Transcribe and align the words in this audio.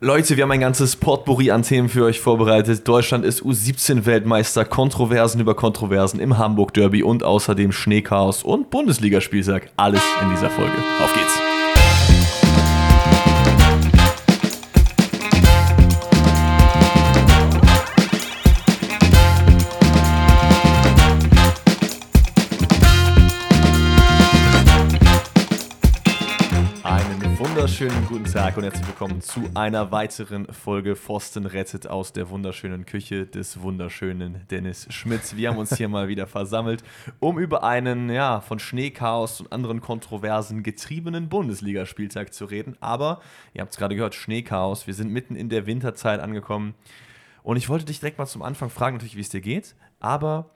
Leute, 0.00 0.36
wir 0.36 0.44
haben 0.44 0.52
ein 0.52 0.60
ganzes 0.60 0.94
Potpourri 0.94 1.50
an 1.50 1.62
Themen 1.62 1.88
für 1.88 2.04
euch 2.04 2.20
vorbereitet. 2.20 2.86
Deutschland 2.86 3.24
ist 3.24 3.42
U17-Weltmeister, 3.42 4.64
Kontroversen 4.64 5.40
über 5.40 5.56
Kontroversen 5.56 6.20
im 6.20 6.38
Hamburg-Derby 6.38 7.02
und 7.02 7.24
außerdem 7.24 7.72
Schneechaos 7.72 8.44
und 8.44 8.70
Bundesligaspieltag. 8.70 9.70
Alles 9.76 10.02
in 10.22 10.30
dieser 10.30 10.50
Folge. 10.50 10.76
Auf 11.02 11.12
geht's! 11.14 11.67
Wunderschönen 27.80 28.08
guten 28.08 28.24
Tag 28.24 28.56
und 28.56 28.64
herzlich 28.64 28.88
willkommen 28.88 29.20
zu 29.20 29.40
einer 29.54 29.92
weiteren 29.92 30.52
Folge 30.52 30.96
Pfosten 30.96 31.46
rettet 31.46 31.86
aus 31.86 32.12
der 32.12 32.28
wunderschönen 32.28 32.86
Küche 32.86 33.24
des 33.24 33.62
wunderschönen 33.62 34.44
Dennis 34.50 34.88
Schmitz. 34.92 35.36
Wir 35.36 35.50
haben 35.50 35.58
uns 35.58 35.76
hier 35.76 35.88
mal 35.88 36.08
wieder 36.08 36.26
versammelt, 36.26 36.82
um 37.20 37.38
über 37.38 37.62
einen 37.62 38.10
ja, 38.10 38.40
von 38.40 38.58
Schneechaos 38.58 39.40
und 39.40 39.52
anderen 39.52 39.80
Kontroversen 39.80 40.64
getriebenen 40.64 41.28
Bundesligaspieltag 41.28 42.34
zu 42.34 42.46
reden. 42.46 42.76
Aber, 42.80 43.20
ihr 43.54 43.60
habt 43.60 43.70
es 43.70 43.78
gerade 43.78 43.94
gehört, 43.94 44.16
Schneechaos. 44.16 44.88
Wir 44.88 44.94
sind 44.94 45.12
mitten 45.12 45.36
in 45.36 45.48
der 45.48 45.66
Winterzeit 45.66 46.18
angekommen. 46.18 46.74
Und 47.44 47.58
ich 47.58 47.68
wollte 47.68 47.84
dich 47.84 48.00
direkt 48.00 48.18
mal 48.18 48.26
zum 48.26 48.42
Anfang 48.42 48.70
fragen, 48.70 48.96
natürlich, 48.96 49.16
wie 49.16 49.20
es 49.20 49.28
dir 49.28 49.40
geht. 49.40 49.76
Aber 50.00 50.50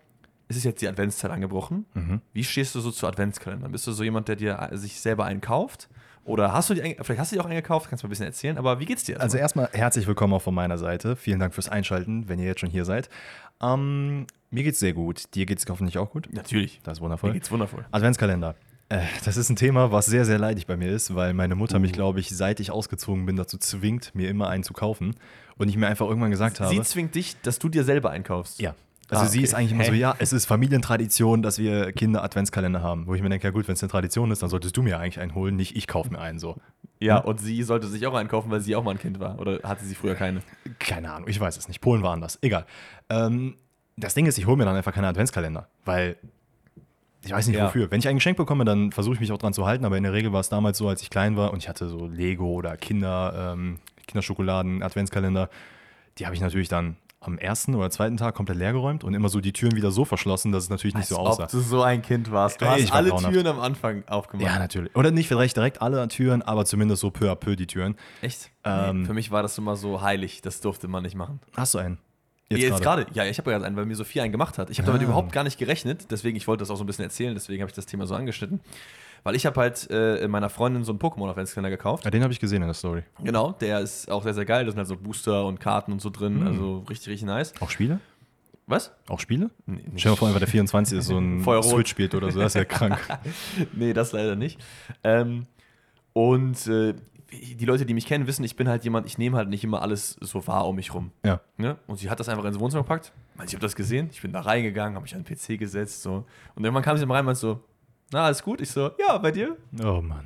es 0.48 0.56
ist 0.56 0.64
jetzt 0.64 0.82
die 0.82 0.88
Adventszeit 0.88 1.30
angebrochen. 1.30 1.86
Wie 2.32 2.42
stehst 2.42 2.74
du 2.74 2.80
so 2.80 2.90
zu 2.90 3.06
Adventskalendern? 3.06 3.70
Bist 3.70 3.86
du 3.86 3.92
so 3.92 4.02
jemand, 4.02 4.26
der 4.26 4.34
dir 4.34 4.70
äh, 4.72 4.76
sich 4.76 5.00
selber 5.00 5.24
einen 5.24 5.40
kauft? 5.40 5.88
Oder 6.24 6.52
hast 6.52 6.70
du 6.70 6.74
die, 6.74 6.96
vielleicht 7.00 7.18
hast 7.20 7.32
du 7.32 7.36
die 7.36 7.40
auch 7.40 7.46
eingekauft, 7.46 7.88
kannst 7.88 8.02
du 8.02 8.06
mal 8.06 8.08
ein 8.08 8.10
bisschen 8.10 8.26
erzählen, 8.26 8.56
aber 8.58 8.78
wie 8.78 8.84
geht's 8.84 9.04
dir? 9.04 9.20
Also 9.20 9.38
erstmal 9.38 9.68
herzlich 9.72 10.06
willkommen 10.06 10.32
auch 10.34 10.42
von 10.42 10.54
meiner 10.54 10.78
Seite. 10.78 11.16
Vielen 11.16 11.40
Dank 11.40 11.52
fürs 11.52 11.68
Einschalten, 11.68 12.28
wenn 12.28 12.38
ihr 12.38 12.46
jetzt 12.46 12.60
schon 12.60 12.70
hier 12.70 12.84
seid. 12.84 13.08
Ähm, 13.60 14.26
mir 14.50 14.62
geht's 14.62 14.78
sehr 14.78 14.92
gut. 14.92 15.34
Dir 15.34 15.46
geht's 15.46 15.64
hoffentlich 15.68 15.98
auch 15.98 16.10
gut. 16.10 16.28
natürlich. 16.32 16.80
Das 16.84 16.98
ist 16.98 17.00
Mir 17.00 17.04
wundervoll. 17.06 17.32
geht's 17.32 17.50
wundervoll. 17.50 17.84
Adventskalender. 17.90 18.54
Äh, 18.88 19.00
das 19.24 19.36
ist 19.36 19.48
ein 19.50 19.56
Thema, 19.56 19.90
was 19.90 20.06
sehr, 20.06 20.24
sehr 20.24 20.38
leidig 20.38 20.66
bei 20.68 20.76
mir 20.76 20.90
ist, 20.92 21.14
weil 21.14 21.34
meine 21.34 21.56
Mutter 21.56 21.76
Uh. 21.78 21.80
mich, 21.80 21.92
glaube 21.92 22.20
ich, 22.20 22.28
seit 22.30 22.60
ich 22.60 22.70
ausgezogen 22.70 23.26
bin, 23.26 23.36
dazu 23.36 23.58
zwingt, 23.58 24.14
mir 24.14 24.28
immer 24.30 24.48
einen 24.48 24.62
zu 24.62 24.72
kaufen. 24.74 25.16
Und 25.56 25.68
ich 25.68 25.76
mir 25.76 25.86
einfach 25.88 26.06
irgendwann 26.06 26.30
gesagt 26.30 26.60
habe. 26.60 26.70
Sie 26.74 26.80
zwingt 26.82 27.14
dich, 27.14 27.40
dass 27.42 27.58
du 27.58 27.68
dir 27.68 27.82
selber 27.84 28.10
einkaufst. 28.10 28.60
Ja. 28.60 28.74
Also 29.12 29.24
Ah, 29.24 29.28
sie 29.28 29.38
okay. 29.38 29.44
ist 29.44 29.54
eigentlich 29.54 29.72
immer 29.72 29.84
so, 29.84 29.92
Hä? 29.92 29.98
ja, 29.98 30.14
es 30.18 30.32
ist 30.32 30.46
Familientradition, 30.46 31.42
dass 31.42 31.58
wir 31.58 31.92
Kinder 31.92 32.24
Adventskalender 32.24 32.82
haben. 32.82 33.06
Wo 33.06 33.14
ich 33.14 33.20
mir 33.22 33.28
denke, 33.28 33.46
ja 33.46 33.50
gut, 33.50 33.68
wenn 33.68 33.74
es 33.74 33.82
eine 33.82 33.90
Tradition 33.90 34.30
ist, 34.30 34.42
dann 34.42 34.48
solltest 34.48 34.74
du 34.76 34.82
mir 34.82 34.98
eigentlich 34.98 35.20
einen 35.20 35.34
holen, 35.34 35.54
nicht 35.54 35.76
ich 35.76 35.86
kaufe 35.86 36.10
mir 36.10 36.18
einen 36.18 36.38
so. 36.38 36.56
Ja, 36.98 37.18
und 37.18 37.38
sie 37.38 37.62
sollte 37.62 37.88
sich 37.88 38.06
auch 38.06 38.14
einkaufen, 38.14 38.50
weil 38.50 38.60
sie 38.60 38.74
auch 38.74 38.82
mal 38.84 38.92
ein 38.92 38.98
Kind 38.98 39.20
war. 39.20 39.38
Oder 39.38 39.60
hatte 39.64 39.84
sie 39.84 39.94
früher 39.94 40.14
keine? 40.14 40.40
Keine 40.78 41.12
Ahnung, 41.12 41.28
ich 41.28 41.38
weiß 41.38 41.56
es 41.58 41.68
nicht. 41.68 41.80
Polen 41.82 42.02
war 42.02 42.12
anders. 42.14 42.38
Egal. 42.40 42.64
Ähm, 43.10 43.56
das 43.98 44.14
Ding 44.14 44.24
ist, 44.26 44.38
ich 44.38 44.46
hole 44.46 44.56
mir 44.56 44.64
dann 44.64 44.76
einfach 44.76 44.94
keine 44.94 45.08
Adventskalender, 45.08 45.68
weil 45.84 46.16
ich 47.24 47.32
weiß 47.32 47.46
nicht 47.48 47.56
Ja. 47.58 47.66
wofür. 47.66 47.90
Wenn 47.90 47.98
ich 48.00 48.08
ein 48.08 48.16
Geschenk 48.16 48.36
bekomme, 48.38 48.64
dann 48.64 48.92
versuche 48.92 49.14
ich 49.14 49.20
mich 49.20 49.30
auch 49.30 49.38
dran 49.38 49.52
zu 49.52 49.66
halten, 49.66 49.84
aber 49.84 49.96
in 49.98 50.02
der 50.04 50.12
Regel 50.14 50.32
war 50.32 50.40
es 50.40 50.48
damals 50.48 50.78
so, 50.78 50.88
als 50.88 51.02
ich 51.02 51.10
klein 51.10 51.36
war 51.36 51.52
und 51.52 51.58
ich 51.62 51.68
hatte 51.68 51.88
so 51.88 52.06
Lego 52.06 52.46
oder 52.46 52.76
Kinder, 52.78 53.52
ähm, 53.54 53.78
Kinderschokoladen, 54.06 54.82
Adventskalender, 54.82 55.50
die 56.18 56.24
habe 56.26 56.34
ich 56.34 56.40
natürlich 56.40 56.68
dann 56.68 56.96
am 57.22 57.38
ersten 57.38 57.74
oder 57.74 57.90
zweiten 57.90 58.16
Tag 58.16 58.34
komplett 58.34 58.58
leergeräumt 58.58 59.04
und 59.04 59.14
immer 59.14 59.28
so 59.28 59.40
die 59.40 59.52
Türen 59.52 59.76
wieder 59.76 59.90
so 59.90 60.04
verschlossen, 60.04 60.52
dass 60.52 60.64
es 60.64 60.70
natürlich 60.70 60.94
nicht 60.94 61.06
so 61.08 61.16
Als 61.18 61.28
aussah. 61.30 61.44
ob 61.44 61.50
du 61.50 61.60
so 61.60 61.82
ein 61.82 62.02
Kind 62.02 62.30
warst. 62.32 62.60
Du 62.60 62.66
hast 62.66 62.88
war 62.90 62.96
alle 62.96 63.10
grauenhaft. 63.10 63.32
Türen 63.32 63.46
am 63.46 63.60
Anfang 63.60 64.04
aufgemacht. 64.08 64.46
Ja, 64.46 64.58
natürlich. 64.58 64.94
Oder 64.96 65.10
nicht 65.10 65.28
vielleicht 65.28 65.56
direkt 65.56 65.80
alle 65.80 66.06
Türen, 66.08 66.42
aber 66.42 66.64
zumindest 66.64 67.00
so 67.00 67.10
peu 67.10 67.30
à 67.30 67.34
peu 67.36 67.56
die 67.56 67.66
Türen. 67.66 67.96
Echt? 68.20 68.50
Ähm, 68.64 69.00
nee, 69.02 69.06
für 69.06 69.14
mich 69.14 69.30
war 69.30 69.42
das 69.42 69.56
immer 69.58 69.76
so 69.76 70.02
heilig. 70.02 70.42
Das 70.42 70.60
durfte 70.60 70.88
man 70.88 71.02
nicht 71.04 71.14
machen. 71.14 71.40
Hast 71.56 71.74
du 71.74 71.78
einen? 71.78 71.98
Jetzt, 72.50 72.82
gerade? 72.82 73.06
Ja, 73.14 73.24
ich 73.24 73.38
habe 73.38 73.50
ja 73.50 73.56
gerade 73.56 73.66
einen, 73.66 73.76
weil 73.76 73.86
mir 73.86 73.96
Sophia 73.96 74.22
einen 74.22 74.30
gemacht 74.32 74.58
hat. 74.58 74.68
Ich 74.68 74.78
habe 74.78 74.86
damit 74.86 75.00
Ah. 75.00 75.04
überhaupt 75.04 75.32
gar 75.32 75.42
nicht 75.42 75.56
gerechnet. 75.58 76.10
Deswegen, 76.10 76.36
ich 76.36 76.46
wollte 76.46 76.60
das 76.62 76.70
auch 76.70 76.76
so 76.76 76.84
ein 76.84 76.86
bisschen 76.86 77.04
erzählen. 77.04 77.32
Deswegen 77.32 77.62
habe 77.62 77.70
ich 77.70 77.74
das 77.74 77.86
Thema 77.86 78.04
so 78.06 78.14
angeschnitten. 78.14 78.60
Weil 79.24 79.36
ich 79.36 79.46
habe 79.46 79.60
halt 79.60 79.88
äh, 79.90 80.26
meiner 80.26 80.48
Freundin 80.50 80.84
so 80.84 80.92
einen 80.92 80.98
Pokémon-Adventskalender 80.98 81.70
gekauft. 81.70 82.04
Ja, 82.04 82.10
den 82.10 82.22
habe 82.22 82.32
ich 82.32 82.40
gesehen 82.40 82.62
in 82.62 82.68
der 82.68 82.74
Story. 82.74 83.04
Genau, 83.22 83.52
der 83.52 83.80
ist 83.80 84.10
auch 84.10 84.22
sehr, 84.22 84.34
sehr 84.34 84.44
geil. 84.44 84.64
Da 84.64 84.70
sind 84.72 84.78
halt 84.78 84.88
so 84.88 84.96
Booster 84.96 85.46
und 85.46 85.60
Karten 85.60 85.92
und 85.92 86.02
so 86.02 86.10
drin. 86.10 86.40
Hm. 86.40 86.46
Also 86.46 86.78
richtig, 86.88 87.08
richtig 87.08 87.26
nice. 87.26 87.52
Auch 87.60 87.70
Spiele? 87.70 88.00
Was? 88.66 88.92
Auch 89.08 89.20
Spiele? 89.20 89.50
Nee. 89.66 89.80
Stell 89.96 89.96
dir 89.96 90.10
mal 90.10 90.16
vor, 90.16 90.28
einfach 90.28 90.40
der 90.40 90.48
24 90.48 90.98
ist 90.98 91.06
so 91.06 91.18
ein 91.18 91.40
Feuerrot. 91.44 91.64
Switch 91.64 91.90
spielt 91.90 92.14
oder 92.14 92.30
so, 92.30 92.40
das 92.40 92.54
ist 92.54 92.58
ja 92.58 92.64
krank. 92.64 92.98
nee, 93.72 93.92
das 93.92 94.12
leider 94.12 94.36
nicht. 94.36 94.58
Ähm, 95.04 95.46
und 96.12 96.66
äh, 96.68 96.94
die 97.32 97.64
Leute, 97.64 97.86
die 97.86 97.94
mich 97.94 98.06
kennen, 98.06 98.26
wissen, 98.26 98.44
ich 98.44 98.56
bin 98.56 98.68
halt 98.68 98.84
jemand, 98.84 99.06
ich 99.06 99.18
nehme 99.18 99.36
halt 99.36 99.48
nicht 99.48 99.64
immer 99.64 99.82
alles 99.82 100.16
so 100.20 100.46
wahr 100.46 100.66
um 100.68 100.76
mich 100.76 100.94
rum. 100.94 101.12
Ja. 101.24 101.40
Ne? 101.56 101.76
Und 101.86 101.96
sie 101.96 102.10
hat 102.10 102.20
das 102.20 102.28
einfach 102.28 102.44
ins 102.44 102.58
Wohnzimmer 102.58 102.82
gepackt. 102.82 103.12
Ich 103.46 103.54
habe 103.54 103.60
das 103.62 103.74
gesehen, 103.74 104.10
ich 104.12 104.20
bin 104.20 104.32
da 104.32 104.40
reingegangen, 104.40 104.94
habe 104.94 105.02
mich 105.02 105.14
an 105.14 105.24
den 105.24 105.36
PC 105.36 105.58
gesetzt. 105.58 106.02
So. 106.02 106.24
Und 106.54 106.64
irgendwann 106.64 106.82
kam 106.82 106.96
sie 106.96 107.06
mal 107.06 107.14
rein 107.14 107.20
und 107.20 107.26
meinte 107.26 107.40
so, 107.40 107.64
na, 108.12 108.24
alles 108.26 108.42
gut? 108.42 108.60
Ich 108.60 108.70
so, 108.70 108.90
ja, 108.98 109.18
bei 109.18 109.30
dir? 109.30 109.56
Oh 109.82 110.00
Mann. 110.00 110.24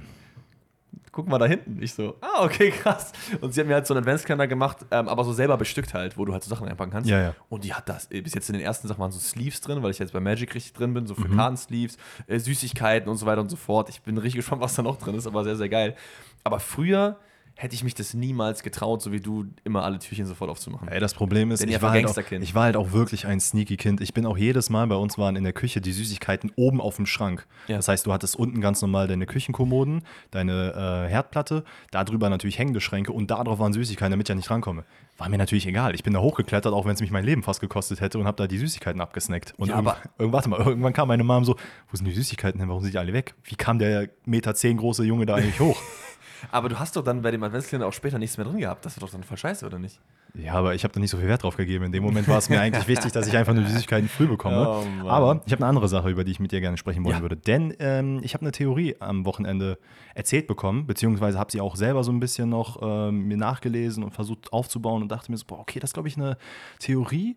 Guck 1.12 1.28
mal 1.28 1.38
da 1.38 1.46
hinten. 1.46 1.80
Ich 1.80 1.94
so, 1.94 2.16
ah, 2.20 2.44
okay, 2.44 2.70
krass. 2.82 3.12
Und 3.40 3.54
sie 3.54 3.60
hat 3.60 3.66
mir 3.68 3.72
halt 3.74 3.86
so 3.86 3.94
einen 3.94 4.02
Adventskalender 4.02 4.46
gemacht, 4.46 4.78
ähm, 4.90 5.08
aber 5.08 5.24
so 5.24 5.32
selber 5.32 5.56
bestückt 5.56 5.94
halt, 5.94 6.18
wo 6.18 6.26
du 6.26 6.32
halt 6.34 6.44
so 6.44 6.50
Sachen 6.50 6.66
reinpacken 6.68 6.92
kannst. 6.92 7.08
Ja, 7.08 7.18
ja. 7.20 7.34
Und 7.48 7.64
die 7.64 7.72
hat 7.72 7.88
das, 7.88 8.10
äh, 8.10 8.20
bis 8.20 8.34
jetzt 8.34 8.50
in 8.50 8.54
den 8.54 8.62
ersten 8.62 8.86
Sachen 8.86 9.00
waren 9.00 9.12
so 9.12 9.18
Sleeves 9.18 9.62
drin, 9.62 9.82
weil 9.82 9.92
ich 9.92 9.98
jetzt 9.98 10.12
bei 10.12 10.20
Magic 10.20 10.54
richtig 10.54 10.74
drin 10.74 10.92
bin, 10.92 11.06
so 11.06 11.14
für 11.14 11.28
Mhm. 11.28 11.36
Kartensleeves, 11.36 11.96
äh, 12.26 12.38
Süßigkeiten 12.38 13.08
und 13.08 13.16
so 13.16 13.24
weiter 13.24 13.40
und 13.40 13.48
so 13.48 13.56
fort. 13.56 13.88
Ich 13.88 14.02
bin 14.02 14.18
richtig 14.18 14.40
gespannt, 14.40 14.60
was 14.60 14.74
da 14.74 14.82
noch 14.82 14.96
drin 14.98 15.14
ist, 15.14 15.26
aber 15.26 15.42
sehr, 15.44 15.56
sehr 15.56 15.70
geil. 15.70 15.96
Aber 16.44 16.60
früher 16.60 17.16
hätte 17.58 17.74
ich 17.74 17.82
mich 17.82 17.94
das 17.94 18.12
niemals 18.12 18.62
getraut, 18.62 19.00
so 19.00 19.12
wie 19.12 19.20
du, 19.20 19.46
immer 19.64 19.82
alle 19.82 19.98
Türchen 19.98 20.26
sofort 20.26 20.50
aufzumachen. 20.50 20.88
Ey, 20.88 21.00
das 21.00 21.14
Problem 21.14 21.50
ist, 21.50 21.62
Denn 21.62 21.70
ich 21.70 21.80
war, 21.80 21.90
halt 21.90 22.06
auch, 22.06 22.16
ich 22.30 22.54
war 22.54 22.64
halt 22.64 22.76
auch 22.76 22.92
wirklich 22.92 23.26
ein 23.26 23.40
sneaky 23.40 23.78
Kind. 23.78 24.02
Ich 24.02 24.12
bin 24.12 24.26
auch 24.26 24.36
jedes 24.36 24.68
Mal, 24.68 24.86
bei 24.86 24.94
uns 24.94 25.16
waren 25.16 25.36
in 25.36 25.44
der 25.44 25.54
Küche 25.54 25.80
die 25.80 25.92
Süßigkeiten 25.92 26.52
oben 26.56 26.82
auf 26.82 26.96
dem 26.96 27.06
Schrank. 27.06 27.46
Ja. 27.66 27.76
Das 27.76 27.88
heißt, 27.88 28.04
du 28.06 28.12
hattest 28.12 28.36
unten 28.36 28.60
ganz 28.60 28.82
normal 28.82 29.08
deine 29.08 29.24
Küchenkommoden, 29.24 30.02
deine 30.30 31.06
äh, 31.06 31.10
Herdplatte, 31.10 31.64
darüber 31.90 32.28
natürlich 32.28 32.58
hängende 32.58 32.82
Schränke 32.82 33.12
und 33.12 33.30
darauf 33.30 33.58
waren 33.58 33.72
Süßigkeiten, 33.72 34.10
damit 34.10 34.26
ich 34.26 34.28
ja 34.28 34.34
nicht 34.34 34.50
rankomme. 34.50 34.84
War 35.16 35.30
mir 35.30 35.38
natürlich 35.38 35.66
egal. 35.66 35.94
Ich 35.94 36.04
bin 36.04 36.12
da 36.12 36.20
hochgeklettert, 36.20 36.74
auch 36.74 36.84
wenn 36.84 36.92
es 36.92 37.00
mich 37.00 37.10
mein 37.10 37.24
Leben 37.24 37.42
fast 37.42 37.62
gekostet 37.62 38.02
hätte 38.02 38.18
und 38.18 38.26
habe 38.26 38.36
da 38.36 38.46
die 38.46 38.58
Süßigkeiten 38.58 39.00
abgesnackt. 39.00 39.54
Und 39.56 39.70
Ja, 39.70 39.76
irgendwann, 39.76 39.96
warte 40.32 40.50
mal, 40.50 40.60
irgendwann 40.60 40.92
kam 40.92 41.08
meine 41.08 41.24
Mom 41.24 41.46
so, 41.46 41.56
wo 41.90 41.96
sind 41.96 42.04
die 42.04 42.12
Süßigkeiten 42.12 42.60
hin? 42.60 42.68
Warum 42.68 42.82
sind 42.82 42.92
die 42.92 42.98
alle 42.98 43.14
weg? 43.14 43.34
Wie 43.44 43.54
kam 43.56 43.78
der 43.78 44.10
Meter 44.26 44.54
zehn 44.54 44.76
große 44.76 45.04
Junge 45.04 45.24
da 45.24 45.36
eigentlich 45.36 45.58
hoch? 45.58 45.80
Aber 46.50 46.68
du 46.68 46.78
hast 46.78 46.96
doch 46.96 47.02
dann 47.04 47.22
bei 47.22 47.30
dem 47.30 47.42
Adventskalender 47.42 47.86
auch 47.88 47.92
später 47.92 48.18
nichts 48.18 48.36
mehr 48.36 48.46
drin 48.46 48.58
gehabt. 48.58 48.84
Das 48.84 48.96
war 48.96 49.06
doch 49.06 49.12
dann 49.12 49.22
voll 49.22 49.36
scheiße, 49.36 49.64
oder 49.66 49.78
nicht? 49.78 50.00
Ja, 50.34 50.52
aber 50.54 50.74
ich 50.74 50.84
habe 50.84 50.92
da 50.92 51.00
nicht 51.00 51.10
so 51.10 51.16
viel 51.16 51.28
Wert 51.28 51.42
drauf 51.42 51.56
gegeben. 51.56 51.84
In 51.86 51.92
dem 51.92 52.02
Moment 52.02 52.28
war 52.28 52.36
es 52.38 52.48
mir 52.50 52.60
eigentlich 52.60 52.86
wichtig, 52.88 53.12
dass 53.12 53.26
ich 53.26 53.36
einfach 53.36 53.54
nur 53.54 53.64
die 53.64 53.70
Süßigkeiten 53.72 54.08
früh 54.08 54.26
bekomme. 54.26 54.68
Oh 54.68 55.08
aber 55.08 55.40
ich 55.46 55.52
habe 55.52 55.62
eine 55.62 55.66
andere 55.68 55.88
Sache, 55.88 56.10
über 56.10 56.24
die 56.24 56.32
ich 56.32 56.40
mit 56.40 56.52
dir 56.52 56.60
gerne 56.60 56.76
sprechen 56.76 57.04
wollen 57.04 57.16
Ja. 57.16 57.22
würde. 57.22 57.36
Denn 57.36 57.74
ähm, 57.78 58.20
ich 58.22 58.34
habe 58.34 58.42
eine 58.42 58.52
Theorie 58.52 58.96
am 59.00 59.24
Wochenende 59.24 59.78
erzählt 60.14 60.46
bekommen, 60.46 60.86
beziehungsweise 60.86 61.38
habe 61.38 61.50
sie 61.50 61.60
auch 61.60 61.74
selber 61.76 62.04
so 62.04 62.12
ein 62.12 62.20
bisschen 62.20 62.50
noch 62.50 62.78
ähm, 62.82 63.28
mir 63.28 63.36
nachgelesen 63.38 64.04
und 64.04 64.10
versucht 64.12 64.52
aufzubauen 64.52 65.00
und 65.02 65.08
dachte 65.10 65.30
mir 65.30 65.38
so, 65.38 65.44
boah, 65.46 65.60
okay, 65.60 65.80
das 65.80 65.90
ist, 65.90 65.94
glaube 65.94 66.08
ich, 66.08 66.16
eine 66.18 66.36
Theorie, 66.80 67.36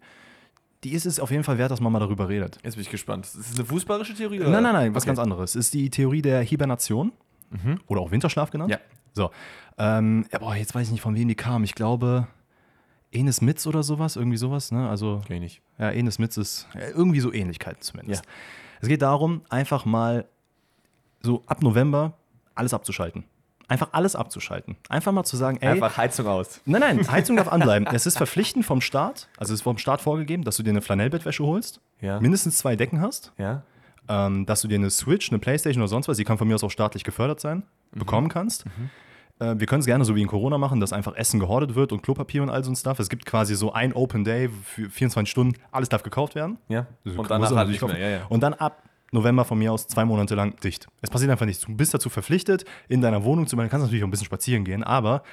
die 0.84 0.92
ist 0.92 1.06
es 1.06 1.20
auf 1.20 1.32
jeden 1.32 1.44
Fall 1.44 1.58
wert, 1.58 1.72
dass 1.72 1.80
man 1.82 1.92
mal 1.94 2.00
darüber 2.00 2.28
redet. 2.30 2.58
Jetzt 2.64 2.76
bin 2.76 2.82
ich 2.82 2.90
gespannt. 2.90 3.26
Ist 3.26 3.38
das 3.38 3.56
eine 3.60 3.66
fußballische 3.66 4.14
Theorie? 4.14 4.40
Oder? 4.42 4.50
Nein, 4.50 4.64
nein, 4.64 4.74
nein, 4.74 4.96
was 4.96 5.04
Okay. 5.04 5.10
ganz 5.10 5.20
anderes. 5.20 5.52
Es 5.52 5.68
ist 5.68 5.74
die 5.74 5.90
Theorie 5.90 6.22
der 6.22 6.42
Hibernation 6.42 7.12
oder 7.88 8.02
auch 8.02 8.12
Winterschlaf 8.12 8.52
genannt. 8.52 8.72
Ja. 8.72 8.80
So, 9.14 9.32
ähm, 9.78 10.26
boah, 10.40 10.56
jetzt 10.56 10.76
weiß 10.76 10.88
ich 10.88 10.92
nicht, 10.92 11.02
von 11.02 11.16
wem 11.16 11.28
die 11.28 11.36
kam. 11.36 11.64
Ich 11.64 11.74
glaube, 11.76 12.28
Enes 13.12 13.42
Mitz 13.42 13.66
oder 13.66 13.82
sowas, 13.84 14.16
irgendwie 14.16 14.38
sowas, 14.38 14.72
ne? 14.72 14.88
Also, 14.88 15.22
Kenn 15.26 15.38
ich 15.38 15.42
nicht. 15.42 15.62
ja, 15.80 15.90
Enes 15.90 16.20
Mitz 16.20 16.38
ist 16.38 16.68
ja, 16.76 16.82
irgendwie 16.90 17.20
so 17.22 17.34
Ähnlichkeiten 17.34 17.82
zumindest. 17.82 18.24
Ja. 18.26 18.32
Es 18.82 18.88
geht 18.88 19.02
darum, 19.02 19.42
einfach 19.50 19.86
mal 19.86 20.26
so 21.22 21.44
ab 21.48 21.62
November 21.64 22.14
alles 22.56 22.74
abzuschalten. 22.74 23.24
Einfach 23.68 23.90
alles 23.92 24.16
abzuschalten. 24.16 24.78
Einfach 24.90 25.12
mal 25.12 25.24
zu 25.24 25.38
sagen, 25.38 25.58
ey, 25.62 25.70
Einfach 25.70 25.98
Heizung 25.98 26.26
aus. 26.28 26.60
nein, 26.66 26.82
nein, 26.82 27.12
Heizung 27.12 27.36
darf 27.36 27.48
anbleiben. 27.50 27.88
Es 27.94 28.06
ist 28.06 28.18
verpflichtend 28.18 28.66
vom 28.66 28.82
Staat, 28.82 29.28
also 29.38 29.54
es 29.54 29.60
ist 29.60 29.64
vom 29.64 29.78
Staat 29.78 30.02
vorgegeben, 30.02 30.44
dass 30.44 30.58
du 30.58 30.64
dir 30.64 30.72
eine 30.72 30.82
Flanellbettwäsche 30.82 31.44
holst, 31.46 31.80
Ja. 32.02 32.20
mindestens 32.20 32.58
zwei 32.58 32.76
Decken 32.76 33.00
hast, 33.02 33.32
Ja. 33.38 33.64
Ähm, 34.10 34.46
dass 34.46 34.62
du 34.62 34.68
dir 34.68 34.76
eine 34.76 34.90
Switch, 34.90 35.30
eine 35.32 35.40
Playstation 35.40 35.82
oder 35.82 35.88
sonst 35.88 36.08
was, 36.10 36.18
die 36.18 36.24
kann 36.26 36.38
von 36.38 36.48
mir 36.48 36.56
aus 36.56 36.64
auch 36.64 36.72
staatlich 36.72 37.04
gefördert 37.06 37.40
sein, 37.40 37.64
Mhm. 37.94 38.00
bekommen 38.00 38.28
kannst. 38.30 38.66
Äh, 39.40 39.56
wir 39.58 39.66
können 39.68 39.80
es 39.80 39.86
gerne 39.86 40.04
so 40.04 40.16
wie 40.16 40.22
in 40.22 40.28
Corona 40.28 40.58
machen, 40.58 40.80
dass 40.80 40.92
einfach 40.94 41.16
Essen 41.16 41.40
gehortet 41.40 41.76
wird 41.76 41.92
und 41.94 42.02
Klopapier 42.02 42.44
und 42.44 42.50
all 42.50 42.64
so 42.64 42.72
ein 42.72 42.76
Stuff. 42.76 43.00
Es 43.00 43.08
gibt 43.10 43.26
quasi 43.26 43.56
so 43.56 43.72
ein 43.72 43.94
Open 43.94 44.24
Day 44.26 44.50
für 44.50 44.90
24 44.90 45.30
Stunden, 45.32 45.56
alles 45.72 45.88
darf 45.90 46.04
gekauft 46.04 46.36
werden. 46.36 46.58
Ja. 46.68 46.88
Also, 47.06 47.20
Und 47.20 47.30
danach 47.32 47.52
halt 47.56 47.70
nicht 47.70 47.82
mehr. 47.82 47.98
Ja, 47.98 48.10
ja. 48.10 48.26
Und 48.30 48.42
dann 48.44 48.54
ab 48.56 48.84
November 49.12 49.46
von 49.46 49.58
mir 49.58 49.72
aus 49.74 49.88
zwei 49.88 50.06
Monate 50.06 50.36
lang 50.36 50.56
dicht. 50.60 50.88
Es 51.02 51.10
passiert 51.10 51.32
einfach 51.32 51.46
nichts. 51.46 51.64
Du 51.66 51.74
bist 51.76 51.94
dazu 51.94 52.10
verpflichtet, 52.10 52.66
in 52.90 53.02
deiner 53.02 53.24
Wohnung 53.24 53.48
zu 53.48 53.56
bleiben. 53.56 53.70
Du 53.70 53.72
kannst 53.72 53.86
natürlich 53.86 54.04
auch 54.04 54.08
ein 54.08 54.12
bisschen 54.12 54.26
spazieren 54.26 54.66
gehen, 54.66 54.84
aber 54.84 55.24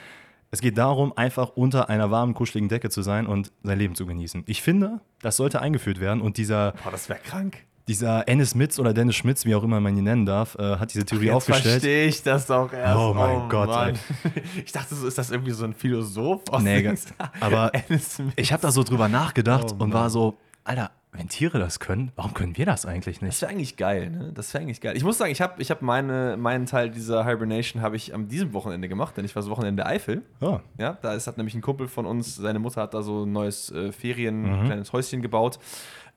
es 0.50 0.60
geht 0.60 0.78
darum, 0.78 1.12
einfach 1.16 1.50
unter 1.56 1.88
einer 1.90 2.10
warmen, 2.10 2.32
kuscheligen 2.32 2.68
Decke 2.68 2.88
zu 2.88 3.02
sein 3.02 3.26
und 3.26 3.52
sein 3.64 3.78
Leben 3.78 3.94
zu 3.96 4.06
genießen. 4.06 4.44
Ich 4.46 4.62
finde, 4.62 5.00
das 5.20 5.36
sollte 5.36 5.60
eingeführt 5.60 5.98
werden 6.00 6.20
und 6.22 6.36
dieser, 6.38 6.72
Boah, 6.84 6.90
das 6.92 7.08
wäre 7.08 7.18
krank. 7.18 7.66
Dieser 7.88 8.26
Ennis 8.28 8.54
Mitz 8.54 8.78
oder 8.78 8.92
Dennis 8.92 9.14
Schmitz, 9.16 9.44
wie 9.44 9.54
auch 9.54 9.62
immer 9.62 9.78
man 9.80 9.96
ihn 9.96 10.04
nennen 10.04 10.26
darf, 10.26 10.56
äh, 10.58 10.76
hat 10.78 10.92
diese 10.92 11.04
Theorie 11.04 11.26
Jetzt 11.26 11.34
aufgestellt. 11.34 11.74
verstehe 11.82 12.06
ich 12.06 12.22
das 12.22 12.46
doch 12.46 12.72
erst. 12.72 12.98
Oh 12.98 13.14
mein 13.14 13.48
Gott, 13.48 13.68
Mann. 13.68 13.94
Ich 14.64 14.72
dachte, 14.72 14.94
so 14.94 15.06
ist 15.06 15.18
das 15.18 15.30
irgendwie 15.30 15.52
so 15.52 15.64
ein 15.64 15.72
Philosoph 15.74 16.42
aus 16.50 16.62
Nee, 16.62 16.86
USA? 16.88 17.14
aber. 17.40 17.70
Ich 18.36 18.52
habe 18.52 18.62
da 18.62 18.72
so 18.72 18.82
drüber 18.82 19.08
nachgedacht 19.08 19.66
Oh 19.78 19.82
und 19.84 19.92
war 19.92 20.10
so, 20.10 20.36
Alter, 20.64 20.90
wenn 21.12 21.28
Tiere 21.28 21.58
das 21.58 21.78
können, 21.80 22.10
warum 22.16 22.34
können 22.34 22.58
wir 22.58 22.66
das 22.66 22.84
eigentlich 22.84 23.20
Das 23.20 23.22
nicht? 23.22 23.40
wäre 23.42 23.52
eigentlich 23.52 23.76
geil, 23.78 24.10
ne? 24.10 24.32
Das 24.34 24.52
wäre 24.52 24.62
eigentlich 24.62 24.80
geil. 24.82 24.96
Ich 24.96 25.04
muss 25.04 25.16
sagen, 25.16 25.30
ich 25.32 25.40
habe 25.40 25.62
ich 25.62 25.70
hab 25.70 25.80
meine, 25.80 26.36
meinen 26.36 26.66
Teil 26.66 26.90
dieser 26.90 27.24
Hibernation 27.24 27.80
habe 27.82 27.96
ich 27.96 28.12
am 28.12 28.28
diesem 28.28 28.52
Wochenende 28.52 28.86
gemacht, 28.88 29.16
denn 29.16 29.24
ich 29.24 29.34
war 29.34 29.42
das 29.42 29.48
Wochenende 29.48 29.86
Eifel. 29.86 30.22
Ja. 30.40 30.60
Ja, 30.76 30.98
da 31.00 31.14
ist, 31.14 31.26
hat 31.26 31.36
nämlich 31.38 31.54
ein 31.54 31.62
Kumpel 31.62 31.88
von 31.88 32.04
uns, 32.04 32.34
seine 32.36 32.58
Mutter 32.58 32.82
hat 32.82 32.92
da 32.92 33.00
so 33.02 33.24
ein 33.24 33.32
neues 33.32 33.70
äh, 33.70 33.92
Ferien, 33.92 34.42
Mhm. 34.42 34.66
kleines 34.66 34.92
Häuschen 34.92 35.22
gebaut. 35.22 35.58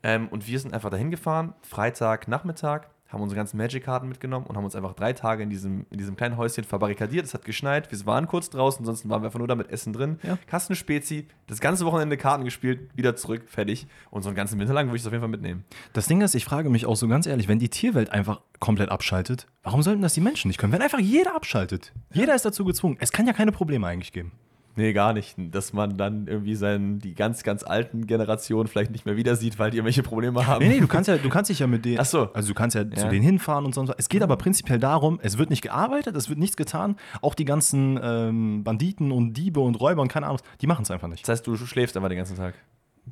Ähm, 0.03 0.27
und 0.29 0.47
wir 0.47 0.59
sind 0.59 0.73
einfach 0.73 0.89
dahin 0.89 1.11
gefahren, 1.11 1.53
Freitag, 1.61 2.27
Nachmittag, 2.27 2.89
haben 3.09 3.21
unsere 3.21 3.37
ganzen 3.37 3.57
Magic-Karten 3.57 4.07
mitgenommen 4.07 4.45
und 4.45 4.55
haben 4.55 4.63
uns 4.63 4.75
einfach 4.75 4.93
drei 4.93 5.13
Tage 5.13 5.41
in 5.41 5.49
diesem, 5.49 5.85
in 5.89 5.97
diesem 5.97 6.15
kleinen 6.15 6.37
Häuschen 6.37 6.63
verbarrikadiert. 6.63 7.25
Es 7.25 7.33
hat 7.33 7.43
geschneit, 7.43 7.91
wir 7.91 8.05
waren 8.05 8.27
kurz 8.27 8.49
draußen, 8.51 8.81
ansonsten 8.81 9.09
waren 9.09 9.21
wir 9.21 9.27
einfach 9.27 9.39
nur 9.39 9.47
da 9.47 9.55
mit 9.55 9.69
Essen 9.71 9.93
drin. 9.93 10.19
Ja. 10.21 10.37
Kasten 10.47 10.75
Spezi, 10.75 11.27
das 11.47 11.59
ganze 11.59 11.85
Wochenende 11.85 12.17
Karten 12.17 12.45
gespielt, 12.45 12.89
wieder 12.95 13.15
zurück, 13.15 13.43
fertig. 13.47 13.87
Und 14.11 14.21
so 14.21 14.29
einen 14.29 14.35
ganzen 14.35 14.59
Winter 14.59 14.73
lang 14.73 14.87
würde 14.87 14.97
ich 14.97 15.01
es 15.01 15.07
auf 15.07 15.13
jeden 15.13 15.21
Fall 15.21 15.29
mitnehmen. 15.29 15.65
Das 15.93 16.07
Ding 16.07 16.21
ist, 16.21 16.35
ich 16.35 16.45
frage 16.45 16.69
mich 16.69 16.85
auch 16.85 16.95
so 16.95 17.07
ganz 17.07 17.25
ehrlich, 17.25 17.47
wenn 17.47 17.59
die 17.59 17.69
Tierwelt 17.69 18.11
einfach 18.11 18.41
komplett 18.59 18.89
abschaltet, 18.89 19.47
warum 19.63 19.81
sollten 19.81 20.03
das 20.03 20.13
die 20.13 20.21
Menschen 20.21 20.49
nicht 20.49 20.59
können? 20.59 20.73
Wenn 20.73 20.81
einfach 20.81 20.99
jeder 20.99 21.35
abschaltet. 21.35 21.93
Jeder 22.13 22.35
ist 22.35 22.45
dazu 22.45 22.63
gezwungen. 22.63 22.97
Es 22.99 23.11
kann 23.11 23.25
ja 23.25 23.33
keine 23.33 23.51
Probleme 23.51 23.87
eigentlich 23.87 24.13
geben. 24.13 24.33
Nee, 24.79 24.93
gar 24.93 25.11
nicht. 25.11 25.35
Dass 25.37 25.73
man 25.73 25.97
dann 25.97 26.25
irgendwie 26.27 26.55
seinen, 26.55 26.99
die 26.99 27.13
ganz, 27.13 27.43
ganz 27.43 27.63
alten 27.63 28.07
Generationen 28.07 28.67
vielleicht 28.69 28.91
nicht 28.91 29.05
mehr 29.05 29.17
wieder 29.17 29.35
sieht, 29.35 29.59
weil 29.59 29.71
die 29.71 29.77
irgendwelche 29.77 30.03
Probleme 30.03 30.47
haben. 30.47 30.63
Nee, 30.63 30.69
nee, 30.75 30.79
du 30.79 30.87
kannst 30.87 31.09
ja, 31.09 31.17
du 31.17 31.27
kannst 31.27 31.49
dich 31.49 31.59
ja 31.59 31.67
mit 31.67 31.83
denen. 31.83 31.99
Ach 31.99 32.05
so. 32.05 32.31
Also 32.31 32.47
du 32.47 32.53
kannst 32.53 32.75
ja, 32.77 32.89
zu 32.89 32.95
Ja. 33.03 33.09
denen 33.09 33.23
hinfahren 33.23 33.65
und 33.65 33.75
so. 33.75 33.85
Es 33.97 34.07
geht 34.07 34.23
aber 34.23 34.37
prinzipiell 34.37 34.79
darum, 34.79 35.19
es 35.21 35.37
wird 35.37 35.49
nicht 35.49 35.61
gearbeitet, 35.63 36.15
es 36.15 36.29
wird 36.29 36.39
nichts 36.39 36.55
getan. 36.55 36.95
Auch 37.21 37.35
die 37.35 37.43
ganzen 37.43 37.99
ähm, 38.01 38.63
Banditen 38.63 39.11
und 39.11 39.33
Diebe 39.33 39.59
und 39.59 39.75
Räuber 39.81 40.01
und 40.01 40.07
keine 40.07 40.27
Ahnung, 40.27 40.39
die 40.61 40.67
machen 40.67 40.83
es 40.83 40.91
einfach 40.91 41.09
nicht. 41.09 41.23
Das 41.27 41.33
heißt, 41.39 41.47
du 41.47 41.57
schläfst 41.57 41.97
einfach 41.97 42.07
den 42.09 42.17
ganzen 42.17 42.37
Tag. 42.37 42.53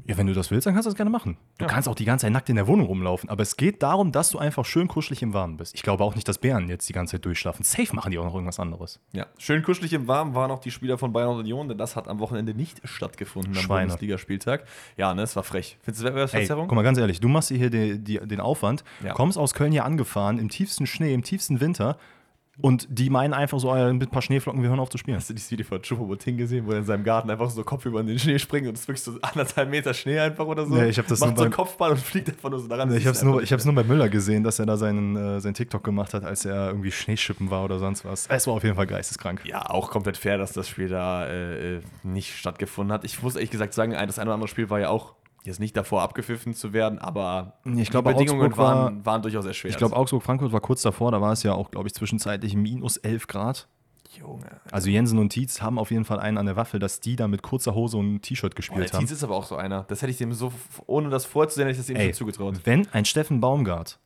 Ja, 0.06 0.18
wenn 0.18 0.28
du 0.28 0.34
das 0.34 0.52
willst, 0.52 0.68
dann 0.68 0.74
kannst 0.74 0.86
du 0.86 0.90
das 0.92 0.96
gerne 0.96 1.10
machen. 1.10 1.38
Du 1.58 1.66
Ja. 1.66 1.72
kannst 1.72 1.88
auch 1.90 1.96
die 1.96 2.06
ganze 2.06 2.26
Zeit 2.26 2.34
nackt 2.34 2.50
in 2.50 2.56
der 2.56 2.68
Wohnung 2.68 2.86
rumlaufen. 2.88 3.30
Aber 3.30 3.42
es 3.44 3.58
geht 3.58 3.82
darum, 3.84 4.12
dass 4.12 4.30
du 4.30 4.38
einfach 4.38 4.66
schön 4.66 4.88
kuschelig 4.88 5.22
im 5.22 5.34
Warmen 5.34 5.58
bist. 5.58 5.74
Ich 5.76 5.84
glaube 5.84 6.04
auch 6.04 6.16
nicht, 6.16 6.28
dass 6.28 6.38
Bären 6.38 6.70
jetzt 6.70 6.88
die 6.88 6.94
ganze 6.94 7.12
Zeit 7.18 7.26
durchschlafen. 7.26 7.64
Safe 7.64 7.96
machen 7.96 8.12
die 8.12 8.18
auch 8.20 8.26
noch 8.26 8.34
irgendwas 8.34 8.60
anderes. 8.60 9.00
Ja. 9.14 9.26
Schön 9.38 9.64
kuschelig 9.64 9.94
im 9.94 10.08
Warmen 10.08 10.36
waren 10.36 10.52
auch 10.52 10.60
die 10.60 10.72
Spieler 10.72 10.98
von 10.98 11.12
Bayern 11.14 11.30
und 11.30 11.40
Union, 11.40 11.68
denn 11.68 11.78
das 11.78 11.96
hat 11.96 12.08
am 12.08 12.20
Wochenende 12.20 12.54
nicht 12.54 12.82
stattgefunden 12.88 13.56
am 13.56 13.62
Schweine. 13.62 13.88
Bundesligaspieltag. 13.88 14.64
Ja, 14.98 15.14
ne, 15.14 15.24
es 15.24 15.36
war 15.36 15.44
frech. 15.44 15.78
Findest 15.82 16.06
du 16.06 16.12
das 16.12 16.34
Ey, 16.34 16.48
guck 16.48 16.72
mal, 16.74 16.84
ganz 16.84 16.98
ehrlich, 16.98 17.20
du 17.20 17.28
machst 17.28 17.50
dir 17.50 17.58
hier 17.58 17.70
die, 17.70 18.20
den 18.20 18.40
Aufwand, 18.40 18.84
Ja. 19.04 19.14
kommst 19.14 19.38
aus 19.38 19.54
Köln 19.54 19.72
hier 19.72 19.86
angefahren, 19.86 20.40
im 20.40 20.50
tiefsten 20.50 20.88
Schnee, 20.88 21.14
im 21.14 21.24
tiefsten 21.24 21.60
Winter 21.60 21.98
und 22.60 22.88
die 22.90 23.10
meinen 23.10 23.34
einfach 23.34 23.60
so, 23.60 23.72
mit 23.74 24.08
ein 24.08 24.10
paar 24.12 24.22
Schneeflocken, 24.22 24.62
wir 24.64 24.70
hören 24.70 24.80
auf 24.80 24.90
zu 24.90 24.98
spielen. 24.98 25.18
Hast 25.18 25.30
du 25.30 25.34
dieses 25.34 25.52
Video 25.52 25.66
von 25.66 25.80
Choupo-Moting 25.82 26.38
gesehen, 26.38 26.66
wo 26.66 26.72
er 26.72 26.80
in 26.80 26.86
seinem 26.86 27.04
Garten 27.04 27.30
einfach 27.30 27.50
so 27.52 27.64
Kopf 27.64 27.86
über 27.86 28.02
den 28.02 28.18
Schnee 28.18 28.40
springt 28.40 28.68
und 28.68 28.74
es 28.74 28.82
ist 28.82 28.88
wirklich 28.88 29.04
so 29.04 29.18
anderthalb 29.22 29.70
Meter 29.70 29.94
Schnee 29.94 30.20
einfach 30.20 30.46
oder 30.46 30.66
so? 30.66 30.74
Nee, 30.74 30.90
ich 30.90 30.98
hab 30.98 31.06
das 31.08 31.20
Macht 31.20 31.32
nur 31.32 31.38
so 31.38 31.44
einen 31.44 31.54
Kopfball 31.54 31.92
und 31.92 32.00
fliegt 32.00 32.30
einfach 32.30 32.50
nur 32.50 32.60
so 32.60 32.68
daran. 32.68 32.92
Ich 32.96 33.06
habe 33.06 33.16
es 33.16 33.22
nur, 33.24 33.44
ich 33.44 33.54
hab's 33.54 33.66
nur 33.66 33.76
bei 33.76 33.84
Müller 33.84 34.10
gesehen, 34.10 34.44
dass 34.44 34.58
er 34.60 34.66
da 34.66 34.76
seinen, 34.78 35.16
äh, 35.16 35.40
sein 35.40 35.54
TikTok 35.54 35.84
gemacht 35.84 36.14
hat, 36.16 36.24
als 36.24 36.46
er 36.46 36.68
irgendwie 36.68 36.92
Schneeschippen 36.92 37.50
war 37.52 37.64
oder 37.64 37.78
sonst 37.80 38.06
was. 38.06 38.26
Es 38.28 38.48
war 38.48 38.56
auf 38.56 38.64
jeden 38.64 38.76
Fall 38.76 38.88
geisteskrank. 38.88 39.42
Ja, 39.46 39.70
auch 39.70 39.92
komplett 39.92 40.18
fair, 40.18 40.38
dass 40.38 40.54
das 40.54 40.68
Spiel 40.68 40.90
da 40.90 41.28
äh, 41.28 41.76
äh, 41.78 41.82
nicht 42.04 42.36
stattgefunden 42.36 42.92
hat. 42.92 43.04
Ich 43.06 43.22
muss 43.22 43.36
ehrlich 43.36 43.52
gesagt 43.52 43.74
sagen, 43.76 43.94
ein- 43.96 44.08
das 44.08 44.18
eine 44.18 44.30
oder 44.30 44.34
andere 44.36 44.48
Spiel 44.48 44.70
war 44.70 44.80
ja 44.80 44.90
auch 44.90 45.14
jetzt 45.48 45.60
nicht 45.60 45.76
davor 45.76 46.02
abgepfiffen 46.04 46.54
zu 46.54 46.74
werden, 46.74 47.00
aber 47.00 47.54
Ich 47.66 47.90
glaube, 47.90 48.10
die 48.10 48.16
Bedingungen 48.20 48.48
Augsburg 48.48 48.58
war- 48.58 48.76
waren, 48.86 49.06
waren 49.06 49.22
durchaus 49.22 49.44
sehr 49.46 49.54
schwer. 49.54 49.72
Ich 49.72 49.78
glaube, 49.78 49.96
Augsburg-Frankfurt 49.96 50.52
war 50.52 50.62
kurz 50.62 50.82
davor, 50.84 51.12
da 51.12 51.20
war 51.22 51.32
es 51.32 51.44
ja 51.44 51.54
auch, 51.54 51.72
glaube 51.72 51.88
ich, 51.88 51.94
zwischenzeitlich 51.94 52.56
minus 52.56 52.98
11 52.98 53.28
Grad. 53.28 53.68
Junge. 54.18 54.62
Also 54.72 54.90
Jensen 54.90 55.20
und 55.20 55.30
Tietz 55.30 55.62
haben 55.62 55.78
auf 55.78 55.92
jeden 55.92 56.06
Fall 56.06 56.20
einen 56.20 56.38
an 56.38 56.46
der 56.46 56.56
Waffel, 56.56 56.80
dass 56.80 57.02
die 57.02 57.16
da 57.16 57.28
mit 57.28 57.44
kurzer 57.44 57.76
Hose 57.76 57.98
und 57.98 58.22
T-Shirt 58.22 58.56
gespielt 58.56 58.86
der 58.86 58.92
haben. 58.94 59.00
Tietz 59.00 59.12
ist 59.12 59.24
aber 59.24 59.36
auch 59.36 59.44
so 59.44 59.56
einer. 59.58 59.84
Das 59.90 60.02
hätte 60.02 60.12
ich 60.12 60.18
dem 60.18 60.34
so, 60.34 60.52
ohne 60.88 61.10
das 61.10 61.26
vorzusehen, 61.26 61.68
hätte 61.68 61.80
ich 61.80 61.86
das 61.86 61.90
ihm 61.90 61.98
Ey, 61.98 62.06
schon 62.08 62.14
zugetraut. 62.14 62.62
wenn 62.64 62.88
ein 62.94 63.06
Steffen 63.06 63.42
Baumgart 63.42 64.00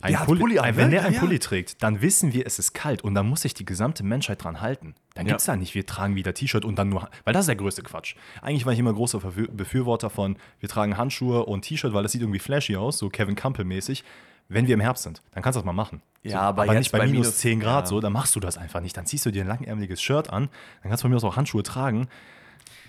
ein 0.00 0.12
Der 0.12 0.18
Pulli, 0.20 0.40
Pulli 0.40 0.58
an, 0.58 0.64
ein, 0.66 0.76
wenn 0.76 0.84
ne? 0.86 0.90
der 0.90 1.00
Ja, 1.00 1.06
einen 1.06 1.14
ja. 1.14 1.20
Pulli 1.20 1.38
trägt, 1.38 1.82
dann 1.82 2.02
wissen 2.02 2.32
wir, 2.32 2.46
es 2.46 2.58
ist 2.58 2.74
kalt 2.74 3.02
und 3.02 3.14
da 3.14 3.22
muss 3.22 3.42
sich 3.42 3.54
die 3.54 3.64
gesamte 3.64 4.04
Menschheit 4.04 4.42
dran 4.44 4.60
halten. 4.60 4.94
Dann 5.14 5.26
Ja. 5.26 5.30
gibt 5.32 5.40
es 5.40 5.46
da 5.46 5.56
nicht, 5.56 5.74
wir 5.74 5.86
tragen 5.86 6.14
wieder 6.14 6.34
T-Shirt 6.34 6.64
und 6.64 6.76
dann 6.78 6.88
nur, 6.88 7.08
weil 7.24 7.32
das 7.32 7.42
ist 7.42 7.48
der 7.48 7.56
größte 7.56 7.82
Quatsch. 7.82 8.14
Eigentlich 8.42 8.66
war 8.66 8.72
ich 8.72 8.78
immer 8.78 8.92
großer 8.92 9.20
Befürworter 9.52 10.10
von, 10.10 10.36
wir 10.60 10.68
tragen 10.68 10.96
Handschuhe 10.96 11.44
und 11.46 11.62
T-Shirt, 11.62 11.92
weil 11.94 12.02
das 12.02 12.12
sieht 12.12 12.20
irgendwie 12.20 12.38
flashy 12.38 12.76
aus, 12.76 12.98
so 12.98 13.08
Kevin 13.08 13.34
Campbell-mäßig. 13.36 14.04
Wenn 14.48 14.68
wir 14.68 14.74
im 14.74 14.80
Herbst 14.80 15.02
sind, 15.02 15.22
dann 15.32 15.42
kannst 15.42 15.56
du 15.56 15.60
das 15.60 15.64
mal 15.64 15.72
machen. 15.72 16.02
Ja, 16.22 16.30
so, 16.30 16.36
aber 16.38 16.62
aber 16.62 16.74
nicht 16.74 16.92
bei, 16.92 16.98
bei 16.98 17.06
minus 17.06 17.26
minus- 17.26 17.38
10 17.38 17.58
Grad 17.58 17.84
ja. 17.84 17.86
so, 17.86 18.00
dann 18.00 18.12
machst 18.12 18.36
du 18.36 18.40
das 18.40 18.58
einfach 18.58 18.80
nicht. 18.80 18.96
Dann 18.96 19.04
ziehst 19.04 19.26
du 19.26 19.32
dir 19.32 19.42
ein 19.42 19.48
langärmeliges 19.48 20.00
Shirt 20.00 20.30
an, 20.30 20.48
dann 20.82 20.90
kannst 20.90 21.02
du 21.02 21.06
von 21.06 21.10
mir 21.10 21.16
aus 21.16 21.24
auch 21.24 21.36
Handschuhe 21.36 21.64
tragen. 21.64 22.06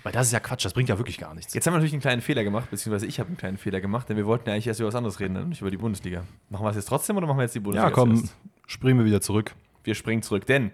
Weil 0.08 0.12
das 0.12 0.28
ist 0.28 0.32
ja 0.32 0.40
Quatsch, 0.40 0.64
das 0.64 0.72
bringt 0.72 0.88
ja 0.88 0.96
wirklich 0.96 1.18
gar 1.18 1.34
nichts. 1.34 1.52
Jetzt 1.52 1.66
haben 1.66 1.74
wir 1.74 1.76
natürlich 1.80 1.92
einen 1.92 2.00
kleinen 2.00 2.22
Fehler 2.22 2.42
gemacht, 2.42 2.70
beziehungsweise 2.70 3.04
ich 3.04 3.20
habe 3.20 3.26
einen 3.26 3.36
kleinen 3.36 3.58
Fehler 3.58 3.82
gemacht, 3.82 4.08
denn 4.08 4.16
wir 4.16 4.24
wollten 4.24 4.48
ja 4.48 4.54
eigentlich 4.54 4.66
erst 4.66 4.80
über 4.80 4.86
was 4.86 4.94
anderes 4.94 5.20
reden, 5.20 5.34
ne? 5.34 5.44
nicht 5.44 5.60
über 5.60 5.70
die 5.70 5.76
Bundesliga. 5.76 6.24
Machen 6.48 6.64
wir 6.64 6.70
es 6.70 6.76
jetzt 6.76 6.88
trotzdem 6.88 7.18
oder 7.18 7.26
machen 7.26 7.36
wir 7.36 7.42
jetzt 7.42 7.54
die 7.54 7.60
Bundesliga? 7.60 7.88
Ja, 7.88 7.94
komm, 7.94 8.16
zuerst? 8.16 8.34
springen 8.66 8.98
wir 8.98 9.04
wieder 9.04 9.20
zurück. 9.20 9.54
Wir 9.84 9.94
springen 9.94 10.22
zurück, 10.22 10.46
denn 10.46 10.70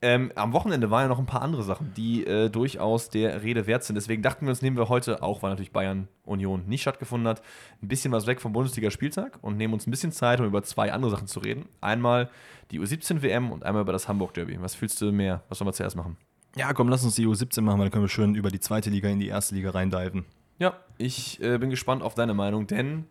ähm, 0.00 0.32
am 0.36 0.54
Wochenende 0.54 0.90
waren 0.90 1.02
ja 1.02 1.08
noch 1.08 1.18
ein 1.18 1.26
paar 1.26 1.42
andere 1.42 1.64
Sachen, 1.64 1.92
die 1.98 2.26
äh, 2.26 2.48
durchaus 2.48 3.10
der 3.10 3.42
Rede 3.42 3.66
wert 3.66 3.84
sind. 3.84 3.96
Deswegen 3.96 4.22
dachten 4.22 4.46
wir 4.46 4.50
uns, 4.50 4.62
nehmen 4.62 4.78
wir 4.78 4.88
heute, 4.88 5.22
auch 5.22 5.42
weil 5.42 5.50
natürlich 5.50 5.72
Bayern 5.72 6.08
Union 6.24 6.64
nicht 6.66 6.80
stattgefunden 6.80 7.28
hat, 7.28 7.42
ein 7.82 7.88
bisschen 7.88 8.10
was 8.10 8.26
weg 8.26 8.40
vom 8.40 8.54
Bundesliga-Spieltag 8.54 9.38
und 9.42 9.58
nehmen 9.58 9.74
uns 9.74 9.86
ein 9.86 9.90
bisschen 9.90 10.12
Zeit, 10.12 10.40
um 10.40 10.46
über 10.46 10.62
zwei 10.62 10.94
andere 10.94 11.10
Sachen 11.10 11.26
zu 11.26 11.40
reden. 11.40 11.66
Einmal 11.82 12.30
die 12.70 12.80
U17-WM 12.80 13.52
und 13.52 13.64
einmal 13.64 13.82
über 13.82 13.92
das 13.92 14.08
Hamburg-Derby. 14.08 14.56
Was 14.62 14.74
fühlst 14.74 14.98
du 15.02 15.12
mehr? 15.12 15.42
Was 15.50 15.58
sollen 15.58 15.68
wir 15.68 15.74
zuerst 15.74 15.96
machen? 15.96 16.16
Ja, 16.56 16.72
komm, 16.72 16.88
lass 16.88 17.04
uns 17.04 17.14
die 17.14 17.26
U17 17.26 17.60
machen, 17.60 17.80
dann 17.80 17.90
können 17.90 18.04
wir 18.04 18.08
schön 18.08 18.34
über 18.34 18.50
die 18.50 18.60
zweite 18.60 18.88
Liga 18.88 19.10
in 19.10 19.20
die 19.20 19.28
erste 19.28 19.54
Liga 19.54 19.70
reindiven. 19.70 20.24
Ja, 20.58 20.74
ich 20.96 21.40
äh, 21.42 21.58
bin 21.58 21.68
gespannt 21.68 22.02
auf 22.02 22.14
deine 22.14 22.32
Meinung, 22.32 22.66
denn 22.66 23.04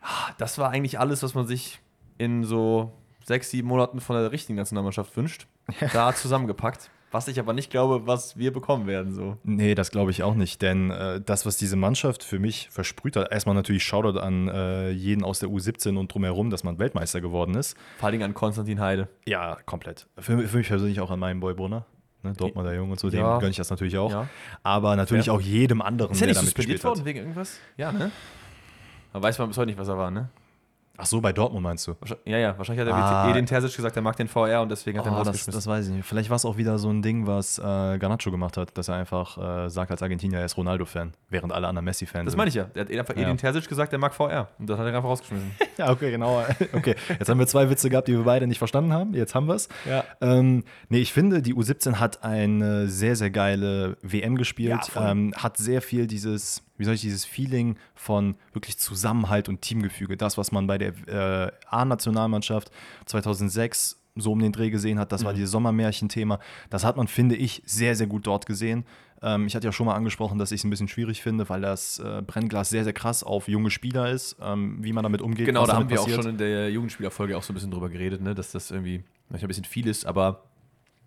ah, 0.00 0.30
das 0.38 0.58
war 0.58 0.70
eigentlich 0.70 1.00
alles, 1.00 1.24
was 1.24 1.34
man 1.34 1.46
sich 1.46 1.80
in 2.18 2.44
so 2.44 2.92
sechs, 3.24 3.50
sieben 3.50 3.66
Monaten 3.66 4.00
von 4.00 4.14
der 4.14 4.30
richtigen 4.30 4.56
Nationalmannschaft 4.56 5.16
wünscht. 5.16 5.48
Da 5.92 6.14
zusammengepackt. 6.14 6.90
Was 7.10 7.28
ich 7.28 7.38
aber 7.38 7.52
nicht 7.52 7.70
glaube, 7.70 8.06
was 8.06 8.38
wir 8.38 8.52
bekommen 8.52 8.86
werden. 8.86 9.12
So. 9.12 9.36
Nee, 9.42 9.74
das 9.74 9.90
glaube 9.90 10.12
ich 10.12 10.22
auch 10.22 10.34
nicht, 10.34 10.62
denn 10.62 10.90
äh, 10.90 11.20
das, 11.20 11.44
was 11.44 11.58
diese 11.58 11.76
Mannschaft 11.76 12.24
für 12.24 12.38
mich 12.38 12.70
versprüht 12.70 13.16
hat, 13.16 13.30
erstmal 13.30 13.54
natürlich 13.54 13.84
Shoutout 13.84 14.18
an 14.18 14.48
äh, 14.48 14.90
jeden 14.90 15.22
aus 15.22 15.40
der 15.40 15.50
U17 15.50 15.98
und 15.98 16.14
drumherum, 16.14 16.48
dass 16.48 16.64
man 16.64 16.78
Weltmeister 16.78 17.20
geworden 17.20 17.54
ist. 17.54 17.76
Vor 17.98 18.06
allen 18.06 18.12
Dingen 18.12 18.24
an 18.24 18.34
Konstantin 18.34 18.80
Heide. 18.80 19.08
Ja, 19.26 19.58
komplett. 19.66 20.06
Für, 20.16 20.38
für 20.48 20.56
mich 20.56 20.68
persönlich 20.68 21.00
auch 21.00 21.10
an 21.10 21.18
meinen 21.18 21.40
Boy 21.40 21.52
Brunner. 21.52 21.84
Ne, 22.24 22.32
Dortmunder 22.34 22.72
Jung 22.74 22.90
und 22.90 23.00
so, 23.00 23.10
dem 23.10 23.20
Ja. 23.20 23.38
gönne 23.38 23.50
ich 23.50 23.56
das 23.56 23.68
natürlich 23.70 23.98
auch. 23.98 24.10
Ja. 24.10 24.28
Aber 24.62 24.94
natürlich 24.96 25.24
Fair. 25.26 25.34
auch 25.34 25.40
jedem 25.40 25.82
anderen, 25.82 26.12
Ist 26.12 26.18
er 26.20 26.26
der 26.26 26.28
nicht 26.28 26.36
damit 26.38 26.46
suspendiert 26.50 26.84
worden 26.84 27.04
wegen 27.04 27.18
irgendwas? 27.18 27.58
Ja, 27.76 27.90
ne? 27.90 28.10
Da 29.12 29.22
weiß 29.22 29.38
man 29.38 29.48
bis 29.48 29.58
heute 29.58 29.66
nicht, 29.66 29.78
was 29.78 29.88
er 29.88 29.98
war, 29.98 30.10
ne? 30.10 30.28
Ach 31.02 31.06
so, 31.06 31.20
bei 31.20 31.32
Dortmund 31.32 31.64
meinst 31.64 31.84
du? 31.88 31.94
Ja, 32.24 32.38
ja, 32.38 32.56
wahrscheinlich 32.56 32.86
hat 32.86 32.94
er 32.94 32.96
Ah. 32.96 33.28
Edin 33.28 33.44
Terzic 33.44 33.74
gesagt, 33.74 33.96
er 33.96 34.02
mag 34.02 34.14
den 34.16 34.28
VR 34.28 34.62
und 34.62 34.68
deswegen 34.70 34.98
hat 35.00 35.04
er 35.06 35.10
ihn 35.10 35.14
Oh, 35.14 35.18
das, 35.18 35.28
rausgeschmissen. 35.28 35.52
das 35.58 35.66
weiß 35.66 35.88
ich 35.88 35.92
nicht. 35.94 36.06
Vielleicht 36.06 36.30
war 36.30 36.36
es 36.36 36.44
auch 36.44 36.56
wieder 36.56 36.78
so 36.78 36.90
ein 36.90 37.02
Ding, 37.02 37.26
was 37.26 37.58
äh, 37.58 37.62
Garnacho 37.98 38.30
gemacht 38.30 38.56
hat, 38.56 38.78
dass 38.78 38.86
er 38.86 38.94
einfach 38.94 39.36
äh, 39.66 39.68
sagt 39.68 39.90
als 39.90 40.00
Argentinier, 40.02 40.38
er 40.38 40.44
ist 40.44 40.56
Ronaldo-Fan, 40.56 41.12
während 41.28 41.52
alle 41.52 41.66
anderen 41.66 41.84
Messi-Fans 41.86 42.26
Das 42.26 42.36
meine 42.36 42.48
ich 42.50 42.54
ja. 42.54 42.66
Er 42.74 42.82
hat 42.82 42.90
einfach 42.92 43.16
Ja. 43.16 43.22
Edin 43.22 43.36
Terzic 43.36 43.68
gesagt, 43.68 43.92
er 43.92 43.98
mag 43.98 44.14
VR. 44.14 44.48
Und 44.60 44.70
das 44.70 44.78
hat 44.78 44.86
er 44.86 44.94
einfach 44.94 45.08
rausgeschmissen. 45.08 45.50
Ja, 45.78 45.90
okay, 45.90 46.10
genau. 46.12 46.44
Okay, 46.72 46.94
jetzt 47.08 47.28
haben 47.28 47.38
wir 47.40 47.46
zwei 47.46 47.68
Witze 47.70 47.90
gehabt, 47.90 48.06
die 48.06 48.12
wir 48.12 48.22
beide 48.24 48.46
nicht 48.46 48.58
verstanden 48.58 48.92
haben. 48.92 49.14
Jetzt 49.14 49.34
haben 49.34 49.46
wir 49.48 49.54
es. 49.54 49.68
Ja. 49.88 50.04
Ähm, 50.20 50.62
nee, 50.88 50.98
ich 51.00 51.12
finde, 51.12 51.42
die 51.42 51.54
U17 51.54 51.94
hat 51.94 52.22
eine 52.22 52.88
sehr, 52.88 53.16
sehr 53.16 53.30
geile 53.30 53.96
WM 54.02 54.36
gespielt. 54.36 54.78
Ja, 54.94 55.10
ähm, 55.10 55.32
hat 55.36 55.56
sehr 55.56 55.80
viel 55.82 56.06
dieses, 56.06 56.62
wie 56.78 56.84
soll 56.84 56.94
ich, 56.94 57.00
dieses 57.02 57.24
Feeling 57.24 57.76
von 57.94 58.34
wirklich 58.52 58.78
Zusammenhalt 58.78 59.48
und 59.48 59.60
Teamgefüge. 59.62 60.16
Das, 60.16 60.38
was 60.38 60.52
man 60.52 60.66
bei 60.66 60.78
der 60.78 60.92
äh, 61.06 61.52
A-Nationalmannschaft 61.68 62.70
2006 63.06 63.98
so 64.14 64.32
um 64.32 64.40
den 64.40 64.52
Dreh 64.52 64.68
gesehen 64.70 64.98
hat, 64.98 65.10
das 65.12 65.24
war 65.24 65.32
Mhm. 65.32 65.36
dieses 65.36 65.50
Sommermärchen-Thema. 65.52 66.38
Das 66.68 66.84
hat 66.84 66.96
man, 66.96 67.08
finde 67.08 67.34
ich, 67.34 67.62
sehr, 67.64 67.96
sehr 67.96 68.06
gut 68.06 68.26
dort 68.26 68.44
gesehen. 68.44 68.84
Ähm, 69.22 69.46
ich 69.46 69.54
hatte 69.54 69.66
ja 69.66 69.72
schon 69.72 69.86
mal 69.86 69.94
angesprochen, 69.94 70.38
dass 70.38 70.52
ich 70.52 70.60
es 70.60 70.64
ein 70.64 70.70
bisschen 70.70 70.88
schwierig 70.88 71.22
finde, 71.22 71.48
weil 71.48 71.60
das 71.62 71.98
äh, 71.98 72.20
Brennglas 72.26 72.68
sehr, 72.68 72.84
sehr 72.84 72.92
krass 72.92 73.22
auf 73.22 73.48
junge 73.48 73.70
Spieler 73.70 74.10
ist, 74.10 74.36
ähm, 74.42 74.78
wie 74.82 74.92
man 74.92 75.02
damit 75.04 75.22
umgeht. 75.22 75.46
Genau, 75.46 75.64
da 75.64 75.74
haben 75.74 75.88
wir 75.88 75.98
auch 76.00 76.04
passiert. 76.04 76.24
schon 76.24 76.32
in 76.32 76.38
der 76.38 76.70
Jugendspielerfolge 76.70 77.38
auch 77.38 77.42
so 77.42 77.52
ein 77.52 77.54
bisschen 77.54 77.70
drüber 77.70 77.88
geredet, 77.88 78.20
ne? 78.20 78.34
dass 78.34 78.52
das 78.52 78.70
irgendwie 78.70 79.02
manchmal 79.30 79.46
ein 79.46 79.48
bisschen 79.48 79.64
viel 79.64 79.86
ist, 79.86 80.04
aber 80.04 80.44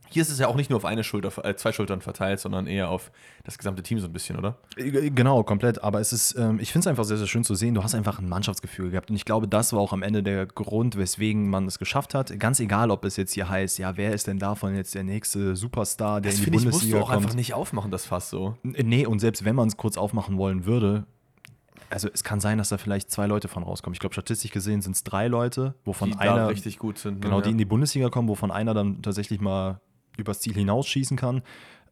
hier 0.10 0.22
ist 0.22 0.30
es 0.30 0.40
ja 0.40 0.48
auch 0.48 0.56
nicht 0.56 0.70
nur 0.70 0.78
auf 0.78 0.86
eine 0.86 1.04
Schulter, 1.04 1.32
äh, 1.46 1.56
zwei 1.56 1.72
Schultern 1.72 2.02
verteilt, 2.02 2.40
sondern 2.40 2.68
eher 2.68 2.90
auf 2.90 3.12
das 3.44 3.58
gesamte 3.58 3.84
Team 3.84 4.00
so 4.00 4.08
ein 4.08 4.14
bisschen, 4.14 4.38
oder? 4.38 4.58
Äh, 4.78 5.10
Genau, 5.12 5.44
komplett. 5.44 5.84
Aber 5.84 6.00
es 6.00 6.14
ist, 6.14 6.36
ähm, 6.38 6.60
ich 6.60 6.72
finde 6.72 6.84
es 6.86 6.88
einfach 6.88 7.04
sehr, 7.04 7.18
sehr 7.18 7.28
schön 7.28 7.44
zu 7.44 7.56
sehen. 7.56 7.74
Du 7.74 7.84
hast 7.84 7.96
einfach 7.96 8.20
ein 8.20 8.30
Mannschaftsgefühl 8.30 8.92
gehabt. 8.92 9.10
Und 9.10 9.16
ich 9.16 9.26
glaube, 9.26 9.48
das 9.48 9.74
war 9.74 9.80
auch 9.80 9.94
am 9.94 10.04
Ende 10.04 10.24
der 10.24 10.46
Grund, 10.46 10.98
weswegen 10.98 11.50
man 11.50 11.66
es 11.68 11.80
geschafft 11.80 12.14
hat. 12.14 12.38
Ganz 12.40 12.60
egal, 12.60 12.92
ob 12.92 13.04
es 13.06 13.18
jetzt 13.18 13.34
hier 13.34 13.50
heißt, 13.50 13.78
ja, 13.80 13.98
wer 13.98 14.14
ist 14.14 14.28
denn 14.28 14.40
davon 14.40 14.76
jetzt 14.76 14.96
der 14.96 15.04
nächste 15.04 15.56
Superstar, 15.56 16.22
der 16.22 16.32
Das 16.32 16.40
in 16.40 16.40
die 16.40 16.44
finde 16.46 16.58
ich, 16.60 16.64
musst 16.66 16.72
Bundesliga 16.80 16.98
du 17.00 17.04
auch 17.04 17.10
kommt? 17.12 17.24
einfach 17.24 17.36
nicht 17.36 17.54
aufmachen, 17.54 17.92
das 17.92 18.06
Fass 18.06 18.30
so. 18.30 18.58
N- 18.64 18.76
Nee, 18.88 19.06
und 19.06 19.20
selbst 19.20 19.44
wenn 19.46 19.56
man 19.56 19.68
es 19.68 19.78
kurz 19.78 19.98
aufmachen 19.98 20.38
wollen 20.38 20.66
würde, 20.66 21.06
also 21.90 22.10
es 22.12 22.24
kann 22.24 22.40
sein, 22.40 22.58
dass 22.58 22.70
da 22.70 22.78
vielleicht 22.78 23.12
zwei 23.12 23.28
Leute 23.28 23.48
von 23.48 23.62
rauskommen. 23.64 23.94
Ich 23.94 24.00
glaube, 24.00 24.14
statistisch 24.14 24.52
gesehen 24.52 24.82
sind 24.82 24.96
es 24.96 25.04
drei 25.04 25.28
Leute, 25.28 25.76
wovon 25.86 26.12
die 26.12 26.18
einer 26.18 26.48
richtig 26.50 26.80
gut 26.80 26.98
sind. 26.98 27.16
ne? 27.16 27.20
genau, 27.22 27.42
die 27.42 27.52
in 27.52 27.58
die 27.60 27.66
Bundesliga 27.66 28.10
kommen, 28.10 28.28
wovon 28.28 28.50
einer 28.52 28.74
dann 28.74 29.02
tatsächlich 29.04 29.40
mal 29.40 29.80
übers 30.18 30.40
Ziel 30.40 30.54
hinausschießen 30.54 31.18
kann. 31.18 31.42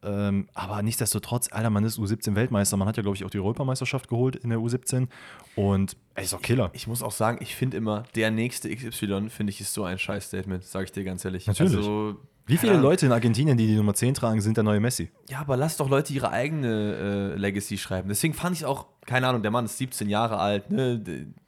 Ähm, 0.04 0.48
aber 0.52 0.82
nichtsdestotrotz, 0.82 1.48
Alter, 1.50 1.70
man 1.70 1.82
ist 1.84 1.98
U17-Weltmeister. 1.98 2.76
Man 2.76 2.86
hat 2.86 2.96
ja, 2.96 3.02
glaube 3.02 3.16
ich, 3.16 3.24
auch 3.24 3.30
die 3.30 3.38
Europameisterschaft 3.38 4.08
geholt 4.08 4.36
in 4.36 4.50
der 4.50 4.58
U17. 4.58 5.08
Und 5.56 5.96
er 6.14 6.24
ist 6.24 6.34
auch 6.34 6.42
Killer. 6.42 6.70
Ich 6.74 6.86
muss 6.86 7.02
auch 7.02 7.12
sagen, 7.12 7.38
ich 7.40 7.56
finde 7.56 7.78
immer, 7.78 8.04
der 8.14 8.30
nächste 8.30 8.74
XY, 8.74 9.30
finde 9.30 9.50
ich, 9.50 9.60
ist 9.60 9.72
so 9.72 9.84
ein 9.84 9.98
Scheiß-Statement, 9.98 10.64
sage 10.64 10.84
ich 10.84 10.92
dir 10.92 11.04
ganz 11.04 11.24
ehrlich. 11.24 11.46
Natürlich. 11.46 11.76
Also, 11.76 12.16
Wie 12.44 12.58
viele 12.58 12.72
Ahnung. 12.72 12.84
Leute 12.84 13.06
in 13.06 13.12
Argentinien, 13.12 13.56
die 13.56 13.66
die 13.66 13.76
Nummer 13.76 13.94
10 13.94 14.12
tragen, 14.12 14.42
sind 14.42 14.58
der 14.58 14.64
neue 14.64 14.78
Messi? 14.78 15.10
Ja, 15.30 15.38
aber 15.40 15.56
lass 15.56 15.78
doch 15.78 15.88
Leute 15.88 16.12
ihre 16.12 16.30
eigene 16.30 17.32
äh, 17.34 17.38
Legacy 17.38 17.78
schreiben. 17.78 18.10
Deswegen 18.10 18.34
fand 18.34 18.56
ich 18.56 18.66
auch, 18.66 18.86
keine 19.06 19.26
Ahnung, 19.28 19.40
der 19.40 19.50
Mann 19.50 19.64
ist 19.64 19.78
17 19.78 20.10
Jahre 20.10 20.38
alt, 20.38 20.70
ne? 20.70 20.98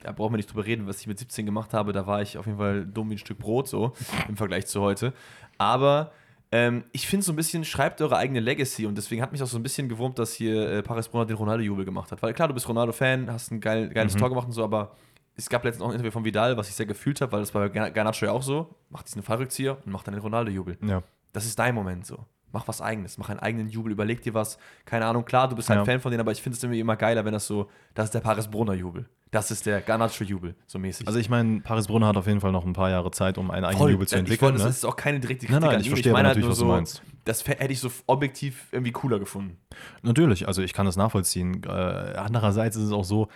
Da 0.02 0.12
brauchen 0.12 0.32
wir 0.32 0.38
nicht 0.38 0.50
drüber 0.50 0.64
reden, 0.64 0.86
was 0.86 1.00
ich 1.00 1.06
mit 1.06 1.18
17 1.18 1.44
gemacht 1.44 1.74
habe. 1.74 1.92
Da 1.92 2.06
war 2.06 2.22
ich 2.22 2.38
auf 2.38 2.46
jeden 2.46 2.58
Fall 2.58 2.86
dumm 2.86 3.10
wie 3.10 3.16
ein 3.16 3.18
Stück 3.18 3.38
Brot, 3.38 3.68
so 3.68 3.92
im 4.28 4.36
Vergleich 4.38 4.66
zu 4.66 4.80
heute. 4.80 5.12
Aber 5.58 6.12
ähm, 6.52 6.84
ich 6.92 7.06
finde 7.08 7.24
so 7.24 7.32
ein 7.32 7.36
bisschen, 7.36 7.64
schreibt 7.64 8.00
eure 8.00 8.16
eigene 8.16 8.40
Legacy 8.40 8.86
und 8.86 8.96
deswegen 8.96 9.20
hat 9.22 9.32
mich 9.32 9.42
auch 9.42 9.46
so 9.48 9.58
ein 9.58 9.62
bisschen 9.62 9.88
gewurmt, 9.88 10.18
dass 10.18 10.32
hier 10.32 10.68
äh, 10.70 10.82
Paris 10.82 11.08
Brunner 11.08 11.26
den 11.26 11.36
Ronaldo-Jubel 11.36 11.84
gemacht 11.84 12.12
hat. 12.12 12.22
Weil 12.22 12.34
klar, 12.34 12.48
du 12.48 12.54
bist 12.54 12.68
Ronaldo-Fan, 12.68 13.30
hast 13.30 13.50
ein 13.50 13.60
geil, 13.60 13.88
geiles 13.88 14.14
Tor 14.14 14.28
gemacht 14.28 14.46
und 14.46 14.52
so, 14.52 14.62
aber 14.64 14.92
es 15.34 15.48
gab 15.48 15.64
letztens 15.64 15.82
auch 15.82 15.88
ein 15.88 15.94
Interview 15.94 16.12
von 16.12 16.24
Vidal, 16.24 16.56
was 16.56 16.68
ich 16.68 16.74
sehr 16.74 16.86
gefühlt 16.86 17.20
habe, 17.20 17.32
weil 17.32 17.40
das 17.40 17.54
war 17.54 17.68
bei 17.68 17.90
Garnacho 17.90 18.24
ja 18.26 18.32
auch 18.32 18.42
so. 18.42 18.74
Macht 18.90 19.06
diesen 19.08 19.22
Fallrückzieher 19.22 19.76
und 19.84 19.92
macht 19.92 20.06
dann 20.06 20.14
den 20.14 20.22
Ronaldo-Jubel. 20.22 20.78
Ja. 20.86 21.02
Das 21.32 21.44
ist 21.44 21.58
dein 21.58 21.74
Moment 21.74 22.06
so. 22.06 22.24
Mach 22.52 22.66
was 22.68 22.80
eigenes, 22.80 23.18
mach 23.18 23.28
einen 23.28 23.40
eigenen 23.40 23.68
Jubel, 23.68 23.92
überleg 23.92 24.22
dir 24.22 24.32
was. 24.32 24.56
Keine 24.86 25.04
Ahnung, 25.04 25.24
klar, 25.24 25.48
du 25.48 25.56
bist 25.56 25.70
ein 25.70 25.78
Ja. 25.78 25.84
Fan 25.84 26.00
von 26.00 26.10
denen, 26.10 26.20
aber 26.20 26.32
ich 26.32 26.40
finde 26.40 26.56
es 26.56 26.62
irgendwie 26.62 26.80
immer 26.80 26.96
geiler, 26.96 27.24
wenn 27.24 27.32
das 27.32 27.46
so, 27.46 27.68
das 27.92 28.06
ist 28.06 28.14
der 28.14 28.20
Paris 28.20 28.48
Brunner 28.48 28.72
Jubel. 28.72 29.06
Das 29.36 29.50
ist 29.50 29.66
der 29.66 29.82
Garnacho-Jubel, 29.82 30.54
so 30.66 30.78
mäßig. 30.78 31.06
Also 31.06 31.18
ich 31.18 31.28
meine, 31.28 31.60
Paris 31.60 31.88
Brunner 31.88 32.06
hat 32.06 32.16
auf 32.16 32.26
jeden 32.26 32.40
Fall 32.40 32.52
noch 32.52 32.64
ein 32.64 32.72
paar 32.72 32.88
Jahre 32.88 33.10
Zeit, 33.10 33.36
um 33.36 33.50
einen 33.50 33.66
eigenen 33.66 33.78
Voll. 33.82 33.90
Jubel 33.92 34.08
zu 34.08 34.14
Ich 34.14 34.20
entwickeln. 34.20 34.46
wollte, 34.52 34.58
ne? 34.60 34.64
Das 34.68 34.76
ist 34.78 34.84
auch 34.86 34.96
keine 34.96 35.20
direkte 35.20 35.44
Nein, 35.44 35.60
Kritik 35.60 35.66
nein, 35.66 35.74
an 35.76 35.80
ich 35.82 35.88
verstehe 35.90 36.12
aber 36.12 36.18
meine 36.20 36.28
natürlich, 36.28 36.48
was 36.48 36.58
du 36.58 36.64
meinst. 36.64 37.02
Das 37.26 37.46
hätte 37.46 37.70
ich 37.72 37.80
so 37.80 37.90
objektiv 38.06 38.68
irgendwie 38.72 38.92
cooler 38.92 39.18
gefunden. 39.18 39.58
Natürlich, 40.02 40.48
also 40.48 40.62
ich 40.62 40.72
kann 40.72 40.86
das 40.86 40.96
nachvollziehen. 40.96 41.62
Äh, 41.64 41.68
andererseits 41.70 42.76
ist 42.76 42.84
es 42.84 42.92
auch 42.92 43.04
so, 43.04 43.28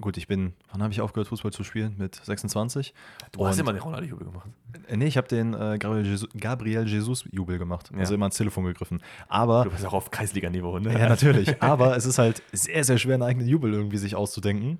gut, 0.00 0.16
ich 0.16 0.26
bin, 0.26 0.54
wann 0.72 0.82
habe 0.82 0.92
ich 0.92 1.00
aufgehört, 1.00 1.28
Fußball 1.28 1.52
zu 1.52 1.62
spielen? 1.62 1.94
Mit 1.98 2.16
26? 2.16 2.92
Du 3.30 3.46
hast 3.46 3.54
Und- 3.54 3.60
immer 3.60 3.72
den 3.72 3.82
Ronaldo-Jubel 3.82 4.26
gemacht. 4.26 4.48
Äh, 4.88 4.96
Nee, 4.96 5.06
ich 5.06 5.16
habe 5.16 5.28
den 5.28 5.54
äh, 5.54 5.78
Gabriel 5.78 6.04
Jesus- 6.04 6.28
Gabriel 6.36 6.86
Jesus-Jubel 6.88 7.58
gemacht. 7.58 7.90
Ja. 7.92 8.00
Also 8.00 8.14
immer 8.14 8.24
ans 8.24 8.36
Telefon 8.36 8.64
gegriffen. 8.64 9.00
Aber 9.28 9.62
Du 9.64 9.70
bist 9.70 9.86
auch 9.86 9.92
auf 9.92 10.10
Kreisliga-Niveau, 10.10 10.80
ne? 10.80 10.98
Ja, 10.98 11.08
natürlich. 11.08 11.54
Aber 11.62 11.96
es 11.96 12.06
ist 12.06 12.18
halt 12.18 12.42
sehr, 12.52 12.82
sehr 12.82 12.98
schwer, 12.98 13.14
einen 13.14 13.22
eigenen 13.22 13.46
Jubel 13.46 13.72
irgendwie 13.72 13.98
sich 13.98 14.16
auszudenken. 14.16 14.78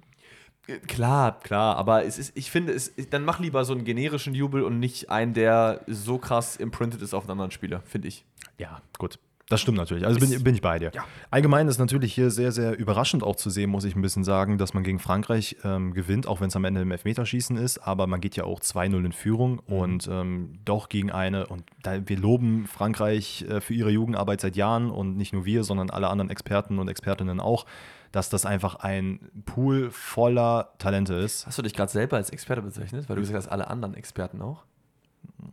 Klar, 0.86 1.40
klar, 1.40 1.76
aber 1.76 2.04
es 2.04 2.18
ist, 2.18 2.32
ich 2.36 2.50
finde, 2.50 2.72
es, 2.72 2.92
dann 3.10 3.24
mach 3.24 3.38
lieber 3.38 3.64
so 3.64 3.74
einen 3.74 3.84
generischen 3.84 4.34
Jubel 4.34 4.62
und 4.62 4.78
nicht 4.78 5.10
einen, 5.10 5.34
der 5.34 5.82
so 5.86 6.18
krass 6.18 6.56
imprinted 6.56 7.02
ist 7.02 7.12
auf 7.12 7.24
einen 7.24 7.32
anderen 7.32 7.50
Spieler, 7.50 7.82
finde 7.84 8.08
ich. 8.08 8.24
Ja, 8.58 8.80
gut. 8.98 9.18
Das 9.50 9.60
stimmt 9.60 9.76
natürlich. 9.76 10.06
Also 10.06 10.18
bin, 10.20 10.42
bin 10.42 10.54
ich 10.54 10.62
bei 10.62 10.78
dir. 10.78 10.90
Ja. 10.94 11.04
Allgemein 11.30 11.68
ist 11.68 11.76
natürlich 11.78 12.14
hier 12.14 12.30
sehr, 12.30 12.50
sehr 12.50 12.78
überraschend 12.78 13.22
auch 13.22 13.36
zu 13.36 13.50
sehen, 13.50 13.68
muss 13.68 13.84
ich 13.84 13.94
ein 13.94 14.00
bisschen 14.00 14.24
sagen, 14.24 14.56
dass 14.56 14.72
man 14.72 14.82
gegen 14.84 14.98
Frankreich 14.98 15.56
ähm, 15.64 15.92
gewinnt, 15.92 16.26
auch 16.26 16.40
wenn 16.40 16.48
es 16.48 16.56
am 16.56 16.64
Ende 16.64 16.80
im 16.80 16.90
Elfmeterschießen 16.90 17.58
ist. 17.58 17.76
Aber 17.78 18.06
man 18.06 18.22
geht 18.22 18.36
ja 18.36 18.44
auch 18.44 18.60
2-0 18.60 19.04
in 19.04 19.12
Führung 19.12 19.60
Mhm. 19.66 19.76
und 19.76 20.08
ähm, 20.10 20.58
doch 20.64 20.88
gegen 20.88 21.10
eine. 21.10 21.46
Und 21.46 21.64
da, 21.82 22.08
wir 22.08 22.16
loben 22.16 22.66
Frankreich 22.66 23.44
äh, 23.46 23.60
für 23.60 23.74
ihre 23.74 23.90
Jugendarbeit 23.90 24.40
seit 24.40 24.56
Jahren 24.56 24.90
und 24.90 25.18
nicht 25.18 25.34
nur 25.34 25.44
wir, 25.44 25.62
sondern 25.62 25.90
alle 25.90 26.08
anderen 26.08 26.30
Experten 26.30 26.78
und 26.78 26.88
Expertinnen 26.88 27.38
auch, 27.38 27.66
dass 28.14 28.28
das 28.30 28.46
einfach 28.46 28.76
ein 28.76 29.18
Pool 29.44 29.90
voller 29.90 30.72
Talente 30.78 31.14
ist. 31.14 31.46
Hast 31.46 31.58
du 31.58 31.62
dich 31.62 31.74
gerade 31.74 31.90
selber 31.90 32.16
als 32.16 32.30
Experte 32.30 32.62
bezeichnet? 32.62 33.08
Weil 33.08 33.16
du 33.16 33.22
gesagt 33.22 33.36
hast, 33.38 33.48
alle 33.48 33.66
anderen 33.68 33.94
Experten 33.94 34.40
auch? 34.40 34.64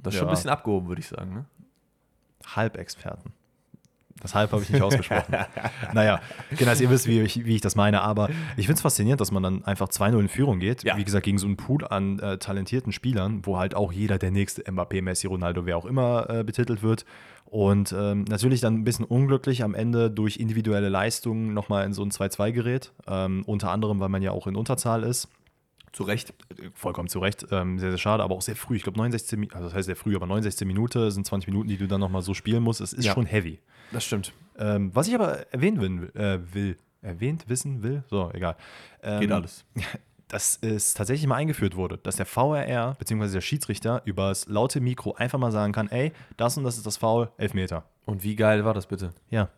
Das 0.04 0.14
ist 0.14 0.20
schon 0.20 0.28
Ja. 0.28 0.32
ein 0.32 0.36
bisschen 0.36 0.50
abgehoben, 0.52 0.88
würde 0.88 1.00
ich 1.02 1.08
sagen, 1.08 1.34
ne? 1.34 1.46
Halbexperten. 2.46 3.34
Das 4.22 4.36
Halb 4.36 4.52
habe 4.52 4.64
ich 4.64 4.70
nicht 4.70 4.82
ausgesprochen. 4.82 5.36
naja, 5.94 6.20
genau, 6.58 6.72
also 6.72 6.84
ihr 6.84 6.90
wisst, 6.90 7.08
wie 7.08 7.22
ich, 7.22 7.46
wie 7.46 7.56
ich 7.56 7.62
das 7.62 7.76
meine. 7.76 8.02
Aber 8.02 8.30
ich 8.58 8.66
finde 8.66 8.74
es 8.74 8.82
faszinierend, 8.82 9.22
dass 9.22 9.32
man 9.32 9.44
dann 9.44 9.66
einfach 9.66 9.90
2-0 9.90 10.20
in 10.20 10.30
Führung 10.30 10.60
geht. 10.60 10.84
Ja. 10.84 10.98
Wie 10.98 11.04
gesagt, 11.04 11.26
gegen 11.26 11.38
so 11.38 11.48
einen 11.48 11.58
Pool 11.58 11.86
an 11.86 12.20
äh, 12.20 12.38
talentierten 12.38 12.92
Spielern, 12.92 13.42
wo 13.46 13.58
halt 13.58 13.76
auch 13.76 13.92
jeder 13.92 14.18
der 14.18 14.32
nächste 14.32 14.64
Mbappé, 14.64 15.02
Messi, 15.02 15.28
Ronaldo, 15.28 15.66
wer 15.66 15.78
auch 15.78 15.86
immer 15.86 16.30
äh, 16.30 16.44
betitelt 16.44 16.84
wird. 16.84 17.06
Und 17.46 17.94
ähm, 17.98 18.24
natürlich 18.30 18.62
dann 18.62 18.76
ein 18.76 18.84
bisschen 18.86 19.04
unglücklich 19.04 19.64
am 19.64 19.76
Ende 19.76 20.10
durch 20.10 20.38
individuelle 20.38 20.88
Leistungen 20.88 21.54
nochmal 21.54 21.86
in 21.86 21.94
so 21.94 22.02
ein 22.02 22.10
2-2 22.10 22.52
gerät. 22.54 22.94
Ähm, 23.08 23.44
unter 23.46 23.72
anderem, 23.72 24.00
weil 24.00 24.08
man 24.10 24.22
ja 24.22 24.32
auch 24.32 24.48
in 24.48 24.56
Unterzahl 24.56 25.04
ist. 25.04 25.28
Zu 25.92 26.04
Recht. 26.04 26.34
Vollkommen 26.74 27.10
zu 27.10 27.20
Recht. 27.20 27.46
Ähm, 27.52 27.78
sehr, 27.80 27.90
sehr 27.92 27.98
schade, 27.98 28.24
aber 28.24 28.36
auch 28.36 28.42
sehr 28.42 28.56
früh. 28.56 28.78
Ich 28.78 28.84
glaube, 28.84 28.98
69 28.98 29.38
Minuten, 29.38 29.56
also 29.56 29.68
das 29.68 29.76
heißt 29.76 29.86
sehr 29.88 29.96
früh, 29.96 30.16
aber 30.16 30.26
69 30.26 30.66
Minuten 30.66 31.12
sind 31.12 31.26
20 31.26 31.48
Minuten, 31.50 31.68
die 31.70 31.78
du 31.78 31.88
dann 31.88 32.00
nochmal 32.00 32.22
so 32.22 32.34
spielen 32.34 32.64
musst. 32.64 32.80
Es 32.82 32.94
ist 32.94 33.06
Ja. 33.06 33.14
schon 33.14 33.26
heavy. 33.26 33.60
Das 33.92 34.06
stimmt. 34.06 34.32
Ähm, 34.58 34.92
was 34.94 35.08
ich 35.08 35.16
aber 35.16 35.52
erwähnen 35.54 35.82
will, 35.82 36.12
äh, 36.22 36.40
will, 36.54 36.78
erwähnt 37.02 37.46
wissen 37.48 37.84
will, 37.84 38.04
so, 38.10 38.30
egal. 38.34 38.56
Ähm, 39.04 39.20
Geht 39.22 39.32
alles. 39.32 39.66
Dass 40.28 40.60
es 40.62 40.94
tatsächlich 40.94 41.28
mal 41.28 41.36
eingeführt 41.36 41.76
wurde, 41.76 41.98
dass 41.98 42.16
der 42.16 42.26
VRR 42.26 42.96
bzw. 42.98 43.34
der 43.34 43.42
Schiedsrichter 43.42 44.02
übers 44.06 44.48
laute 44.48 44.80
Mikro 44.80 45.14
einfach 45.16 45.38
mal 45.38 45.52
sagen 45.52 45.74
kann, 45.74 45.90
ey, 45.90 46.14
das 46.38 46.56
und 46.58 46.64
das 46.64 46.78
ist 46.78 46.86
das 46.86 46.96
Foul, 46.96 47.30
Elfmeter. 47.38 47.84
Und 48.06 48.24
wie 48.24 48.38
geil 48.38 48.64
war 48.64 48.74
das 48.74 48.88
bitte? 48.88 49.10
Ja. 49.30 49.50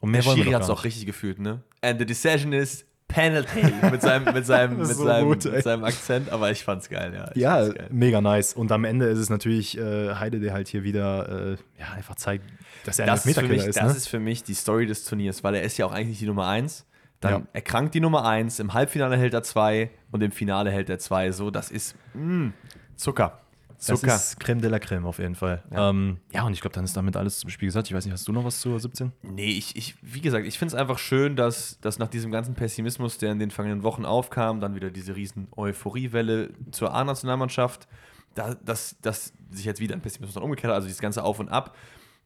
Und 0.00 0.12
Der 0.12 0.20
mehr 0.22 0.24
wollen 0.26 0.36
Schiri 0.36 0.52
hat 0.52 0.62
es 0.62 0.70
auch 0.70 0.84
richtig 0.84 1.04
gefühlt, 1.04 1.40
ne? 1.40 1.62
And 1.82 1.98
the 1.98 2.06
decision 2.06 2.52
is 2.52 2.84
penalty. 3.12 3.62
mit 3.90 4.02
seinem, 4.02 4.32
mit 4.32 4.46
seinem, 4.46 4.78
Das 4.78 4.88
mit 4.88 4.90
ist 4.92 4.96
so 4.98 5.04
seinem, 5.04 5.26
gut, 5.28 5.44
mit 5.44 5.62
seinem 5.62 5.84
Akzent, 5.84 6.30
aber 6.30 6.50
ich 6.50 6.64
fand's 6.64 6.88
geil, 6.88 7.12
ja. 7.14 7.30
Ja, 7.34 7.68
geil. 7.68 7.88
mega 7.90 8.20
nice. 8.20 8.54
Und 8.54 8.72
am 8.72 8.84
Ende 8.84 9.06
ist 9.06 9.18
es 9.18 9.30
natürlich 9.30 9.76
äh, 9.78 10.14
Heide, 10.14 10.40
der 10.40 10.52
halt 10.52 10.68
hier 10.68 10.82
wieder 10.84 11.52
äh, 11.52 11.56
ja, 11.78 11.92
einfach 11.94 12.14
zeigt, 12.16 12.44
dass 12.84 12.98
er 12.98 13.04
ein 13.04 13.08
Das, 13.08 13.20
ist 13.20 13.26
Elfmeterkiller 13.26 13.58
mich, 13.62 13.68
ist. 13.68 13.76
das 13.80 13.92
ne? 13.92 13.96
ist 13.96 14.08
für 14.08 14.20
mich 14.20 14.42
die 14.44 14.54
Story 14.54 14.86
des 14.86 15.04
Turniers, 15.04 15.44
weil 15.44 15.54
er 15.54 15.62
ist 15.62 15.76
ja 15.78 15.86
auch 15.86 15.92
eigentlich 15.92 16.18
die 16.18 16.26
Nummer 16.26 16.46
1. 16.48 16.86
Dann 17.20 17.32
Ja. 17.32 17.42
erkrankt 17.52 17.94
die 17.94 18.00
Nummer 18.00 18.24
1, 18.26 18.60
im 18.60 18.72
Halbfinale 18.72 19.16
hält 19.18 19.34
er 19.34 19.42
2 19.42 19.90
und 20.10 20.22
im 20.22 20.30
Finale 20.32 20.70
hält 20.70 20.88
er 20.88 20.98
2. 20.98 21.32
So, 21.32 21.50
das 21.50 21.70
ist 21.70 21.94
mm, 22.14 22.48
Zucker. 22.96 23.38
Das 23.86 24.00
Zucker. 24.00 24.14
ist 24.14 24.38
Creme 24.38 24.60
de 24.60 24.70
la 24.70 24.78
Creme 24.78 25.06
auf 25.06 25.18
jeden 25.18 25.34
Fall. 25.34 25.62
Ja. 25.70 25.78
Ja, 25.78 25.90
ähm, 25.90 26.18
ja 26.32 26.42
und 26.44 26.52
ich 26.52 26.60
glaube, 26.60 26.74
dann 26.74 26.84
ist 26.84 26.96
damit 26.96 27.16
alles 27.16 27.38
zum 27.38 27.48
Spiel 27.48 27.68
gesagt. 27.68 27.88
Ich 27.88 27.94
weiß 27.94 28.04
nicht, 28.04 28.12
hast 28.12 28.28
du 28.28 28.32
noch 28.32 28.44
was 28.44 28.60
zur 28.60 28.78
17? 28.78 29.12
Nee, 29.22 29.52
ich, 29.52 29.74
ich, 29.74 29.96
wie 30.02 30.20
gesagt, 30.20 30.46
ich 30.46 30.58
finde 30.58 30.74
es 30.74 30.80
einfach 30.80 30.98
schön, 30.98 31.34
dass, 31.34 31.80
dass 31.80 31.98
nach 31.98 32.08
diesem 32.08 32.30
ganzen 32.30 32.54
Pessimismus, 32.54 33.16
der 33.16 33.32
in 33.32 33.38
den 33.38 33.50
vergangenen 33.50 33.82
Wochen 33.82 34.04
aufkam, 34.04 34.60
dann 34.60 34.74
wieder 34.74 34.90
diese 34.90 35.16
riesen 35.16 35.48
Euphoriewelle 35.56 36.50
zur 36.72 36.92
A-Nationalmannschaft, 36.92 37.88
da, 38.34 38.54
dass, 38.54 38.96
dass 39.00 39.32
sich 39.50 39.64
jetzt 39.64 39.80
wieder 39.80 39.94
ein 39.94 40.02
Pessimismus 40.02 40.34
dann 40.34 40.42
umgekehrt 40.42 40.70
hat, 40.70 40.76
also 40.76 40.86
dieses 40.86 41.00
ganze 41.00 41.24
Auf 41.24 41.38
und 41.40 41.48
Ab, 41.48 41.76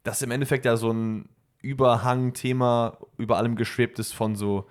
dass 0.03 0.21
im 0.21 0.31
Endeffekt 0.31 0.65
ja 0.65 0.75
so 0.77 0.91
ein 0.91 1.29
Überhang-Thema 1.61 2.97
über 3.17 3.37
allem 3.37 3.55
geschwebt 3.55 3.97
ist 3.99 4.13
von 4.13 4.35
so, 4.35 4.67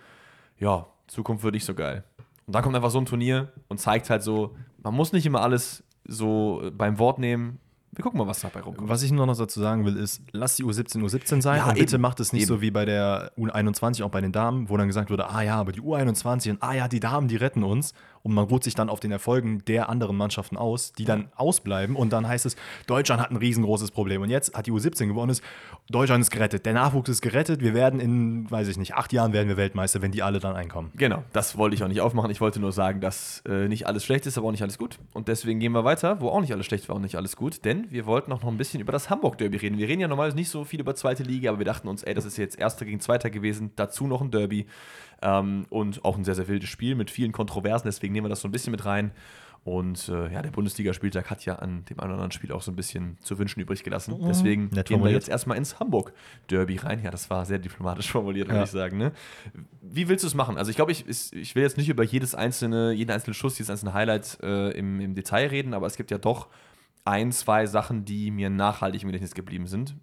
ja, 0.59 0.87
Zukunft 1.07 1.45
wird 1.45 1.55
nicht 1.55 1.65
so 1.65 1.75
geil. 1.75 2.05
Und 2.47 2.55
dann 2.55 2.63
kommt 2.63 2.77
einfach 2.77 2.91
so 2.91 2.99
ein 2.99 3.07
Turnier 3.07 3.53
und 3.69 3.79
zeigt 3.79 4.11
halt 4.11 4.23
so, 4.23 4.55
man 4.83 4.95
muss 4.95 5.13
nicht 5.13 5.27
immer 5.27 5.41
alles 5.41 5.84
so 6.07 6.71
beim 6.77 6.99
Wort 6.99 7.19
nehmen. 7.19 7.59
Wir 7.93 8.03
gucken 8.03 8.19
mal, 8.19 8.27
was 8.27 8.41
dabei 8.41 8.61
rumkommt. 8.61 8.89
Was 8.89 9.05
ich 9.05 9.13
nur 9.13 9.25
noch 9.25 9.37
dazu 9.39 9.61
sagen 9.61 9.85
will, 9.85 9.97
ist, 9.97 10.21
lass 10.33 10.57
die 10.57 10.65
U17 10.65 10.99
U17 11.01 11.41
sein 11.41 11.59
Ja, 11.59 11.69
und 11.69 11.75
bitte 11.79 11.95
eben. 11.95 12.03
macht 12.03 12.19
es 12.19 12.33
nicht 12.33 12.43
Eben. 12.43 12.49
so 12.49 12.61
wie 12.61 12.73
bei 12.73 12.85
der 12.85 13.31
U21, 13.39 14.03
auch 14.03 14.11
bei 14.11 14.21
den 14.21 14.33
Damen, 14.33 14.69
wo 14.69 14.77
dann 14.77 14.89
gesagt 14.89 15.11
wurde, 15.11 15.31
ah 15.31 15.43
ja, 15.43 15.55
aber 15.57 15.71
die 15.71 15.81
U21 15.81 16.51
und 16.51 16.63
ah 16.63 16.73
ja, 16.73 16.89
die 16.89 16.99
Damen, 16.99 17.29
die 17.29 17.37
retten 17.37 17.63
uns. 17.63 17.95
Und 18.25 18.33
man 18.33 18.47
ruht 18.47 18.65
sich 18.65 18.75
dann 18.75 18.89
auf 18.89 19.01
den 19.01 19.13
Erfolgen 19.13 19.63
der 19.67 19.91
anderen 19.91 20.17
Mannschaften 20.17 20.57
aus, 20.57 20.95
die 20.95 21.05
dann 21.05 21.29
ausbleiben 21.37 21.95
und 21.95 22.11
dann 22.11 22.27
heißt 22.27 22.47
es, 22.47 22.57
Deutschland 22.87 23.21
hat 23.21 23.31
ein 23.31 23.37
riesengroßes 23.37 23.91
Problem. 23.91 24.23
Und 24.23 24.31
jetzt 24.31 24.57
hat 24.57 24.67
die 24.67 24.73
U17 24.73 25.09
gewonnen, 25.09 25.31
ist, 25.31 25.45
Deutschland 25.91 26.23
ist 26.23 26.31
gerettet, 26.31 26.65
der 26.65 26.73
Nachwuchs 26.73 27.11
ist 27.11 27.21
gerettet, 27.21 27.61
wir 27.61 27.75
werden 27.75 28.01
in, 28.01 28.51
weiß 28.51 28.69
ich 28.69 28.79
nicht, 28.79 28.95
acht 28.95 29.13
Jahren 29.13 29.35
werden 29.35 29.49
wir 29.49 29.59
Weltmeister, 29.59 30.01
wenn 30.01 30.11
die 30.11 30.23
alle 30.23 30.39
dann 30.39 30.57
einkommen. 30.57 30.91
Genau, 30.97 31.23
das 31.35 31.59
wollte 31.59 31.77
ich 31.77 31.85
auch 31.85 31.89
nicht 31.89 32.01
aufmachen. 32.01 32.31
Ich 32.31 32.41
wollte 32.41 32.61
nur 32.61 32.73
sagen, 32.73 33.03
dass 33.03 33.43
äh, 33.47 33.69
nicht 33.69 33.87
alles 33.87 34.07
schlecht 34.07 34.25
ist, 34.25 34.39
aber 34.39 34.47
auch 34.47 34.53
nicht 34.53 34.63
alles 34.63 34.79
gut. 34.79 34.99
Und 35.13 35.29
deswegen 35.29 35.61
gehen 35.61 35.73
wir 35.73 35.85
weiter, 35.85 36.23
wo 36.23 36.31
auch 36.31 36.41
nicht 36.41 36.53
alles 36.55 36.65
schlecht 36.65 36.89
war 36.89 36.97
und 36.97 37.03
nicht 37.03 37.17
alles 37.17 37.37
gut. 37.37 37.67
Denn 37.67 37.91
wir 37.91 38.07
wollten 38.07 38.33
auch 38.33 38.41
noch 38.41 38.49
ein 38.49 38.57
bisschen 38.57 38.81
über 38.81 38.93
das 38.93 39.11
Hamburg-Derby 39.11 39.59
reden. 39.59 39.77
Wir 39.77 39.87
reden 39.87 40.01
ja 40.01 40.09
normalerweise 40.09 40.37
nicht 40.37 40.49
so 40.49 40.65
viel 40.65 40.81
über 40.81 40.95
zweite 40.95 41.25
Liga, 41.25 41.51
aber 41.51 41.59
wir 41.59 41.67
dachten 41.67 41.89
uns, 41.89 42.03
ey, 42.03 42.15
das 42.15 42.25
ist 42.25 42.39
jetzt 42.39 42.59
Erster 42.59 42.87
gegen 42.87 43.01
Zweiter 43.01 43.29
gewesen, 43.29 43.73
dazu 43.77 44.07
noch 44.07 44.23
ein 44.23 44.31
Derby. 44.31 44.67
Ähm, 45.23 45.67
und 45.71 46.05
auch 46.05 46.17
ein 46.17 46.25
sehr, 46.25 46.35
sehr 46.35 46.49
wildes 46.49 46.69
Spiel 46.69 46.95
mit 46.95 47.11
vielen 47.11 47.33
Kontroversen. 47.33 47.87
Deswegen 47.87 48.13
nehmen 48.13 48.27
wir 48.27 48.31
das 48.31 48.41
so 48.41 48.49
ein 48.49 48.53
bisschen 48.53 48.71
mit 48.73 48.85
rein. 48.85 49.13
Und 49.65 50.11
äh, 50.11 50.31
ja, 50.31 50.43
der 50.43 50.51
Bundesligaspieltag 50.51 51.31
hat 51.31 51.47
ja 51.47 51.55
an 51.55 51.87
dem 51.87 51.99
einen 51.99 52.11
oder 52.11 52.17
anderen 52.17 52.33
Spiel 52.33 52.53
auch 52.53 52.61
so 52.61 52.71
ein 52.71 52.77
bisschen 52.77 53.17
zu 53.23 53.39
wünschen 53.39 53.61
übrig 53.61 53.83
gelassen. 53.83 54.15
Deswegen 54.29 54.69
Nett 54.75 54.89
gehen 54.89 55.03
wir 55.03 55.11
jetzt 55.11 55.31
erstmal 55.31 55.57
ins 55.57 55.81
Hamburg-Derby 55.81 56.77
rein. 56.77 57.03
Ja, 57.03 57.11
das 57.11 57.31
war 57.31 57.47
sehr 57.47 57.59
diplomatisch 57.59 58.11
formuliert, 58.13 58.49
würde 58.49 58.59
Ja. 58.59 58.65
ich 58.65 58.71
sagen. 58.71 58.99
Ne? 58.99 59.13
Wie 59.81 60.07
willst 60.09 60.23
du 60.23 60.29
es 60.29 60.35
machen? 60.35 60.59
Also 60.59 60.69
ich 60.69 60.77
glaube, 60.77 60.93
ich, 60.93 61.09
ich 61.09 61.33
ich 61.33 61.55
will 61.55 61.63
jetzt 61.63 61.79
nicht 61.79 61.89
über 61.89 62.05
jedes 62.05 62.35
einzelne, 62.35 62.93
jeden 62.93 63.11
einzelnen 63.11 63.33
Schuss, 63.33 63.59
jedes 63.59 63.71
einzelne 63.71 63.95
Highlight 63.95 64.39
äh, 64.43 64.71
im, 64.73 65.01
im 65.01 65.15
Detail 65.15 65.47
reden, 65.47 65.73
aber 65.73 65.87
es 65.87 65.97
gibt 65.97 66.11
ja 66.11 66.19
doch 66.19 66.49
ein, 67.07 67.33
zwei 67.33 67.65
Sachen, 67.65 68.05
die 68.05 68.31
mir 68.31 68.51
nachhaltig 68.51 69.01
im 69.03 69.09
Gedächtnis 69.09 69.33
geblieben 69.35 69.67
sind. 69.67 69.95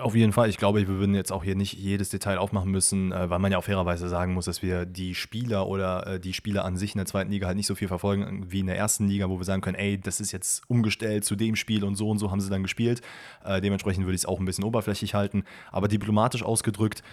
Auf 0.00 0.16
jeden 0.16 0.32
Fall. 0.32 0.48
Ich 0.48 0.56
glaube, 0.56 0.80
wir 0.80 0.88
würden 0.88 1.14
jetzt 1.14 1.30
auch 1.30 1.44
hier 1.44 1.54
nicht 1.54 1.74
jedes 1.74 2.10
Detail 2.10 2.38
aufmachen 2.38 2.72
müssen, 2.72 3.12
äh, 3.12 3.30
weil 3.30 3.38
man 3.38 3.52
ja 3.52 3.58
auch 3.58 3.64
fairerweise 3.64 4.08
sagen 4.08 4.34
muss, 4.34 4.46
dass 4.46 4.60
wir 4.60 4.84
die 4.84 5.14
Spieler 5.14 5.68
oder 5.68 6.06
äh, 6.08 6.20
die 6.20 6.32
Spieler 6.32 6.64
an 6.64 6.76
sich 6.76 6.94
in 6.94 6.98
der 6.98 7.06
zweiten 7.06 7.30
Liga 7.30 7.46
halt 7.46 7.56
nicht 7.56 7.68
so 7.68 7.76
viel 7.76 7.86
verfolgen 7.86 8.46
wie 8.50 8.58
in 8.60 8.66
der 8.66 8.76
ersten 8.76 9.06
Liga, 9.06 9.28
wo 9.28 9.38
wir 9.38 9.44
sagen 9.44 9.62
können, 9.62 9.76
ey, 9.76 9.96
das 9.96 10.18
ist 10.18 10.32
jetzt 10.32 10.68
umgestellt 10.68 11.24
zu 11.24 11.36
dem 11.36 11.54
Spiel 11.54 11.84
und 11.84 11.94
so 11.94 12.10
und 12.10 12.18
so 12.18 12.32
haben 12.32 12.40
sie 12.40 12.50
dann 12.50 12.64
gespielt. 12.64 13.00
Äh, 13.44 13.60
dementsprechend 13.60 14.06
würde 14.06 14.16
ich 14.16 14.22
es 14.22 14.26
auch 14.26 14.40
ein 14.40 14.44
bisschen 14.44 14.64
oberflächlich 14.64 15.14
halten. 15.14 15.44
Aber 15.70 15.86
diplomatisch 15.86 16.42
ausgedrückt 16.42 17.04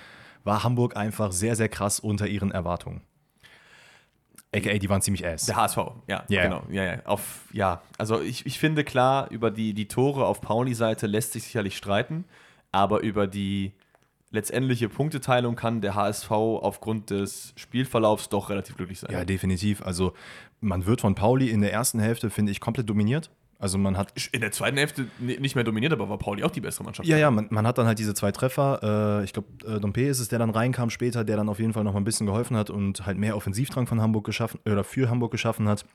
war 0.44 0.64
Hamburg 0.64 0.98
einfach 0.98 1.32
sehr, 1.32 1.56
sehr 1.56 1.70
krass 1.70 2.00
unter 2.00 2.26
ihren 2.26 2.50
Erwartungen. 2.50 3.02
AKA, 4.52 4.80
die 4.80 4.90
waren 4.90 5.02
ziemlich 5.04 5.26
ass. 5.28 5.46
Der 5.46 5.58
HSV, 5.58 5.78
ja, 6.08 6.24
Ja. 6.28 6.44
genau. 6.44 6.64
Ja, 6.72 6.84
ja. 6.84 7.06
Auf, 7.06 7.46
ja. 7.52 7.84
Also 8.00 8.20
ich, 8.20 8.48
ich 8.48 8.58
finde 8.58 8.84
klar, 8.84 9.30
über 9.30 9.52
die, 9.52 9.76
die 9.76 9.88
Tore 9.88 10.26
auf 10.26 10.42
Pauli-Seite 10.42 11.06
lässt 11.06 11.34
sich 11.34 11.44
sicherlich 11.44 11.78
streiten, 11.78 12.26
aber 12.74 13.02
über 13.02 13.28
die 13.28 13.72
letztendliche 14.32 14.90
Punkteteilung 14.90 15.56
kann 15.56 15.80
der 15.82 15.96
HSV 15.96 16.32
aufgrund 16.32 17.12
des 17.12 17.54
Spielverlaufs 17.56 18.30
doch 18.30 18.50
relativ 18.50 18.76
glücklich 18.76 19.00
sein. 19.00 19.12
Ja, 19.14 19.24
definitiv. 19.26 19.82
Also 19.86 20.14
man 20.60 20.86
wird 20.86 21.02
von 21.02 21.14
Pauli 21.16 21.50
in 21.50 21.62
der 21.62 21.72
ersten 21.72 22.00
Hälfte, 22.00 22.30
finde 22.30 22.52
ich, 22.52 22.60
komplett 22.60 22.90
dominiert. 22.90 23.30
Also 23.60 23.78
man 23.78 23.96
hat 23.96 24.12
In 24.34 24.42
der 24.42 24.52
zweiten 24.52 24.76
Hälfte 24.78 25.06
ni- 25.20 25.38
nicht 25.40 25.56
mehr 25.56 25.64
dominiert, 25.64 25.94
aber 25.94 26.10
war 26.10 26.18
Pauli 26.18 26.44
auch 26.44 26.52
die 26.52 26.60
bessere 26.62 26.84
Mannschaft. 26.84 27.08
Ja, 27.08 27.16
ja, 27.18 27.32
man, 27.32 27.48
man 27.52 27.66
hat 27.66 27.78
dann 27.78 27.86
halt 27.86 27.98
diese 28.00 28.14
zwei 28.14 28.32
Treffer. 28.32 29.20
Äh, 29.22 29.24
ich 29.24 29.32
glaube, 29.34 29.48
äh, 29.66 29.80
Dompe 29.80 30.02
ist 30.02 30.20
es, 30.20 30.28
der 30.28 30.40
dann 30.40 30.50
reinkam 30.50 30.90
später, 30.90 31.24
der 31.24 31.38
dann 31.38 31.48
auf 31.48 31.60
jeden 31.60 31.72
Fall 31.72 31.84
noch 31.86 31.94
mal 31.94 32.02
ein 32.02 32.04
bisschen 32.04 32.26
geholfen 32.26 32.58
hat 32.58 32.70
und 32.72 33.06
halt 33.06 33.18
mehr 33.18 33.38
Offensivdrang 33.38 33.88
von 33.88 34.02
Hamburg 34.02 34.26
geschaffen 34.26 34.60
oder 34.66 34.84
für 34.84 35.10
Hamburg 35.10 35.32
geschaffen 35.32 35.70
hat. 35.70 35.86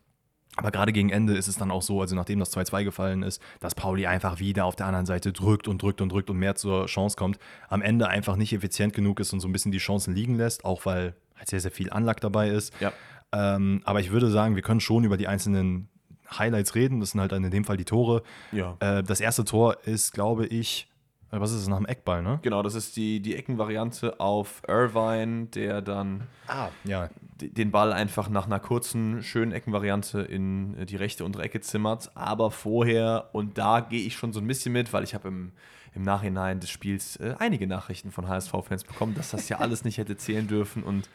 Aber 0.59 0.73
gerade 0.73 0.93
gegen 0.93 1.09
Ende 1.11 1.35
ist 1.35 1.47
es 1.47 1.57
dann 1.57 1.71
auch 1.71 1.83
so, 1.83 2.01
also 2.01 2.17
nachdem 2.17 2.41
das 2.41 2.55
2-2 2.55 2.83
gefallen 2.83 3.23
ist, 3.23 3.41
dass 3.61 3.77
Pauli 3.77 4.07
einfach 4.07 4.41
wieder 4.41 4.65
auf 4.65 4.75
der 4.75 4.87
anderen 4.87 5.07
Seite 5.07 5.33
drückt 5.33 5.69
und 5.69 5.81
drückt 5.81 6.01
und 6.01 6.11
drückt 6.11 6.31
und 6.31 6.37
mehr 6.37 6.57
zur 6.57 6.87
Chance 6.87 7.17
kommt. 7.17 7.39
Am 7.69 7.81
Ende 7.81 8.09
einfach 8.09 8.35
nicht 8.35 8.53
effizient 8.53 8.93
genug 8.93 9.21
ist 9.21 9.33
und 9.33 9.39
so 9.39 9.47
ein 9.47 9.53
bisschen 9.53 9.71
die 9.71 9.79
Chancen 9.79 10.15
liegen 10.15 10.35
lässt, 10.35 10.65
auch 10.65 10.85
weil 10.85 11.15
halt 11.37 11.49
sehr, 11.49 11.61
sehr 11.61 11.71
viel 11.71 11.91
Anlag 11.91 12.19
dabei 12.21 12.49
ist. 12.49 12.75
Ja. 12.81 12.93
Ähm, 13.31 13.83
aber 13.85 14.01
ich 14.01 14.11
würde 14.11 14.31
sagen, 14.31 14.57
wir 14.57 14.63
können 14.63 14.81
schon 14.81 15.05
über 15.05 15.17
die 15.17 15.29
einzelnen 15.29 15.89
Highlights 16.37 16.75
reden. 16.75 16.99
Das 16.99 17.13
sind 17.13 17.21
halt 17.21 17.31
dann 17.31 17.45
in 17.45 17.53
dem 17.53 17.65
Fall 17.65 17.77
die 17.77 17.85
Tore. 17.85 18.25
Ja. 18.51 18.77
Äh, 18.81 19.05
das 19.05 19.21
erste 19.21 19.45
Tor 19.45 19.77
ist, 19.85 20.13
glaube 20.13 20.47
ich, 20.47 20.89
was 21.31 21.53
ist 21.53 21.61
es, 21.63 21.69
nach 21.69 21.77
dem 21.77 21.87
Eckball, 21.87 22.23
ne? 22.23 22.39
Genau, 22.43 22.63
das 22.63 22.75
ist 22.75 22.97
die, 22.97 23.21
die 23.21 23.37
Eckenvariante 23.37 24.19
auf 24.19 24.63
Irvine, 24.67 25.47
der 25.47 25.83
dann 25.83 26.23
Ah, 26.47 26.69
ja. 26.85 27.11
den 27.41 27.71
Ball 27.71 27.93
einfach 27.93 28.31
nach 28.31 28.47
einer 28.47 28.61
kurzen, 28.61 29.23
schönen 29.23 29.53
Eckenvariante 29.53 30.21
in 30.23 30.79
äh, 30.79 30.87
die 30.87 30.97
rechte 30.97 31.25
untere 31.25 31.43
Ecke 31.43 31.61
zimmert. 31.61 32.11
Aber 32.15 32.51
vorher, 32.51 33.29
und 33.33 33.59
da 33.59 33.81
gehe 33.81 34.07
ich 34.07 34.17
schon 34.17 34.33
so 34.33 34.41
ein 34.41 34.47
bisschen 34.47 34.73
mit, 34.73 34.93
weil 34.95 35.05
ich 35.05 35.15
habe 35.15 35.29
im, 35.29 35.53
im 35.95 36.03
Nachhinein 36.03 36.61
des 36.61 36.71
Spiels 36.71 37.17
äh, 37.17 37.35
einige 37.39 37.67
Nachrichten 37.67 38.11
von 38.11 38.27
HSV-Fans 38.27 38.85
bekommen, 38.85 39.15
dass 39.15 39.31
das 39.31 39.49
ja 39.51 39.59
alles 39.61 39.85
nicht 39.85 39.99
hätte 39.99 40.17
zählen 40.17 40.49
dürfen. 40.49 40.83
Und 40.83 41.11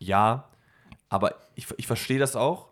ja, 0.00 0.48
aber 1.08 1.36
ich, 1.54 1.68
ich 1.76 1.86
verstehe 1.86 2.18
das 2.18 2.34
auch. 2.34 2.68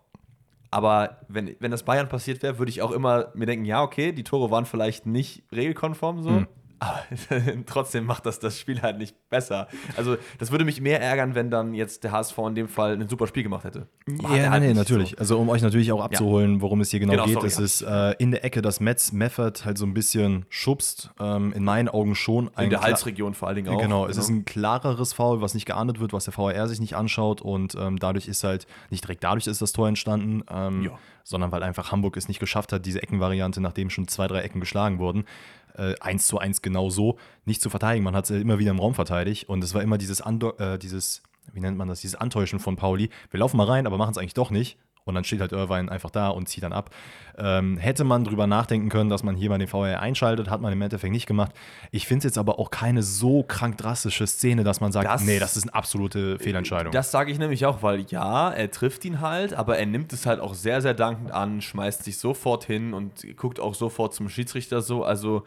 Aber 0.71 1.19
wenn, 1.27 1.55
wenn 1.59 1.71
das 1.71 1.83
Bayern 1.83 2.07
passiert 2.09 2.43
wäre, 2.43 2.57
würde 2.57 2.69
ich 2.69 2.81
auch 2.81 2.91
immer 2.91 3.27
mir 3.33 3.45
denken, 3.45 3.65
ja, 3.65 3.81
okay, 3.83 4.13
die 4.13 4.23
Tore 4.23 4.51
waren 4.51 4.65
vielleicht 4.65 5.05
nicht 5.05 5.43
regelkonform 5.53 6.21
so. 6.23 6.29
Hm. 6.29 6.47
Aber 6.83 7.03
trotzdem 7.67 8.05
macht 8.05 8.25
das 8.25 8.39
das 8.39 8.57
Spiel 8.59 8.81
halt 8.81 8.97
nicht 8.97 9.15
besser. 9.29 9.67
Also, 9.97 10.17
das 10.39 10.49
würde 10.51 10.65
mich 10.65 10.81
mehr 10.81 10.99
ärgern, 10.99 11.35
wenn 11.35 11.51
dann 11.51 11.75
jetzt 11.75 12.03
der 12.03 12.11
HSV 12.11 12.35
in 12.47 12.55
dem 12.55 12.67
Fall 12.67 12.93
ein 12.99 13.07
super 13.07 13.27
Spiel 13.27 13.43
gemacht 13.43 13.65
hätte. 13.65 13.87
Aber 14.23 14.35
Ja, 14.35 14.49
halt 14.49 14.63
nee, 14.63 14.73
natürlich. 14.73 15.11
so. 15.11 15.17
Also 15.17 15.37
um 15.39 15.49
euch 15.49 15.61
natürlich 15.61 15.91
auch 15.91 16.01
abzuholen, 16.03 16.59
worum 16.59 16.81
es 16.81 16.89
hier 16.89 16.99
genau, 16.99 17.13
Genau, 17.13 17.25
geht, 17.25 17.33
sorry, 17.35 17.47
ist 17.47 17.81
ja. 17.81 18.09
es 18.09 18.13
äh, 18.13 18.15
in 18.17 18.31
der 18.31 18.43
Ecke, 18.43 18.63
dass 18.63 18.79
Metz 18.79 19.11
Meffert 19.11 19.63
halt 19.63 19.77
so 19.77 19.85
ein 19.85 19.93
bisschen 19.93 20.47
schubst. 20.49 21.11
Ähm, 21.19 21.53
in 21.53 21.63
meinen 21.63 21.87
Augen 21.87 22.15
schon 22.15 22.49
ein 22.55 22.63
In 22.65 22.69
der 22.71 22.81
Halsregion 22.81 23.35
vor 23.35 23.47
allen 23.47 23.57
Dingen 23.57 23.69
auch. 23.69 23.79
Genau, 23.79 24.07
es 24.07 24.17
ist 24.17 24.29
ein 24.29 24.43
klareres 24.45 25.13
Foul, 25.13 25.39
was 25.41 25.53
nicht 25.53 25.67
geahndet 25.67 25.99
wird, 25.99 26.13
was 26.13 26.25
der 26.25 26.35
VAR 26.35 26.67
sich 26.67 26.79
nicht 26.79 26.95
anschaut 26.95 27.41
und 27.41 27.75
ähm, 27.75 27.99
dadurch 27.99 28.27
ist 28.27 28.43
halt, 28.43 28.65
nicht 28.89 29.03
direkt 29.03 29.23
dadurch 29.23 29.45
ist 29.45 29.61
das 29.61 29.71
Tor 29.71 29.87
entstanden, 29.87 30.43
ähm, 30.51 30.81
Ja. 30.85 30.97
sondern 31.23 31.51
weil 31.51 31.61
einfach 31.61 31.91
Hamburg 31.91 32.17
es 32.17 32.27
nicht 32.27 32.39
geschafft 32.39 32.73
hat, 32.73 32.87
diese 32.87 33.03
Eckenvariante, 33.03 33.61
nachdem 33.61 33.91
schon 33.91 34.07
zwei, 34.07 34.27
drei 34.27 34.39
Ecken 34.41 34.59
geschlagen 34.59 34.97
wurden, 34.97 35.25
äh, 35.75 36.17
zu 36.17 36.39
eins 36.39 36.61
genau 36.61 36.89
so, 36.89 37.17
nicht 37.45 37.61
zu 37.61 37.69
verteidigen. 37.69 38.03
Man 38.03 38.15
hat 38.15 38.25
sie 38.25 38.39
immer 38.39 38.59
wieder 38.59 38.71
im 38.71 38.79
Raum 38.79 38.93
verteidigt 38.93 39.49
und 39.49 39.63
es 39.63 39.73
war 39.73 39.81
immer 39.81 39.97
dieses, 39.97 40.21
Ando 40.21 40.57
äh, 40.57 40.77
dieses, 40.77 41.23
wie 41.53 41.59
nennt 41.59 41.77
man 41.77 41.87
das, 41.87 42.01
dieses 42.01 42.15
Antäuschen 42.15 42.59
von 42.59 42.75
Pauli. 42.75 43.09
Wir 43.29 43.39
laufen 43.39 43.57
mal 43.57 43.67
rein, 43.67 43.87
aber 43.87 43.97
machen 43.97 44.11
es 44.11 44.17
eigentlich 44.17 44.33
doch 44.33 44.51
nicht. 44.51 44.77
Und 45.03 45.15
dann 45.15 45.23
steht 45.23 45.41
halt 45.41 45.51
Irvine 45.51 45.91
einfach 45.91 46.11
da 46.11 46.29
und 46.29 46.47
zieht 46.47 46.63
dann 46.63 46.73
ab. 46.73 46.91
Ähm, 47.37 47.77
hätte 47.77 48.03
man 48.03 48.23
drüber 48.23 48.45
nachdenken 48.45 48.89
können, 48.89 49.09
dass 49.09 49.23
man 49.23 49.35
hier 49.35 49.49
mal 49.49 49.57
den 49.57 49.67
VR 49.67 49.99
einschaltet, 49.99 50.49
hat 50.49 50.61
man 50.61 50.71
im 50.71 50.81
Endeffekt 50.81 51.11
nicht 51.11 51.25
gemacht. 51.25 51.53
Ich 51.89 52.05
finde 52.07 52.19
es 52.19 52.23
jetzt 52.25 52.37
aber 52.37 52.59
auch 52.59 52.69
keine 52.69 53.01
so 53.01 53.41
krank 53.41 53.77
drastische 53.77 54.27
Szene, 54.27 54.63
dass 54.63 54.79
man 54.79 54.91
sagt, 54.91 55.07
Das- 55.07 55.23
nee, 55.23 55.39
das 55.39 55.57
ist 55.57 55.63
eine 55.63 55.73
absolute 55.73 56.37
Fehlentscheidung. 56.37 56.91
Das 56.93 57.09
sage 57.09 57.31
ich 57.31 57.39
nämlich 57.39 57.65
auch, 57.65 57.81
weil 57.81 58.01
ja, 58.09 58.51
er 58.51 58.69
trifft 58.69 59.03
ihn 59.05 59.21
halt, 59.21 59.53
aber 59.55 59.77
er 59.79 59.87
nimmt 59.87 60.13
es 60.13 60.27
halt 60.27 60.39
auch 60.39 60.53
sehr, 60.53 60.81
sehr 60.81 60.93
dankend 60.93 61.31
an, 61.31 61.61
schmeißt 61.61 62.03
sich 62.03 62.17
sofort 62.19 62.63
hin 62.65 62.93
und 62.93 63.25
guckt 63.37 63.59
auch 63.59 63.73
sofort 63.73 64.13
zum 64.13 64.29
Schiedsrichter 64.29 64.81
so. 64.81 65.03
Also 65.03 65.43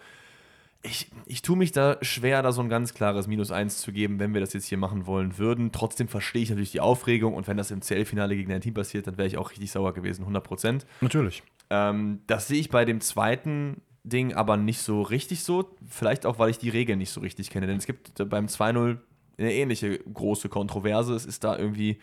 ich, 0.84 1.10
ich 1.26 1.42
tue 1.42 1.56
mich 1.56 1.72
da 1.72 1.96
schwer, 2.02 2.42
da 2.42 2.52
so 2.52 2.60
ein 2.60 2.68
ganz 2.68 2.94
klares 2.94 3.26
Minus 3.26 3.50
1 3.50 3.78
zu 3.78 3.92
geben, 3.92 4.18
wenn 4.18 4.34
wir 4.34 4.40
das 4.40 4.52
jetzt 4.52 4.66
hier 4.66 4.78
machen 4.78 5.06
wollen 5.06 5.38
würden. 5.38 5.72
Trotzdem 5.72 6.08
verstehe 6.08 6.42
ich 6.42 6.50
natürlich 6.50 6.72
die 6.72 6.80
Aufregung 6.80 7.34
und 7.34 7.48
wenn 7.48 7.56
das 7.56 7.70
im 7.70 7.80
CL-Finale 7.80 8.36
gegen 8.36 8.52
ein 8.52 8.60
Team 8.60 8.74
passiert, 8.74 9.06
dann 9.06 9.16
wäre 9.16 9.26
ich 9.26 9.38
auch 9.38 9.50
richtig 9.50 9.70
sauer 9.70 9.94
gewesen, 9.94 10.22
100 10.22 10.44
Prozent. 10.44 10.86
Natürlich. 11.00 11.42
Ähm, 11.70 12.20
das 12.26 12.48
sehe 12.48 12.60
ich 12.60 12.68
bei 12.68 12.84
dem 12.84 13.00
zweiten 13.00 13.80
Ding 14.04 14.34
aber 14.34 14.58
nicht 14.58 14.80
so 14.80 15.00
richtig 15.00 15.42
so. 15.42 15.74
Vielleicht 15.88 16.26
auch, 16.26 16.38
weil 16.38 16.50
ich 16.50 16.58
die 16.58 16.68
Regeln 16.68 16.98
nicht 16.98 17.10
so 17.10 17.20
richtig 17.20 17.50
kenne. 17.50 17.66
Denn 17.66 17.78
es 17.78 17.86
gibt 17.86 18.12
beim 18.28 18.46
2-0 18.46 18.98
eine 19.38 19.52
ähnliche 19.52 19.98
große 19.98 20.50
Kontroverse. 20.50 21.14
Es 21.14 21.24
ist 21.24 21.42
da 21.44 21.58
irgendwie, 21.58 21.98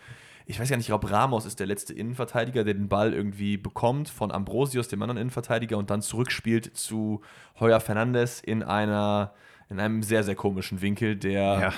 ich 0.46 0.58
weiß 0.58 0.68
gar 0.68 0.76
nicht, 0.76 0.84
ich 0.84 0.88
glaube, 0.88 1.10
Ramos 1.10 1.46
ist 1.46 1.60
der 1.60 1.66
letzte 1.66 1.92
Innenverteidiger, 1.92 2.64
der 2.64 2.74
den 2.74 2.88
Ball 2.88 3.12
irgendwie 3.12 3.56
bekommt 3.56 4.08
von 4.08 4.32
Ambrosius, 4.32 4.88
dem 4.88 5.02
anderen 5.02 5.20
Innenverteidiger, 5.20 5.78
und 5.78 5.90
dann 5.90 6.02
zurückspielt 6.02 6.76
zu 6.76 7.20
Heuer 7.60 7.80
Fernandes 7.80 8.40
in 8.40 8.62
einer, 8.62 9.32
in 9.70 9.80
einem 9.80 10.02
sehr, 10.02 10.24
sehr 10.24 10.34
komischen 10.34 10.80
Winkel, 10.80 11.16
der 11.16 11.42
Ja. 11.60 11.72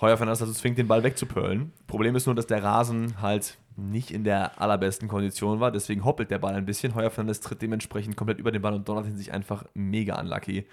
Heuer 0.00 0.16
Fernandes 0.16 0.38
dazu 0.38 0.52
zwingt, 0.52 0.78
den 0.78 0.88
Ball 0.88 1.02
wegzupölen. 1.02 1.72
Problem 1.86 2.16
ist 2.16 2.24
nur, 2.24 2.34
dass 2.34 2.46
der 2.46 2.62
Rasen 2.62 3.20
halt 3.20 3.58
nicht 3.76 4.10
in 4.10 4.24
der 4.24 4.60
allerbesten 4.60 5.08
Kondition 5.08 5.60
war, 5.60 5.70
deswegen 5.70 6.04
hoppelt 6.04 6.30
der 6.30 6.38
Ball 6.38 6.54
ein 6.54 6.64
bisschen. 6.64 6.94
Heuer 6.94 7.10
Fernandes 7.10 7.40
tritt 7.40 7.60
dementsprechend 7.60 8.16
komplett 8.16 8.38
über 8.38 8.50
den 8.50 8.62
Ball 8.62 8.74
und 8.74 8.88
donnert 8.88 9.06
ihn 9.06 9.16
sich 9.16 9.32
einfach 9.32 9.64
mega 9.74 10.18
unlucky 10.18 10.66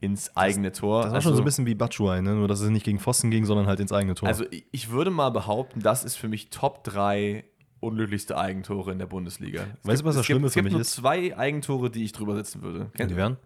ins 0.00 0.36
eigene 0.36 0.70
Tor. 0.72 1.02
Das 1.04 1.12
war 1.12 1.20
schon 1.20 1.34
so 1.34 1.42
ein 1.42 1.44
bisschen 1.44 1.66
wie 1.66 1.74
Batshuayi, 1.74 2.22
ne? 2.22 2.34
nur 2.34 2.46
dass 2.48 2.60
es 2.60 2.70
nicht 2.70 2.84
gegen 2.84 2.98
Pfosten 3.00 3.30
ging, 3.30 3.44
sondern 3.44 3.66
halt 3.66 3.80
ins 3.80 3.92
eigene 3.92 4.14
Tor. 4.14 4.28
Also 4.28 4.44
ich- 4.70 4.90
würde 4.90 5.10
mal 5.10 5.30
behaupten, 5.30 5.80
das 5.80 6.04
ist 6.04 6.16
für 6.16 6.28
mich 6.28 6.50
Top 6.50 6.84
3 6.84 7.44
unglücklichste 7.80 8.36
Eigentore 8.36 8.92
in 8.92 8.98
der 8.98 9.06
Bundesliga. 9.06 9.62
Es 9.82 9.88
Weißt 9.88 10.02
du, 10.02 10.04
was 10.06 10.14
das 10.14 10.22
es 10.22 10.26
gibt, 10.26 10.34
Schlimme 10.36 10.46
es 10.48 10.52
für 10.52 10.58
gibt 10.58 10.64
mich 10.64 10.72
nur 10.72 10.80
ist? 10.80 10.92
zwei 10.92 11.36
Eigentore, 11.36 11.90
die 11.90 12.04
ich 12.04 12.12
drüber 12.12 12.34
setzen 12.34 12.62
würde. 12.62 12.90
die 12.98 13.16
wären? 13.16 13.36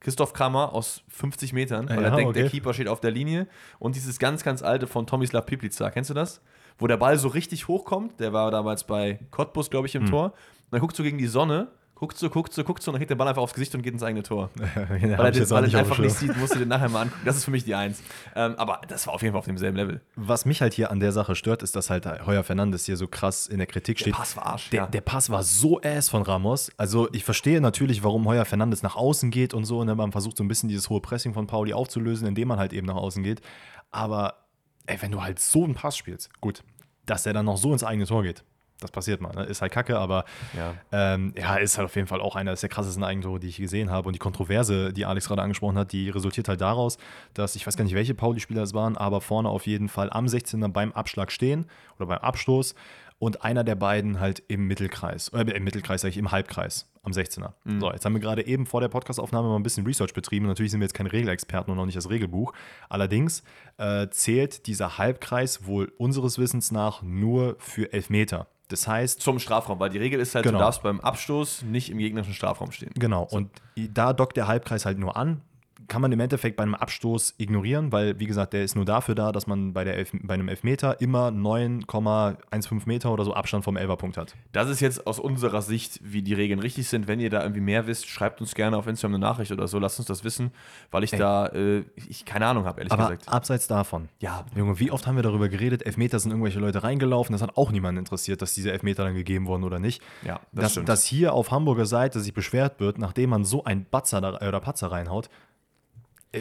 Christoph 0.00 0.32
Kramer 0.32 0.72
aus 0.72 1.02
50 1.08 1.52
Metern, 1.52 1.88
weil 1.88 1.96
Ja, 2.02 2.08
er 2.08 2.16
denkt, 2.16 2.34
der 2.36 2.44
okay. 2.44 2.50
Keeper 2.52 2.72
steht 2.72 2.88
auf 2.88 3.00
der 3.00 3.10
Linie. 3.10 3.46
Und 3.78 3.96
dieses 3.96 4.18
ganz, 4.18 4.42
ganz 4.44 4.62
alte 4.62 4.86
von 4.86 5.06
Tomislav 5.06 5.44
Piplica, 5.44 5.90
kennst 5.90 6.08
du 6.08 6.14
das? 6.14 6.40
Wo 6.78 6.86
der 6.86 6.96
Ball 6.96 7.18
so 7.18 7.28
richtig 7.28 7.68
hochkommt, 7.68 8.18
der 8.18 8.32
war 8.32 8.50
damals 8.50 8.84
bei 8.84 9.20
Cottbus, 9.30 9.68
glaube 9.70 9.86
ich, 9.88 9.94
im 9.96 10.04
Hm. 10.04 10.10
Tor. 10.10 10.24
Und 10.26 10.32
dann 10.70 10.80
guckst 10.80 10.98
du 10.98 11.02
gegen 11.02 11.18
die 11.18 11.26
Sonne, 11.26 11.68
guckst 12.00 12.22
du, 12.22 12.30
guckst 12.30 12.56
du, 12.56 12.64
guckst 12.64 12.86
du 12.86 12.90
und 12.90 12.94
dann 12.94 13.00
kriegt 13.00 13.10
der 13.10 13.16
Ball 13.16 13.28
einfach 13.28 13.42
aufs 13.42 13.52
Gesicht 13.52 13.74
und 13.74 13.82
geht 13.82 13.92
ins 13.92 14.02
eigene 14.02 14.22
Tor. 14.22 14.48
Weil 14.74 15.10
er 15.10 15.32
jetzt 15.34 15.50
weil 15.50 15.64
er 15.64 15.66
nicht 15.66 15.76
einfach 15.76 15.98
nicht 15.98 16.14
sieht, 16.14 16.34
musst 16.38 16.54
du 16.54 16.58
den 16.58 16.68
nachher 16.68 16.88
mal 16.88 17.02
angucken. 17.02 17.20
Das 17.26 17.36
ist 17.36 17.44
für 17.44 17.50
mich 17.50 17.64
die 17.64 17.74
Eins. 17.74 18.02
Ähm, 18.34 18.54
aber 18.56 18.80
das 18.88 19.06
war 19.06 19.12
auf 19.12 19.20
jeden 19.20 19.32
Fall 19.32 19.40
auf 19.40 19.44
demselben 19.44 19.76
Level. 19.76 20.00
Was 20.16 20.46
mich 20.46 20.62
halt 20.62 20.72
hier 20.72 20.90
an 20.90 20.98
der 20.98 21.12
Sache 21.12 21.34
stört, 21.34 21.62
ist, 21.62 21.76
dass 21.76 21.90
halt 21.90 22.06
Heuer 22.24 22.42
Fernandes 22.42 22.86
hier 22.86 22.96
so 22.96 23.06
krass 23.06 23.46
in 23.46 23.58
der 23.58 23.66
Kritik 23.66 23.98
Der 23.98 24.04
steht. 24.04 24.14
Pass 24.14 24.34
war 24.34 24.46
Arsch. 24.46 24.70
Der, 24.70 24.84
ja. 24.84 24.86
der 24.86 25.02
Pass 25.02 25.28
war 25.28 25.42
so 25.42 25.78
ass 25.82 26.08
von 26.08 26.22
Ramos. 26.22 26.72
Also 26.78 27.06
ich 27.12 27.24
verstehe 27.24 27.60
natürlich, 27.60 28.02
warum 28.02 28.26
Heuer 28.26 28.46
Fernandes 28.46 28.82
nach 28.82 28.96
außen 28.96 29.30
geht 29.30 29.52
und 29.52 29.66
so. 29.66 29.80
Und 29.80 29.94
man 29.94 30.10
versucht 30.10 30.38
so 30.38 30.44
ein 30.44 30.48
bisschen 30.48 30.70
dieses 30.70 30.88
hohe 30.88 31.02
Pressing 31.02 31.34
von 31.34 31.46
Pauli 31.46 31.74
aufzulösen, 31.74 32.26
indem 32.26 32.48
man 32.48 32.58
halt 32.58 32.72
eben 32.72 32.86
nach 32.86 32.96
außen 32.96 33.22
geht. 33.22 33.42
Aber 33.90 34.46
ey, 34.86 34.96
wenn 35.02 35.12
du 35.12 35.22
halt 35.22 35.38
so 35.38 35.64
einen 35.64 35.74
Pass 35.74 35.98
spielst, 35.98 36.30
gut, 36.40 36.62
dass 37.04 37.24
der 37.24 37.34
dann 37.34 37.44
noch 37.44 37.58
so 37.58 37.72
ins 37.74 37.84
eigene 37.84 38.06
Tor 38.06 38.22
geht, 38.22 38.42
das 38.80 38.90
passiert 38.90 39.20
mal. 39.20 39.32
Ne? 39.34 39.44
Ist 39.44 39.62
halt 39.62 39.72
kacke, 39.72 39.98
aber 39.98 40.24
Ja. 40.56 40.74
ähm, 40.92 41.32
ja, 41.36 41.56
ist 41.56 41.78
halt 41.78 41.86
auf 41.86 41.94
jeden 41.96 42.08
Fall 42.08 42.20
auch 42.20 42.36
einer 42.36 42.54
der 42.54 42.68
krassesten 42.68 43.04
Eigentore, 43.04 43.38
die 43.40 43.48
ich 43.48 43.56
gesehen 43.58 43.90
habe. 43.90 44.08
Und 44.08 44.14
die 44.14 44.18
Kontroverse, 44.18 44.92
die 44.92 45.04
Alex 45.04 45.28
gerade 45.28 45.42
angesprochen 45.42 45.78
hat, 45.78 45.92
die 45.92 46.10
resultiert 46.10 46.48
halt 46.48 46.60
daraus, 46.60 46.98
dass 47.34 47.56
ich 47.56 47.66
weiß 47.66 47.76
gar 47.76 47.84
nicht, 47.84 47.94
welche 47.94 48.14
Pauli-Spieler 48.14 48.62
es 48.62 48.74
waren, 48.74 48.96
aber 48.96 49.20
vorne 49.20 49.48
auf 49.48 49.66
jeden 49.66 49.88
Fall 49.88 50.10
am 50.10 50.26
16er 50.26 50.68
beim 50.68 50.92
Abschlag 50.92 51.30
stehen 51.32 51.66
oder 51.96 52.06
beim 52.06 52.18
Abstoß 52.18 52.74
und 53.18 53.44
einer 53.44 53.64
der 53.64 53.74
beiden 53.74 54.18
halt 54.18 54.42
im 54.48 54.66
Mittelkreis, 54.66 55.28
äh, 55.28 55.42
im 55.42 55.62
Mittelkreis, 55.64 56.00
sag 56.00 56.08
ich, 56.08 56.16
im 56.16 56.30
Halbkreis 56.32 56.86
am 57.02 57.12
16er. 57.12 57.52
So, 57.78 57.92
jetzt 57.92 58.04
haben 58.06 58.14
wir 58.14 58.20
gerade 58.20 58.46
eben 58.46 58.64
vor 58.66 58.80
der 58.80 58.88
Podcastaufnahme 58.88 59.48
mal 59.48 59.56
ein 59.56 59.62
bisschen 59.62 59.86
Research 59.86 60.14
betrieben. 60.14 60.46
Natürlich 60.46 60.70
sind 60.70 60.80
wir 60.80 60.84
jetzt 60.86 60.94
keine 60.94 61.12
Regelexperten 61.12 61.70
und 61.70 61.76
noch 61.76 61.84
nicht 61.86 61.96
das 61.98 62.08
Regelbuch. 62.08 62.52
Allerdings 62.88 63.42
äh, 63.76 64.08
zählt 64.08 64.66
dieser 64.66 64.96
Halbkreis 64.98 65.66
wohl 65.66 65.92
unseres 65.98 66.38
Wissens 66.38 66.70
nach 66.72 67.02
nur 67.02 67.56
für 67.58 67.92
Elfmeter. 67.92 68.46
Das 68.70 68.88
heißt, 68.88 69.20
Zum 69.20 69.38
Strafraum, 69.38 69.78
weil 69.80 69.90
die 69.90 69.98
Regel 69.98 70.18
ist 70.20 70.34
halt, 70.34 70.44
Genau. 70.44 70.58
du 70.58 70.64
darfst 70.64 70.82
beim 70.82 71.00
Abstoß 71.00 71.62
nicht 71.62 71.90
im 71.90 71.98
gegnerischen 71.98 72.32
Strafraum 72.34 72.72
stehen. 72.72 72.92
Genau, 72.94 73.24
und 73.24 73.50
da 73.76 74.12
dockt 74.12 74.36
der 74.36 74.46
Halbkreis 74.46 74.86
halt 74.86 74.98
nur 74.98 75.16
an. 75.16 75.42
Kann 75.90 76.00
man 76.00 76.12
im 76.12 76.20
Endeffekt 76.20 76.56
bei 76.56 76.62
einem 76.62 76.76
Abstoß 76.76 77.34
ignorieren, 77.38 77.90
weil, 77.90 78.18
wie 78.20 78.26
gesagt, 78.26 78.52
der 78.52 78.62
ist 78.62 78.76
nur 78.76 78.84
dafür 78.84 79.16
da, 79.16 79.32
dass 79.32 79.48
man 79.48 79.72
bei, 79.72 79.82
der 79.82 79.96
Elf, 79.96 80.12
bei 80.22 80.34
einem 80.34 80.48
Elfmeter 80.48 81.00
immer 81.00 81.28
9,15 81.28 82.82
Meter 82.86 83.12
oder 83.12 83.24
so 83.24 83.34
Abstand 83.34 83.64
vom 83.64 83.76
Elferpunkt 83.76 84.16
hat. 84.16 84.34
Das 84.52 84.68
ist 84.70 84.78
jetzt 84.80 85.06
aus 85.06 85.18
unserer 85.18 85.62
Sicht, 85.62 86.00
wie 86.02 86.22
die 86.22 86.32
Regeln 86.32 86.60
richtig 86.60 86.88
sind. 86.88 87.08
Wenn 87.08 87.18
ihr 87.18 87.28
da 87.28 87.42
irgendwie 87.42 87.60
mehr 87.60 87.88
wisst, 87.88 88.08
schreibt 88.08 88.40
uns 88.40 88.54
gerne 88.54 88.76
auf 88.76 88.86
Instagram 88.86 89.16
eine 89.16 89.20
Nachricht 89.20 89.50
oder 89.50 89.66
so. 89.66 89.80
Lasst 89.80 89.98
uns 89.98 90.06
das 90.06 90.22
wissen, 90.22 90.52
weil 90.92 91.02
ich 91.02 91.12
Ey. 91.12 91.18
da 91.18 91.46
äh, 91.48 91.84
ich 91.96 92.24
keine 92.24 92.46
Ahnung 92.46 92.66
habe, 92.66 92.80
ehrlich 92.80 92.92
Aber 92.92 93.02
gesagt. 93.04 93.28
abseits 93.28 93.66
davon, 93.66 94.08
Ja, 94.20 94.46
Junge, 94.54 94.78
wie 94.78 94.92
oft 94.92 95.08
haben 95.08 95.16
wir 95.16 95.24
darüber 95.24 95.48
geredet, 95.48 95.84
Elfmeter 95.84 96.20
sind 96.20 96.30
irgendwelche 96.30 96.60
Leute 96.60 96.84
reingelaufen, 96.84 97.32
das 97.32 97.42
hat 97.42 97.56
auch 97.56 97.72
niemanden 97.72 97.98
interessiert, 97.98 98.42
dass 98.42 98.54
diese 98.54 98.70
Elfmeter 98.70 99.02
dann 99.02 99.14
gegeben 99.14 99.46
wurden 99.46 99.64
oder 99.64 99.80
nicht. 99.80 100.00
ja, 100.22 100.40
das 100.52 100.62
dass, 100.62 100.72
stimmt. 100.72 100.88
dass 100.88 101.04
hier 101.04 101.32
auf 101.34 101.50
Hamburger 101.50 101.86
Seite 101.86 102.20
sich 102.20 102.32
beschwert 102.32 102.78
wird, 102.78 102.98
nachdem 102.98 103.30
man 103.30 103.44
so 103.44 103.64
einen 103.64 103.86
Batzer 103.86 104.20
da, 104.20 104.46
oder 104.46 104.60
Patzer 104.60 104.92
reinhaut, 104.92 105.26
äh, 105.26 105.30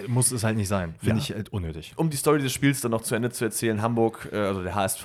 muss 0.07 0.31
es 0.31 0.43
halt 0.43 0.55
nicht 0.55 0.67
sein. 0.67 0.93
Finde 0.99 1.15
Ja. 1.15 1.21
ich 1.21 1.31
halt 1.33 1.49
unnötig. 1.51 1.93
um 1.95 2.09
die 2.11 2.17
Story 2.17 2.41
des 2.41 2.53
Spiels 2.53 2.81
dann 2.81 2.91
noch 2.91 3.01
zu 3.01 3.15
Ende 3.15 3.31
zu 3.31 3.43
erzählen, 3.43 3.81
Hamburg, 3.81 4.29
äh, 4.31 4.37
also 4.37 4.61
der 4.61 4.75
HSV, 4.75 5.03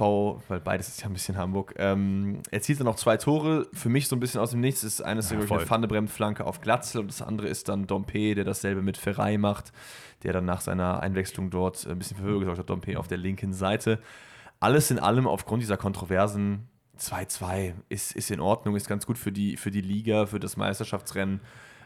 weil 0.48 0.60
beides 0.60 0.88
ist 0.88 1.00
ja 1.00 1.06
ein 1.06 1.14
bisschen 1.14 1.38
Hamburg, 1.38 1.74
ähm, 1.78 2.40
erzielt 2.50 2.80
dann 2.80 2.86
noch 2.86 2.96
zwei 2.96 3.16
Tore. 3.16 3.66
Für 3.72 3.88
mich 3.88 4.08
so 4.08 4.16
ein 4.16 4.20
bisschen 4.20 4.40
aus 4.42 4.50
dem 4.50 4.60
Nichts. 4.60 4.84
Ist 4.84 5.00
eines 5.00 5.30
Ja, 5.30 5.38
eine 5.38 5.46
Pfannebremflanke 5.60 6.44
auf 6.46 6.60
Glatzel 6.60 7.00
und 7.00 7.08
das 7.08 7.22
andere 7.22 7.48
ist 7.48 7.68
dann 7.68 7.86
Dompe, 7.86 8.34
der 8.34 8.44
dasselbe 8.44 8.82
mit 8.82 8.96
Ferrei 8.98 9.38
macht, 9.38 9.72
der 10.22 10.32
dann 10.34 10.44
nach 10.44 10.60
seiner 10.60 11.00
Einwechslung 11.00 11.48
dort 11.50 11.86
ein 11.86 11.98
bisschen 11.98 12.18
für 12.18 12.24
Höhe 12.24 12.38
gesorgt 12.40 12.58
hat. 12.58 12.68
Dompe 12.68 12.98
auf 12.98 13.08
der 13.08 13.18
linken 13.18 13.54
Seite. 13.54 14.00
Alles 14.60 14.90
in 14.90 14.98
allem 14.98 15.26
aufgrund 15.26 15.62
dieser 15.62 15.76
Kontroversen 15.78 16.68
2-2 16.98 17.72
ist, 17.88 18.12
ist 18.14 18.30
in 18.30 18.40
Ordnung, 18.40 18.76
ist 18.76 18.88
ganz 18.88 19.06
gut 19.06 19.18
für 19.18 19.32
die, 19.32 19.56
für 19.56 19.70
die 19.70 19.80
Liga, 19.80 20.26
für 20.26 20.40
das 20.40 20.56
Meisterschaftsrennen. 20.56 21.40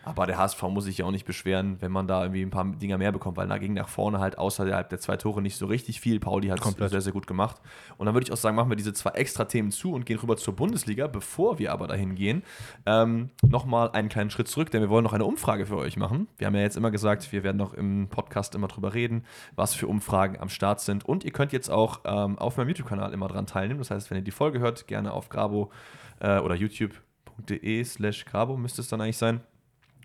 Aber 0.08 0.26
der 0.26 0.38
HSV 0.38 0.62
muss 0.62 0.84
sich 0.84 0.98
ja 0.98 1.04
auch 1.04 1.10
nicht 1.10 1.26
beschweren, 1.26 1.76
wenn 1.80 1.92
man 1.92 2.06
da 2.06 2.22
irgendwie 2.22 2.40
ein 2.42 2.50
paar 2.50 2.64
Dinger 2.64 2.96
mehr 2.96 3.12
bekommt, 3.12 3.36
weil 3.36 3.46
da 3.46 3.58
ging 3.58 3.74
nach 3.74 3.88
vorne 3.88 4.20
halt 4.20 4.38
außerhalb 4.38 4.88
der 4.88 4.98
zwei 5.00 5.18
Tore 5.18 5.42
nicht 5.42 5.56
so 5.56 5.66
richtig 5.66 6.00
viel. 6.00 6.18
Pauli 6.18 6.48
hat 6.48 6.60
es 6.60 6.64
Komplett. 6.64 6.90
sehr, 6.90 7.02
sehr 7.02 7.12
gut 7.12 7.26
gemacht. 7.26 7.60
Und 7.98 8.06
dann 8.06 8.14
würde 8.14 8.24
ich 8.24 8.32
auch 8.32 8.38
sagen, 8.38 8.56
machen 8.56 8.70
wir 8.70 8.76
diese 8.76 8.94
zwei 8.94 9.10
extra 9.10 9.44
Themen 9.44 9.70
zu 9.70 9.92
und 9.92 10.06
gehen 10.06 10.18
rüber 10.18 10.38
zur 10.38 10.56
Bundesliga. 10.56 11.08
Bevor 11.08 11.58
wir 11.58 11.72
aber 11.72 11.86
dahin 11.86 12.14
gehen, 12.14 12.42
ähm, 12.86 13.28
nochmal 13.46 13.90
einen 13.90 14.08
kleinen 14.08 14.30
Schritt 14.30 14.48
zurück, 14.48 14.70
denn 14.70 14.80
wir 14.80 14.88
wollen 14.88 15.04
noch 15.04 15.12
eine 15.12 15.26
Umfrage 15.26 15.66
für 15.66 15.76
euch 15.76 15.98
machen. 15.98 16.26
Wir 16.38 16.46
haben 16.46 16.54
ja 16.54 16.62
jetzt 16.62 16.78
immer 16.78 16.90
gesagt, 16.90 17.30
wir 17.30 17.42
werden 17.42 17.58
noch 17.58 17.74
im 17.74 18.08
Podcast 18.08 18.54
immer 18.54 18.68
drüber 18.68 18.94
reden, 18.94 19.24
was 19.56 19.74
für 19.74 19.88
Umfragen 19.88 20.40
am 20.40 20.48
Start 20.48 20.80
sind. 20.80 21.04
Und 21.04 21.22
ihr 21.22 21.32
könnt 21.32 21.52
jetzt 21.52 21.70
auch 21.70 22.00
ähm, 22.06 22.38
auf 22.38 22.56
meinem 22.56 22.68
YouTube-Kanal 22.68 23.12
immer 23.12 23.28
dran 23.28 23.46
teilnehmen. 23.46 23.80
Das 23.80 23.90
heißt, 23.90 24.10
wenn 24.10 24.16
ihr 24.16 24.24
die 24.24 24.30
Folge 24.30 24.58
hört, 24.58 24.86
gerne 24.86 25.12
auf 25.12 25.28
grabo 25.28 25.70
äh, 26.20 26.38
oder 26.38 26.54
youtube.de 26.54 27.84
slash 27.84 28.24
grabo 28.24 28.56
müsste 28.56 28.80
es 28.80 28.88
dann 28.88 29.02
eigentlich 29.02 29.18
sein 29.18 29.42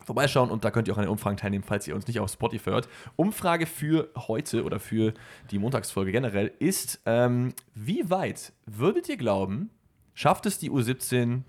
vorbeischauen 0.03 0.49
und 0.49 0.63
da 0.63 0.71
könnt 0.71 0.87
ihr 0.87 0.93
auch 0.93 0.97
an 0.97 1.05
den 1.05 1.11
Umfragen 1.11 1.37
teilnehmen, 1.37 1.63
falls 1.63 1.87
ihr 1.87 1.95
uns 1.95 2.07
nicht 2.07 2.19
auf 2.19 2.29
Spotify 2.29 2.71
hört. 2.71 2.89
Umfrage 3.15 3.65
für 3.65 4.09
heute 4.15 4.63
oder 4.63 4.79
für 4.79 5.13
die 5.51 5.59
Montagsfolge 5.59 6.11
generell 6.11 6.51
ist, 6.59 7.01
ähm, 7.05 7.53
wie 7.73 8.09
weit 8.09 8.53
würdet 8.65 9.09
ihr 9.09 9.17
glauben, 9.17 9.69
schafft 10.13 10.45
es 10.45 10.59
die 10.59 10.71
U17 10.71 11.41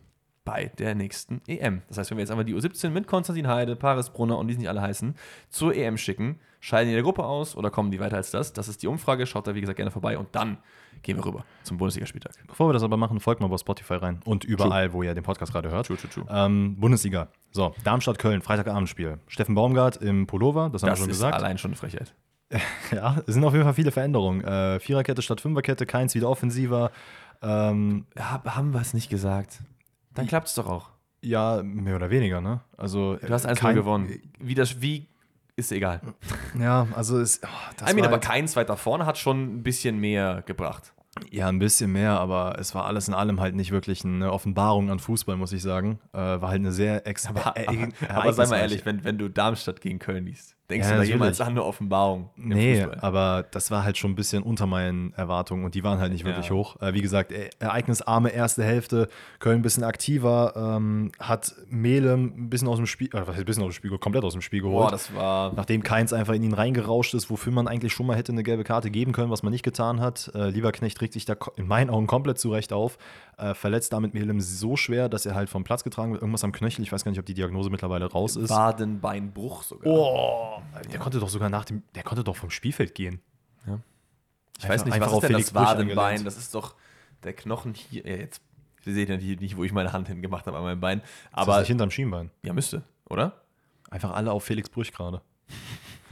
bei 0.45 0.71
der 0.79 0.95
nächsten 0.95 1.41
EM? 1.47 1.83
Das 1.89 1.99
heißt, 1.99 2.11
wenn 2.11 2.19
wir 2.19 2.23
jetzt 2.23 2.31
einmal 2.31 2.45
die 2.45 2.55
U17 2.55 2.91
mit 2.91 3.07
Konstantin 3.07 3.49
Heide, 3.49 3.77
Paris 3.77 4.11
Brunner 4.11 4.39
und 4.39 4.49
wie 4.49 4.53
sie 4.53 4.61
nicht 4.61 4.69
alle 4.69 4.83
heißen, 4.83 5.15
zur 5.49 5.75
EM 5.75 5.97
schicken, 5.97 6.39
scheiden 6.61 6.87
die 6.87 6.93
in 6.93 6.97
der 6.97 7.03
Gruppe 7.03 7.25
aus 7.25 7.57
oder 7.57 7.71
kommen 7.71 7.91
die 7.91 8.01
weiter 8.01 8.17
als 8.17 8.31
das? 8.31 8.53
Das 8.53 8.69
ist 8.69 8.83
die 8.83 8.87
Umfrage. 8.87 9.27
Schaut 9.27 9.47
da, 9.47 9.55
wie 9.55 9.61
gesagt, 9.61 9.77
gerne 9.77 9.91
vorbei 9.91 10.17
und 10.17 10.35
dann 10.35 10.59
gehen 11.03 11.17
wir 11.17 11.25
rüber 11.25 11.45
zum 11.63 11.77
Bundesligaspieltag. 11.79 12.33
Bevor 12.47 12.69
wir 12.69 12.73
das 12.73 12.83
aber 12.83 12.97
machen, 12.97 13.21
folgt 13.21 13.41
mal 13.41 13.49
bei 13.49 13.59
Spotify 13.59 13.95
rein 13.95 14.21
und 14.25 14.45
überall, 14.45 14.93
wo 14.93 15.03
ihr 15.03 15.15
den 15.15 15.25
Podcast 15.25 15.53
gerade 15.53 15.71
hört. 15.71 15.87
True, 15.87 15.97
true, 15.97 16.11
true. 16.11 16.27
Ähm, 16.29 16.77
Bundesliga. 16.79 17.29
So, 17.51 17.75
Darmstadt-Köln, 17.85 18.43
Freitagabendspiel. 18.43 19.19
Steffen 19.29 19.55
Baumgart 19.55 19.97
im 19.99 20.27
Pullover, 20.27 20.71
das 20.71 20.83
haben 20.83 20.91
Das 20.91 20.99
wir 20.99 21.03
schon 21.05 21.11
ist 21.11 21.17
gesagt. 21.17 21.35
allein 21.37 21.59
schon 21.59 21.71
eine 21.73 21.77
Frechheit. 21.77 22.15
Ja, 22.93 23.23
es 23.27 23.35
sind 23.35 23.43
auf 23.45 23.53
jeden 23.53 23.65
Fall 23.65 23.75
viele 23.75 23.91
Veränderungen. 23.91 24.45
Äh, 24.45 24.79
Viererkette 24.79 25.23
statt 25.23 25.41
Fünferkette, 25.41 25.87
keins 25.87 26.15
wieder 26.15 26.29
offensiver. 26.29 26.91
Ähm, 27.43 28.07
Hab, 28.19 28.55
haben 28.55 28.73
wir 28.73 28.81
es 28.81 28.95
nicht 28.95 29.09
gesagt? 29.11 29.61
Dann 30.13 30.27
klappt 30.27 30.49
es 30.49 30.55
doch 30.55 30.67
auch. 30.69 30.91
ja, 31.23 31.63
mehr 31.65 31.97
oder 31.97 32.11
weniger, 32.11 32.41
ne? 32.41 32.61
Also, 32.77 33.17
Du 33.17 33.33
hast 33.33 33.47
1 33.47 33.59
kein- 33.61 33.75
gewonnen. 33.75 34.21
Wie 34.39 34.55
das, 34.55 34.81
wie, 34.81 35.09
ist 35.57 35.73
egal. 35.73 36.01
Ja, 36.59 36.87
also 36.95 37.19
ist. 37.19 37.45
Oh, 37.45 37.49
das 37.77 37.91
I 37.91 37.95
mean, 37.95 38.05
aber 38.05 38.15
halt- 38.15 38.25
kein 38.25 38.49
zweiter 38.49 38.77
vorne 38.77 39.07
hat 39.07 39.19
schon 39.19 39.57
ein 39.59 39.63
bisschen 39.63 39.99
mehr 39.99 40.43
gebracht. 40.47 40.93
Ja, 41.31 41.47
ein 41.49 41.61
bisschen 41.61 41.93
mehr, 41.93 42.19
aber 42.19 42.57
es 42.59 42.75
war 42.75 42.87
alles 42.87 43.07
in 43.07 43.15
allem 43.15 43.41
halt 43.41 43.55
nicht 43.55 43.71
wirklich 43.71 44.05
eine 44.05 44.33
Offenbarung 44.33 44.91
an 44.91 44.99
Fußball, 44.99 45.37
muss 45.37 45.53
ich 45.53 45.63
sagen. 45.63 46.01
Äh, 46.13 46.19
war 46.19 46.49
halt 46.49 46.59
eine 46.59 46.73
sehr 46.73 47.07
ex 47.07 47.29
Aber, 47.29 47.57
äh, 47.57 47.67
aber, 47.67 47.77
äh, 47.77 47.89
aber 48.09 48.33
sei 48.33 48.47
mal 48.49 48.57
ehrlich, 48.59 48.85
wenn, 48.85 49.05
wenn 49.05 49.17
du 49.17 49.29
Darmstadt 49.29 49.81
gegen 49.81 50.01
Köln 50.01 50.27
liest, 50.27 50.57
denkst 50.71 50.87
Ja, 50.89 50.95
du 50.95 50.99
da 51.01 51.05
jemals 51.05 51.41
an 51.41 51.49
eine 51.49 51.63
Offenbarung? 51.65 52.31
Nee, 52.37 52.81
Fußball? 52.83 52.99
aber 53.01 53.45
das 53.51 53.71
war 53.71 53.85
halt 53.85 53.99
schon 53.99 54.13
ein 54.13 54.15
bisschen 54.15 54.43
unter 54.43 54.67
meinen 54.67 55.13
Erwartungen 55.15 55.65
und 55.65 55.75
die 55.75 55.85
waren 55.85 55.99
halt 55.99 56.13
nicht 56.13 56.25
wirklich 56.25 56.47
Ja. 56.47 56.53
hoch. 56.55 56.81
Äh, 56.81 56.95
wie 56.95 57.03
gesagt, 57.03 57.33
e 57.33 57.51
ereignisarme 57.59 58.31
erste 58.31 58.65
Hälfte, 58.65 59.09
Köln 59.41 59.59
ein 59.59 59.63
bisschen 59.63 59.85
aktiver, 59.85 60.55
ähm, 60.57 61.13
hat 61.19 61.55
Melem 61.69 62.33
ein 62.37 62.51
bisschen 62.51 62.69
aus 62.69 62.77
dem 62.79 62.87
Spiel, 62.87 63.11
äh, 63.13 63.19
ein 63.19 63.45
bisschen 63.45 63.63
aus 63.63 63.69
dem 63.71 63.73
Spiel, 63.73 63.97
komplett 63.99 64.25
aus 64.25 64.33
dem 64.33 64.43
Spiel 64.43 64.63
geholt. 64.63 64.87
Boah, 64.87 64.91
das 64.91 65.15
war. 65.15 65.53
Nachdem 65.55 65.83
Keins 65.83 66.13
einfach 66.13 66.35
in 66.35 66.43
ihn 66.43 66.55
reingerauscht 66.55 67.15
ist, 67.15 67.31
wofür 67.31 67.53
man 67.53 67.69
eigentlich 67.69 67.93
schon 67.93 68.07
mal 68.07 68.17
hätte 68.17 68.33
eine 68.33 68.43
gelbe 68.43 68.65
Karte 68.65 68.91
geben 68.91 69.13
können, 69.13 69.31
was 69.31 69.43
man 69.43 69.53
nicht 69.53 69.65
getan 69.65 70.01
hat. 70.01 70.31
Äh, 70.35 70.49
Lieberknecht 70.51 71.01
regt 71.01 71.13
sich 71.13 71.25
da 71.27 71.35
in 71.57 71.67
meinen 71.67 71.91
Augen 71.91 72.07
komplett 72.07 72.39
zurecht 72.39 72.73
auf. 72.73 72.97
Äh, 73.37 73.55
verletzt 73.55 73.93
damit 73.93 74.15
Melem 74.15 74.41
so 74.41 74.77
schwer, 74.77 75.09
dass 75.09 75.27
er 75.27 75.35
halt 75.35 75.49
vom 75.49 75.65
Platz 75.65 75.83
getragen 75.83 76.13
wird. 76.13 76.23
Irgendwas 76.23 76.45
am 76.45 76.53
Knöchel, 76.53 76.83
ich 76.83 76.93
weiß 76.93 77.05
gar 77.05 77.11
nicht, 77.11 77.19
ob 77.19 77.27
die 77.27 77.35
Diagnose 77.35 77.69
mittlerweile 77.71 78.07
raus 78.07 78.37
ist. 78.37 78.51
Wadenbeinbruch 78.51 79.63
sogar. 79.65 79.93
Oh, 79.93 80.63
der 80.93 81.01
konnte 81.01 81.19
doch 81.19 81.29
sogar 81.29 81.51
nach 81.51 81.65
dem, 81.65 81.83
der 81.95 82.05
konnte 82.05 82.23
doch 82.23 82.37
vom 82.37 82.51
Spielfeld 82.51 82.95
gehen. 82.95 83.21
ich 84.59 84.69
weiß 84.69 84.85
nicht, 84.85 84.95
einfach 84.95 85.09
was 85.09 85.15
ist 85.15 85.23
denn 85.23 85.31
Felix 85.31 85.53
das 85.53 85.63
Wadenbein? 85.63 86.25
Das 86.25 86.37
ist 86.37 86.55
doch 86.55 86.77
der 87.25 87.33
Knochen 87.33 87.75
hier. 87.75 88.07
Ja, 88.07 88.17
jetzt. 88.17 88.41
Wir 88.83 88.93
sehen 88.93 89.09
ja 89.09 89.17
nicht, 89.17 89.57
wo 89.57 89.65
ich 89.65 89.73
meine 89.73 89.93
Hand 89.93 90.09
hingemacht 90.09 90.47
habe 90.47 90.59
an 90.59 90.63
meinem 90.63 90.81
Bein. 90.81 90.99
Ist 90.99 91.07
das 91.33 91.49
Aber. 91.49 91.59
nicht 91.59 91.69
hinterm 91.69 91.91
Schienbein. 91.91 92.31
Ja, 92.43 92.53
müsste, 92.53 92.83
oder? 93.09 93.41
Einfach 93.91 94.13
alle 94.13 94.31
auf 94.31 94.45
Felix 94.45 94.69
Brüch 94.69 94.93
gerade. 94.93 95.23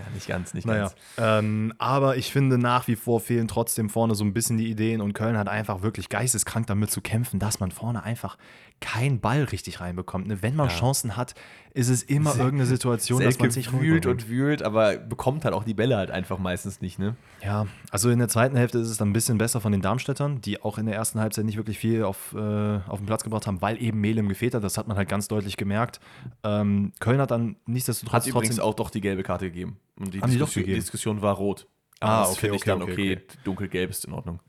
Ja, 0.04 0.14
nicht 0.14 0.26
ganz, 0.26 0.54
nicht 0.54 0.66
Naja, 0.66 0.82
ganz. 0.82 0.94
ähm, 1.18 1.72
aber 1.78 2.16
ich 2.16 2.32
finde 2.32 2.58
nach 2.58 2.88
wie 2.88 2.96
vor 2.96 3.20
fehlen 3.20 3.46
trotzdem 3.48 3.88
vorne 3.88 4.14
so 4.14 4.24
ein 4.24 4.32
bisschen 4.32 4.58
die 4.58 4.68
Ideen 4.68 5.00
und 5.00 5.12
Köln 5.12 5.36
hat 5.38 5.48
einfach 5.48 5.82
wirklich 5.82 6.08
geisteskrank 6.08 6.66
damit 6.66 6.90
zu 6.90 7.00
kämpfen, 7.00 7.38
dass 7.38 7.60
man 7.60 7.70
vorne 7.70 8.02
einfach 8.02 8.36
keinen 8.82 9.20
Ball 9.20 9.44
richtig 9.44 9.80
reinbekommt. 9.80 10.26
Ne? 10.26 10.42
Wenn 10.42 10.54
man 10.54 10.68
Ja. 10.68 10.74
Chancen 10.74 11.16
hat, 11.16 11.34
ist 11.72 11.88
es 11.88 12.02
immer 12.02 12.36
irgendeine 12.36 12.66
Situation, 12.66 13.22
dass 13.22 13.38
man 13.38 13.50
sich 13.50 13.72
wühlt 13.72 14.04
und 14.04 14.28
wühlt, 14.28 14.62
aber 14.62 14.98
bekommt 14.98 15.46
halt 15.46 15.54
auch 15.54 15.64
die 15.64 15.72
Bälle 15.72 15.96
halt 15.96 16.10
einfach 16.10 16.38
meistens 16.38 16.82
nicht, 16.82 16.98
ne? 16.98 17.16
Ja, 17.42 17.66
also 17.90 18.10
in 18.10 18.18
der 18.18 18.28
zweiten 18.28 18.56
Hälfte 18.56 18.78
ist 18.78 18.88
es 18.88 18.98
dann 18.98 19.08
ein 19.08 19.12
bisschen 19.14 19.38
besser 19.38 19.62
von 19.62 19.72
den 19.72 19.80
Darmstädtern, 19.80 20.42
die 20.42 20.60
auch 20.60 20.76
in 20.76 20.84
der 20.84 20.94
ersten 20.94 21.18
Halbzeit 21.20 21.46
nicht 21.46 21.56
wirklich 21.56 21.78
viel 21.78 22.02
auf, 22.04 22.34
äh, 22.34 22.38
auf 22.86 22.98
den 22.98 23.06
Platz 23.06 23.24
gebracht 23.24 23.46
haben, 23.46 23.62
weil 23.62 23.82
eben 23.82 24.00
Melem 24.00 24.28
gefehlt 24.28 24.54
hat. 24.54 24.62
Das 24.62 24.76
hat 24.76 24.86
man 24.86 24.98
halt 24.98 25.08
ganz 25.08 25.28
deutlich 25.28 25.56
gemerkt. 25.56 26.00
Ähm, 26.42 26.92
Köln 27.00 27.20
hat 27.20 27.30
dann 27.30 27.56
nichtsdestotrotz 27.64 28.12
Hat 28.24 28.26
übrigens 28.26 28.56
trotzdem 28.56 28.64
auch 28.64 28.74
doch 28.74 28.90
die 28.90 29.00
gelbe 29.00 29.22
Karte 29.22 29.46
gegeben. 29.46 29.78
Und 29.98 30.12
die, 30.12 30.20
Diskussion, 30.20 30.64
die 30.64 30.74
Diskussion 30.74 31.22
war 31.22 31.34
rot. 31.36 31.66
Ah, 32.00 32.22
das 32.22 32.32
okay, 32.32 32.40
finde 32.40 32.56
ich 32.56 32.62
okay, 32.62 32.70
dann 32.70 32.82
okay, 32.82 32.92
okay. 32.92 33.12
okay. 33.12 33.38
Dunkelgelb 33.44 33.90
ist 33.90 34.04
in 34.04 34.12
Ordnung. 34.12 34.40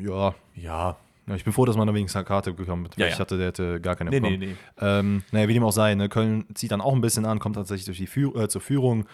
ja, 0.00 0.34
Ja. 0.54 0.96
Ja, 1.26 1.34
ich 1.36 1.44
bin 1.44 1.52
froh, 1.52 1.64
dass 1.64 1.76
man 1.76 1.86
da 1.86 1.94
wenigstens 1.94 2.16
eine 2.16 2.24
Karte 2.24 2.52
bekommen 2.52 2.84
hat. 2.86 2.96
weil 2.98 3.02
Ja, 3.02 3.06
Ich 3.08 3.14
ja. 3.14 3.20
hatte, 3.20 3.36
der 3.38 3.46
hätte 3.48 3.80
gar 3.80 3.94
keine 3.96 4.10
Nee, 4.10 4.20
bekommen. 4.20 4.38
nee, 4.40 4.46
nee. 4.46 4.56
Ähm, 4.80 5.22
naja, 5.30 5.48
wie 5.48 5.54
dem 5.54 5.62
auch 5.64 5.70
sei, 5.72 5.94
ne? 5.94 6.08
Köln 6.08 6.46
zieht 6.54 6.72
dann 6.72 6.80
auch 6.80 6.94
ein 6.94 7.00
bisschen 7.00 7.24
an, 7.26 7.38
kommt 7.38 7.54
tatsächlich 7.56 7.84
durch 7.86 7.98
die 7.98 8.06
Führ 8.08 8.34
äh, 8.36 8.48
zur 8.48 8.60
Führung. 8.60 9.06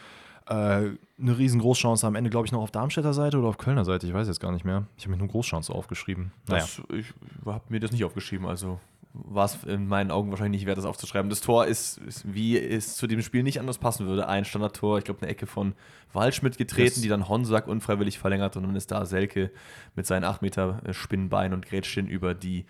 Äh, 0.46 0.52
eine 0.54 0.96
riesen 1.36 1.60
Großchance 1.60 2.06
am 2.06 2.14
Ende, 2.14 2.30
glaube 2.30 2.46
ich, 2.46 2.52
noch 2.52 2.62
auf 2.62 2.70
Darmstädter 2.70 3.12
Seite 3.12 3.38
oder 3.38 3.48
auf 3.48 3.58
Kölner 3.58 3.84
Seite, 3.84 4.06
ich 4.06 4.14
weiß 4.14 4.26
jetzt 4.28 4.40
gar 4.40 4.52
nicht 4.52 4.64
mehr. 4.64 4.86
Ich 4.96 5.04
habe 5.04 5.10
mir 5.12 5.18
nur 5.18 5.28
Großchance 5.28 5.70
aufgeschrieben. 5.70 6.32
Naja. 6.48 6.62
Das, 6.62 6.80
Ich 6.96 7.12
habe 7.44 7.64
mir 7.68 7.80
das 7.80 7.92
nicht 7.92 8.04
aufgeschrieben, 8.04 8.46
also 8.46 8.80
war 9.24 9.44
es 9.46 9.62
in 9.64 9.86
meinen 9.86 10.10
Augen 10.10 10.30
wahrscheinlich 10.30 10.60
nicht 10.60 10.66
wert, 10.66 10.78
das 10.78 10.84
aufzuschreiben. 10.84 11.28
Das 11.30 11.40
Tor 11.40 11.66
ist, 11.66 11.98
ist, 11.98 12.32
wie 12.32 12.58
es 12.58 12.96
zu 12.96 13.06
dem 13.06 13.22
Spiel 13.22 13.42
nicht 13.42 13.60
anders 13.60 13.78
passen 13.78 14.06
würde, 14.06 14.28
ein 14.28 14.44
Standardtor, 14.44 14.98
ich 14.98 15.04
glaube 15.04 15.22
eine 15.22 15.30
Ecke 15.30 15.46
von 15.46 15.74
Waldschmidt 16.12 16.56
getreten, 16.58 16.94
Yes. 16.94 17.02
die 17.02 17.08
dann 17.08 17.28
Honsack 17.28 17.66
unfreiwillig 17.66 18.18
verlängert 18.18 18.56
und 18.56 18.62
dann 18.64 18.76
ist 18.76 18.90
da 18.90 19.04
Selke 19.04 19.50
mit 19.96 20.06
seinen 20.06 20.24
8 20.24 20.42
Meter 20.42 20.80
äh, 20.84 20.92
Spinnbein 20.92 21.52
und 21.52 21.66
Grätschen 21.66 22.06
über 22.08 22.34
die 22.34 22.64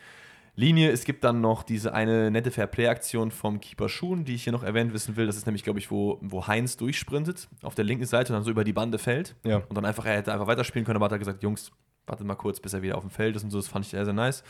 Linie. 0.56 0.90
Es 0.90 1.04
gibt 1.04 1.22
dann 1.22 1.40
noch 1.40 1.62
diese 1.62 1.94
eine 1.94 2.30
nette 2.32 2.50
Fair-Play-Aktion 2.50 3.30
vom 3.30 3.61
Keeper 3.61 3.88
Schuhen, 3.88 4.24
die 4.24 4.34
ich 4.34 4.42
hier 4.42 4.52
noch 4.52 4.64
erwähnt 4.64 4.92
wissen 4.92 5.16
will. 5.16 5.26
Das 5.26 5.37
ist 5.37 5.46
nämlich, 5.46 5.62
glaube 5.62 5.78
ich, 5.78 5.90
wo, 5.90 6.18
wo 6.20 6.48
Heinz 6.48 6.76
durchsprintet 6.76 7.48
auf 7.62 7.76
der 7.76 7.84
linken 7.84 8.06
Seite 8.06 8.32
und 8.32 8.38
dann 8.38 8.42
so 8.44 8.50
über 8.50 8.64
die 8.64 8.72
Bande 8.72 8.98
fällt. 8.98 9.37
Ja. 9.44 9.58
Und 9.68 9.76
dann 9.76 9.84
einfach, 9.84 10.04
er 10.04 10.16
hätte 10.16 10.32
einfach 10.32 10.48
weiterspielen 10.48 10.84
können, 10.84 10.96
aber 10.96 11.04
hat 11.04 11.12
er 11.12 11.18
gesagt, 11.20 11.44
Jungs, 11.44 11.70
wartet 12.08 12.26
mal 12.26 12.34
kurz, 12.34 12.58
bis 12.58 12.72
er 12.72 12.82
wieder 12.82 12.96
auf 12.96 13.04
dem 13.04 13.11
Feld 13.11 13.37
ist 13.37 13.44
und 13.44 13.50
so. 13.50 13.58
Das 13.58 13.68
fand 13.68 13.84
ich 13.84 13.92
sehr, 13.92 14.04
sehr 14.04 14.14
nice. 14.14 14.42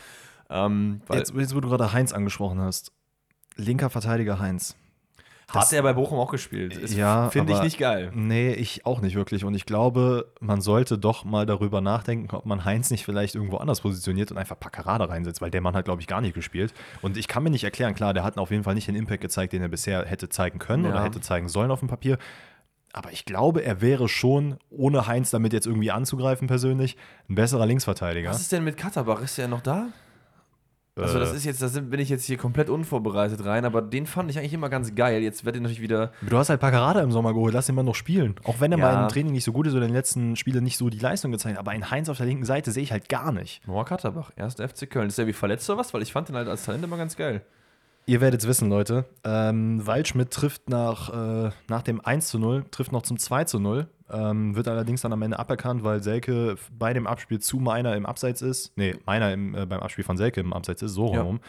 Ähm, 0.49 1.01
Jetzt, 1.11 1.33
jetzt, 1.35 1.55
wo 1.55 1.59
du 1.59 1.69
gerade 1.69 1.93
Heinz 1.93 2.11
angesprochen 2.13 2.59
hast. 2.59 2.91
Linker 3.55 3.89
Verteidiger 3.89 4.39
Heinz. 4.39 4.75
hat 5.49 5.73
er 5.73 5.81
bei 5.81 5.93
Bochum 5.93 6.19
auch 6.19 6.29
gespielt. 6.31 6.77
Ist- 6.77 6.93
Ja, 6.95 7.29
Finde 7.31 7.53
ich 7.53 7.61
nicht 7.61 7.77
geil. 7.79 8.11
Nee, 8.13 8.53
ich 8.53 8.85
auch 8.85 9.01
nicht 9.01 9.15
wirklich. 9.15 9.43
Und 9.45 9.53
ich 9.55 9.65
glaube, 9.65 10.31
man 10.39 10.61
sollte 10.61 10.97
doch 10.99 11.25
mal 11.25 11.45
darüber 11.47 11.81
nachdenken, 11.81 12.33
ob 12.35 12.45
man 12.45 12.65
Heinz 12.65 12.91
nicht 12.91 13.03
vielleicht 13.03 13.33
irgendwo 13.35 13.57
anders 13.57 13.81
positioniert 13.81 14.31
und 14.31 14.37
einfach 14.37 14.59
Paccarada 14.59 15.05
reinsetzt, 15.05 15.41
weil 15.41 15.49
der 15.51 15.61
Mann 15.61 15.73
hat, 15.75 15.85
glaube 15.85 16.01
ich, 16.01 16.07
gar 16.07 16.21
nicht 16.21 16.35
gespielt. 16.35 16.73
Und 17.01 17.17
ich 17.17 17.27
kann 17.27 17.41
mir 17.43 17.49
nicht 17.49 17.63
erklären, 17.63 17.95
klar, 17.95 18.13
der 18.13 18.23
hat 18.23 18.37
auf 18.37 18.51
jeden 18.51 18.63
Fall 18.63 18.75
nicht 18.75 18.87
den 18.87 18.95
Impact 18.95 19.21
gezeigt, 19.21 19.53
den 19.53 19.61
er 19.63 19.69
bisher 19.69 20.05
hätte 20.05 20.29
zeigen 20.29 20.59
können 20.59 20.85
Ja. 20.85 20.91
oder 20.91 21.03
hätte 21.03 21.19
zeigen 21.19 21.49
sollen 21.49 21.71
auf 21.71 21.79
dem 21.79 21.89
Papier. 21.89 22.17
Aber 22.93 23.11
ich 23.11 23.25
glaube, 23.25 23.63
er 23.63 23.81
wäre 23.81 24.07
schon, 24.09 24.57
ohne 24.69 25.05
Heinz 25.07 25.29
damit 25.31 25.53
jetzt 25.53 25.67
irgendwie 25.67 25.91
anzugreifen 25.91 26.47
persönlich, 26.47 26.95
ein 27.27 27.35
besserer 27.35 27.65
Linksverteidiger. 27.65 28.29
Was 28.29 28.39
ist 28.41 28.51
denn 28.51 28.63
mit 28.63 28.77
Katterbach? 28.77 29.21
Ist 29.21 29.37
er 29.39 29.47
noch 29.47 29.61
da? 29.61 29.87
Also 31.01 31.19
das 31.19 31.33
Äh, 31.33 31.37
ist 31.37 31.45
jetzt, 31.45 31.61
da 31.61 31.67
bin 31.81 31.99
ich 31.99 32.09
jetzt 32.09 32.25
hier 32.25 32.37
komplett 32.37 32.69
unvorbereitet 32.69 33.43
rein, 33.45 33.65
aber 33.65 33.81
den 33.81 34.05
fand 34.05 34.29
ich 34.29 34.37
eigentlich 34.39 34.53
immer 34.53 34.69
ganz 34.69 34.93
geil. 34.95 35.21
Jetzt 35.23 35.45
wird 35.45 35.55
er 35.55 35.61
natürlich 35.61 35.81
wieder. 35.81 36.11
Du 36.21 36.37
hast 36.37 36.49
halt 36.49 36.59
Paccarada 36.59 37.01
im 37.01 37.11
Sommer 37.11 37.33
geholt, 37.33 37.53
lass 37.53 37.69
ihn 37.69 37.75
mal 37.75 37.83
noch 37.83 37.95
spielen. 37.95 38.35
Auch 38.43 38.59
wenn 38.59 38.71
er 38.71 38.77
Ja. 38.77 38.85
mal 38.95 39.03
im 39.03 39.09
Training 39.09 39.31
nicht 39.33 39.43
so 39.43 39.51
gut 39.51 39.67
ist 39.67 39.73
oder 39.73 39.83
in 39.83 39.89
den 39.89 39.95
letzten 39.95 40.35
Spielen 40.35 40.63
nicht 40.63 40.77
so 40.77 40.89
die 40.89 40.99
Leistung 40.99 41.31
gezeigt 41.31 41.55
hat. 41.55 41.59
Aber 41.59 41.71
einen 41.71 41.89
Heinz 41.91 42.09
auf 42.09 42.17
der 42.17 42.25
linken 42.25 42.45
Seite 42.45 42.71
sehe 42.71 42.83
ich 42.83 42.91
halt 42.91 43.09
gar 43.09 43.31
nicht. 43.31 43.65
Noah 43.67 43.85
Katterbach, 43.85 44.31
erster 44.35 44.67
FC 44.67 44.89
Köln. 44.89 45.07
Ist 45.07 45.17
er 45.19 45.27
wie 45.27 45.33
verletzt 45.33 45.69
oder 45.69 45.79
was? 45.79 45.93
Weil 45.93 46.01
ich 46.01 46.11
fand 46.13 46.29
den 46.29 46.35
halt 46.35 46.47
als 46.47 46.65
Talent 46.65 46.83
immer 46.83 46.97
ganz 46.97 47.15
geil. 47.15 47.41
Ihr 48.05 48.21
werdet 48.21 48.41
es 48.41 48.47
wissen, 48.47 48.69
Leute. 48.69 49.05
Ähm, 49.23 49.85
Waldschmidt 49.85 50.31
trifft 50.31 50.67
nach, 50.69 51.09
äh, 51.47 51.51
nach 51.67 51.83
dem 51.83 52.01
1 52.03 52.29
zu 52.29 52.39
0, 52.39 52.65
trifft 52.71 52.91
noch 52.91 53.03
zum 53.03 53.19
2 53.19 53.43
zu 53.43 53.59
0. 53.59 53.87
Ähm, 54.11 54.55
wird 54.55 54.67
allerdings 54.67 55.01
dann 55.01 55.13
am 55.13 55.21
Ende 55.21 55.37
aberkannt, 55.39 55.83
weil 55.83 56.01
Selke 56.01 56.55
bei 56.77 56.93
dem 56.93 57.05
Abspiel 57.07 57.39
zu 57.39 57.57
Meiner 57.57 57.95
im 57.95 58.05
Abseits 58.05 58.41
ist. 58.41 58.75
Nee, 58.75 58.95
Meiner 59.05 59.31
im, 59.33 59.53
äh, 59.55 59.65
beim 59.65 59.79
Abspiel 59.81 60.03
von 60.03 60.17
Selke 60.17 60.39
im 60.41 60.51
Abseits 60.53 60.81
ist, 60.81 60.93
so 60.93 61.13
Ja. 61.13 61.21
rum. 61.21 61.39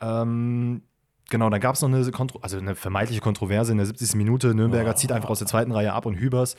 Ähm, 0.00 0.82
genau, 1.30 1.50
da 1.50 1.58
gab 1.58 1.74
es 1.74 1.82
noch 1.82 1.88
eine, 1.88 2.08
Kontro 2.10 2.38
also 2.42 2.58
eine 2.58 2.74
vermeintliche 2.74 3.20
Kontroverse 3.20 3.72
in 3.72 3.78
der 3.78 3.86
70. 3.86 4.14
Minute. 4.16 4.54
Nürnberger 4.54 4.94
zieht 4.96 5.12
einfach 5.12 5.30
aus 5.30 5.38
der 5.38 5.48
zweiten 5.48 5.72
Reihe 5.72 5.92
ab 5.92 6.06
und 6.06 6.14
Hübers. 6.16 6.56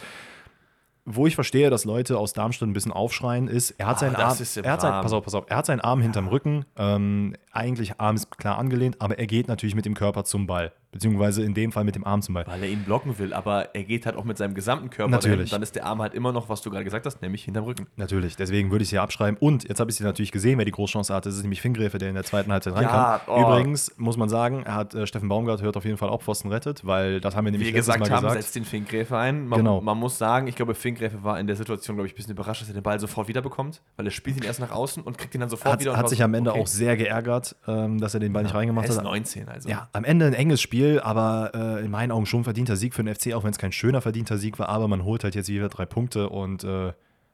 Wo 1.10 1.26
ich 1.26 1.36
verstehe, 1.36 1.70
dass 1.70 1.86
Leute 1.86 2.18
aus 2.18 2.34
Darmstadt 2.34 2.68
ein 2.68 2.74
bisschen 2.74 2.92
aufschreien, 2.92 3.48
ist, 3.48 3.72
er 3.72 3.88
hat 3.88 3.96
Ah, 3.96 4.00
seinen 4.00 4.16
Arm, 4.18 4.38
er 4.62 4.72
hat 4.74 4.82
sein, 4.82 4.92
pass 5.02 5.14
auf, 5.14 5.24
pass 5.24 5.36
auf, 5.36 5.46
er 5.48 5.56
hat 5.56 5.66
seinen 5.66 5.80
Arm 5.80 6.02
hinterm 6.02 6.28
Rücken. 6.28 6.66
Ähm, 6.76 7.34
eigentlich 7.54 8.02
Arm 8.02 8.18
ist 8.18 8.38
klar 8.38 8.58
angelehnt, 8.58 9.00
aber 9.02 9.18
er 9.18 9.26
geht 9.26 9.48
natürlich 9.48 9.74
mit 9.74 9.86
dem 9.86 9.94
Körper 9.94 10.26
zum 10.26 10.48
Ball. 10.48 10.74
Beziehungsweise 10.92 11.44
in 11.44 11.54
dem 11.54 11.72
Fall 11.72 11.84
mit 11.84 11.96
dem 11.96 12.06
Arm 12.06 12.22
zum 12.22 12.34
Ball. 12.34 12.46
Weil 12.48 12.64
er 12.64 12.70
ihn 12.70 12.84
blocken 12.84 13.20
will, 13.20 13.34
aber 13.34 13.76
er 13.76 13.84
geht 13.84 14.06
halt 14.06 14.16
auch 14.16 14.24
mit 14.24 14.38
seinem 14.38 14.54
gesamten 14.54 14.90
Körper 14.90 15.12
Natürlich. 15.12 15.38
dahin. 15.50 15.52
Dann 15.52 15.62
ist 15.62 15.76
der 15.76 15.86
Arm 15.86 16.02
halt 16.02 16.14
immer 16.14 16.32
noch, 16.32 16.50
was 16.50 16.62
du 16.62 16.70
gerade 16.70 16.84
gesagt 16.86 17.06
hast, 17.06 17.22
nämlich 17.22 17.44
hinterm 17.44 17.66
Rücken. 17.66 17.88
Natürlich, 17.98 18.36
deswegen 18.36 18.72
würde 18.72 18.84
ich 18.84 18.90
sie 18.90 18.98
abschreiben. 18.98 19.38
Und 19.40 19.68
jetzt 19.68 19.80
habe 19.80 19.92
ich 19.92 19.98
sie 19.98 20.04
natürlich 20.04 20.32
gesehen, 20.32 20.58
wer 20.58 20.66
die 20.66 20.72
Großchance 20.72 21.14
hatte. 21.14 21.30
Das 21.30 21.36
ist 21.36 21.44
nämlich 21.44 21.62
Fingräfe, 21.62 21.98
der 21.98 22.10
in 22.10 22.16
der 22.16 22.24
zweiten 22.24 22.52
Halbzeit 22.52 22.74
reinkam. 22.76 23.20
oh. 23.28 23.42
Übrigens 23.42 23.92
muss 23.98 24.18
man 24.18 24.30
sagen, 24.30 24.64
er 24.66 24.76
hat 24.76 24.96
äh, 24.96 25.06
Steffen 25.06 25.28
Baumgart 25.30 25.62
hört 25.62 25.76
auf 25.78 25.86
jeden 25.86 25.98
Fall 25.98 26.10
auch 26.10 26.22
Pfosten 26.22 26.50
rettet, 26.52 26.86
weil 26.86 27.20
das 27.20 27.36
haben 27.36 27.46
wir 27.46 27.52
Wie 27.54 27.58
nämlich 27.58 27.74
letztes 27.74 27.94
gesagt 27.96 28.10
Mal 28.10 28.16
haben, 28.16 28.24
gesagt. 28.26 28.42
setzt 28.44 28.56
den 28.56 28.66
Finkgräfe 28.66 29.18
ein. 29.18 29.48
Man, 29.48 29.58
Genau. 29.60 29.82
man 29.82 29.98
muss 29.98 30.18
sagen, 30.18 30.48
ich 30.48 30.56
glaube, 30.56 30.74
Finkgräfe 30.74 31.24
war 31.24 31.40
in 31.40 31.48
der 31.48 31.56
Situation, 31.58 31.98
glaube 31.98 32.08
ich, 32.08 32.14
ein 32.14 32.16
bisschen 32.16 32.32
überrascht, 32.32 32.62
dass 32.62 32.70
er 32.70 32.74
den 32.76 32.84
Ball 32.84 33.00
sofort 33.00 33.28
wiederbekommt, 33.28 33.82
weil 33.98 34.06
er 34.06 34.12
spielt 34.12 34.38
ihn 34.38 34.44
erst 34.44 34.60
nach 34.62 34.72
außen 34.72 35.04
und 35.04 35.18
kriegt 35.18 35.34
ihn 35.36 35.42
dann 35.42 35.50
sofort 35.50 35.74
Hat, 35.74 35.80
wieder. 35.82 35.92
und 35.92 35.98
hat 35.98 36.10
sich 36.10 36.24
am 36.24 36.34
Ende 36.34 36.52
okay. 36.52 36.62
auch 36.62 36.68
sehr 36.68 36.96
geärgert, 36.96 37.56
ähm, 37.68 38.00
dass 38.00 38.14
er 38.14 38.20
den 38.20 38.32
Ball 38.34 38.44
nicht 38.44 38.54
Er 38.54 38.60
reingemacht 38.60 38.88
ist 38.88 38.98
hat. 38.98 39.04
19, 39.04 39.50
also. 39.50 39.68
Ja, 39.70 39.90
am 39.94 40.04
Ende 40.06 40.26
ein 40.28 40.34
enges 40.34 40.62
Spiel, 40.62 40.77
aber 41.04 41.52
äh, 41.54 41.86
in 41.86 41.92
meinen 41.92 42.12
Augen 42.12 42.26
schon 42.26 42.44
verdienter 42.44 42.76
Sieg 42.76 42.94
für 42.94 43.04
den 43.04 43.14
FC, 43.14 43.34
auch 43.34 43.44
wenn 43.44 43.52
es 43.52 43.58
kein 43.58 43.72
schöner 43.72 44.02
verdienter 44.02 44.38
Sieg 44.38 44.60
war. 44.60 44.70
Aber 44.70 44.88
man 44.88 45.04
holt 45.04 45.24
halt 45.24 45.36
jetzt 45.36 45.50
wieder 45.50 45.70
drei 45.70 45.86
Punkte 45.86 46.30
und 46.30 46.64
äh, 46.64 46.94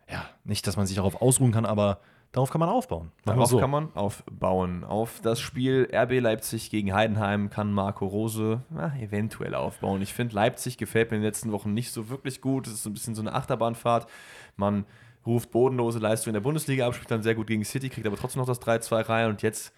ja, 0.09 0.25
nicht, 0.43 0.67
dass 0.67 0.77
man 0.77 0.85
sich 0.85 0.95
darauf 0.95 1.21
ausruhen 1.21 1.51
kann, 1.51 1.65
aber 1.65 1.99
darauf 2.31 2.49
kann 2.49 2.59
man 2.59 2.69
aufbauen. 2.69 3.11
Darauf 3.25 3.49
so. 3.49 3.59
kann 3.59 3.69
man 3.69 3.93
aufbauen. 3.95 4.83
Auf 4.83 5.21
das 5.21 5.39
Spiel 5.39 5.87
RB 5.93 6.19
Leipzig 6.19 6.69
gegen 6.69 6.93
Heidenheim 6.93 7.49
kann 7.49 7.71
Marco 7.71 8.05
Rose 8.05 8.61
na, 8.69 8.95
eventuell 8.99 9.55
aufbauen. 9.55 10.01
Ich 10.01 10.13
finde, 10.13 10.35
Leipzig 10.35 10.77
gefällt 10.77 11.11
mir 11.11 11.17
in 11.17 11.21
den 11.21 11.27
letzten 11.27 11.51
Wochen 11.51 11.73
nicht 11.73 11.91
so 11.91 12.09
wirklich 12.09 12.41
gut. 12.41 12.67
Es 12.67 12.73
ist 12.73 12.83
so 12.83 12.89
ein 12.89 12.93
bisschen 12.93 13.15
so 13.15 13.21
eine 13.21 13.33
Achterbahnfahrt. 13.33 14.07
Man 14.57 14.85
ruft 15.25 15.51
bodenlose 15.51 15.99
Leistung 15.99 16.31
in 16.31 16.33
der 16.33 16.41
Bundesliga 16.41 16.85
ab, 16.85 16.95
spielt 16.95 17.11
dann 17.11 17.23
sehr 17.23 17.35
gut 17.35 17.47
gegen 17.47 17.63
City, 17.63 17.89
kriegt 17.89 18.05
aber 18.05 18.17
trotzdem 18.17 18.41
noch 18.41 18.47
das 18.47 18.61
3-2 18.61 19.07
rein 19.07 19.29
und 19.29 19.41
jetzt 19.41 19.73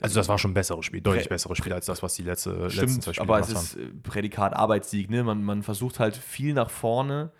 Also 0.00 0.14
das 0.14 0.28
war 0.28 0.38
schon 0.38 0.52
ein 0.52 0.54
besseres 0.54 0.84
Spiel, 0.84 1.00
deutlich 1.00 1.28
besseres 1.28 1.58
Spiel 1.58 1.72
als 1.72 1.86
das, 1.86 2.02
was 2.02 2.14
die 2.14 2.22
letzte, 2.22 2.50
letzten 2.50 2.70
Stimmt, 2.70 3.02
zwei 3.02 3.12
Spiele 3.12 3.22
aber 3.28 3.40
es 3.40 3.48
gemacht 3.48 3.64
ist 3.64 4.02
Prädikat 4.02 4.54
Arbeitssieg. 4.54 5.10
Ne? 5.10 5.24
Man, 5.24 5.42
man 5.42 5.62
versucht 5.62 5.98
halt 5.98 6.16
viel 6.16 6.54
nach 6.54 6.70
vorne. 6.70 7.32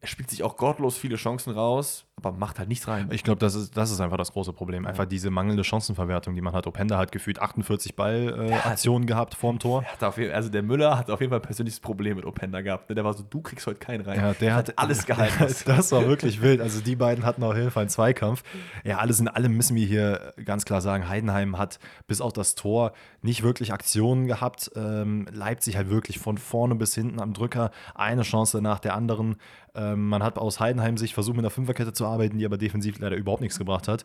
Er 0.00 0.08
spielt 0.08 0.30
sich 0.30 0.42
auch 0.42 0.56
gottlos 0.56 0.96
viele 0.96 1.16
Chancen 1.16 1.52
raus, 1.52 2.06
aber 2.16 2.32
macht 2.32 2.58
halt 2.58 2.68
nichts 2.68 2.86
rein. 2.88 3.08
Ich 3.10 3.24
glaube, 3.24 3.38
das 3.38 3.54
ist, 3.54 3.76
das 3.76 3.90
ist 3.90 4.00
einfach 4.00 4.16
das 4.16 4.32
große 4.32 4.52
Problem. 4.52 4.86
Einfach 4.86 5.04
diese 5.04 5.30
mangelnde 5.30 5.64
Chancenverwertung, 5.64 6.34
die 6.34 6.40
man 6.40 6.52
hat. 6.52 6.66
Openda 6.66 6.98
hat 6.98 7.10
gefühlt 7.10 7.40
48 7.40 7.96
Ballaktionen 7.96 8.50
äh, 8.50 8.54
Aktionen 8.54 9.06
gehabt 9.06 9.34
vorm 9.34 9.58
Tor. 9.58 9.84
Hat 9.84 10.16
jeden, 10.18 10.32
also 10.32 10.48
der 10.48 10.62
Müller 10.62 10.98
hat 10.98 11.10
auf 11.10 11.20
jeden 11.20 11.30
Fall 11.30 11.40
ein 11.40 11.46
persönliches 11.46 11.80
Problem 11.80 12.16
mit 12.16 12.24
Openda 12.24 12.60
gehabt. 12.60 12.88
Ne? 12.88 12.94
Der 12.94 13.04
war 13.04 13.14
so, 13.14 13.24
du 13.28 13.40
kriegst 13.40 13.66
heute 13.66 13.78
keinen 13.78 14.04
rein. 14.04 14.18
Ja, 14.18 14.32
der 14.34 14.54
hat 14.54 14.78
alles 14.78 15.06
gehalten. 15.06 15.54
das 15.64 15.92
war 15.92 16.06
wirklich 16.06 16.40
wild. 16.40 16.60
Also 16.60 16.80
die 16.80 16.96
beiden 16.96 17.24
hatten 17.24 17.42
auf 17.42 17.56
jeden 17.56 17.70
Fall 17.70 17.82
einen 17.82 17.90
Zweikampf. 17.90 18.42
Ja, 18.84 18.98
alles 18.98 19.20
in 19.20 19.28
allem 19.28 19.56
müssen 19.56 19.76
wir 19.76 19.86
hier 19.86 20.34
ganz 20.44 20.64
klar 20.64 20.80
sagen, 20.80 21.08
Heidenheim 21.08 21.58
hat 21.58 21.78
bis 22.06 22.20
auf 22.20 22.32
das 22.32 22.54
Tor 22.54 22.92
nicht 23.22 23.42
wirklich 23.42 23.72
Aktionen 23.72 24.26
gehabt. 24.26 24.70
Ähm, 24.76 25.26
Leipzig 25.32 25.76
halt 25.76 25.90
wirklich 25.90 26.18
von 26.18 26.38
vorne 26.38 26.74
bis 26.74 26.94
hinten 26.94 27.20
am 27.20 27.32
Drücker 27.32 27.70
eine 27.94 28.22
Chance 28.22 28.60
nach 28.62 28.78
der 28.78 28.94
anderen. 28.94 29.36
Ähm, 29.74 30.08
man 30.08 30.22
hat 30.22 30.38
aus 30.38 30.60
Heidenheim 30.60 30.96
sich 30.96 31.14
versucht, 31.14 31.36
mit 31.36 31.44
einer 31.44 31.50
Fünferkette 31.50 31.92
zu 31.92 32.06
arbeiten, 32.06 32.38
die 32.38 32.46
aber 32.46 32.58
defensiv 32.58 32.98
leider 32.98 33.16
überhaupt 33.16 33.40
nichts 33.42 33.58
gebracht 33.58 33.88
hat. 33.88 34.04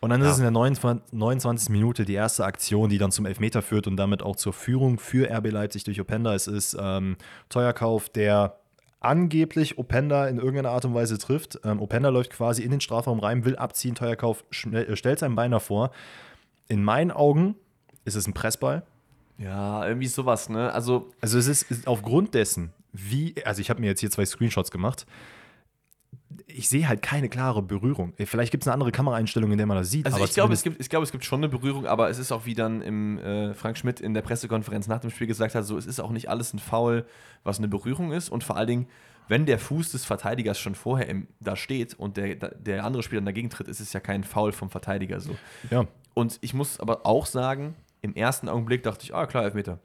Und 0.00 0.10
dann 0.10 0.20
ist 0.20 0.28
es 0.28 0.36
in 0.38 0.42
der 0.42 0.50
29, 0.50 1.12
29. 1.12 1.68
Minute 1.70 2.04
die 2.04 2.14
erste 2.14 2.44
Aktion, 2.44 2.90
die 2.90 2.98
dann 2.98 3.10
zum 3.10 3.26
Elfmeter 3.26 3.62
führt 3.62 3.86
und 3.86 3.96
damit 3.96 4.22
auch 4.22 4.36
zur 4.36 4.52
Führung 4.52 4.98
für 4.98 5.28
RB 5.30 5.50
Leipzig 5.50 5.84
durch 5.84 6.00
Openda. 6.00 6.34
Es 6.34 6.46
ist 6.46 6.76
ähm, 6.78 7.16
Teuerkauf, 7.48 8.08
der 8.08 8.58
angeblich 9.00 9.78
Openda 9.78 10.26
in 10.28 10.38
irgendeiner 10.38 10.70
Art 10.70 10.84
und 10.84 10.94
Weise 10.94 11.18
trifft. 11.18 11.60
Ähm, 11.64 11.80
Openda 11.80 12.08
läuft 12.08 12.30
quasi 12.30 12.62
in 12.62 12.70
den 12.70 12.80
Strafraum 12.80 13.18
rein, 13.20 13.44
will 13.44 13.56
abziehen, 13.56 13.94
Teuerkauf 13.94 14.44
äh, 14.72 14.96
stellt 14.96 15.18
sein 15.18 15.34
Bein 15.34 15.50
davor. 15.50 15.90
In 16.68 16.82
meinen 16.82 17.10
Augen 17.10 17.56
ist 18.04 18.14
es 18.14 18.26
ein 18.26 18.32
Pressball. 18.32 18.82
Ja, 19.38 19.86
irgendwie 19.86 20.06
sowas, 20.06 20.48
ne? 20.48 20.72
Also, 20.72 21.10
Also 21.20 21.38
es 21.38 21.48
ist, 21.48 21.70
ist 21.70 21.86
aufgrund 21.86 22.34
dessen, 22.34 22.72
wie, 22.94 23.34
also 23.44 23.60
ich 23.60 23.68
habe 23.70 23.80
mir 23.80 23.88
jetzt 23.88 24.00
hier 24.00 24.10
zwei 24.10 24.24
Screenshots 24.24 24.70
gemacht. 24.70 25.04
Ich 26.46 26.68
sehe 26.68 26.88
halt 26.88 27.02
keine 27.02 27.28
klare 27.28 27.60
Berührung. 27.60 28.14
Vielleicht 28.24 28.52
gibt 28.52 28.62
es 28.62 28.68
eine 28.68 28.74
andere 28.74 28.92
Kameraeinstellung, 28.92 29.50
in 29.50 29.58
der 29.58 29.66
man 29.66 29.76
das 29.76 29.90
sieht. 29.90 30.06
also 30.06 30.16
aber 30.16 30.24
ich, 30.26 30.32
glaube, 30.32 30.54
es 30.54 30.62
gibt, 30.62 30.80
ich 30.80 30.88
glaube, 30.88 31.02
es 31.02 31.10
gibt 31.10 31.24
schon 31.24 31.40
eine 31.40 31.48
Berührung, 31.48 31.86
aber 31.86 32.08
es 32.08 32.18
ist 32.18 32.30
auch 32.30 32.46
wie 32.46 32.54
dann 32.54 32.82
im 32.82 33.18
äh, 33.18 33.52
Frank 33.54 33.76
Schmidt 33.76 34.00
in 34.00 34.14
der 34.14 34.22
Pressekonferenz 34.22 34.86
nach 34.86 35.00
dem 35.00 35.10
Spiel 35.10 35.26
gesagt 35.26 35.56
hat, 35.56 35.64
so 35.64 35.76
es 35.76 35.86
ist 35.86 36.00
auch 36.00 36.10
nicht 36.10 36.30
alles 36.30 36.54
ein 36.54 36.60
Foul, 36.60 37.04
was 37.42 37.58
eine 37.58 37.66
Berührung 37.66 38.12
ist 38.12 38.28
und 38.28 38.44
vor 38.44 38.56
allen 38.56 38.68
Dingen, 38.68 38.86
wenn 39.26 39.44
der 39.44 39.58
Fuß 39.58 39.90
des 39.90 40.04
Verteidigers 40.04 40.58
schon 40.58 40.76
vorher 40.76 41.08
im, 41.08 41.26
da 41.40 41.56
steht 41.56 41.94
und 41.94 42.16
der, 42.16 42.36
der 42.36 42.84
andere 42.84 43.02
Spieler 43.02 43.22
dagegen 43.22 43.50
tritt, 43.50 43.66
ist 43.66 43.80
es 43.80 43.92
ja 43.92 44.00
kein 44.00 44.22
Foul 44.22 44.52
vom 44.52 44.70
Verteidiger 44.70 45.18
so. 45.20 45.36
ja. 45.70 45.86
Und 46.14 46.38
ich 46.42 46.54
muss 46.54 46.78
aber 46.78 47.06
auch 47.06 47.26
sagen, 47.26 47.74
im 48.02 48.14
ersten 48.14 48.48
Augenblick 48.48 48.84
dachte 48.84 49.02
ich, 49.02 49.14
ah 49.14 49.26
klar, 49.26 49.44
Elfmeter. 49.44 49.80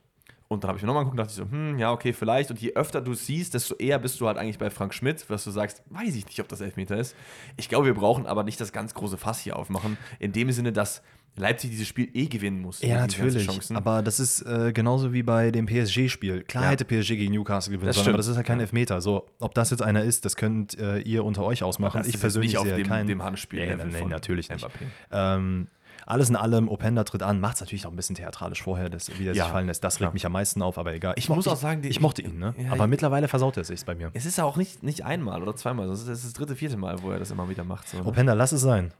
Und 0.52 0.64
dann 0.64 0.70
habe 0.70 0.78
ich 0.78 0.84
mir 0.84 0.88
nochmal 0.88 1.04
geguckt 1.04 1.20
und 1.20 1.26
dachte 1.28 1.32
ich 1.44 1.48
so, 1.48 1.56
hm, 1.56 1.78
ja, 1.78 1.92
okay, 1.92 2.12
vielleicht. 2.12 2.50
Und 2.50 2.60
je 2.60 2.74
öfter 2.74 3.02
du 3.02 3.14
siehst, 3.14 3.54
desto 3.54 3.76
eher 3.76 4.00
bist 4.00 4.20
du 4.20 4.26
halt 4.28 4.38
eigentlich 4.40 4.58
bei 4.58 4.72
Frank 4.72 4.96
Schmidt, 4.96 5.24
was 5.30 5.44
du 5.44 5.52
sagst, 5.52 5.84
weiß 5.92 6.16
ich 6.16 6.26
nicht, 6.26 6.40
ob 6.40 6.48
das 6.48 6.60
Elfmeter 6.60 6.98
ist. 6.98 7.16
Ich 7.56 7.70
glaube, 7.70 7.86
wir 7.86 7.94
brauchen 7.94 8.26
aber 8.26 8.44
nicht 8.44 8.60
das 8.60 8.72
ganz 8.72 8.96
große 8.96 9.18
Fass 9.18 9.40
hier 9.40 9.56
aufmachen, 9.56 9.96
in 10.18 10.32
dem 10.32 10.52
Sinne, 10.52 10.74
dass 10.74 11.04
Leipzig 11.36 11.70
dieses 11.70 11.88
Spiel 11.88 12.10
eh 12.16 12.26
gewinnen 12.26 12.62
muss. 12.62 12.82
Ja, 12.82 13.02
natürlich. 13.02 13.48
Aber 13.76 14.02
das 14.02 14.20
ist 14.20 14.42
äh, 14.42 14.74
genauso 14.74 15.14
wie 15.14 15.22
bei 15.22 15.52
dem 15.52 15.68
PSG-Spiel. 15.68 16.42
Klar 16.44 16.64
Ja. 16.64 16.70
hätte 16.72 16.84
PSG 16.84 17.10
gegen 17.10 17.32
Newcastle 17.34 17.72
gewinnen 17.72 17.94
sollen, 17.94 18.08
aber 18.08 18.18
das 18.18 18.28
ist 18.28 18.36
halt 18.36 18.48
kein 18.48 18.60
Elfmeter. 18.60 19.02
So, 19.02 19.28
ob 19.40 19.54
das 19.54 19.70
jetzt 19.70 19.84
einer 19.84 20.04
ist, 20.04 20.26
das 20.26 20.36
könnt 20.36 20.78
äh, 20.80 20.98
ihr 21.00 21.24
unter 21.24 21.44
euch 21.44 21.62
ausmachen. 21.62 22.02
Ich 22.08 22.20
persönlich 22.20 22.52
nicht 22.54 22.58
auf 22.58 22.66
sehe 22.66 22.76
dem, 22.76 22.88
keinen. 22.88 23.08
dem 23.08 23.22
Handspiel. 23.24 23.66
Nee, 23.68 23.76
nee, 23.86 24.00
nee, 24.02 24.06
natürlich 24.06 24.50
nicht. 24.50 24.68
Ähm, 25.12 25.68
alles 26.10 26.30
in 26.30 26.36
allem, 26.36 26.68
Openda 26.70 27.04
tritt 27.04 27.24
an, 27.24 27.40
macht 27.40 27.56
es 27.56 27.62
natürlich 27.62 27.86
auch 27.86 27.92
ein 27.92 27.96
bisschen 27.96 28.16
theatralisch 28.16 28.64
vorher, 28.64 28.90
das, 28.90 29.10
wie 29.20 29.28
er 29.28 29.34
Ja, 29.34 29.44
sich 29.46 29.52
fallen 29.54 29.68
lässt. 29.68 29.84
Das 29.84 29.98
klar. 29.98 30.08
regt 30.10 30.14
mich 30.16 30.26
am 30.26 30.32
meisten 30.34 30.62
auf, 30.62 30.78
aber 30.78 30.94
egal. 30.94 31.14
Ich 31.18 31.30
muss 31.30 31.48
auch 31.48 31.56
sagen, 31.56 31.82
die- 31.82 31.90
ich, 31.90 32.00
mochte 32.02 32.22
ihn, 32.22 32.40
ne? 32.40 32.54
Ja, 32.58 32.72
aber 32.74 32.86
ich- 32.86 32.90
mittlerweile 32.90 33.28
versaut 33.28 33.56
er 33.58 33.64
sich 33.64 33.86
bei 33.86 33.96
mir. 33.96 34.10
Es 34.14 34.26
ist 34.26 34.38
ja 34.38 34.44
auch 34.44 34.58
nicht, 34.58 34.84
nicht 34.84 35.06
einmal 35.06 35.42
oder 35.42 35.56
zweimal, 35.56 35.86
sondern 35.88 36.12
es 36.14 36.20
ist 36.20 36.26
das 36.26 36.34
dritte, 36.34 36.56
vierte 36.56 36.78
Mal, 36.78 37.02
wo 37.02 37.12
er 37.12 37.20
das 37.20 37.32
immer 37.32 37.48
wieder 37.50 37.64
macht. 37.64 37.88
So, 37.88 37.98
ne? 38.00 38.06
Openda, 38.06 38.34
lass 38.34 38.52
es 38.52 38.62
sein. 38.62 38.92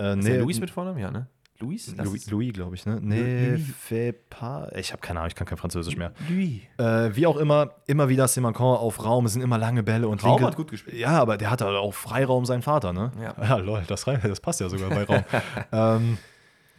Äh, 0.00 0.18
Ist 0.18 0.24
nee, 0.24 0.38
Luis 0.38 0.60
mit 0.60 0.70
Vornamen? 0.70 0.98
Ja, 0.98 1.10
ne? 1.10 1.26
Louis, 1.58 1.86
es- 1.96 2.26
Louis 2.30 2.52
glaube 2.52 2.74
ich, 2.74 2.86
ne? 2.86 2.98
Nee, 3.00 3.50
Louis. 3.90 4.14
pas. 4.30 4.68
Ich 4.74 4.90
habe 4.90 5.00
keine 5.00 5.20
Ahnung, 5.20 5.28
ich 5.28 5.36
kann 5.36 5.46
kein 5.46 5.58
Französisch 5.58 5.96
mehr. 5.96 6.10
Louis. 6.28 6.60
Äh, 6.78 7.14
wie 7.14 7.24
auch 7.24 7.36
immer, 7.36 7.70
immer 7.86 8.08
wieder 8.08 8.26
Simancon 8.26 8.76
auf 8.76 9.04
Raum, 9.04 9.26
es 9.26 9.34
sind 9.34 9.42
immer 9.42 9.58
lange 9.58 9.84
Bälle 9.84 10.08
und 10.08 10.24
Raum 10.24 10.32
linke- 10.38 10.46
hat 10.46 10.56
gut 10.56 10.70
gespielt. 10.72 10.96
Ja, 10.96 11.20
aber 11.20 11.36
der 11.36 11.50
hatte 11.52 11.68
auch 11.68 11.94
Freiraum, 11.94 12.46
sein 12.46 12.62
Vater, 12.62 12.92
ne? 12.92 13.12
Ja. 13.22 13.34
ja 13.48 13.56
lol, 13.58 13.82
das, 13.86 14.08
rein- 14.08 14.20
das 14.24 14.40
passt 14.40 14.60
ja 14.60 14.68
sogar 14.68 14.90
bei 14.90 15.04
Raum. 15.04 15.22
ähm, 15.72 16.18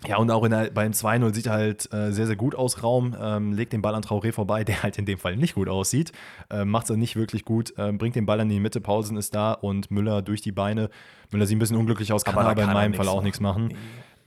ja, 0.08 0.18
und 0.18 0.30
auch 0.32 0.44
in 0.44 0.52
der, 0.52 0.72
beim 0.72 0.92
2-0 0.92 1.34
sieht 1.34 1.46
er 1.48 1.54
halt 1.54 1.94
äh, 1.94 2.12
sehr, 2.12 2.28
sehr 2.28 2.36
gut 2.36 2.56
aus, 2.56 2.84
Raum, 2.84 3.16
ähm, 3.20 3.54
legt 3.54 3.74
den 3.74 3.82
Ball 3.82 3.96
an 3.96 4.04
Traoré 4.04 4.32
vorbei, 4.32 4.64
der 4.64 4.84
halt 4.84 4.98
in 4.98 5.06
dem 5.06 5.18
Fall 5.18 5.38
nicht 5.38 5.56
gut 5.56 5.70
aussieht, 5.70 6.12
äh, 6.50 6.66
macht 6.66 6.90
es 6.90 6.96
nicht 6.98 7.16
wirklich 7.16 7.46
gut, 7.46 7.74
äh, 7.78 7.92
bringt 7.92 8.16
den 8.16 8.26
Ball 8.26 8.40
in 8.40 8.50
die 8.50 8.60
Mitte, 8.60 8.82
Pausen 8.82 9.18
ist 9.18 9.34
da 9.36 9.54
und 9.54 9.92
Müller 9.92 10.22
durch 10.22 10.42
die 10.42 10.52
Beine. 10.52 10.90
Müller 11.32 11.46
sieht 11.46 11.56
ein 11.56 11.60
bisschen 11.60 11.78
unglücklich 11.78 12.12
aus, 12.12 12.26
kann 12.26 12.36
Aber 12.36 12.42
aber, 12.42 12.52
in 12.52 12.68
kann 12.68 12.70
er 12.70 12.74
meinem 12.74 12.94
Fall 12.94 13.08
auch 13.08 13.24
nichts 13.24 13.40
machen. 13.40 13.76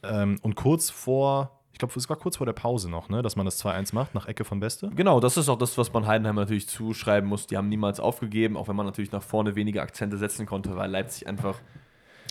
Ähm, 0.03 0.39
und 0.43 0.57
kurz 0.57 0.91
vor, 0.91 1.61
ich 1.73 1.79
glaube, 1.79 1.93
es 1.97 2.09
war 2.09 2.17
kurz 2.17 2.39
vor 2.39 2.47
der 2.47 2.53
Pause 2.53 2.91
noch, 2.91 3.09
ne, 3.09 3.23
dass 3.23 3.37
man 3.37 3.45
das 3.45 3.63
2-1 3.63 3.95
macht, 3.95 4.15
nach 4.15 4.27
Ecke 4.27 4.45
von 4.45 4.61
Beste. 4.61 4.91
Genau, 4.95 5.21
das 5.21 5.37
ist 5.37 5.49
auch 5.49 5.59
das, 5.59 5.77
was 5.77 5.93
man 5.93 6.07
Heidenheim 6.07 6.37
natürlich 6.37 6.69
zuschreiben 6.69 7.29
muss. 7.29 7.47
Die 7.47 7.57
haben 7.57 7.69
niemals 7.69 8.01
aufgegeben, 8.01 8.57
auch 8.57 8.69
wenn 8.69 8.77
man 8.77 8.87
natürlich 8.87 9.13
nach 9.13 9.23
vorne 9.23 9.57
wenige 9.57 9.83
Akzente 9.83 10.17
setzen 10.17 10.47
konnte, 10.47 10.77
weil 10.77 10.91
Leipzig 10.91 11.29
einfach 11.29 11.59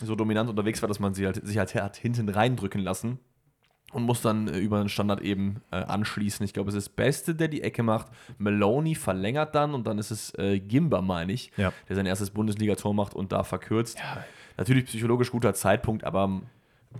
so 0.04 0.16
dominant 0.16 0.50
unterwegs 0.50 0.82
war, 0.82 0.90
dass 0.90 1.00
man 1.00 1.14
sie 1.14 1.26
halt, 1.26 1.46
sich 1.46 1.58
halt 1.58 1.76
hat 1.76 1.96
hinten 1.96 2.28
reindrücken 2.30 2.82
lassen. 2.82 3.20
Und 3.94 4.04
muss 4.04 4.22
dann 4.22 4.48
äh, 4.48 4.58
über 4.58 4.80
einen 4.80 4.90
Standard 4.90 5.22
eben 5.22 5.62
äh, 5.72 5.78
anschließen. 5.78 6.44
Ich 6.46 6.54
glaube, 6.54 6.70
es 6.70 6.76
ist 6.76 6.88
das 6.88 6.94
Beste, 6.96 7.34
der 7.36 7.48
die 7.48 7.62
Ecke 7.62 7.82
macht. 7.84 8.08
Maloney 8.38 8.96
verlängert 8.96 9.56
dann 9.56 9.74
und 9.74 9.88
dann 9.88 9.98
ist 10.00 10.12
es 10.12 10.34
äh, 10.38 10.60
Gimba, 10.60 11.02
meine 11.02 11.32
ich, 11.32 11.52
Ja. 11.58 11.72
der 11.88 11.96
sein 11.96 12.06
erstes 12.06 12.32
Bundesliga-Tor 12.32 12.94
macht 12.94 13.14
und 13.14 13.32
da 13.32 13.44
verkürzt. 13.44 13.98
Natürlich 14.58 14.86
psychologisch 14.86 15.32
guter 15.32 15.54
Zeitpunkt, 15.54 16.04
aber 16.04 16.42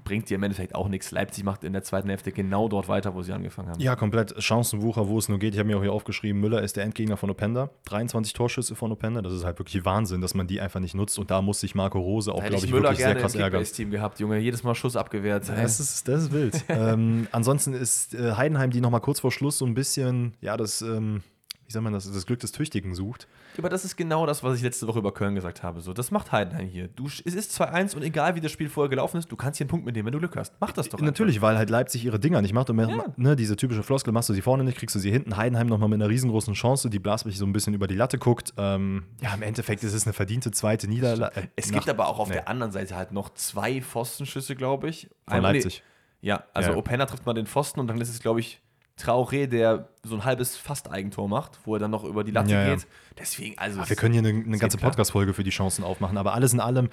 bringt 0.04 0.30
dir 0.30 0.36
im 0.36 0.44
Endeffekt 0.44 0.76
auch 0.76 0.88
nichts. 0.88 1.12
Leipzig 1.12 1.44
macht 1.44 1.64
in 1.64 1.74
der 1.74 1.84
zweiten 1.84 2.10
Hälfte 2.10 2.32
genau 2.32 2.68
dort 2.68 2.88
weiter, 2.88 3.14
wo 3.16 3.22
sie 3.22 3.32
angefangen 3.34 3.70
haben. 3.70 3.80
Ja, 3.80 3.96
komplett 3.96 4.36
Chancenwucher, 4.42 5.08
wo 5.08 5.18
es 5.18 5.30
nur 5.30 5.40
geht. 5.40 5.54
Ich 5.54 5.60
habe 5.60 5.68
mir 5.68 5.78
auch 5.78 5.82
hier 5.82 5.94
aufgeschrieben, 5.94 6.42
Müller 6.42 6.62
ist 6.62 6.76
der 6.76 6.84
Endgegner 6.84 7.18
von 7.18 7.30
Openda. 7.30 7.70
23 7.86 8.34
Torschüsse 8.34 8.76
von 8.76 8.92
Openda. 8.92 9.22
Das 9.22 9.34
ist 9.34 9.44
halt 9.44 9.60
wirklich 9.60 9.86
Wahnsinn, 9.86 10.22
dass 10.22 10.34
man 10.34 10.48
die 10.48 10.62
einfach 10.62 10.80
nicht 10.80 10.96
nutzt. 10.96 11.18
Und 11.20 11.32
da 11.32 11.42
muss 11.42 11.60
sich 11.60 11.76
Marco 11.76 12.00
Rose 12.00 12.32
auch, 12.34 12.44
glaube 12.44 12.66
ich 12.66 12.72
Müller 12.72 12.90
wirklich 12.90 13.06
sehr 13.06 13.16
krass 13.16 13.36
ärgern. 13.36 13.62
Kickbase-Team 13.62 13.92
gehabt, 13.92 14.20
Junge. 14.20 14.40
Jedes 14.40 14.64
Mal 14.64 14.76
Schuss 14.76 14.96
abgewehrt. 14.96 15.50
Das 15.50 15.80
ist, 15.80 16.08
das 16.08 16.24
ist 16.24 16.32
wild. 16.32 16.64
ähm, 16.70 17.28
ansonsten 17.32 17.74
ist 17.74 18.14
äh, 18.14 18.34
Heidenheim, 18.34 18.72
die 18.72 18.82
nochmal 18.82 19.02
kurz 19.02 19.20
vor 19.20 19.32
Schluss 19.32 19.58
so 19.58 19.66
ein 19.66 19.74
bisschen, 19.74 20.34
ja, 20.42 20.58
das, 20.58 20.82
ähm, 20.82 21.22
wie 21.68 21.72
soll 21.72 21.82
man 21.82 21.94
das, 21.94 22.12
das 22.12 22.26
Glück 22.26 22.40
des 22.40 22.52
Tüchtigen 22.52 22.94
sucht. 22.94 23.28
Aber 23.58 23.70
das 23.70 23.86
ist 23.86 23.96
genau 23.96 24.26
das, 24.26 24.44
was 24.44 24.58
ich 24.58 24.64
letzte 24.64 24.88
Woche 24.88 25.00
über 25.00 25.14
Köln 25.14 25.34
gesagt 25.36 25.64
habe. 25.64 25.82
So, 25.82 25.94
das 25.94 26.12
macht 26.12 26.32
Heidenheim 26.32 26.68
hier. 26.68 26.88
Du, 26.90 27.08
es 27.08 27.20
ist 27.22 27.60
2-1 27.60 27.96
und 27.96 28.04
egal 28.04 28.36
wie 28.36 28.42
das 28.42 28.52
Spiel 28.52 28.70
vorher 28.70 28.90
gelaufen 28.90 29.18
ist, 29.18 29.32
du 29.32 29.36
kannst 29.36 29.58
hier 29.58 29.64
einen 29.66 29.70
Punkt 29.70 29.86
mitnehmen, 29.86 30.06
wenn 30.08 30.14
du 30.14 30.20
Glück 30.20 30.36
hast. 30.36 30.54
Mach 30.60 30.72
das 30.72 30.88
doch. 30.90 30.94
einfach. 31.00 31.06
Natürlich, 31.06 31.42
weil 31.42 31.58
halt 31.58 31.70
Leipzig 31.70 32.06
ihre 32.06 32.20
Dinger 32.20 32.42
nicht 32.42 32.54
macht. 32.54 32.70
Und 32.70 32.76
mehr, 32.76 32.88
Ja. 32.90 33.06
ne, 33.16 33.36
diese 33.36 33.56
typische 33.56 33.82
Floskel, 33.84 34.14
machst 34.14 34.30
du 34.30 34.34
sie 34.34 34.42
vorne 34.42 34.64
nicht, 34.64 34.78
kriegst 34.78 34.96
du 34.96 35.00
sie 35.00 35.12
hinten. 35.12 35.38
Heidenheim 35.38 35.68
nochmal 35.68 35.90
mit 35.90 36.02
einer 36.02 36.10
riesengroßen 36.10 36.54
Chance, 36.54 36.90
die 36.90 37.00
Blaswig 37.00 37.38
so 37.38 37.46
ein 37.46 37.54
bisschen 37.54 37.74
über 37.74 37.88
die 37.88 37.96
Latte 37.96 38.18
guckt. 38.18 38.54
Ähm, 38.58 39.04
ja, 39.22 39.34
im 39.34 39.42
Endeffekt 39.42 39.84
ist 39.84 39.94
es 39.94 40.06
eine 40.06 40.14
verdiente 40.14 40.52
zweite 40.52 40.88
Niederlage. 40.88 41.50
Es 41.56 41.72
gibt 41.72 41.90
aber 41.90 42.08
auch 42.08 42.20
auf 42.20 42.28
nee. 42.28 42.36
der 42.36 42.48
anderen 42.48 42.72
Seite 42.72 42.96
halt 42.96 43.12
noch 43.12 43.34
zwei 43.34 43.82
Pfostenschüsse, 43.82 44.56
glaube 44.56 44.90
ich. 44.90 45.10
Von 45.28 45.42
Leipzig. 45.42 45.84
Ja, 46.22 46.44
also 46.54 46.72
Ja. 46.72 46.78
Openda 46.78 47.06
trifft 47.06 47.26
mal 47.26 47.34
den 47.34 47.46
Pfosten 47.46 47.80
und 47.80 47.88
dann 47.88 48.02
ist 48.02 48.10
es, 48.10 48.20
glaube 48.20 48.40
ich, 48.40 48.62
Traoré, 49.00 49.48
der 49.48 49.90
so 50.04 50.16
ein 50.16 50.24
halbes 50.24 50.56
Fast-Eigentor 50.56 51.28
macht, 51.28 51.60
wo 51.66 51.76
er 51.76 51.80
dann 51.80 51.92
noch 51.92 52.04
über 52.06 52.24
die 52.24 52.32
Latte 52.32 52.52
Ja, 52.52 52.66
ja. 52.66 52.76
geht. 52.76 52.88
Deswegen, 53.18 53.58
also. 53.58 53.82
Ach, 53.82 53.90
wir 53.90 53.96
können 53.96 54.14
hier 54.14 54.28
eine, 54.28 54.44
eine 54.44 54.58
ganze. 54.58 54.78
Podcast-Folge 54.78 55.34
für 55.34 55.44
die 55.44 55.50
Chancen 55.50 55.84
aufmachen. 55.84 56.18
Aber 56.18 56.34
alles 56.34 56.54
in 56.54 56.60
allem, 56.60 56.90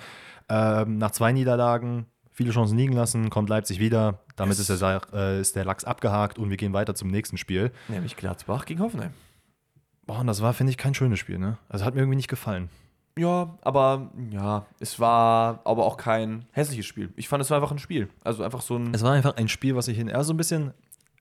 ähm, 0.49 0.99
nach 0.99 1.13
zwei 1.13 1.33
Niederlagen, 1.33 2.07
viele 2.33 2.51
Chancen 2.51 2.77
liegen 2.77 2.93
lassen, 2.93 3.31
kommt 3.31 3.49
Leipzig 3.49 3.79
wieder. 3.79 4.21
Damit 4.37 4.59
ist 4.59 4.69
der, 4.69 5.03
äh, 5.13 5.41
ist 5.41 5.55
der 5.55 5.65
Lachs 5.65 5.85
abgehakt 5.85 6.39
und 6.39 6.51
wir 6.51 6.57
gehen 6.57 6.73
weiter 6.73 6.95
zum 6.95 7.09
nächsten 7.09 7.39
Spiel. 7.39 7.71
Nämlich 7.89 8.17
Gladbach 8.17 8.65
gegen 8.65 8.81
Hoffenheim. 8.81 9.13
Boah, 10.07 10.19
und 10.21 10.27
das 10.27 10.43
war, 10.43 10.53
finde 10.53 10.71
ich, 10.71 10.79
kein 10.79 10.95
schönes 10.95 11.21
Spiel, 11.21 11.39
ne? 11.39 11.59
Also 11.69 11.85
hat 11.85 11.95
mir 11.95 12.01
irgendwie 12.01 12.17
nicht 12.17 12.29
gefallen. 12.29 12.69
Ja, 13.19 13.59
aber 13.61 14.11
ja, 14.31 14.65
es 14.81 14.99
war 14.99 15.61
aber 15.65 15.85
auch 15.85 15.99
kein 15.99 16.47
hässliches 16.53 16.87
Spiel. 16.87 17.13
Ich 17.15 17.29
fand, 17.29 17.43
es 17.43 17.51
war 17.51 17.59
einfach 17.59 17.71
ein 17.71 17.79
Spiel. 17.79 18.09
Also 18.25 18.43
einfach 18.43 18.63
so 18.63 18.77
ein. 18.77 18.95
Es 18.95 19.03
war 19.03 19.13
einfach 19.13 19.37
ein 19.37 19.49
Spiel, 19.49 19.77
was 19.77 19.87
ich 19.89 19.99
hin. 19.99 20.11
Also 20.11 20.29
so 20.29 20.33
ein 20.33 20.39
bisschen, 20.39 20.73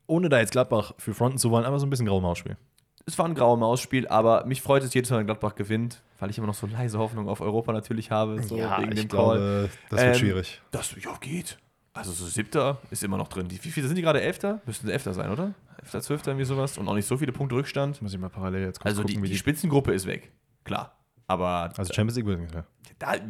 ohne 0.06 0.28
da 0.28 0.38
jetzt 0.38 0.52
Gladbach 0.52 0.92
für 0.98 1.14
fronten 1.14 1.38
zu 1.38 1.50
wollen, 1.50 1.64
aber 1.64 1.78
so 1.78 1.86
ein 1.86 1.90
bisschen 1.90 2.06
graues 2.06 2.22
Mausspiel. 2.22 2.56
Es 3.04 3.18
war 3.18 3.26
ein 3.26 3.34
grauer 3.34 3.56
Mausspiel, 3.56 4.06
aber 4.08 4.44
mich 4.46 4.62
freut 4.62 4.84
es 4.84 4.94
jedes 4.94 5.10
Mal, 5.10 5.18
wenn 5.18 5.26
Gladbach 5.26 5.54
gewinnt, 5.56 6.02
weil 6.20 6.30
ich 6.30 6.38
immer 6.38 6.46
noch 6.46 6.54
so 6.54 6.66
leise 6.68 6.98
Hoffnung 6.98 7.28
auf 7.28 7.40
Europa 7.40 7.72
natürlich 7.72 8.10
habe. 8.12 8.40
So 8.42 8.56
wegen 8.56 8.94
dem 8.94 9.08
Call. 9.08 9.68
das 9.90 10.00
wird 10.00 10.14
Ähm, 10.14 10.20
schwierig. 10.20 10.60
Das 10.70 10.94
ja, 11.02 11.12
geht. 11.20 11.58
Also 11.94 12.12
so 12.12 12.24
siebter 12.26 12.78
ist 12.90 13.02
immer 13.02 13.16
noch 13.18 13.28
drin. 13.28 13.48
Die, 13.48 13.62
wie 13.64 13.70
viele 13.70 13.86
sind 13.86 13.96
die 13.96 14.02
gerade? 14.02 14.20
Elfter? 14.20 14.60
Müssten 14.66 14.86
sie 14.86 14.92
Elfter 14.92 15.12
sein, 15.14 15.30
oder? 15.30 15.52
Elfter, 15.82 16.00
Zwölfter, 16.00 16.30
irgendwie 16.30 16.46
sowas. 16.46 16.78
Und 16.78 16.88
auch 16.88 16.94
nicht 16.94 17.06
so 17.06 17.16
viele 17.16 17.32
Punkte 17.32 17.56
Rückstand. 17.56 18.00
Muss 18.00 18.14
ich 18.14 18.20
mal 18.20 18.30
parallel 18.30 18.66
jetzt 18.66 18.78
kurz 18.80 18.86
Also 18.92 19.02
die, 19.02 19.14
gucken, 19.14 19.24
wie 19.24 19.28
die 19.28 19.32
die. 19.34 19.38
Spitzengruppe 19.38 19.92
ist 19.92 20.06
weg. 20.06 20.30
Klar. 20.64 20.96
Aber 21.26 21.70
Also 21.76 21.92
Champions 21.92 22.16
League 22.16 22.26
wird 22.26 22.40
nicht 22.40 22.54
mehr. 22.54 22.64
da, 22.98 23.14
äh, 23.14 23.20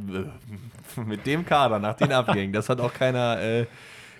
mit 1.05 1.27
dem 1.27 1.45
Kader, 1.47 1.79
nach 1.79 1.95
den 1.95 2.13
Abgängen, 2.13 2.53
das 2.53 2.69
hat 2.69 2.79
auch 2.81 2.93
keiner, 2.93 3.41
äh, 3.41 3.67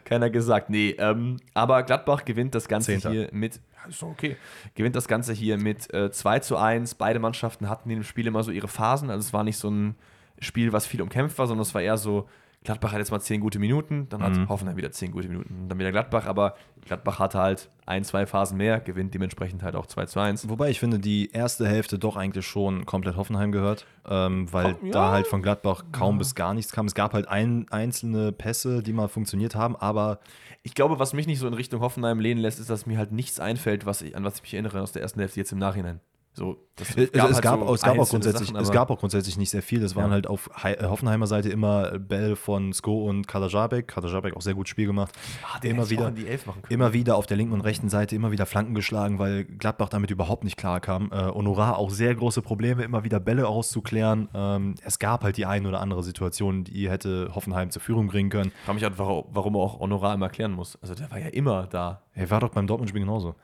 keiner 0.05 0.31
gesagt. 0.31 0.71
Nee, 0.71 0.97
ähm, 0.99 1.39
aber 1.55 1.83
Gladbach 1.83 2.25
gewinnt 2.25 2.55
das 2.55 2.69
Ganze 2.69 2.93
Zehnter. 2.93 3.11
hier 3.11 3.29
mit, 3.33 3.57
ja, 3.57 3.89
ist 3.89 4.03
doch 4.03 4.09
okay, 4.09 4.37
gewinnt 4.75 4.97
das 4.97 5.09
Ganze 5.09 5.33
hier 5.33 5.59
mit 5.59 5.93
äh, 5.93 6.11
2 6.11 6.41
zu 6.41 6.57
1. 6.57 6.95
Beide 6.97 7.19
Mannschaften 7.19 7.69
hatten 7.69 7.91
in 7.91 8.01
dem 8.01 8.05
Spiel 8.05 8.27
immer 8.27 8.43
so 8.43 8.51
ihre 8.51 8.69
Phasen. 8.69 9.11
Also 9.11 9.27
es 9.27 9.33
war 9.33 9.45
nicht 9.45 9.59
so 9.59 9.71
ein 9.71 9.97
Spiel, 10.39 10.73
was 10.73 10.87
viel 10.87 11.03
umkämpft 11.03 11.39
war, 11.39 11.47
sondern 11.47 11.63
es 11.63 11.75
war 11.75 11.83
eher 11.83 11.97
so, 11.97 12.29
Gladbach 12.65 12.93
hat 12.93 12.99
jetzt 13.01 13.11
mal 13.11 13.21
10 13.21 13.41
gute 13.41 13.59
Minuten, 13.59 14.09
dann 14.09 14.23
hat 14.23 14.37
Mhm. 14.37 14.49
Hoffenheim 14.49 14.77
wieder 14.77 14.93
10 14.93 15.11
gute 15.11 15.29
Minuten. 15.29 15.69
Dann 15.69 15.79
wieder 15.81 15.91
Gladbach, 15.91 16.27
aber 16.27 16.55
Gladbach 16.87 17.19
hatte 17.19 17.39
halt 17.41 17.71
ein, 17.87 18.05
zwei 18.05 18.25
Phasen 18.27 18.57
mehr, 18.57 18.79
gewinnt 18.79 19.13
dementsprechend 19.15 19.63
halt 19.65 19.75
auch 19.75 19.87
2 19.87 20.07
zu 20.07 20.21
1. 20.21 20.49
Wobei 20.49 20.71
ich 20.71 20.79
finde, 20.79 21.01
die 21.01 21.31
erste 21.33 21.67
Hälfte 21.67 21.99
doch 21.99 22.17
eigentlich 22.17 22.47
schon 22.47 22.87
komplett 22.87 23.17
Hoffenheim 23.17 23.51
gehört, 23.51 23.85
ähm, 24.09 24.53
weil 24.53 24.77
Oh, 24.81 24.87
ja. 24.87 24.93
da 24.93 25.11
halt 25.11 25.27
von 25.27 25.43
Gladbach 25.43 25.85
kaum 25.91 26.19
bis 26.19 26.35
gar 26.37 26.55
nichts 26.55 26.71
kam. 26.73 26.87
Es 26.87 26.95
gab 26.95 27.15
halt 27.15 27.27
ein, 27.29 27.67
einzelne 27.71 28.31
Pässe, 28.31 28.83
die 28.83 28.93
mal 28.93 29.09
funktioniert 29.09 29.55
haben, 29.57 29.75
aber 29.77 30.21
Ich 30.65 30.75
glaube, 30.75 31.01
was 31.01 31.13
mich 31.13 31.27
nicht 31.27 31.41
so 31.41 31.49
in 31.49 31.55
Richtung 31.55 31.81
Hoffenheim 31.81 32.21
lehnen 32.21 32.41
lässt, 32.41 32.61
ist, 32.61 32.71
dass 32.71 32.87
mir 32.87 32.97
halt 32.97 33.11
nichts 33.11 33.41
einfällt, 33.41 33.85
was 33.85 34.01
ich, 34.03 34.15
an 34.17 34.23
was 34.23 34.37
ich 34.37 34.43
mich 34.43 34.55
erinnere 34.55 34.81
aus 34.81 34.93
der 34.93 35.03
ersten 35.03 35.19
Hälfte 35.19 35.41
jetzt 35.41 35.51
im 35.51 35.59
Nachhinein. 35.59 35.99
So, 36.35 36.57
das 36.77 36.89
es, 36.97 37.11
es, 37.13 37.21
halt 37.21 37.43
gab, 37.43 37.61
so 37.61 37.75
es, 37.75 37.83
gab 37.83 37.99
auch 37.99 38.09
grundsätzlich, 38.09 38.49
Sachen, 38.49 38.61
es 38.63 38.71
gab 38.71 38.91
auch 38.91 38.99
grundsätzlich 38.99 39.37
nicht 39.37 39.51
sehr 39.51 39.61
viel. 39.63 39.83
Es 39.83 39.95
waren 39.95 40.07
Ja. 40.07 40.13
halt 40.13 40.27
auf 40.27 40.49
äh, 40.65 40.83
Hoffenheimer 40.83 41.27
Seite 41.27 41.51
immer 41.51 41.99
Bälle 41.99 42.37
von 42.37 42.73
Sko 42.73 43.07
und 43.07 43.29
Kalajabek. 43.29 43.87
Kalajabek 43.87 44.35
auch 44.35 44.41
sehr 44.41 44.55
gut 44.55 44.67
Spiel 44.67 44.87
gemacht. 44.87 45.13
Ah, 45.43 45.59
immer 45.63 45.91
wieder, 45.91 46.11
immer 46.71 46.95
wieder 46.95 47.17
auf 47.17 47.27
der 47.27 47.37
linken 47.37 47.53
und 47.53 47.61
rechten 47.61 47.91
Seite 47.91 48.17
immer 48.17 48.31
wieder 48.33 48.47
Flanken 48.47 48.75
geschlagen, 48.75 49.19
weil 49.19 49.45
Gladbach 49.45 49.91
damit 49.91 50.11
überhaupt 50.11 50.45
nicht 50.45 50.57
klar 50.57 50.81
kam. 50.81 51.13
Äh, 51.13 51.17
Honorar 51.17 51.77
auch 51.77 51.91
sehr 51.91 52.15
große 52.15 52.41
Probleme, 52.41 52.83
immer 52.83 53.05
wieder 53.05 53.21
Bälle 53.21 53.47
auszuklären. 53.47 54.29
Ähm, 54.33 54.77
es 54.83 54.99
gab 54.99 55.25
halt 55.25 55.37
die 55.37 55.45
eine 55.45 55.69
oder 55.69 55.81
andere 55.81 56.03
Situation, 56.03 56.65
die 56.65 56.89
hätte 56.89 57.31
Hoffenheim 57.35 57.71
zur 57.71 57.83
Führung 57.83 58.07
bringen 58.07 58.31
können. 58.31 58.53
Ich 58.61 58.65
frage 58.65 58.75
mich 58.77 58.85
halt, 58.85 58.99
warum, 58.99 59.25
warum 59.33 59.55
er 59.55 59.61
auch 59.61 59.81
Honorar 59.81 60.15
immer 60.15 60.27
erklären 60.27 60.53
muss. 60.53 60.79
Also 60.81 60.95
der 60.95 61.11
war 61.11 61.19
ja 61.19 61.29
immer 61.29 61.67
da. 61.67 62.01
Er 62.15 62.31
war 62.31 62.41
doch 62.41 62.49
beim 62.49 62.67
Dortmund-Spiel 62.67 63.03
genauso. 63.03 63.35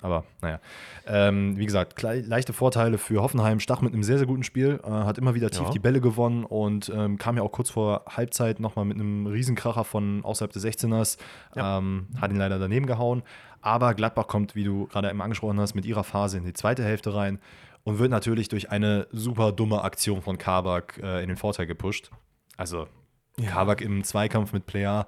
Aber 0.00 0.24
naja. 0.40 0.58
Ähm, 1.06 1.56
wie 1.58 1.66
gesagt, 1.66 2.00
leichte 2.02 2.52
Vorteile 2.52 2.98
für 2.98 3.22
Hoffenheim. 3.22 3.60
Stach 3.60 3.82
mit 3.82 3.92
einem 3.92 4.02
sehr, 4.02 4.18
sehr 4.18 4.26
guten 4.26 4.42
Spiel. 4.42 4.80
Äh, 4.82 4.88
hat 4.88 5.18
immer 5.18 5.34
wieder 5.34 5.50
tief 5.50 5.66
Ja. 5.66 5.70
die 5.70 5.78
Bälle 5.78 6.00
gewonnen 6.00 6.44
und 6.44 6.90
ähm, 6.94 7.18
kam 7.18 7.36
ja 7.36 7.42
auch 7.42 7.52
kurz 7.52 7.70
vor 7.70 8.04
Halbzeit 8.08 8.58
nochmal 8.58 8.84
mit 8.84 8.96
einem 8.98 9.26
Riesenkracher 9.26 9.84
von 9.84 10.24
außerhalb 10.24 10.52
des 10.52 10.64
16ers. 10.64 11.18
Ja. 11.54 11.78
Ähm, 11.78 12.08
hat 12.20 12.30
ihn 12.30 12.38
leider 12.38 12.58
daneben 12.58 12.86
gehauen. 12.86 13.22
Aber 13.60 13.94
Gladbach 13.94 14.26
kommt, 14.26 14.54
wie 14.56 14.64
du 14.64 14.86
gerade 14.88 15.08
eben 15.08 15.20
angesprochen 15.22 15.60
hast, 15.60 15.74
mit 15.74 15.84
ihrer 15.84 16.02
Phase 16.04 16.38
in 16.38 16.44
die 16.44 16.52
zweite 16.52 16.82
Hälfte 16.82 17.14
rein 17.14 17.38
und 17.84 17.98
wird 17.98 18.10
natürlich 18.10 18.48
durch 18.48 18.70
eine 18.70 19.06
super 19.12 19.52
dumme 19.52 19.82
Aktion 19.82 20.22
von 20.22 20.38
Kabak 20.38 20.98
äh, 21.02 21.22
in 21.22 21.28
den 21.28 21.36
Vorteil 21.36 21.66
gepusht. 21.66 22.10
Also 22.56 22.86
Kabak 23.46 23.80
im 23.80 24.04
Zweikampf 24.04 24.52
mit 24.52 24.66
Player 24.66 25.06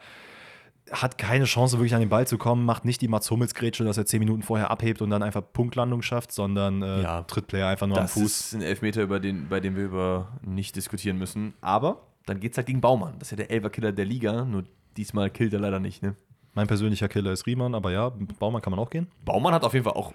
hat 0.90 1.16
keine 1.18 1.44
Chance, 1.44 1.79
wirklich 1.79 1.94
an 1.94 2.01
den 2.01 2.09
Ball 2.11 2.27
zu 2.27 2.37
kommen, 2.38 2.64
macht 2.64 2.85
nicht 2.85 3.01
die 3.01 3.09
Mats 3.09 3.31
Hummels-Grätsche, 3.31 3.85
dass 3.85 3.97
er 3.97 4.05
zehn 4.07 4.18
Minuten 4.20 4.42
vorher 4.42 4.70
abhebt 4.70 5.01
und 5.03 5.11
dann 5.11 5.23
einfach 5.23 5.42
Punktlandung 5.53 6.03
schafft, 6.03 6.31
sondern 6.33 6.83
äh, 6.83 7.03
Ja. 7.03 7.23
tritt 7.23 7.47
Player 7.47 7.68
einfach 7.68 7.87
nur 7.87 7.97
Das 7.97 8.14
am 8.16 8.23
Fuß. 8.23 8.40
ist 8.40 8.55
ein 8.55 8.62
Elfmeter, 8.62 9.03
über 9.03 9.18
den, 9.20 9.49
bei 9.49 9.61
dem 9.61 9.77
wir 9.77 9.85
über 9.85 10.29
nicht 10.42 10.77
diskutieren 10.77 11.16
müssen. 11.18 11.55
Aber 11.61 12.03
dann 12.27 12.38
geht 12.40 12.53
es 12.53 12.59
halt 12.59 12.66
gegen 12.66 12.81
Baumann. 12.81 13.14
Das 13.18 13.29
ist 13.29 13.31
ja 13.33 13.37
der 13.38 13.51
Elferkiller 13.51 13.92
der 13.92 14.05
Liga. 14.05 14.44
Nur 14.44 14.64
diesmal 14.97 15.31
killt 15.31 15.53
er 15.55 15.61
leider 15.61 15.81
nicht. 15.81 16.03
Ne? 16.03 16.16
Mein 16.53 16.66
persönlicher 16.66 17.09
Killer 17.09 17.33
ist 17.33 17.47
Riemann, 17.47 17.75
aber 17.75 17.90
ja, 17.90 18.11
Baumann 18.38 18.62
kann 18.62 18.70
man 18.70 18.79
auch 18.79 18.90
gehen. 18.90 19.09
Baumann 19.25 19.55
hat 19.55 19.64
auf 19.64 19.73
jeden 19.73 19.85
Fall 19.85 19.94
auch. 19.94 20.12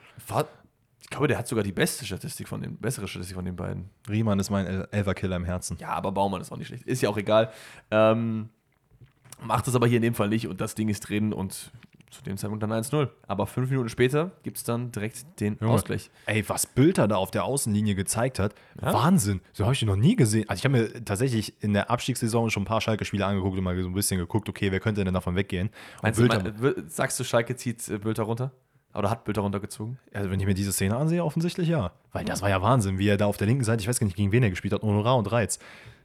Ich 1.02 1.10
glaube, 1.10 1.28
der 1.28 1.38
hat 1.40 1.48
sogar 1.48 1.64
die 1.64 1.72
beste 1.72 2.06
Statistik 2.06 2.48
von 2.48 2.62
den, 2.62 2.78
bessere 2.78 3.08
Statistik 3.08 3.36
von 3.36 3.44
den 3.46 3.56
beiden. 3.56 3.90
Riemann 4.08 4.38
ist 4.40 4.50
mein 4.52 4.68
El 4.68 4.88
Elferkiller 4.92 5.36
im 5.36 5.46
Herzen. 5.46 5.78
Ja, 5.80 5.90
aber 5.90 6.12
Baumann 6.12 6.40
ist 6.42 6.52
auch 6.52 6.58
nicht 6.58 6.68
schlecht. 6.68 6.84
Ist 6.86 7.02
ja 7.02 7.10
auch 7.10 7.18
egal. 7.18 7.52
Ähm, 7.90 8.50
macht 9.42 9.68
es 9.68 9.76
aber 9.76 9.88
hier 9.88 9.98
in 9.98 10.04
dem 10.04 10.16
Fall 10.16 10.30
nicht 10.30 10.48
und 10.48 10.62
das 10.62 10.76
Ding 10.76 10.90
ist 10.90 11.02
drin 11.10 11.34
und 11.34 11.72
zu 12.12 12.24
dem 12.24 12.38
Zeitpunkt 12.38 12.64
dann 12.64 12.72
1-0. 12.72 13.08
Aber 13.28 13.46
fünf 13.46 13.70
Minuten 13.70 13.90
später 13.90 14.32
gibt 14.44 14.58
es 14.58 14.64
dann 14.64 14.92
direkt 14.92 15.40
den 15.40 15.58
Junge. 15.62 15.74
Ausgleich. 15.74 16.10
Ey, 16.26 16.48
was 16.48 16.66
Bülter 16.66 17.08
da 17.08 17.18
auf 17.18 17.30
der 17.30 17.44
Außenlinie 17.44 17.94
gezeigt 17.96 18.40
hat, 18.40 18.56
Ja? 18.82 18.94
Wahnsinn. 18.94 19.42
So 19.54 19.66
habe 19.66 19.74
ich 19.76 19.82
ihn 19.82 19.88
noch 19.88 19.96
nie 19.96 20.16
gesehen. 20.16 20.50
Also 20.50 20.60
ich 20.60 20.66
habe 20.66 20.78
mir 20.78 21.06
tatsächlich 21.06 21.62
in 21.62 21.74
der 21.74 21.92
Abstiegssaison 21.92 22.50
schon 22.50 22.64
ein 22.64 22.66
paar 22.66 22.82
Schalke-Spiele 22.82 23.26
angeguckt 23.26 23.58
und 23.58 23.64
mal 23.64 23.80
so 23.80 23.88
ein 23.88 23.94
bisschen 23.94 24.18
geguckt, 24.18 24.50
okay, 24.50 24.72
wer 24.72 24.80
könnte 24.80 25.04
denn 25.04 25.14
davon 25.14 25.36
weggehen? 25.36 25.70
Meinst 26.02 26.20
Bülter, 26.20 26.42
mein, 26.60 26.90
sagst 26.90 27.20
du, 27.20 27.24
Schalke 27.24 27.56
zieht 27.56 27.88
äh, 27.90 28.00
Bülter 28.00 28.24
runter? 28.24 28.52
Oder 28.96 29.12
hat 29.12 29.24
Bülter 29.24 29.42
runtergezogen? 29.42 30.00
also 30.14 30.32
wenn 30.32 30.40
ich 30.40 30.48
mir 30.48 30.56
diese 30.56 30.72
Szene 30.74 30.98
ansehe, 30.98 31.24
offensichtlich 31.24 31.68
ja. 31.68 31.92
Weil 32.12 32.26
das 32.26 32.42
war 32.42 32.50
ja 32.50 32.60
Wahnsinn, 32.64 32.98
wie 32.98 33.08
er 33.08 33.18
da 33.18 33.28
auf 33.28 33.38
der 33.38 33.46
linken 33.46 33.64
Seite, 33.64 33.82
ich 33.82 33.88
weiß 33.88 34.00
gar 34.00 34.06
nicht, 34.06 34.18
gegen 34.18 34.32
wen 34.32 34.42
er 34.42 34.50
gespielt 34.50 34.74
hat, 34.74 34.82
Honorar 34.82 35.16
und 35.16 35.32
Reiz. 35.32 35.60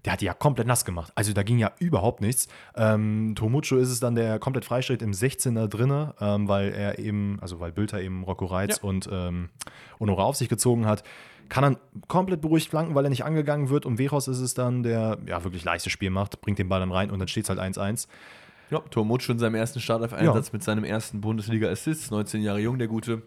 Der 0.05 0.13
hat 0.13 0.21
die 0.21 0.27
ja 0.27 0.35
komplett 0.35 0.67
nass 0.67 0.85
gemacht. 0.85 1.13
Also 1.15 1.33
da 1.33 1.43
ging 1.43 1.59
ja 1.59 1.73
überhaupt 1.79 2.21
nichts. 2.21 2.49
Ähm, 2.77 3.33
Tomucho 3.37 3.77
ist 3.77 3.89
es 3.89 4.01
dann, 4.01 4.15
der 4.15 4.39
komplett 4.39 4.65
freistellt 4.67 5.01
im 5.01 5.13
16er 5.13 5.67
drinne, 5.67 6.15
ähm, 6.21 6.47
weil 6.47 6.73
er 6.73 6.99
eben, 6.99 7.39
also 7.41 7.59
weil 7.61 7.73
Bülter 7.73 8.01
eben 8.03 8.23
Rocco 8.25 8.45
Reiz 8.45 8.77
Ja. 8.83 8.89
und 8.89 9.09
ähm, 9.11 9.49
Honorar 9.99 10.27
auf 10.27 10.37
sich 10.37 10.49
gezogen 10.49 10.87
hat. 10.87 11.05
Kann 11.49 11.63
dann 11.63 11.77
komplett 12.09 12.41
beruhigt 12.41 12.69
flanken, 12.69 12.95
weil 12.95 13.05
er 13.05 13.11
nicht 13.11 13.25
angegangen 13.25 13.69
wird. 13.71 13.87
Und 13.87 13.97
Veros 13.99 14.29
ist 14.29 14.41
es 14.41 14.55
dann, 14.55 14.83
der 14.83 15.19
ja 15.27 15.43
wirklich 15.45 15.65
leichtes 15.65 15.93
Spiel 15.93 16.11
macht, 16.11 16.41
bringt 16.41 16.59
den 16.59 16.69
Ball 16.69 16.81
dann 16.81 16.93
rein 16.93 17.11
und 17.11 17.19
dann 17.19 17.29
steht 17.29 17.45
es 17.45 17.51
halt 17.51 17.59
1-1. 17.61 18.07
Ja, 18.71 18.81
Tormut 18.91 19.23
schon 19.23 19.35
in 19.37 19.39
seinem 19.41 19.55
ersten 19.55 19.79
Startelf-Einsatz 19.81 20.53
mit 20.53 20.63
seinem 20.65 20.85
ersten 20.85 21.21
Bundesliga-Assist, 21.21 22.11
19 22.11 22.43
Jahre 22.43 22.61
jung, 22.61 22.79
der 22.79 22.89
Gute. 22.89 23.23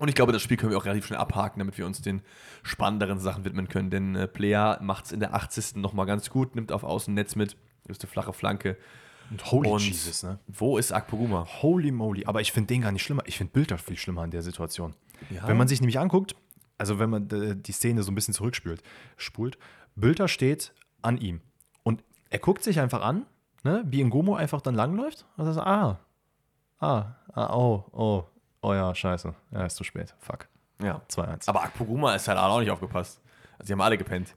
Und 0.00 0.08
ich 0.08 0.14
glaube, 0.14 0.32
das 0.32 0.40
Spiel 0.40 0.56
können 0.56 0.72
wir 0.72 0.78
auch 0.78 0.86
relativ 0.86 1.04
schnell 1.04 1.18
abhaken, 1.18 1.58
damit 1.58 1.76
wir 1.76 1.84
uns 1.84 2.00
den 2.00 2.22
spannenderen 2.62 3.18
Sachen 3.18 3.44
widmen 3.44 3.68
können. 3.68 3.90
Denn 3.90 4.16
äh, 4.16 4.26
Player 4.26 4.78
macht 4.80 5.04
es 5.04 5.12
in 5.12 5.20
der 5.20 5.34
80. 5.34 5.76
nochmal 5.76 6.06
ganz 6.06 6.30
gut, 6.30 6.54
nimmt 6.54 6.72
auf 6.72 6.84
Außennetz 6.84 7.36
mit, 7.36 7.58
ist 7.86 8.02
eine 8.02 8.10
flache 8.10 8.32
Flanke. 8.32 8.78
Und 9.30 9.52
holy 9.52 9.68
Und 9.68 9.86
Jesus, 9.86 10.22
ne? 10.22 10.38
Wo 10.48 10.78
ist 10.78 10.90
Akpoguma? 10.90 11.46
Holy 11.60 11.92
moly. 11.92 12.24
Aber 12.24 12.40
ich 12.40 12.50
finde 12.50 12.68
den 12.68 12.80
gar 12.80 12.92
nicht 12.92 13.02
schlimmer. 13.02 13.24
Ich 13.26 13.36
finde 13.36 13.52
Bilder 13.52 13.76
viel 13.76 13.98
schlimmer 13.98 14.24
in 14.24 14.30
der 14.30 14.40
Situation. 14.40 14.94
Ja. 15.28 15.46
Wenn 15.46 15.58
man 15.58 15.68
sich 15.68 15.82
nämlich 15.82 15.98
anguckt, 15.98 16.34
also 16.78 16.98
wenn 16.98 17.10
man 17.10 17.28
äh, 17.28 17.54
die 17.54 17.72
Szene 17.72 18.02
so 18.02 18.10
ein 18.10 18.14
bisschen 18.14 18.32
zurückspült, 18.32 18.82
spult, 19.18 19.58
Bülter 19.96 20.28
steht 20.28 20.72
an 21.02 21.18
ihm. 21.18 21.42
Und 21.82 22.02
er 22.30 22.38
guckt 22.38 22.64
sich 22.64 22.80
einfach 22.80 23.02
an, 23.02 23.26
ne, 23.64 23.84
wie 23.86 24.02
Ngomo 24.02 24.34
einfach 24.34 24.62
dann 24.62 24.74
langläuft. 24.74 25.26
Und 25.36 25.44
er 25.44 25.52
sagt, 25.52 25.66
ah, 25.66 26.00
ah, 26.78 27.16
ah, 27.34 27.54
oh, 27.54 27.84
oh, 27.92 28.24
oh 28.62 28.72
ja, 28.74 28.94
scheiße. 28.94 29.34
Ja, 29.52 29.64
ist 29.66 29.76
zu 29.76 29.84
spät. 29.84 30.14
Fuck. 30.18 30.48
Ja. 30.82 31.02
2-1. 31.10 31.48
Aber 31.48 31.62
Akpoguma 31.62 32.14
ist 32.14 32.26
halt 32.28 32.38
auch 32.38 32.60
nicht 32.60 32.70
aufgepasst. 32.70 33.20
Also, 33.58 33.66
die 33.66 33.72
haben 33.72 33.80
alle 33.82 33.98
gepennt. 33.98 34.34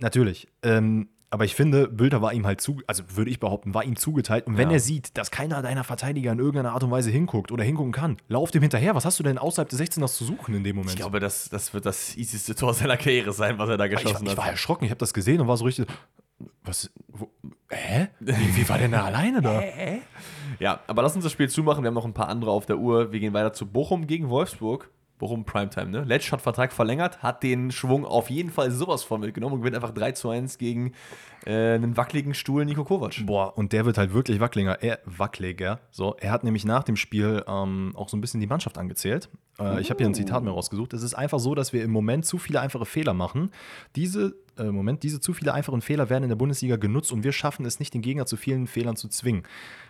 Natürlich. 0.00 0.48
Ähm, 0.62 1.08
aber 1.30 1.44
ich 1.44 1.54
finde, 1.54 1.88
Bülter 1.88 2.22
war 2.22 2.32
ihm 2.32 2.46
halt 2.46 2.60
zu, 2.62 2.80
also 2.86 3.02
würde 3.14 3.30
ich 3.30 3.38
behaupten, 3.38 3.74
war 3.74 3.84
ihm 3.84 3.96
zugeteilt. 3.96 4.46
Und 4.46 4.56
wenn 4.56 4.68
Ja. 4.70 4.76
er 4.76 4.80
sieht, 4.80 5.16
dass 5.18 5.30
keiner 5.30 5.60
deiner 5.60 5.84
Verteidiger 5.84 6.32
in 6.32 6.38
irgendeiner 6.38 6.72
Art 6.72 6.82
und 6.82 6.90
Weise 6.90 7.10
hinguckt 7.10 7.52
oder 7.52 7.62
hingucken 7.64 7.92
kann, 7.92 8.16
lauf 8.28 8.50
dem 8.50 8.62
hinterher. 8.62 8.94
Was 8.94 9.04
hast 9.04 9.18
du 9.18 9.22
denn 9.22 9.36
außerhalb 9.36 9.68
des 9.68 9.78
16ers 9.78 10.14
zu 10.14 10.24
suchen 10.24 10.54
in 10.54 10.64
dem 10.64 10.76
Moment? 10.76 10.92
Ich 10.94 10.96
glaube, 10.96 11.20
das, 11.20 11.50
das 11.50 11.74
wird 11.74 11.84
das 11.84 12.16
easyste 12.16 12.54
Tor 12.54 12.72
seiner 12.72 12.96
Karriere 12.96 13.32
sein, 13.32 13.58
was 13.58 13.68
er 13.68 13.76
da 13.76 13.84
ich, 13.84 13.90
geschossen 13.90 14.24
ich 14.24 14.30
hat. 14.30 14.38
war 14.38 14.48
erschrocken, 14.48 14.84
ich 14.86 14.90
habe 14.90 15.00
das 15.00 15.12
gesehen 15.12 15.40
und 15.42 15.48
war 15.48 15.56
so 15.58 15.66
richtig. 15.66 15.86
Was? 16.62 16.90
Wo, 17.08 17.30
hä? 17.70 18.08
Wie, 18.20 18.56
wie 18.56 18.68
war 18.68 18.78
denn 18.78 18.92
da 18.92 19.04
alleine 19.04 19.42
da? 19.42 19.62
Ja, 20.60 20.80
aber 20.86 21.02
lass 21.02 21.14
uns 21.14 21.24
das 21.24 21.32
Spiel 21.32 21.48
zumachen. 21.48 21.82
Wir 21.82 21.88
haben 21.88 21.94
noch 21.94 22.04
ein 22.04 22.14
paar 22.14 22.28
andere 22.28 22.50
auf 22.50 22.66
der 22.66 22.78
Uhr. 22.78 23.12
Wir 23.12 23.20
gehen 23.20 23.32
weiter 23.32 23.52
zu 23.52 23.66
Bochum 23.66 24.06
gegen 24.06 24.28
Wolfsburg. 24.28 24.90
Bochum 25.18 25.44
Primetime, 25.44 25.90
ne? 25.90 26.04
Letsch 26.04 26.32
hat 26.32 26.40
Vertrag 26.40 26.72
verlängert, 26.72 27.22
hat 27.22 27.42
den 27.42 27.70
Schwung 27.70 28.04
auf 28.04 28.30
jeden 28.30 28.50
Fall 28.50 28.70
sowas 28.70 29.02
von 29.02 29.20
mitgenommen 29.20 29.54
und 29.54 29.60
gewinnt 29.60 29.76
einfach 29.76 29.92
3 29.92 30.12
zu 30.12 30.30
1 30.30 30.58
gegen 30.58 30.92
äh, 31.44 31.74
einen 31.74 31.96
wackeligen 31.96 32.34
Stuhl 32.34 32.64
Nico 32.64 32.84
Kovac. 32.84 33.24
Boah, 33.26 33.56
und 33.56 33.72
der 33.72 33.84
wird 33.84 33.98
halt 33.98 34.12
wirklich 34.12 34.40
wackeliger. 34.40 34.82
Er, 34.82 35.00
wackeliger. 35.04 35.80
So, 35.90 36.14
er 36.18 36.30
hat 36.30 36.44
nämlich 36.44 36.64
nach 36.64 36.84
dem 36.84 36.96
Spiel 36.96 37.44
ähm, 37.46 37.92
auch 37.94 38.08
so 38.08 38.16
ein 38.16 38.20
bisschen 38.20 38.40
die 38.40 38.46
Mannschaft 38.46 38.78
angezählt. 38.78 39.28
Äh, 39.58 39.80
Ich 39.80 39.90
habe 39.90 39.98
hier 39.98 40.06
ein 40.06 40.14
Zitat 40.14 40.42
mir 40.42 40.50
rausgesucht. 40.50 40.92
Es 40.92 41.02
ist 41.02 41.14
einfach 41.14 41.38
so, 41.40 41.54
dass 41.54 41.72
wir 41.72 41.82
im 41.82 41.90
Moment 41.90 42.24
zu 42.24 42.38
viele 42.38 42.60
einfache 42.60 42.86
Fehler 42.86 43.14
machen. 43.14 43.50
Diese, 43.96 44.36
äh, 44.56 44.64
Moment, 44.64 45.02
diese 45.02 45.20
zu 45.20 45.32
viele 45.32 45.54
einfachen 45.54 45.80
Fehler 45.80 46.10
werden 46.10 46.24
in 46.24 46.28
der 46.28 46.36
Bundesliga 46.36 46.76
genutzt 46.76 47.12
und 47.12 47.24
wir 47.24 47.32
schaffen 47.32 47.64
es 47.66 47.78
nicht, 47.80 47.94
den 47.94 48.02
Gegner 48.02 48.26
zu 48.26 48.36
vielen 48.36 48.66
Fehlern 48.66 48.96
zu 48.96 49.08
zwingen. 49.08 49.42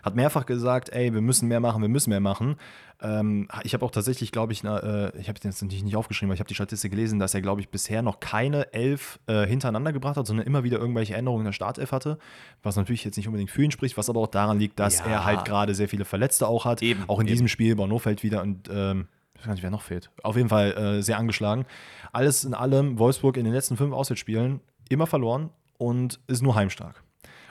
Hat 0.02 0.16
mehrfach 0.16 0.46
gesagt, 0.46 0.90
ey, 0.90 1.12
wir 1.12 1.20
müssen 1.20 1.48
mehr 1.48 1.60
machen, 1.60 1.82
wir 1.82 1.88
müssen 1.88 2.10
mehr 2.10 2.20
machen. 2.20 2.56
Ähm, 3.00 3.48
ich 3.62 3.74
habe 3.74 3.84
auch 3.84 3.90
tatsächlich, 3.92 4.32
glaube 4.32 4.52
ich, 4.52 4.62
na, 4.64 4.78
äh, 4.78 5.18
ich 5.20 5.28
habe 5.28 5.38
jetzt 5.42 5.62
natürlich 5.62 5.84
nicht 5.84 5.94
aufgeschrieben, 5.96 6.30
aber 6.30 6.34
ich 6.34 6.40
habe 6.40 6.48
die 6.48 6.54
Statistik 6.54 6.90
gelesen, 6.90 7.18
dass 7.20 7.32
er, 7.32 7.40
glaube 7.42 7.60
ich, 7.60 7.68
bisher 7.68 8.02
noch 8.02 8.18
keine 8.18 8.72
elf 8.72 9.20
äh, 9.26 9.46
hintereinander 9.46 9.92
gebracht 9.92 10.16
hat, 10.16 10.26
sondern 10.26 10.46
immer 10.46 10.64
wieder 10.64 10.78
irgendwelche 10.78 11.14
Änderungen 11.14 11.42
in 11.42 11.46
der 11.46 11.52
Startelf 11.52 11.92
hatte. 11.92 12.18
Was 12.62 12.74
natürlich 12.76 13.04
jetzt 13.04 13.16
nicht 13.16 13.28
unbedingt 13.28 13.50
für 13.50 13.62
ihn 13.62 13.70
spricht, 13.70 13.96
was 13.96 14.10
aber 14.10 14.20
auch 14.20 14.26
daran 14.26 14.58
liegt, 14.58 14.80
dass 14.80 14.98
Ja. 14.98 15.04
er 15.06 15.24
halt 15.24 15.44
gerade 15.44 15.74
sehr 15.74 15.88
viele 15.88 16.04
Verletzte 16.04 16.48
auch 16.48 16.64
hat. 16.64 16.82
Eben, 16.82 17.04
auch 17.06 17.20
in 17.20 17.26
eben. 17.26 17.34
diesem 17.34 17.48
Spiel, 17.48 17.76
Bono 17.76 17.98
fällt 17.98 18.22
wieder 18.24 18.42
und 18.42 18.68
ähm, 18.72 19.06
ich 19.34 19.40
weiß 19.42 19.46
gar 19.46 19.52
nicht, 19.54 19.62
wer 19.62 19.70
noch 19.70 19.82
fehlt. 19.82 20.10
Auf 20.24 20.36
jeden 20.36 20.48
Fall 20.48 20.72
äh, 20.72 21.02
sehr 21.02 21.18
angeschlagen. 21.18 21.66
Alles 22.12 22.42
in 22.44 22.54
allem, 22.54 22.98
Wolfsburg 22.98 23.36
in 23.36 23.44
den 23.44 23.54
letzten 23.54 23.76
fünf 23.76 23.94
Auswärtsspielen 23.94 24.60
immer 24.88 25.06
verloren 25.06 25.50
und 25.76 26.18
ist 26.26 26.42
nur 26.42 26.56
heimstark. 26.56 27.04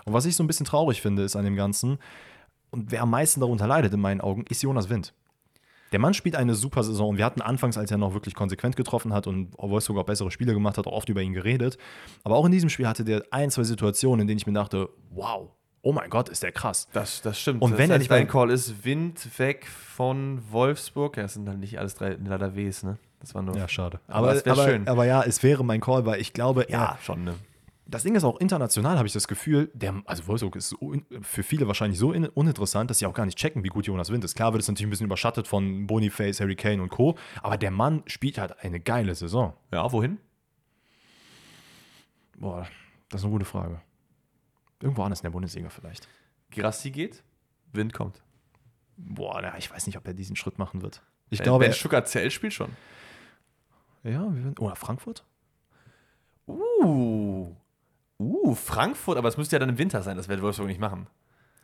Und 0.04 0.12
was 0.12 0.26
ich 0.26 0.36
so 0.36 0.44
ein 0.44 0.48
bisschen 0.48 0.66
traurig 0.66 1.02
finde, 1.02 1.24
ist 1.24 1.38
an 1.38 1.46
dem 1.46 1.56
Ganzen, 1.56 2.00
und 2.70 2.92
wer 2.92 3.04
am 3.04 3.10
meisten 3.12 3.40
darunter 3.40 3.68
leidet 3.68 3.94
in 3.94 4.02
meinen 4.02 4.20
Augen, 4.20 4.44
ist 4.50 4.62
Jonas 4.62 4.90
Wind. 4.90 5.14
Der 5.92 6.00
Mann 6.00 6.14
spielt 6.14 6.36
eine 6.36 6.54
super 6.56 6.84
Saison 6.84 7.10
und 7.10 7.18
wir 7.18 7.26
hatten 7.26 7.42
anfangs, 7.42 7.78
als 7.78 7.92
er 7.92 7.98
noch 7.98 8.14
wirklich 8.14 8.36
konsequent 8.36 8.76
getroffen 8.76 9.14
hat 9.14 9.26
und 9.28 9.54
Wolfsburg 9.58 9.98
auch 10.00 10.06
bessere 10.06 10.32
Spiele 10.32 10.54
gemacht 10.54 10.78
hat, 10.78 10.86
auch 10.88 10.92
oft 10.92 11.08
über 11.10 11.22
ihn 11.22 11.34
geredet. 11.34 11.78
Aber 12.24 12.36
auch 12.36 12.46
in 12.46 12.52
diesem 12.52 12.70
Spiel 12.70 12.88
hatte 12.88 13.04
der 13.06 13.24
ein, 13.32 13.50
zwei 13.52 13.64
Situationen, 13.64 14.22
in 14.22 14.28
denen 14.28 14.38
ich 14.38 14.48
mir 14.48 14.54
dachte, 14.54 14.90
wow, 15.12 15.50
oh 15.82 15.94
mein 15.94 16.10
Gott, 16.10 16.28
ist 16.30 16.44
der 16.44 16.52
krass. 16.52 16.88
Das, 16.92 17.22
das 17.22 17.40
stimmt. 17.40 17.62
Und 17.62 17.72
das 17.72 17.80
wenn 17.80 17.92
er 17.92 18.00
nicht 18.00 18.12
dein 18.12 18.26
bei- 18.28 18.32
Call 18.32 18.50
ist 18.52 18.84
Wind 18.84 19.40
weg 19.40 19.66
von 19.68 20.42
Wolfsburg. 20.52 21.16
Ja, 21.18 21.24
das 21.24 21.36
sind 21.36 21.46
dann 21.46 21.60
nicht 21.62 21.80
alles 21.80 21.96
drei 21.96 22.18
leider 22.24 22.56
Ws, 22.56 22.84
ne? 22.84 22.98
Das 23.20 23.34
war 23.34 23.42
nur. 23.42 23.56
Ja, 23.58 23.68
schade. 23.68 24.00
Aber 24.08 24.30
Aber, 24.32 24.42
aber, 24.52 24.66
schön. 24.66 24.88
aber 24.88 25.06
ja, 25.06 25.24
es 25.24 25.42
wäre 25.42 25.64
mein 25.66 25.80
Call, 25.82 26.06
weil 26.06 26.20
ich 26.22 26.34
glaube, 26.34 26.64
er, 26.70 26.80
ja, 26.80 26.98
schon, 27.02 27.24
ne? 27.24 27.34
Das 27.90 28.04
Ding 28.04 28.16
ist 28.16 28.24
auch 28.24 28.38
international, 28.40 28.98
habe 28.98 29.08
ich 29.08 29.14
das 29.14 29.28
Gefühl, 29.28 29.72
der, 29.74 30.02
also 30.06 30.28
Wolfsburg 30.28 30.56
ist 30.58 30.70
so 30.70 30.94
für 31.22 31.44
viele 31.44 31.68
wahrscheinlich 31.68 31.98
so 32.00 32.12
in, 32.12 32.26
uninteressant, 32.26 32.90
dass 32.90 33.00
sie 33.00 33.06
auch 33.06 33.14
gar 33.14 33.26
nicht 33.26 33.38
checken, 33.38 33.64
wie 33.64 33.70
gut 33.70 33.88
Jonas 33.88 34.10
Wind 34.12 34.24
ist. 34.24 34.36
Klar 34.36 34.54
wird 34.54 34.62
es 34.62 34.68
natürlich 34.68 34.88
ein 34.88 34.90
bisschen 34.90 35.06
überschattet 35.06 35.48
von 35.48 35.88
Boniface, 35.88 36.40
Harry 36.42 36.56
Kane 36.56 36.82
und 36.82 36.90
Co., 36.90 37.18
aber 37.42 37.58
der 37.58 37.72
Mann 37.72 38.04
spielt 38.08 38.38
halt 38.38 38.60
eine 38.60 38.80
geile 38.80 39.16
Saison. 39.16 39.54
Ja, 39.72 39.92
wohin? 39.92 40.18
Boah, 42.38 42.68
das 43.10 43.22
ist 43.22 43.26
eine 43.26 43.32
gute 43.34 43.46
Frage. 43.46 43.82
Irgendwo 44.82 45.04
anders 45.04 45.22
in 45.22 45.24
der 45.24 45.32
Bundesliga 45.32 45.70
vielleicht. 45.70 46.08
Girassi 46.52 46.92
geht, 46.92 47.24
Wind 47.74 47.94
kommt. 47.94 48.22
Boah, 48.98 49.40
na, 49.42 49.58
ich 49.58 49.72
weiß 49.72 49.88
nicht, 49.88 49.98
ob 49.98 50.06
er 50.08 50.14
diesen 50.14 50.36
Schritt 50.36 50.60
machen 50.60 50.82
wird. 50.82 51.02
Ich 51.30 51.40
Ben- 51.40 51.46
glaube, 51.46 51.64
Ben 51.64 51.72
er, 51.72 51.76
Stuttgart 51.76 52.08
Zell 52.08 52.32
spielt 52.32 52.54
schon. 52.54 52.70
ja, 54.04 54.32
oder 54.60 54.76
Frankfurt? 54.76 55.24
Uh. 56.48 57.56
Uh, 58.20 58.56
Frankfurt, 58.56 59.18
aber 59.18 59.28
es 59.30 59.38
müsste 59.38 59.56
ja 59.56 59.60
dann 59.60 59.70
im 59.70 59.78
Winter 59.78 60.02
sein, 60.02 60.18
das 60.18 60.28
wird 60.28 60.42
Wolfsburg 60.42 60.68
nicht 60.68 60.80
machen. 60.80 61.08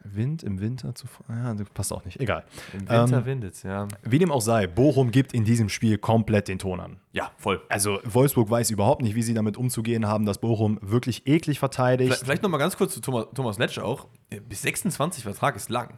Wind 0.06 0.44
im 0.44 0.60
Winter 0.60 0.94
zu. 0.94 1.08
Ja, 1.30 1.54
das 1.54 1.70
passt 1.70 1.94
auch 1.94 2.04
nicht. 2.04 2.20
Egal. 2.20 2.44
Im 2.74 2.82
Winter 2.82 3.18
Ähm, 3.20 3.26
windet 3.26 3.64
ja. 3.64 3.88
Wie 4.04 4.20
dem 4.20 4.32
auch 4.32 4.42
sei, 4.42 4.68
Bochum 4.68 5.12
gibt 5.12 5.34
in 5.34 5.46
diesem 5.46 5.70
Spiel 5.70 5.98
komplett 5.98 6.50
den 6.50 6.60
Ton 6.60 6.82
an. 6.82 6.98
Ja, 7.14 7.32
voll. 7.38 7.62
Also 7.70 8.00
Wolfsburg 8.04 8.50
weiß 8.50 8.70
überhaupt 8.72 9.02
nicht, 9.02 9.16
wie 9.16 9.24
sie 9.24 9.34
damit 9.34 9.56
umzugehen 9.56 10.06
haben, 10.06 10.26
dass 10.26 10.40
Bochum 10.40 10.78
wirklich 10.82 11.26
eklig 11.26 11.58
verteidigt. 11.60 12.10
Vielleicht, 12.10 12.24
vielleicht 12.26 12.44
noch 12.44 12.50
mal 12.50 12.58
ganz 12.58 12.76
kurz 12.76 12.94
zu 12.94 13.00
Thomas, 13.00 13.28
Thomas 13.34 13.58
Letsch 13.58 13.80
auch. 13.80 14.08
Äh, 14.30 14.42
Bis 14.42 14.62
26 14.64 15.24
Vertrag 15.24 15.56
ist 15.56 15.70
lang. 15.70 15.94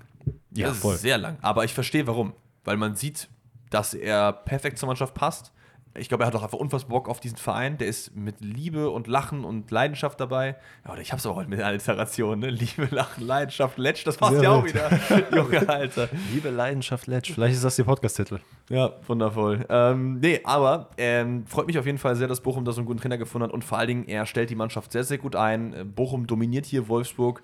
Ja, 0.52 0.68
das 0.68 0.78
voll. 0.78 0.96
ist 0.96 1.02
sehr 1.02 1.18
lang. 1.18 1.38
Aber 1.42 1.66
ich 1.66 1.74
verstehe 1.74 2.06
warum. 2.06 2.34
Weil 2.64 2.78
man 2.78 2.96
sieht, 2.96 3.28
dass 3.72 3.94
er 3.96 4.32
perfekt 4.34 4.78
zur 4.78 4.88
Mannschaft 4.88 5.16
passt. 5.16 5.52
Ich 5.98 6.10
glaube, 6.10 6.24
er 6.24 6.28
hat 6.28 6.36
auch 6.36 6.44
einfach 6.44 6.58
unfassbar 6.58 6.90
Bock 7.00 7.10
auf 7.10 7.20
diesen 7.20 7.38
Verein. 7.38 7.78
Der 7.78 7.88
ist 7.88 8.16
mit 8.16 8.42
Liebe 8.42 8.90
und 8.90 9.08
Lachen 9.08 9.46
und 9.46 9.72
Leidenschaft 9.72 10.20
dabei. 10.20 10.58
Ja, 10.84 10.92
oder 10.92 11.02
ich 11.02 11.14
hab's 11.14 11.26
auch 11.26 11.36
heute 11.36 11.50
mit 11.50 11.62
Alliteration, 11.62 12.40
ne? 12.40 12.50
Liebe, 12.50 12.88
Lachen, 12.92 13.26
Leidenschaft, 13.26 13.78
Letsch, 13.78 14.06
das 14.06 14.18
passt 14.18 14.34
Sehr 14.34 14.44
ja 14.44 14.52
auch 14.52 14.66
wieder. 14.66 14.90
Junge, 15.36 15.70
Alter. 15.70 16.10
Liebe 16.34 16.50
Leidenschaft 16.50 17.08
Letsch. 17.08 17.32
Vielleicht 17.32 17.56
ist 17.56 17.64
das 17.64 17.78
der 17.78 17.86
Podcast-Titel. 17.86 18.40
Ja, 18.70 18.94
wundervoll. 19.08 19.66
Ähm, 19.70 20.20
nee, 20.20 20.42
aber 20.44 20.90
ähm, 20.98 21.46
freut 21.48 21.68
mich 21.68 21.80
auf 21.80 21.86
jeden 21.86 21.98
Fall 21.98 22.16
sehr, 22.16 22.28
dass 22.28 22.42
Bochum 22.42 22.66
da 22.66 22.74
so 22.74 22.82
einen 22.82 22.88
guten 22.88 23.00
Trainer 23.00 23.18
gefunden 23.18 23.48
hat 23.48 23.54
und 23.54 23.64
vor 23.64 23.78
allen 23.78 23.88
Dingen, 23.88 24.06
er 24.08 24.26
stellt 24.26 24.50
die 24.50 24.56
Mannschaft 24.56 24.92
sehr, 24.92 25.04
sehr 25.04 25.18
gut 25.18 25.36
ein. 25.36 25.74
Äh, 25.74 25.84
Bochum 25.86 26.28
dominiert 26.28 26.66
hier 26.66 26.90
Wolfsburg 26.90 27.42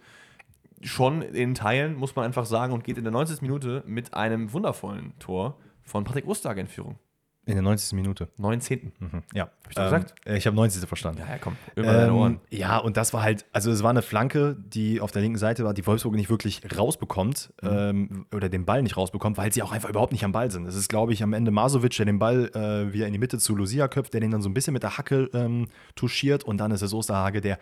schon 0.81 1.21
in 1.21 1.53
Teilen, 1.55 1.95
muss 1.95 2.15
man 2.15 2.25
einfach 2.25 2.45
sagen, 2.45 2.73
und 2.73 2.83
geht 2.83 2.97
in 2.97 3.03
der 3.03 3.13
90. 3.13 3.41
Minute 3.41 3.83
mit 3.85 4.13
einem 4.13 4.51
wundervollen 4.51 5.13
Tor 5.19 5.57
von 5.83 6.03
Patrick 6.03 6.27
Osterhagen 6.27 6.61
in 6.61 6.67
Führung. 6.67 6.99
In 7.47 7.55
der 7.55 7.63
90. 7.63 7.93
Minute. 7.93 8.27
19. 8.37 8.91
Mhm. 8.99 9.23
Ja. 9.33 9.45
Hab 9.45 9.51
ich 9.69 9.75
doch 9.75 9.83
gesagt? 9.85 10.13
äh, 10.25 10.37
Ich 10.37 10.45
habe 10.45 10.55
90. 10.55 10.87
verstanden. 10.87 11.21
Ja, 11.21 11.27
ja, 11.33 11.37
komm. 11.39 11.55
Ähm, 11.75 12.13
Ohren. 12.15 12.39
ja, 12.51 12.77
und 12.77 12.97
das 12.97 13.13
war 13.13 13.23
halt, 13.23 13.45
also 13.51 13.71
es 13.71 13.81
war 13.81 13.89
eine 13.89 14.03
Flanke, 14.03 14.55
die 14.59 15.01
auf 15.01 15.11
der 15.11 15.23
linken 15.23 15.39
Seite 15.39 15.63
war, 15.65 15.73
die 15.73 15.85
Wolfsburg 15.87 16.13
nicht 16.13 16.29
wirklich 16.29 16.61
rausbekommt 16.77 17.51
Mhm. 17.63 17.69
ähm, 17.71 18.25
oder 18.33 18.47
den 18.47 18.65
Ball 18.65 18.83
nicht 18.83 18.95
rausbekommt, 18.95 19.37
weil 19.37 19.51
sie 19.51 19.63
auch 19.63 19.71
einfach 19.71 19.89
überhaupt 19.89 20.11
nicht 20.11 20.23
am 20.23 20.31
Ball 20.31 20.51
sind. 20.51 20.67
Es 20.67 20.75
ist, 20.75 20.87
glaube 20.87 21.13
ich, 21.13 21.23
am 21.23 21.33
Ende 21.33 21.49
Masovic, 21.49 21.97
der 21.97 22.05
den 22.05 22.19
Ball 22.19 22.51
äh, 22.53 22.93
wieder 22.93 23.07
in 23.07 23.13
die 23.13 23.19
Mitte 23.19 23.39
zu 23.39 23.55
Lucia 23.55 23.87
köpft, 23.87 24.13
der 24.13 24.21
den 24.21 24.29
dann 24.29 24.43
so 24.43 24.49
ein 24.49 24.53
bisschen 24.53 24.73
mit 24.73 24.83
der 24.83 24.99
Hacke 24.99 25.27
ähm, 25.33 25.67
touchiert 25.95 26.43
und 26.43 26.57
dann 26.57 26.69
ist 26.69 26.83
es 26.83 26.93
Osterhage, 26.93 27.41
der 27.41 27.57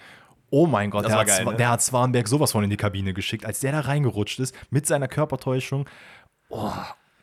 Oh 0.51 0.65
mein 0.67 0.89
Gott, 0.89 1.05
Das 1.05 1.11
der 1.11 1.19
hat, 1.19 1.27
geil, 1.27 1.45
ne? 1.45 1.55
der 1.55 1.69
hat 1.69 1.81
Swanberg 1.81 2.27
sowas 2.27 2.51
von 2.51 2.63
in 2.63 2.69
die 2.71 2.75
Kabine 2.77 3.13
geschickt, 3.13 3.45
als 3.45 3.59
der 3.59 3.71
da 3.71 3.81
reingerutscht 3.81 4.39
ist 4.39 4.53
mit 4.71 4.87
seiner 4.87 5.07
Körpertäuschung. 5.07 5.87
Oh, 6.49 6.71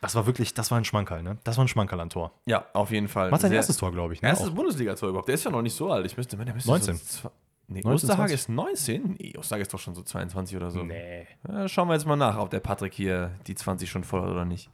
das 0.07 0.15
war 0.15 0.27
wirklich, 0.27 0.55
das 0.55 0.71
war 0.71 0.79
ein 0.79 0.85
Schmankerl, 0.85 1.23
ne? 1.23 1.37
Das 1.45 1.57
war 1.59 1.65
ein 1.65 1.69
Schmankerl 1.69 2.01
an 2.01 2.11
Tor. 2.11 2.33
Ja, 2.47 2.65
auf 2.73 2.91
jeden 2.91 3.09
Fall. 3.09 3.31
War 3.31 3.39
sein 3.39 3.51
Sehr- 3.51 3.57
erstes 3.59 3.77
Tor, 3.77 3.93
glaube 3.93 4.15
ich. 4.15 4.23
Ne? 4.23 4.29
Erstes. 4.29 4.51
Bundesliga-Tor 4.51 5.09
überhaupt. 5.11 5.29
Der 5.29 5.35
ist 5.35 5.45
ja 5.45 5.51
noch 5.51 5.63
nicht 5.63 5.75
so 5.77 5.91
alt. 5.91 6.07
Ich 6.07 6.17
müsste, 6.17 6.37
der 6.37 6.55
müsste 6.55 6.71
19. 6.71 6.95
So, 6.97 7.31
nee, 7.69 7.81
19, 7.83 7.93
Osterhage 7.93 8.29
20. 8.29 8.35
ist 8.35 8.49
19? 8.49 9.17
Nee, 9.19 9.35
Osterhage 9.39 9.63
ist 9.63 9.75
doch 9.75 9.79
schon 9.81 9.95
so 9.95 10.03
22 10.03 10.57
oder 10.57 10.71
so. 10.71 10.83
Nee. 10.85 11.27
Ja, 11.49 11.69
schauen 11.69 11.89
wir 11.89 11.95
jetzt 11.95 12.07
mal 12.07 12.17
nach, 12.17 12.39
ob 12.39 12.51
der 12.51 12.61
Patrick 12.61 12.93
hier 12.95 13.33
die 13.47 13.55
20 13.55 13.91
schon 13.91 14.05
voll 14.05 14.23
hat 14.23 14.31
oder 14.31 14.45
nicht. 14.45 14.71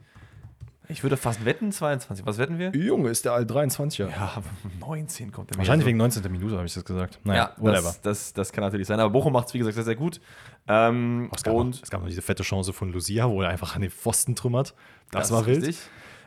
Ich 0.89 1.01
würde 1.01 1.15
fast 1.15 1.45
wetten, 1.45 1.71
22. 1.71 2.25
Was 2.25 2.37
wetten 2.37 2.59
wir? 2.59 2.71
Junge, 2.75 3.09
ist 3.09 3.23
der 3.23 3.31
alt 3.31 3.49
23er. 3.49 4.09
Ja, 4.09 4.33
19 4.81 5.31
kommt 5.31 5.49
der 5.49 5.57
Wahrscheinlich 5.57 5.85
so. 5.85 5.87
wegen 5.87 5.97
19. 5.97 6.29
Minute 6.29 6.55
habe 6.57 6.65
ich 6.65 6.73
das 6.73 6.83
gesagt. 6.83 7.19
Naja, 7.23 7.53
Ja, 7.57 7.63
whatever. 7.63 7.83
das, 7.83 8.01
das, 8.01 8.33
das 8.33 8.51
kann 8.51 8.65
natürlich 8.65 8.85
sein. 8.87 8.99
Aber 8.99 9.09
Bochum 9.09 9.31
macht 9.31 9.47
es, 9.47 9.53
wie 9.53 9.59
gesagt, 9.59 9.75
sehr, 9.75 9.85
sehr 9.85 9.95
gut. 9.95 10.19
Ähm, 10.67 11.29
es, 11.35 11.43
gab 11.43 11.53
und 11.55 11.75
noch, 11.75 11.83
es 11.83 11.89
gab 11.89 12.01
noch 12.01 12.07
diese 12.07 12.21
fette 12.21 12.43
Chance 12.43 12.71
von 12.73 12.91
Lucia, 12.91 13.29
wo 13.29 13.41
er 13.41 13.49
einfach 13.49 13.75
an 13.75 13.81
den 13.81 13.91
Pfosten 13.91 14.35
trümmert. 14.35 14.73
Das, 15.11 15.27
Das 15.29 15.31
war 15.31 15.45
wild. 15.45 15.57
richtig. 15.65 15.79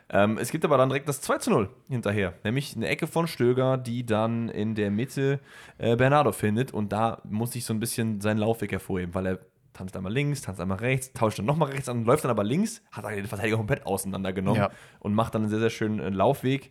Ähm, 0.08 0.38
es 0.38 0.50
gibt 0.52 0.64
aber 0.64 0.76
dann 0.78 0.88
direkt 0.88 1.08
das 1.08 1.20
2 1.20 1.38
zu 1.38 1.50
0 1.50 1.68
hinterher. 1.88 2.34
Nämlich 2.44 2.76
eine 2.76 2.86
Ecke 2.86 3.06
von 3.08 3.26
Stöger, 3.26 3.76
die 3.76 4.06
dann 4.06 4.48
in 4.48 4.74
der 4.76 4.90
Mitte 4.90 5.40
äh, 5.78 5.96
Bernardo 5.96 6.30
findet. 6.32 6.72
Und 6.72 6.92
da 6.92 7.20
muss 7.24 7.54
ich 7.56 7.64
so 7.64 7.74
ein 7.74 7.80
bisschen 7.80 8.20
seinen 8.20 8.38
Laufweg 8.38 8.70
hervorheben, 8.70 9.14
weil 9.14 9.26
er 9.26 9.38
tanzt 9.72 9.96
einmal 9.96 10.12
links, 10.12 10.42
tanzt 10.42 10.60
einmal 10.60 10.78
rechts, 10.78 11.12
tauscht 11.12 11.38
dann 11.38 11.44
nochmal 11.46 11.70
rechts 11.70 11.88
an, 11.88 12.04
läuft 12.04 12.22
dann 12.24 12.30
aber 12.30 12.44
links, 12.44 12.82
hat 12.92 13.04
dann 13.04 13.14
den 13.16 13.26
Verteidiger 13.26 13.56
komplett 13.56 13.84
auseinandergenommen 13.84 14.60
Ja. 14.60 14.70
und 15.00 15.12
macht 15.14 15.34
dann 15.34 15.42
einen 15.42 15.50
sehr, 15.50 15.58
sehr 15.60 15.70
schönen 15.70 15.98
äh, 15.98 16.08
Laufweg. 16.10 16.70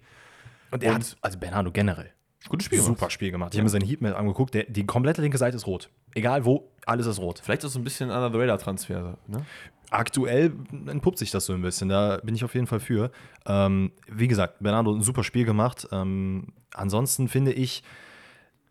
Und 0.72 0.82
er 0.84 0.94
Und- 0.94 1.00
hat, 1.04 1.18
also 1.22 1.38
Bernardo 1.40 1.72
generell, 1.72 2.12
Gutes 2.48 2.66
Spiel 2.68 2.80
Super 2.80 3.10
Spiel 3.10 3.32
gemacht. 3.32 3.54
Ich 3.54 3.60
habe 3.60 3.64
mir 3.66 3.70
seinen 3.70 3.86
Heatmap 3.88 4.16
angeguckt. 4.18 4.54
Der, 4.54 4.64
die 4.66 4.86
komplette 4.86 5.22
linke 5.22 5.38
Seite 5.38 5.58
ist 5.58 5.66
rot. 5.68 5.90
Egal 6.14 6.46
wo, 6.46 6.72
alles 6.86 7.06
ist 7.08 7.20
rot. 7.20 7.40
Vielleicht 7.44 7.64
ist 7.64 7.74
so 7.74 7.80
ein 7.80 7.84
bisschen 7.84 8.10
under 8.10 8.32
the 8.32 8.38
radar 8.38 8.58
Transfer. 8.58 9.18
Ne? 9.28 9.46
Aktuell 9.90 10.54
entpuppt 10.88 11.18
sich 11.18 11.32
das 11.32 11.46
so 11.46 11.54
ein 11.54 11.62
bisschen. 11.62 11.90
Da 11.90 12.20
bin 12.24 12.36
ich 12.36 12.44
auf 12.44 12.54
jeden 12.54 12.68
Fall 12.68 12.80
für. 12.80 13.12
Ähm, 13.46 13.92
wie 14.08 14.28
gesagt, 14.28 14.58
Bernardo 14.60 14.94
ein 14.94 15.02
super 15.02 15.24
Spiel 15.24 15.46
gemacht. 15.46 15.88
Ähm, 15.92 16.54
ansonsten 16.74 17.28
finde 17.28 17.54
ich, 17.54 17.84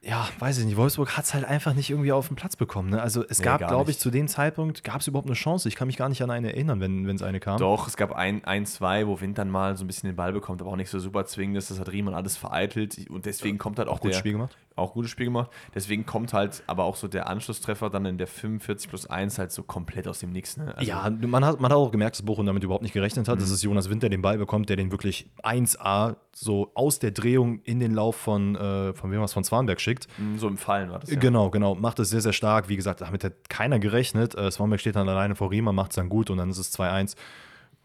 ja, 0.07 0.29
weiß 0.39 0.59
ich 0.59 0.67
nicht, 0.67 0.77
Wolfsburg 0.77 1.17
hat 1.17 1.25
es 1.25 1.33
halt 1.33 1.47
einfach 1.47 1.73
nicht 1.73 1.89
irgendwie 1.89 2.12
auf 2.12 2.29
den 2.29 2.37
Platz 2.37 2.57
bekommen. 2.57 2.91
Ne? 2.91 3.01
Also 3.01 3.25
es 3.27 3.39
Nee, 3.39 3.45
gab, 3.45 3.67
glaube 3.67 3.91
ich, 3.91 3.99
zu 3.99 4.11
dem 4.11 4.29
Zeitpunkt, 4.29 4.85
gab 4.85 5.01
es 5.01 5.07
überhaupt 5.07 5.29
eine 5.29 5.35
Chance. 5.35 5.67
Ich 5.69 5.77
kann 5.77 5.87
mich 5.87 5.97
gar 5.97 6.11
nicht 6.11 6.23
an 6.23 6.31
eine 6.31 6.53
erinnern, 6.53 6.81
wenn 6.81 7.09
es 7.09 7.23
eine 7.23 7.41
kam. 7.41 7.59
Doch, 7.59 7.89
es 7.89 7.97
gab 7.97 8.12
ein, 8.12 8.45
ein, 8.45 8.67
zwei, 8.67 9.07
wo 9.07 9.21
Wind 9.21 9.39
dann 9.39 9.49
mal 9.49 9.77
so 9.77 9.85
ein 9.85 9.87
bisschen 9.87 10.09
den 10.11 10.17
Ball 10.17 10.33
bekommt, 10.33 10.61
aber 10.61 10.71
auch 10.71 10.77
nicht 10.77 10.91
so 10.91 10.99
super 10.99 11.25
zwingend 11.25 11.57
ist. 11.57 11.71
Das 11.71 11.79
hat 11.81 11.91
Riemann 11.91 12.15
alles 12.15 12.37
vereitelt 12.37 12.99
und 13.09 13.25
deswegen 13.25 13.57
kommt 13.57 13.79
halt 13.79 13.89
auch, 13.89 14.01
Gutes 14.01 14.17
der, 14.17 14.21
Spiel 14.21 14.33
gemacht. 14.33 14.59
Auch 14.77 14.93
gutes 14.95 15.11
Spiel 15.11 15.27
gemacht. 15.27 15.51
Deswegen 15.75 16.05
kommt 16.07 16.33
halt 16.33 16.62
aber 16.66 16.85
auch 16.85 16.97
so 16.97 17.07
der 17.09 17.29
Anschlusstreffer 17.29 17.91
dann 17.91 18.07
in 18.07 18.18
der 18.18 18.27
45 18.27 18.89
plus 18.89 19.07
1 19.07 19.39
halt 19.39 19.53
so 19.53 19.62
komplett 19.62 20.09
aus 20.09 20.18
dem 20.18 20.31
Nix. 20.33 20.57
Ne? 20.57 20.75
Also, 20.77 20.89
ja, 20.89 21.09
man 21.11 21.45
hat, 21.45 21.61
man 21.61 21.70
hat 21.70 21.79
auch 21.79 21.91
gemerkt, 21.91 22.16
dass 22.16 22.25
Bochum 22.25 22.47
damit 22.47 22.64
überhaupt 22.64 22.83
nicht 22.83 22.93
gerechnet 22.93 23.29
hat. 23.29 23.41
Das 23.41 23.51
ist 23.51 23.62
Jonas 23.62 23.89
Winter, 23.91 24.09
den 24.09 24.22
Ball 24.22 24.39
bekommt, 24.39 24.68
der 24.68 24.77
den 24.77 24.91
wirklich 24.91 25.31
1A 25.43 26.16
so 26.35 26.72
aus 26.75 26.99
der 26.99 27.12
Drehung 27.12 27.61
in 27.62 27.79
den 27.79 27.95
Lauf 27.95 28.16
von, 28.16 28.57
äh, 28.57 28.93
von 28.95 29.11
wem 29.12 29.20
was 29.20 29.33
von 29.33 29.45
Zwanberg 29.45 29.81
schickt. 29.81 30.09
mh, 30.18 30.39
so 30.39 30.49
im 30.49 30.57
Fallen 30.57 30.91
war 30.91 30.99
das. 30.99 31.11
Ja. 31.11 31.18
Genau, 31.18 31.51
genau. 31.51 31.75
Macht 31.77 31.99
es 32.01 32.11
sehr, 32.11 32.20
sehr 32.20 32.33
stark. 32.33 32.68
Wie 32.68 32.77
gesagt, 32.77 33.01
damit 33.01 33.22
hat 33.22 33.49
keiner 33.49 33.79
gerechnet. 33.79 34.35
Äh, 34.35 34.51
Swanberg 34.51 34.81
steht 34.81 34.97
dann 34.97 35.09
alleine 35.09 35.37
vor 35.37 35.51
Riemann, 35.51 35.75
macht 35.75 35.93
es 35.93 35.97
dann 35.97 36.09
gut 36.09 36.31
und 36.31 36.39
dann 36.39 36.51
ist 36.51 36.59
es 36.59 36.77
2-1. 36.77 37.14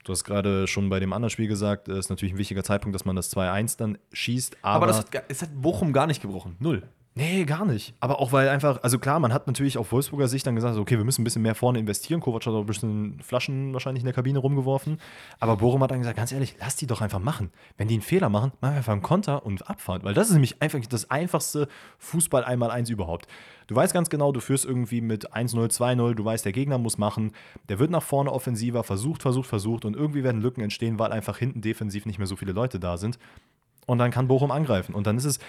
Du 0.10 0.14
hast 0.14 0.24
gerade 0.24 0.66
schon 0.66 0.90
bei 0.90 1.00
dem 1.00 1.14
anderen 1.14 1.30
Spiel 1.30 1.48
gesagt, 1.48 1.88
es 1.88 2.00
ist 2.00 2.10
natürlich 2.10 2.34
ein 2.34 2.40
wichtiger 2.40 2.64
Zeitpunkt, 2.64 2.96
dass 2.96 3.06
man 3.06 3.16
das 3.16 3.32
2-1 3.32 3.78
dann 3.78 4.00
schießt. 4.12 4.58
Aber, 4.64 4.78
Aber 4.78 4.88
das 4.88 4.98
hat, 4.98 5.24
es 5.28 5.44
hat 5.44 5.50
Bochum 5.54 5.94
gar 5.94 6.08
nicht 6.08 6.20
gebrochen. 6.20 6.56
Null. 6.58 6.82
Nee, 7.20 7.44
gar 7.44 7.66
nicht. 7.66 7.94
Aber 8.00 8.22
auch 8.22 8.32
weil 8.32 8.48
einfach, 8.48 8.82
also 8.82 8.98
klar, 8.98 9.20
man 9.20 9.34
hat 9.34 9.46
natürlich 9.46 9.78
auf 9.78 9.92
Wolfsburger 9.92 10.30
Sicht 10.30 10.48
dann 10.48 10.56
gesagt, 10.56 10.78
okay, 10.78 10.98
wir 10.98 11.04
müssen 11.04 11.20
ein 11.20 11.26
bisschen 11.26 11.42
mehr 11.42 11.54
vorne 11.54 11.78
investieren. 11.78 12.22
Kovac 12.22 12.46
hat 12.46 12.54
auch 12.54 12.62
ein 12.62 12.66
bisschen 12.66 13.20
Flaschen 13.22 13.74
wahrscheinlich 13.74 14.04
in 14.04 14.06
der 14.06 14.14
Kabine 14.14 14.40
rumgeworfen. 14.40 15.02
Aber 15.38 15.58
Bochum 15.58 15.84
hat 15.84 15.92
dann 15.92 16.00
gesagt, 16.00 16.16
ganz 16.16 16.32
ehrlich, 16.32 16.56
lass 16.62 16.78
die 16.78 16.88
doch 16.88 17.02
einfach 17.02 17.20
machen. 17.20 17.52
Wenn 17.76 17.90
die 17.90 17.96
einen 17.96 18.04
Fehler 18.04 18.30
machen, 18.30 18.54
machen 18.62 18.72
wir 18.72 18.78
einfach 18.78 18.94
einen 18.94 19.02
Konter 19.02 19.46
und 19.46 19.70
abfahren. 19.70 20.02
Weil 20.04 20.14
das 20.14 20.28
ist 20.28 20.34
nämlich 20.34 20.62
einfach 20.62 20.80
das 20.80 21.12
einfachste 21.12 21.68
Fußball 21.98 22.46
einmal 22.46 22.72
eins 22.72 22.90
überhaupt. 22.90 23.28
Du 23.68 23.76
weißt 23.76 23.94
ganz 23.94 24.10
genau, 24.10 24.32
du 24.32 24.40
führst 24.40 24.64
irgendwie 24.64 25.02
mit 25.02 25.34
1-0, 25.34 25.76
2-0, 25.78 26.14
du 26.14 26.24
weißt, 26.24 26.46
der 26.46 26.54
Gegner 26.54 26.78
muss 26.78 26.98
machen, 26.98 27.34
der 27.68 27.80
wird 27.80 27.92
nach 27.92 28.02
vorne 28.02 28.32
offensiver, 28.32 28.86
versucht, 28.86 29.24
versucht, 29.24 29.50
versucht 29.50 29.84
und 29.84 29.94
irgendwie 29.94 30.24
werden 30.24 30.42
Lücken 30.42 30.62
entstehen, 30.62 30.98
weil 31.00 31.12
einfach 31.12 31.38
hinten 31.38 31.60
defensiv 31.60 32.06
nicht 32.06 32.18
mehr 32.18 32.28
so 32.28 32.38
viele 32.38 32.54
Leute 32.54 32.80
da 32.80 32.96
sind. 32.96 33.20
Und 33.90 33.98
dann 33.98 34.12
kann 34.12 34.28
Bochum 34.28 34.52
angreifen. 34.52 34.94
Und 34.94 35.08
dann 35.08 35.18
ist 35.18 35.26
es 35.26 35.40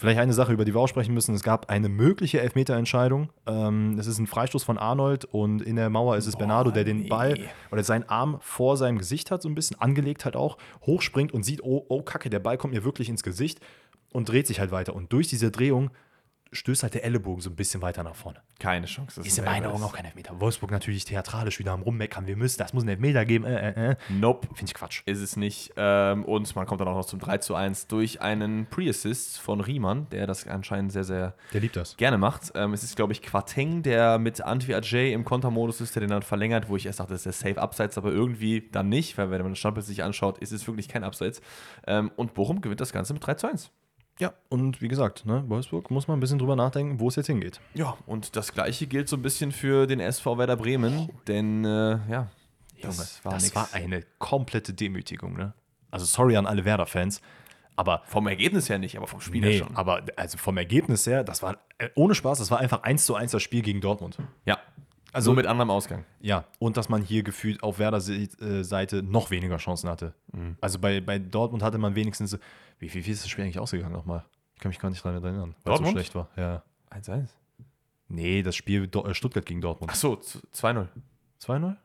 vielleicht 0.00 0.18
eine 0.18 0.32
Sache, 0.32 0.52
über 0.52 0.64
die 0.64 0.74
wir 0.74 0.80
auch 0.80 0.88
sprechen 0.88 1.12
müssen. 1.12 1.34
Es 1.34 1.42
gab 1.42 1.68
eine 1.68 1.90
mögliche 1.90 2.40
Elfmeterentscheidung. 2.40 3.28
Ähm, 3.46 3.98
es 3.98 4.06
ist 4.06 4.18
ein 4.18 4.26
Freistoß 4.26 4.64
von 4.64 4.78
Arnold 4.78 5.26
und 5.26 5.60
in 5.60 5.76
der 5.76 5.90
Mauer 5.90 6.16
ist 6.16 6.26
es 6.26 6.36
Bernardo, 6.36 6.70
der 6.70 6.84
den 6.84 7.02
nee. 7.02 7.08
Ball 7.08 7.38
oder 7.70 7.84
seinen 7.84 8.08
Arm 8.08 8.38
vor 8.40 8.78
seinem 8.78 8.96
Gesicht 8.96 9.30
hat, 9.30 9.42
so 9.42 9.48
ein 9.48 9.54
bisschen 9.54 9.78
angelegt 9.78 10.24
hat 10.24 10.36
auch, 10.36 10.56
hochspringt 10.86 11.32
und 11.32 11.44
sieht, 11.44 11.62
oh, 11.62 11.84
oh 11.88 12.02
Kacke, 12.02 12.30
der 12.30 12.38
Ball 12.38 12.56
kommt 12.56 12.72
mir 12.72 12.82
wirklich 12.82 13.10
ins 13.10 13.22
Gesicht 13.22 13.60
und 14.12 14.28
dreht 14.28 14.46
sich 14.46 14.58
halt 14.58 14.70
weiter. 14.70 14.94
Und 14.94 15.12
durch 15.12 15.28
diese 15.28 15.50
Drehung 15.50 15.90
stößt 16.52 16.82
halt 16.82 16.94
der 16.94 17.04
Ellenbogen 17.04 17.40
so 17.40 17.50
ein 17.50 17.56
bisschen 17.56 17.80
weiter 17.82 18.02
nach 18.02 18.14
vorne. 18.14 18.40
Keine 18.58 18.86
Chance. 18.86 19.20
Ist 19.20 19.38
in 19.38 19.44
ein 19.44 19.62
meinen. 19.62 19.72
Augen 19.72 19.82
auch 19.82 19.92
kein 19.92 20.04
Elfmeter. 20.04 20.40
Wolfsburg 20.40 20.70
natürlich 20.70 21.04
theatralisch 21.04 21.58
wieder 21.58 21.72
am 21.72 21.82
Rummeckern. 21.82 22.26
Wir 22.26 22.36
müssen, 22.36 22.58
das 22.58 22.72
muss 22.72 22.82
einen 22.82 22.90
Elfmeter 22.90 23.24
geben. 23.24 23.44
Äh, 23.44 23.70
äh, 23.70 23.90
äh. 23.92 23.96
Nope. 24.08 24.48
Finde 24.48 24.64
ich 24.66 24.74
Quatsch. 24.74 25.02
Ist 25.06 25.20
es 25.20 25.36
nicht. 25.36 25.72
Ähm, 25.76 26.24
und 26.24 26.54
man 26.56 26.66
kommt 26.66 26.80
dann 26.80 26.88
auch 26.88 26.96
noch 26.96 27.04
zum 27.04 27.20
3 27.20 27.38
zu 27.38 27.54
1 27.54 27.86
durch 27.86 28.20
einen 28.20 28.66
Pre-Assist 28.66 29.38
von 29.38 29.60
Riemann, 29.60 30.08
der 30.10 30.26
das 30.26 30.46
anscheinend 30.46 30.92
sehr, 30.92 31.04
sehr 31.04 31.34
Der 31.52 31.60
liebt 31.60 31.76
das. 31.76 31.96
gerne 31.96 32.18
macht. 32.18 32.52
Ähm, 32.54 32.72
es 32.72 32.82
ist, 32.82 32.96
glaube 32.96 33.12
ich, 33.12 33.22
Quateng, 33.22 33.82
der 33.82 34.18
mit 34.18 34.40
Antwi 34.40 34.74
Ajay 34.74 35.12
im 35.12 35.24
Kontermodus 35.24 35.80
ist, 35.80 35.94
der 35.94 36.00
den 36.00 36.10
dann 36.10 36.22
verlängert, 36.22 36.68
wo 36.68 36.76
ich 36.76 36.86
erst 36.86 37.00
dachte, 37.00 37.12
das 37.12 37.24
ist 37.26 37.42
der 37.42 37.50
Safe 37.50 37.60
Abseits, 37.62 37.96
aber 37.96 38.10
irgendwie 38.10 38.68
dann 38.72 38.88
nicht, 38.88 39.16
weil 39.18 39.30
wenn 39.30 39.42
man 39.42 39.52
das 39.52 39.58
Standbild 39.58 39.86
sich 39.86 40.02
anschaut, 40.02 40.38
ist 40.38 40.52
es 40.52 40.66
wirklich 40.66 40.88
kein 40.88 41.04
Abseits. 41.04 41.40
Ähm, 41.86 42.10
und 42.16 42.34
Bochum 42.34 42.60
gewinnt 42.60 42.80
das 42.80 42.92
Ganze 42.92 43.12
mit 43.14 43.24
3 43.24 43.34
zu 43.34 43.46
1. 43.46 43.70
Ja, 44.20 44.34
und 44.50 44.82
wie 44.82 44.88
gesagt, 44.88 45.24
ne, 45.26 45.42
Wolfsburg 45.48 45.90
muss 45.90 46.06
man 46.06 46.18
ein 46.18 46.20
bisschen 46.20 46.38
drüber 46.38 46.54
nachdenken, 46.54 47.00
wo 47.00 47.08
es 47.08 47.16
jetzt 47.16 47.26
hingeht. 47.26 47.60
Ja, 47.74 47.96
und 48.06 48.36
das 48.36 48.52
gleiche 48.52 48.86
gilt 48.86 49.08
so 49.08 49.16
ein 49.16 49.22
bisschen 49.22 49.50
für 49.50 49.86
den 49.86 49.98
SV 49.98 50.36
Werder 50.38 50.56
Bremen, 50.56 51.08
denn 51.26 51.64
äh, 51.64 51.98
ja, 52.10 52.28
das 52.82 53.24
war 53.24 53.32
das 53.32 53.54
war 53.54 53.68
eine 53.72 54.02
komplette 54.18 54.74
Demütigung, 54.74 55.36
ne? 55.36 55.54
Also 55.90 56.04
sorry 56.04 56.36
an 56.36 56.46
alle 56.46 56.64
Werder-Fans, 56.64 57.20
aber 57.76 58.02
Vom 58.04 58.26
Ergebnis 58.26 58.68
her 58.68 58.78
nicht, 58.78 58.96
aber 58.98 59.06
vom 59.06 59.20
Spiel 59.22 59.42
her 59.42 59.50
nee, 59.50 59.58
schon. 59.58 59.74
aber 59.74 60.02
also 60.16 60.36
vom 60.36 60.58
Ergebnis 60.58 61.06
her, 61.06 61.24
das 61.24 61.42
war 61.42 61.56
äh, 61.78 61.88
ohne 61.94 62.14
Spaß, 62.14 62.38
das 62.38 62.50
war 62.50 62.58
einfach 62.60 62.82
1 62.82 63.06
zu 63.06 63.14
1 63.14 63.32
das 63.32 63.42
Spiel 63.42 63.62
gegen 63.62 63.80
Dortmund. 63.80 64.18
Ja, 64.44 64.58
Also 65.12 65.30
so 65.30 65.34
mit 65.34 65.46
anderem 65.46 65.70
Ausgang. 65.70 66.04
Ja, 66.20 66.44
und 66.58 66.76
dass 66.76 66.88
man 66.88 67.02
hier 67.02 67.22
gefühlt 67.22 67.62
auf 67.62 67.78
Werder 67.78 67.98
äh, 68.08 69.02
noch 69.02 69.30
weniger 69.30 69.56
Chancen 69.56 69.88
hatte. 69.90 70.14
Mhm. 70.32 70.56
Also 70.60 70.78
bei, 70.78 71.00
bei 71.00 71.18
Dortmund 71.18 71.62
hatte 71.62 71.78
man 71.78 71.94
wenigstens, 71.94 72.38
wie, 72.78 72.92
wie, 72.92 73.04
wie 73.06 73.10
ist 73.10 73.22
das 73.24 73.30
Spiel 73.30 73.44
eigentlich 73.44 73.58
ausgegangen 73.58 73.92
nochmal? 73.92 74.24
Ich 74.54 74.60
kann 74.60 74.68
mich 74.70 74.78
gar 74.78 74.90
nicht 74.90 75.04
daran 75.04 75.22
erinnern, 75.22 75.54
weil 75.64 75.74
es 75.74 75.80
so 75.80 75.86
schlecht 75.86 76.14
war. 76.14 76.28
Ja. 76.36 76.62
1-1. 76.90 77.28
Nee, 78.08 78.42
das 78.42 78.56
Spiel 78.56 78.88
äh, 78.92 79.14
Stuttgart 79.14 79.46
gegen 79.46 79.60
Dortmund. 79.60 79.90
Achso, 79.90 80.14
2-0. 80.54 80.86
2-0? 81.42 81.76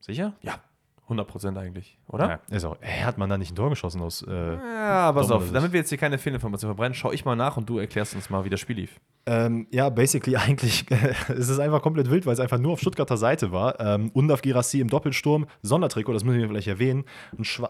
Sicher? 0.00 0.34
Ja, 0.42 0.60
100% 1.08 1.58
eigentlich, 1.58 1.98
oder? 2.06 2.28
Ja, 2.50 2.56
ist 2.56 2.64
auch. 2.64 2.76
Hat 2.82 3.18
man 3.18 3.28
da 3.30 3.38
nicht 3.38 3.52
ein 3.52 3.56
Tor 3.56 3.70
geschossen 3.70 4.00
aus. 4.00 4.22
Äh, 4.22 4.54
Ja, 4.54 5.12
pass 5.12 5.28
Dortmund 5.28 5.50
auf, 5.50 5.52
damit 5.54 5.72
wir 5.72 5.80
jetzt 5.80 5.88
hier 5.88 5.98
keine 5.98 6.18
Fehlinformation 6.18 6.68
verbrennen, 6.68 6.94
schaue 6.94 7.14
ich 7.14 7.24
mal 7.24 7.36
nach 7.36 7.56
und 7.56 7.68
du 7.68 7.78
erklärst 7.78 8.14
uns 8.14 8.28
mal, 8.30 8.44
wie 8.44 8.50
das 8.50 8.60
Spiel 8.60 8.76
lief. 8.76 9.00
Ähm, 9.28 9.66
ja, 9.70 9.90
basically 9.90 10.36
eigentlich 10.38 10.86
es 11.28 11.50
ist 11.50 11.58
einfach 11.58 11.82
komplett 11.82 12.10
wild, 12.10 12.24
weil 12.24 12.32
es 12.32 12.40
einfach 12.40 12.58
nur 12.58 12.72
auf 12.72 12.80
Stuttgarter 12.80 13.18
Seite 13.18 13.52
war. 13.52 13.78
Ähm, 13.78 14.10
Undaf 14.14 14.40
Girassi 14.40 14.80
im 14.80 14.88
Doppelsturm, 14.88 15.46
Sondertrikot, 15.60 16.14
das 16.14 16.24
müssen 16.24 16.40
wir 16.40 16.48
vielleicht 16.48 16.68
erwähnen. 16.68 17.04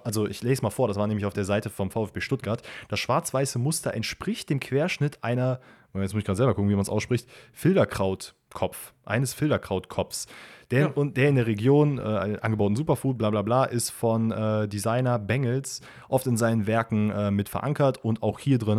Also 0.04 0.28
ich 0.28 0.40
lese 0.44 0.62
mal 0.62 0.70
vor, 0.70 0.86
das 0.86 0.96
war 0.96 1.08
nämlich 1.08 1.26
auf 1.26 1.34
der 1.34 1.44
Seite 1.44 1.68
vom 1.68 1.90
VfB 1.90 2.20
Stuttgart. 2.20 2.62
Das 2.88 3.00
schwarz-weiße 3.00 3.58
Muster 3.58 3.92
entspricht 3.92 4.50
dem 4.50 4.60
Querschnitt 4.60 5.24
einer, 5.24 5.58
jetzt 5.94 6.14
muss 6.14 6.20
ich 6.20 6.26
gerade 6.26 6.36
selber 6.36 6.54
gucken, 6.54 6.70
wie 6.70 6.74
man 6.74 6.82
es 6.82 6.88
ausspricht, 6.88 7.28
Filderkrautkopf, 7.52 8.92
eines 9.04 9.34
Filderkrautkopfs. 9.34 10.28
Der, 10.70 10.80
Ja. 10.80 10.86
und 10.88 11.16
der 11.16 11.30
in 11.30 11.36
der 11.36 11.46
Region, 11.46 11.98
äh, 11.98 12.38
angebauten 12.42 12.76
Superfood, 12.76 13.16
bla 13.16 13.30
bla 13.30 13.40
bla, 13.42 13.64
ist 13.64 13.90
von 13.90 14.30
äh, 14.30 14.68
Designer 14.68 15.18
Bengels 15.18 15.80
oft 16.08 16.26
in 16.26 16.36
seinen 16.36 16.66
Werken 16.66 17.10
äh, 17.10 17.30
mit 17.30 17.48
verankert 17.48 18.04
und 18.04 18.22
auch 18.22 18.38
hier 18.38 18.58
drin. 18.58 18.78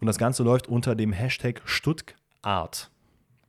Und 0.00 0.06
das 0.06 0.16
Ganze 0.16 0.42
läuft 0.44 0.66
unter 0.68 0.94
dem 0.94 1.12
Hashtag 1.12 1.60
Stuttgart. 1.66 2.90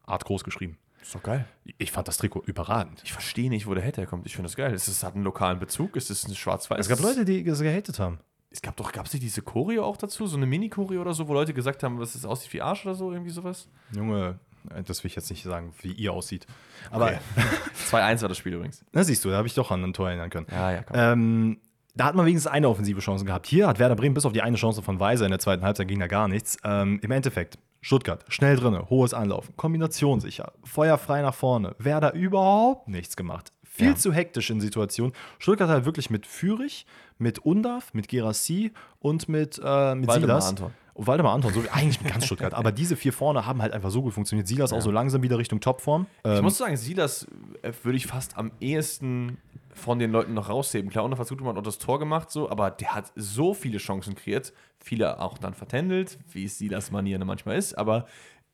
Art 0.06 0.26
groß 0.26 0.44
geschrieben. 0.44 0.78
Ist 1.02 1.16
doch 1.16 1.24
geil. 1.24 1.46
Ich 1.78 1.92
fand 1.94 2.08
das 2.10 2.18
Trikot 2.18 2.44
überragend. 2.46 3.02
Ich 3.06 3.14
verstehe 3.14 3.50
nicht, 3.50 3.68
wo 3.68 3.74
der 3.74 3.84
Head 3.84 3.98
herkommt. 3.98 4.26
Ich 4.26 4.36
finde 4.36 4.48
das 4.48 4.56
geil. 4.58 4.74
Es 4.74 4.88
ist- 4.90 5.04
hat 5.04 5.16
einen 5.16 5.24
lokalen 5.24 5.60
Bezug. 5.60 5.96
Es 5.96 6.10
ist 6.10 6.28
ein 6.28 6.36
schwarz-weiß. 6.36 6.80
Es 6.80 6.90
gab 6.90 7.00
Leute, 7.00 7.24
die 7.24 7.44
das 7.44 7.62
gehatet 7.62 8.00
haben. 8.00 8.20
Es 8.50 8.62
gab 8.62 8.76
doch, 8.78 8.92
gab 8.92 9.06
es 9.06 9.14
nicht 9.14 9.24
diese 9.24 9.42
Choreo 9.42 9.84
auch 9.86 9.98
dazu? 9.98 10.26
So 10.28 10.36
eine 10.38 10.46
Mini-Choreo 10.46 11.02
oder 11.02 11.14
so, 11.14 11.28
wo 11.28 11.34
Leute 11.34 11.54
gesagt 11.54 11.84
haben, 11.84 12.00
dass 12.00 12.16
es 12.16 12.26
aussieht 12.26 12.52
wie 12.54 12.62
Arsch 12.62 12.86
oder 12.86 12.96
so, 12.96 13.12
irgendwie 13.12 13.30
sowas? 13.32 13.68
Junge, 13.94 14.40
das 14.86 15.04
will 15.04 15.10
ich 15.10 15.16
jetzt 15.16 15.30
nicht 15.30 15.44
sagen, 15.44 15.74
wie 15.82 15.92
ihr 15.92 16.14
aussieht. 16.14 16.46
Aber 16.92 17.08
Okay. 17.08 17.18
2-1 17.92 18.22
war 18.22 18.30
das 18.30 18.38
Spiel 18.38 18.54
übrigens. 18.54 18.84
na 18.92 19.04
siehst 19.04 19.24
du, 19.26 19.30
da 19.30 19.38
habe 19.38 19.48
ich 19.48 19.54
doch 19.54 19.72
an 19.72 19.84
ein 19.84 19.94
Tor 19.94 20.08
erinnern 20.10 20.30
können. 20.30 20.48
Ja, 20.52 20.72
ja, 20.72 20.84
komm. 20.84 20.96
Ähm, 20.98 21.58
da 21.96 22.06
hat 22.06 22.16
man 22.16 22.26
wenigstens 22.28 22.52
eine 22.52 22.70
offensive 22.70 23.00
Chance 23.00 23.26
gehabt. 23.26 23.48
Hier 23.48 23.68
hat 23.68 23.80
Werder 23.80 23.96
Bremen 23.96 24.14
bis 24.14 24.26
auf 24.26 24.34
die 24.34 24.42
eine 24.44 24.58
Chance 24.58 24.82
von 24.84 25.00
Weiser 25.00 25.26
in 25.26 25.32
der 25.32 25.40
zweiten 25.40 25.64
Halbzeit 25.64 25.88
ging 25.88 26.00
da 26.00 26.08
gar 26.08 26.28
nichts. 26.28 26.58
Ähm, 26.64 27.00
Im 27.02 27.10
Endeffekt, 27.12 27.58
Stuttgart, 27.82 28.24
schnell 28.28 28.56
drinne, 28.56 28.88
hohes 28.90 29.14
Anlaufen, 29.16 29.56
Kombination 29.58 30.20
sicher, 30.20 30.54
feuerfrei 30.64 31.22
nach 31.24 31.34
vorne. 31.34 31.76
Werder 31.80 32.14
überhaupt 32.14 32.88
nichts 32.88 33.16
gemacht. 33.16 33.52
Viel 33.64 33.90
Ja. 33.90 33.96
zu 33.96 34.12
hektisch 34.14 34.50
in 34.50 34.60
Situationen. 34.62 35.14
Stuttgart 35.40 35.70
halt 35.70 35.86
wirklich 35.86 36.10
mit 36.10 36.26
Fürich, 36.26 36.86
mit 37.20 37.40
Undarf, 37.40 37.94
mit 37.94 38.08
Gerassi 38.08 38.72
und 39.00 39.28
mit, 39.30 39.60
äh, 39.64 39.96
mit 39.96 40.12
Silas. 40.12 40.50
Anton. 40.50 40.72
Und 40.98 41.06
Waldemar 41.06 41.34
Anton, 41.34 41.54
so, 41.54 41.64
eigentlich 41.72 42.02
mit 42.02 42.12
ganz 42.12 42.26
Stuttgart. 42.26 42.56
Aber 42.56 42.72
diese 42.72 42.96
vier 42.96 43.14
vorne 43.14 43.46
haben 43.46 43.62
halt 43.62 43.72
einfach 43.72 43.92
so 43.92 44.02
gut 44.02 44.14
funktioniert. 44.14 44.48
Silas 44.48 44.74
auch 44.74 44.82
so 44.82 44.90
langsam 44.90 45.22
wieder 45.22 45.38
Richtung 45.38 45.60
Topform. 45.60 46.08
ich 46.24 46.32
Ähm, 46.32 46.44
muss 46.44 46.58
sagen, 46.58 46.76
Silas 46.76 47.28
äh, 47.62 47.72
würde 47.84 47.98
ich 47.98 48.08
fast 48.08 48.36
am 48.36 48.52
ehesten 48.60 49.38
von 49.78 50.00
den 50.00 50.12
Leuten 50.12 50.34
noch 50.34 50.50
rausheben. 50.50 50.90
Klar, 50.90 51.06
Unter 51.06 51.20
hat 51.20 51.32
auch 51.32 51.62
das 51.62 51.78
Tor 51.78 52.00
gemacht, 52.00 52.32
so, 52.32 52.50
aber 52.50 52.72
der 52.72 52.96
hat 52.96 53.12
so 53.16 53.54
viele 53.54 53.78
Chancen 53.78 54.16
kreiert, 54.16 54.54
viele 54.80 55.20
auch 55.20 55.38
dann 55.38 55.54
vertändelt, 55.54 56.18
wie 56.32 56.46
es 56.46 56.58
Silas 56.58 56.90
Manier 56.90 57.24
manchmal 57.24 57.58
ist, 57.58 57.78
aber 57.78 58.08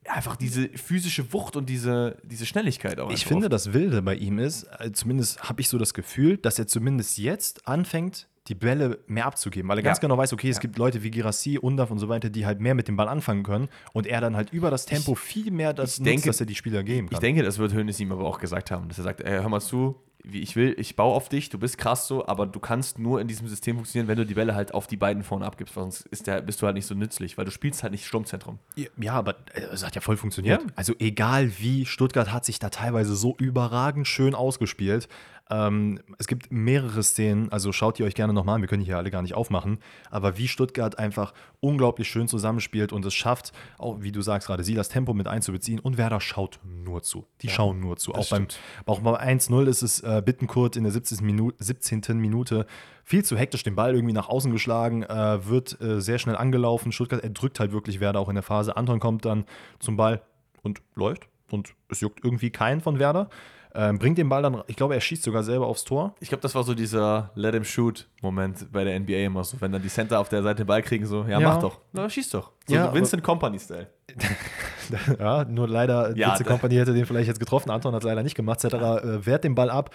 einfach 0.06 0.36
diese 0.36 0.68
physische 0.70 1.32
Wucht 1.32 1.56
und 1.56 1.70
diese, 1.70 2.18
diese 2.24 2.46
Schnelligkeit 2.46 3.00
auch. 3.00 3.10
Ich 3.10 3.26
finde, 3.26 3.46
oft. 3.46 3.54
das 3.54 3.72
Wilde 3.72 4.02
bei 4.02 4.16
ihm 4.16 4.38
ist, 4.38 4.68
äh, 4.80 4.92
zumindest 4.92 5.44
habe 5.44 5.62
ich 5.62 5.70
so 5.70 5.78
das 5.78 5.94
Gefühl, 5.94 6.38
dass 6.38 6.60
er 6.60 6.68
zumindest 6.68 7.18
jetzt 7.18 7.68
anfängt, 7.68 8.28
die 8.48 8.56
Bälle 8.56 9.00
mehr 9.08 9.26
abzugeben, 9.26 9.70
weil 9.70 9.78
er 9.78 9.84
ganz 9.84 10.00
Ja. 10.00 10.02
genau 10.02 10.18
weiß, 10.18 10.34
okay, 10.34 10.50
es 10.50 10.60
gibt 10.60 10.78
Leute 10.78 11.02
wie 11.04 11.12
Girassi, 11.12 11.58
Undaf 11.58 11.92
und 11.92 12.00
so 12.00 12.10
weiter, 12.10 12.30
die 12.30 12.46
halt 12.46 12.60
mehr 12.60 12.76
mit 12.76 12.88
dem 12.90 12.98
Ball 12.98 13.08
anfangen 13.08 13.44
können 13.44 13.70
und 13.94 14.06
er 14.06 14.20
dann 14.20 14.36
halt 14.36 14.52
über 14.52 14.70
das 14.70 14.86
Tempo 14.86 15.16
viel 15.16 15.50
mehr 15.52 15.74
das 15.74 15.94
ich 15.94 16.00
nutzt, 16.00 16.08
denke- 16.10 16.28
dass 16.28 16.40
er 16.42 16.46
die 16.46 16.56
Spieler 16.56 16.84
geben 16.84 17.08
Ich 17.08 17.14
kann. 17.14 17.22
denke, 17.22 17.44
das 17.44 17.58
wird 17.58 17.74
Hönes 17.74 18.00
ihm 18.02 18.12
aber 18.12 18.26
auch 18.26 18.40
gesagt 18.40 18.70
haben, 18.72 18.90
dass 18.90 18.98
er 18.98 19.06
sagt, 19.06 19.22
ey, 19.22 19.42
hör 19.42 19.48
mal 19.50 19.62
zu, 19.62 19.96
wie 20.26 20.40
ich 20.40 20.56
will, 20.58 20.74
ich 20.78 20.96
baue 20.96 21.14
auf 21.16 21.28
dich, 21.30 21.50
du 21.50 21.58
bist 21.60 21.78
krass 21.78 22.08
so, 22.08 22.26
aber 22.28 22.46
du 22.46 22.60
kannst 22.60 22.98
nur 23.00 23.20
in 23.22 23.28
diesem 23.28 23.48
System 23.48 23.76
funktionieren, 23.76 24.08
wenn 24.10 24.18
du 24.18 24.26
die 24.26 24.34
Bälle 24.34 24.56
halt 24.56 24.74
auf 24.74 24.88
die 24.88 24.96
beiden 24.98 25.22
vorne 25.24 25.46
abgibst, 25.46 25.74
sonst 25.76 26.02
ist 26.08 26.28
der, 26.28 26.42
bist 26.42 26.62
du 26.62 26.66
halt 26.66 26.76
nicht 26.76 26.86
so 26.86 26.96
nützlich, 26.96 27.38
weil 27.38 27.44
du 27.46 27.52
spielst 27.52 27.82
halt 27.84 27.92
nicht 27.92 28.06
Sturmzentrum. 28.06 28.60
Ja, 28.98 29.14
aber 29.14 29.36
äh, 29.54 29.62
es 29.74 29.86
hat 29.86 29.96
ja 29.96 30.02
voll 30.02 30.16
funktioniert. 30.18 30.62
Ja. 30.62 30.68
Also 30.76 30.94
egal 31.00 31.52
wie, 31.60 31.86
Stuttgart 31.86 32.32
hat 32.32 32.44
sich 32.46 32.60
da 32.60 32.70
teilweise 32.70 33.16
so 33.16 33.36
überragend 33.38 34.08
schön 34.08 34.34
ausgespielt. 34.36 35.08
Ähm, 35.50 36.00
es 36.18 36.28
gibt 36.28 36.52
mehrere 36.52 37.04
Szenen, 37.04 37.52
also 37.52 37.72
schaut 37.74 38.00
die 38.00 38.04
euch 38.04 38.16
gerne 38.16 38.32
nochmal 38.32 38.56
an, 38.56 38.62
wir 38.62 38.70
können 38.70 38.84
hier 38.84 38.98
alle 38.98 39.12
gar 39.12 39.22
nicht 39.22 39.36
aufmachen, 39.36 39.80
aber 40.10 40.38
wie 40.38 40.48
Stuttgart 40.48 40.98
einfach 40.98 41.34
unglaublich 41.60 42.08
schön 42.08 42.30
zusammenspielt 42.30 42.94
und 42.94 43.06
es 43.06 43.14
schafft, 43.14 43.52
auch 43.78 44.02
wie 44.02 44.14
du 44.14 44.22
sagst 44.22 44.48
gerade, 44.48 44.64
sie 44.64 44.74
das 44.74 44.88
Tempo 44.88 45.14
mit 45.14 45.28
einzubeziehen 45.28 45.80
und 45.80 45.98
Werder 45.98 46.22
schaut 46.22 46.60
nur 46.64 47.04
zu. 47.04 47.28
Die 47.42 47.50
schauen 47.50 47.82
nur 47.82 47.98
zu. 47.98 48.14
Auch 48.14 48.30
beim, 48.30 48.48
auch 48.86 49.02
beim 49.02 49.16
1-0 49.16 49.68
ist 49.68 49.82
es 49.82 50.00
äh, 50.00 50.22
Bittenkurt 50.26 50.78
in 50.78 50.84
der 50.84 50.94
17. 50.94 51.26
Minute, 51.26 51.62
17. 51.62 52.18
Minute 52.18 52.66
viel 53.04 53.26
zu 53.26 53.38
hektisch 53.38 53.64
den 53.64 53.76
Ball 53.76 53.94
irgendwie 53.96 54.14
nach 54.14 54.30
außen 54.30 54.52
geschlagen, 54.52 55.04
äh, 55.04 55.46
wird 55.46 55.80
äh, 55.82 56.00
sehr 56.00 56.20
schnell 56.20 56.38
angelaufen. 56.38 56.94
Stuttgart 56.94 57.22
erdrückt 57.22 57.60
halt 57.60 57.74
wirklich 57.74 58.00
Werder 58.00 58.22
auch 58.22 58.30
in 58.30 58.36
der 58.36 58.44
Phase. 58.44 58.78
Anton 58.78 59.00
kommt 59.00 59.26
dann 59.26 59.46
zum 59.80 59.98
Ball 59.98 60.22
und 60.62 60.82
läuft 60.96 61.28
und 61.52 61.76
es 61.90 62.00
juckt 62.00 62.24
irgendwie 62.24 62.50
keinen 62.50 62.82
von 62.82 63.00
Werder. 63.00 63.30
Ähm, 63.76 63.98
bringt 63.98 64.20
den 64.20 64.30
Ball 64.30 64.44
dann, 64.44 64.62
ich 64.68 64.76
glaube, 64.76 64.94
er 64.94 65.02
schießt 65.02 65.24
sogar 65.24 65.42
selber 65.42 65.66
aufs 65.66 65.84
Tor. 65.84 66.14
Ich 66.20 66.30
glaube, 66.30 66.42
das 66.44 66.54
war 66.54 66.64
so 66.64 66.76
dieser 66.76 67.32
Let 67.34 67.56
him 67.56 67.64
shoot 67.64 68.08
Moment 68.22 68.72
bei 68.72 68.84
der 68.84 69.00
NBA 69.00 69.26
immer 69.26 69.44
so, 69.44 69.60
wenn 69.62 69.72
dann 69.72 69.82
die 69.82 69.88
Center 69.90 70.20
auf 70.20 70.30
der 70.30 70.44
Seite 70.44 70.64
den 70.64 70.68
Ball 70.68 70.84
kriegen, 70.84 71.08
so, 71.08 71.24
ja, 71.24 71.40
Ja. 71.40 71.50
mach 71.50 71.58
doch, 71.58 71.80
na, 71.92 72.08
schieß 72.08 72.30
doch. 72.30 72.52
So 72.68 72.76
Ja, 72.76 72.94
Vincent 72.94 73.24
Company-Style. 73.24 73.88
ja, 75.20 75.46
nur 75.46 75.68
leider, 75.68 76.16
Ja, 76.16 76.38
da- 76.38 76.44
Company 76.44 76.76
hätte 76.76 76.94
den 76.94 77.06
vielleicht 77.06 77.28
jetzt 77.28 77.40
getroffen, 77.40 77.70
Anton 77.72 77.94
hat 77.96 78.04
es 78.04 78.06
leider 78.06 78.24
nicht 78.24 78.36
gemacht. 78.36 78.60
Cetera 78.60 79.00
äh, 79.00 79.26
wehrt 79.26 79.44
den 79.44 79.56
Ball 79.56 79.70
ab 79.70 79.90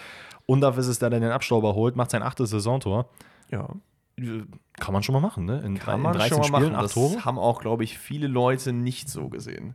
und 0.47 0.61
dafür 0.61 0.81
ist 0.81 0.89
es 0.89 0.99
der, 0.99 1.11
der 1.11 1.21
den 1.21 1.31
Abstauber 1.31 1.75
holt, 1.75 1.97
macht 1.97 2.11
sein 2.11 2.23
achtes 2.23 2.51
Saisontor. 2.51 3.09
Ja. 3.51 3.69
Äh, 4.19 4.43
Kann 4.81 4.93
man 4.93 5.03
schon 5.03 5.13
mal 5.13 5.21
machen, 5.21 5.45
ne? 5.45 5.61
In, 5.65 5.79
Kann 5.79 5.97
in 5.97 6.03
man 6.03 6.13
13 6.15 6.43
schon 6.43 6.51
mal 6.53 6.59
Spielen, 6.59 6.73
machen. 6.73 6.83
Das 6.83 6.95
Tore. 6.95 7.25
haben 7.25 7.39
auch, 7.39 7.61
glaube 7.61 7.85
ich, 7.85 7.99
viele 7.99 8.27
Leute 8.27 8.73
nicht 8.73 9.09
so 9.09 9.29
gesehen, 9.29 9.75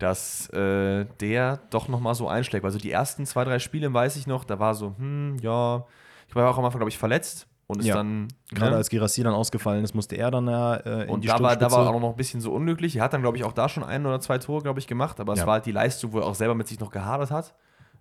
dass 0.00 0.48
äh, 0.50 1.04
der 1.20 1.60
doch 1.70 1.86
nochmal 1.88 2.14
so 2.16 2.26
einschlägt. 2.28 2.64
Also 2.64 2.78
die 2.78 2.90
ersten 2.90 3.24
zwei, 3.26 3.44
drei 3.44 3.58
Spiele, 3.60 3.92
weiß 3.92 4.16
ich 4.16 4.26
noch, 4.26 4.44
da 4.44 4.58
war 4.58 4.74
so, 4.74 4.94
hm, 4.98 5.36
ja, 5.40 5.84
ich 6.28 6.34
war 6.34 6.50
auch 6.50 6.58
am 6.58 6.64
Anfang, 6.64 6.80
glaube 6.80 6.90
ich, 6.90 6.98
verletzt 6.98 7.46
und 7.66 7.80
ist 7.80 7.86
Ja. 7.86 7.94
dann 7.94 8.28
Gerade 8.52 8.72
ne? 8.72 8.76
als 8.78 8.90
Girassi 8.90 9.22
dann 9.22 9.34
ausgefallen 9.34 9.84
ist, 9.84 9.94
musste 9.94 10.16
er 10.16 10.30
dann 10.30 10.48
ja 10.48 10.74
äh, 10.76 11.04
in 11.04 11.10
Und 11.10 11.22
die 11.22 11.28
da 11.28 11.40
war, 11.40 11.56
da 11.56 11.70
war 11.70 11.88
auch 11.88 12.00
noch 12.00 12.10
ein 12.10 12.16
bisschen 12.16 12.40
so 12.40 12.52
unglücklich. 12.52 12.96
Er 12.96 13.04
hat 13.04 13.12
dann, 13.12 13.22
glaube 13.22 13.36
ich, 13.36 13.44
auch 13.44 13.52
da 13.52 13.68
schon 13.68 13.84
ein 13.84 14.04
oder 14.06 14.20
zwei 14.20 14.38
Tore, 14.38 14.62
glaube 14.62 14.80
ich, 14.80 14.86
gemacht. 14.88 15.20
Aber 15.20 15.34
es 15.34 15.40
Ja. 15.40 15.46
war 15.46 15.54
halt 15.54 15.66
die 15.66 15.72
Leistung, 15.72 16.12
wo 16.12 16.18
er 16.18 16.26
auch 16.26 16.34
selber 16.34 16.54
mit 16.54 16.66
sich 16.66 16.80
noch 16.80 16.90
gehadert 16.90 17.30
hat. 17.30 17.54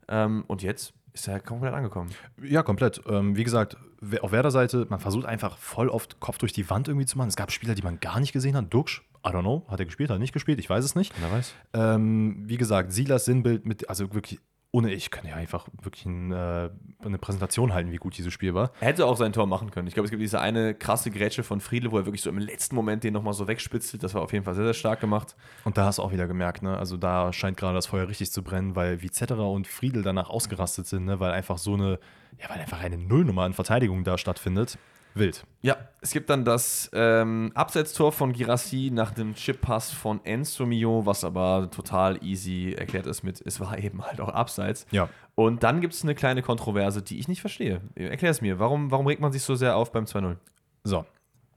Ähm, 0.08 0.44
und 0.48 0.64
jetzt 0.64 0.94
ist 1.14 1.28
er 1.28 1.40
komplett 1.40 1.74
angekommen. 1.74 2.12
Ja, 2.42 2.64
komplett. 2.64 3.02
Ähm, 3.08 3.36
wie 3.36 3.44
gesagt, 3.44 3.78
auf 4.22 4.32
Werder-Seite, 4.32 4.88
man 4.90 5.00
versucht 5.00 5.26
einfach 5.26 5.58
voll 5.58 5.90
oft 5.90 6.20
Kopf 6.20 6.38
durch 6.38 6.54
die 6.54 6.70
Wand 6.70 6.88
irgendwie 6.88 7.06
zu 7.06 7.18
machen. 7.18 7.30
Es 7.30 7.36
gab 7.36 7.52
Spieler, 7.52 7.76
die 7.76 7.82
man 7.82 8.00
gar 8.00 8.20
nicht 8.20 8.32
gesehen 8.32 8.56
hat. 8.56 8.74
Duxch, 8.74 9.02
I 9.26 9.30
don't 9.30 9.42
know, 9.42 9.66
hat 9.68 9.80
er 9.80 9.86
gespielt, 9.86 10.10
hat 10.10 10.16
er 10.16 10.20
nicht 10.20 10.34
gespielt, 10.34 10.60
ich 10.60 10.70
weiß 10.70 10.86
es 10.86 10.96
nicht. 10.96 11.14
Wer 11.20 11.32
weiß. 11.32 11.54
Ähm, 11.74 12.44
wie 12.46 12.58
gesagt, 12.58 12.94
Silas 12.94 13.26
Sinnbild 13.26 13.66
mit, 13.66 13.90
also 13.90 14.14
wirklich 14.14 14.40
ohne 14.72 14.94
ich, 14.94 15.10
kann 15.10 15.26
ja 15.26 15.36
einfach 15.36 15.68
wirklich 15.82 16.06
ein, 16.06 16.32
äh, 16.32 16.70
eine 17.04 17.18
Präsentation 17.18 17.74
halten, 17.74 17.92
wie 17.92 17.98
gut 17.98 18.18
dieses 18.18 18.32
Spiel 18.32 18.54
war. 18.54 18.72
Er 18.80 18.90
hätte 18.90 19.06
auch 19.08 19.18
sein 19.18 19.34
Tor 19.34 19.48
machen 19.48 19.72
können. 19.72 19.88
Ich 19.88 19.96
glaube, 19.96 20.06
es 20.06 20.12
gibt 20.12 20.22
diese 20.22 20.40
eine 20.40 20.76
krasse 20.76 21.10
Grätsche 21.10 21.44
von 21.44 21.60
Friedle, 21.60 21.92
wo 21.92 21.98
er 21.98 22.06
wirklich 22.06 22.22
so 22.22 22.30
im 22.30 22.38
letzten 22.38 22.76
Moment 22.76 23.04
den 23.04 23.14
nochmal 23.14 23.34
so 23.34 23.48
wegspitzelt. 23.48 24.04
Das 24.04 24.14
war 24.14 24.22
auf 24.22 24.32
jeden 24.32 24.46
Fall 24.46 24.54
sehr, 24.54 24.66
sehr 24.66 24.76
stark 24.76 25.00
gemacht. 25.00 25.36
Und 25.64 25.78
da 25.78 25.86
hast 25.86 25.98
du 25.98 26.04
auch 26.04 26.12
wieder 26.12 26.28
gemerkt, 26.28 26.62
ne? 26.62 26.78
Also 26.78 26.98
da 26.98 27.34
scheint 27.34 27.58
gerade 27.58 27.74
das 27.74 27.88
Feuer 27.88 28.08
richtig 28.08 28.32
zu 28.32 28.44
brennen, 28.44 28.76
weil 28.76 29.02
wie 29.02 29.10
Zetterer 29.10 29.50
und 29.50 29.66
Friedel 29.66 30.04
danach 30.04 30.30
ausgerastet 30.30 30.86
sind, 30.86 31.06
ne? 31.06 31.20
Weil 31.20 31.32
einfach 31.32 31.58
so 31.58 31.74
eine, 31.74 32.00
ja, 32.40 32.50
weil 32.50 32.60
einfach 32.60 32.80
eine 32.80 32.98
Nullnummer 32.98 33.48
in 33.48 33.54
Verteidigung 33.54 34.04
da 34.04 34.20
stattfindet. 34.20 34.78
Wild. 35.16 35.44
Ja, 35.62 35.78
es 36.02 36.12
gibt 36.12 36.30
dann 36.30 36.46
das 36.46 36.90
ähm, 36.94 37.52
Absetztor 37.54 38.12
von 38.12 38.32
Girassi 38.32 38.90
nach 38.94 39.12
dem 39.12 39.36
Chip-Pass 39.36 39.92
von 39.92 40.24
Enzo 40.24 40.66
Mio, 40.66 41.06
was 41.06 41.24
aber 41.24 41.70
total 41.72 42.24
easy 42.24 42.74
erklärt 42.78 43.06
ist 43.08 43.24
mit, 43.24 43.42
es 43.42 43.60
war 43.60 43.78
eben 43.84 44.04
halt 44.06 44.22
auch 44.22 44.30
abseits. 44.30 44.86
Ja. 44.92 45.10
Und 45.36 45.64
dann 45.64 45.82
gibt 45.82 45.94
es 45.94 46.04
eine 46.04 46.16
kleine 46.16 46.42
Kontroverse, 46.42 47.02
die 47.02 47.20
ich 47.20 47.28
nicht 47.28 47.42
verstehe. 47.42 47.82
Erklär 47.96 48.32
es 48.32 48.42
mir. 48.42 48.60
Warum, 48.60 48.92
warum 48.92 49.08
regt 49.08 49.22
man 49.22 49.32
sich 49.32 49.42
so 49.44 49.56
sehr 49.56 49.76
auf 49.76 49.92
beim 49.92 50.06
2-0? 50.06 50.38
So. 50.84 51.06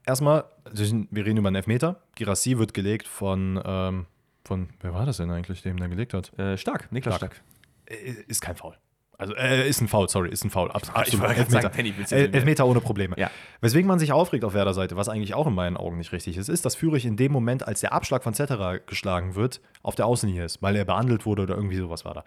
Erstmal, 0.05 0.45
wir 0.71 1.25
reden 1.25 1.37
über 1.37 1.47
einen 1.47 1.55
Elfmeter. 1.55 2.01
Girassi 2.15 2.57
wird 2.57 2.73
gelegt 2.73 3.07
von, 3.07 3.61
ähm, 3.63 4.05
von, 4.45 4.69
wer 4.81 4.93
war 4.93 5.05
das 5.05 5.17
denn 5.17 5.31
eigentlich, 5.31 5.61
der 5.61 5.71
ihm 5.71 5.77
da 5.77 5.87
gelegt 5.87 6.13
hat? 6.13 6.37
Äh, 6.37 6.57
stark, 6.57 6.91
Niklas 6.91 7.15
Stark. 7.15 7.35
Stark. 7.35 8.03
Äh, 8.05 8.23
Ist 8.27 8.41
kein 8.41 8.55
Foul. 8.55 8.75
Also, 9.17 9.35
äh, 9.35 9.69
ist 9.69 9.79
ein 9.79 9.87
Foul, 9.87 10.09
sorry, 10.09 10.29
ist 10.29 10.43
ein 10.43 10.49
Foul. 10.49 10.71
Abs 10.71 10.89
absolut. 10.89 11.25
gerade 11.25 11.39
Elfmeter. 11.39 11.61
sagen, 11.61 11.77
El 12.11 12.27
den- 12.27 12.33
Elfmeter 12.33 12.65
ohne 12.65 12.81
Probleme. 12.81 13.15
Ja. 13.17 13.29
Weswegen 13.61 13.87
man 13.87 13.99
sich 13.99 14.11
aufregt 14.11 14.43
auf 14.43 14.53
Werder-Seite, 14.53 14.95
was 14.95 15.07
eigentlich 15.07 15.33
auch 15.33 15.47
in 15.47 15.53
meinen 15.53 15.77
Augen 15.77 15.97
nicht 15.97 16.11
richtig 16.11 16.35
ist, 16.37 16.49
ist, 16.49 16.65
dass 16.65 16.75
Fürich 16.75 17.05
in 17.05 17.15
dem 17.15 17.31
Moment, 17.31 17.67
als 17.67 17.79
der 17.81 17.93
Abschlag 17.93 18.23
von 18.23 18.33
Zetterer 18.33 18.79
geschlagen 18.79 19.35
wird, 19.35 19.61
auf 19.83 19.95
der 19.95 20.07
Außenlinie 20.07 20.45
ist, 20.45 20.61
weil 20.61 20.75
er 20.75 20.85
behandelt 20.85 21.25
wurde 21.25 21.43
oder 21.43 21.55
irgendwie 21.55 21.77
sowas 21.77 22.05
war 22.05 22.13
da. 22.15 22.23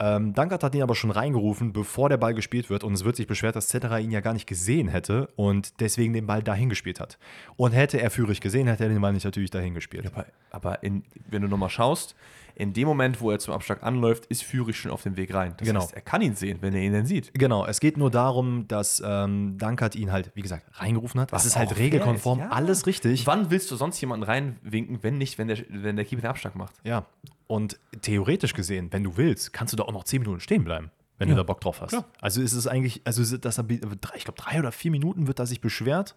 Ähm, 0.00 0.32
Dankert 0.32 0.62
hat 0.62 0.76
ihn 0.76 0.82
aber 0.82 0.94
schon 0.94 1.10
reingerufen, 1.10 1.72
bevor 1.72 2.08
der 2.08 2.18
Ball 2.18 2.32
gespielt 2.32 2.70
wird 2.70 2.84
und 2.84 2.92
es 2.92 3.04
wird 3.04 3.16
sich 3.16 3.26
beschwert, 3.26 3.56
dass 3.56 3.66
Zetterer 3.66 3.98
ihn 3.98 4.12
ja 4.12 4.20
gar 4.20 4.32
nicht 4.32 4.46
gesehen 4.46 4.86
hätte 4.86 5.28
und 5.34 5.80
deswegen 5.80 6.12
den 6.12 6.24
Ball 6.28 6.40
dahin 6.40 6.68
gespielt 6.68 7.00
hat. 7.00 7.18
Und 7.56 7.72
hätte 7.72 8.00
er 8.00 8.10
Fürich 8.12 8.40
gesehen, 8.40 8.68
hätte 8.68 8.84
er 8.84 8.90
den 8.90 9.00
Ball 9.00 9.12
nicht 9.12 9.24
natürlich 9.24 9.50
dahin 9.50 9.74
gespielt. 9.74 10.06
Aber, 10.06 10.26
aber 10.52 10.82
in, 10.84 11.02
wenn 11.28 11.42
du 11.42 11.48
nochmal 11.48 11.70
schaust, 11.70 12.14
in 12.58 12.72
dem 12.72 12.88
Moment, 12.88 13.20
wo 13.20 13.30
er 13.30 13.38
zum 13.38 13.54
Abschlag 13.54 13.82
anläuft, 13.84 14.26
ist 14.26 14.42
Führig 14.42 14.76
schon 14.76 14.90
auf 14.90 15.02
dem 15.04 15.16
Weg 15.16 15.32
rein. 15.32 15.54
Das 15.56 15.66
Genau. 15.66 15.80
heißt, 15.80 15.94
er 15.94 16.00
kann 16.02 16.20
ihn 16.22 16.34
sehen, 16.34 16.58
wenn 16.60 16.74
er 16.74 16.82
ihn 16.82 16.92
denn 16.92 17.06
sieht. 17.06 17.32
Genau, 17.32 17.64
es 17.64 17.78
geht 17.78 17.96
nur 17.96 18.10
darum, 18.10 18.66
dass 18.68 19.00
ähm, 19.06 19.56
Dankert 19.58 19.94
ihn 19.94 20.10
halt, 20.10 20.32
wie 20.34 20.42
gesagt, 20.42 20.66
reingerufen 20.74 21.20
hat. 21.20 21.32
Das 21.32 21.42
Was 21.42 21.46
ist 21.46 21.56
halt 21.56 21.78
regelkonform, 21.78 22.40
ja. 22.40 22.48
alles 22.50 22.86
richtig. 22.86 23.26
Wann 23.28 23.50
willst 23.52 23.70
du 23.70 23.76
sonst 23.76 24.00
jemanden 24.00 24.24
reinwinken, 24.24 24.98
wenn 25.02 25.16
nicht, 25.18 25.38
wenn 25.38 25.46
der, 25.48 25.58
wenn 25.70 25.94
der 25.96 26.04
Keeper 26.04 26.22
den 26.22 26.30
Abschlag 26.30 26.56
macht? 26.56 26.74
Ja. 26.82 27.06
Und 27.46 27.78
theoretisch 28.02 28.54
gesehen, 28.54 28.88
wenn 28.90 29.04
du 29.04 29.16
willst, 29.16 29.52
kannst 29.52 29.72
du 29.72 29.76
da 29.76 29.84
auch 29.84 29.92
noch 29.92 30.02
10 30.04 30.20
Minuten 30.22 30.40
stehen 30.40 30.64
bleiben, 30.64 30.90
wenn 31.18 31.28
Ja. 31.28 31.34
du 31.34 31.38
da 31.38 31.44
Bock 31.44 31.60
drauf 31.60 31.80
hast. 31.80 31.90
Klar. 31.90 32.04
Also 32.20 32.42
ist 32.42 32.52
es 32.54 32.66
eigentlich, 32.66 33.02
also 33.04 33.22
das, 33.38 33.58
ich 33.58 34.24
glaube, 34.24 34.36
drei 34.36 34.58
oder 34.58 34.72
vier 34.72 34.90
Minuten 34.90 35.28
wird 35.28 35.38
er 35.38 35.46
sich 35.46 35.60
beschwert. 35.60 36.14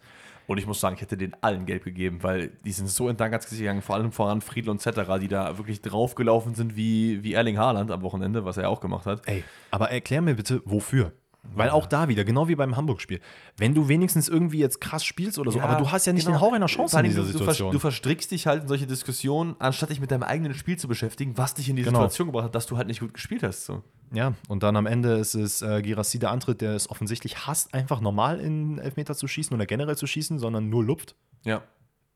Und 0.51 0.57
ich 0.57 0.67
muss 0.67 0.81
sagen, 0.81 0.95
ich 0.95 1.01
hätte 1.01 1.15
den 1.15 1.33
allen 1.39 1.65
gelb 1.65 1.85
gegeben, 1.85 2.23
weil 2.23 2.49
die 2.65 2.73
sind 2.73 2.89
so 2.89 3.07
in 3.07 3.15
Dankerts 3.15 3.45
Gesicht 3.45 3.61
gegangen, 3.61 3.81
vor 3.81 3.95
allem 3.95 4.11
voran 4.11 4.41
Friedl 4.41 4.69
und 4.69 4.81
Zetterer, 4.81 5.17
die 5.17 5.29
da 5.29 5.57
wirklich 5.57 5.81
draufgelaufen 5.81 6.55
sind 6.55 6.75
wie, 6.75 7.23
wie 7.23 7.35
Erling 7.35 7.57
Haaland 7.57 7.89
am 7.89 8.01
Wochenende, 8.01 8.43
was 8.43 8.57
er 8.57 8.67
auch 8.67 8.81
gemacht 8.81 9.05
hat. 9.05 9.25
Ey, 9.29 9.45
aber 9.69 9.91
erklär 9.91 10.21
mir 10.21 10.35
bitte, 10.35 10.61
wofür? 10.65 11.13
Weil 11.43 11.71
auch 11.71 11.87
da 11.87 12.07
wieder, 12.07 12.23
genau 12.23 12.47
wie 12.47 12.55
beim 12.55 12.77
Hamburg-Spiel, 12.77 13.19
wenn 13.57 13.73
du 13.73 13.87
wenigstens 13.87 14.29
irgendwie 14.29 14.59
jetzt 14.59 14.79
krass 14.79 15.03
spielst 15.03 15.39
oder 15.39 15.51
so, 15.51 15.59
aber 15.59 15.75
du 15.75 15.91
hast 15.91 16.05
ja 16.05 16.13
nicht 16.13 16.25
genau. 16.25 16.37
den 16.37 16.41
Hauch 16.41 16.53
einer 16.53 16.67
Chance 16.67 16.97
in 16.99 17.05
dieser 17.05 17.23
du, 17.23 17.29
Situation. 17.29 17.71
Du 17.71 17.79
verstrickst 17.79 18.29
dich 18.29 18.45
halt 18.45 18.63
in 18.63 18.67
solche 18.67 18.85
Diskussionen, 18.85 19.55
anstatt 19.57 19.89
dich 19.89 19.99
mit 19.99 20.11
deinem 20.11 20.23
eigenen 20.23 20.53
Spiel 20.53 20.77
zu 20.77 20.87
beschäftigen, 20.87 21.37
was 21.37 21.55
dich 21.55 21.67
in 21.67 21.75
die 21.75 21.81
Genau. 21.81 21.99
Situation 21.99 22.27
gebracht 22.27 22.45
hat, 22.45 22.55
dass 22.55 22.67
du 22.67 22.77
halt 22.77 22.87
nicht 22.87 22.99
gut 22.99 23.15
gespielt 23.15 23.41
hast. 23.41 23.65
So. 23.65 23.81
Ja, 24.13 24.33
und 24.49 24.61
dann 24.61 24.75
am 24.75 24.85
Ende 24.85 25.15
ist 25.15 25.33
es 25.33 25.61
äh, 25.63 25.81
Girassi 25.81 26.19
der 26.19 26.31
Antritt, 26.31 26.61
der 26.61 26.73
es 26.75 26.89
offensichtlich 26.89 27.47
hasst, 27.47 27.73
einfach 27.73 28.01
normal 28.01 28.39
in 28.39 28.77
Elfmeter 28.77 29.15
zu 29.15 29.27
schießen 29.27 29.55
oder 29.55 29.65
generell 29.65 29.97
zu 29.97 30.05
schießen, 30.05 30.37
sondern 30.37 30.69
nur 30.69 30.83
lupft. 30.83 31.15
Ja. 31.43 31.63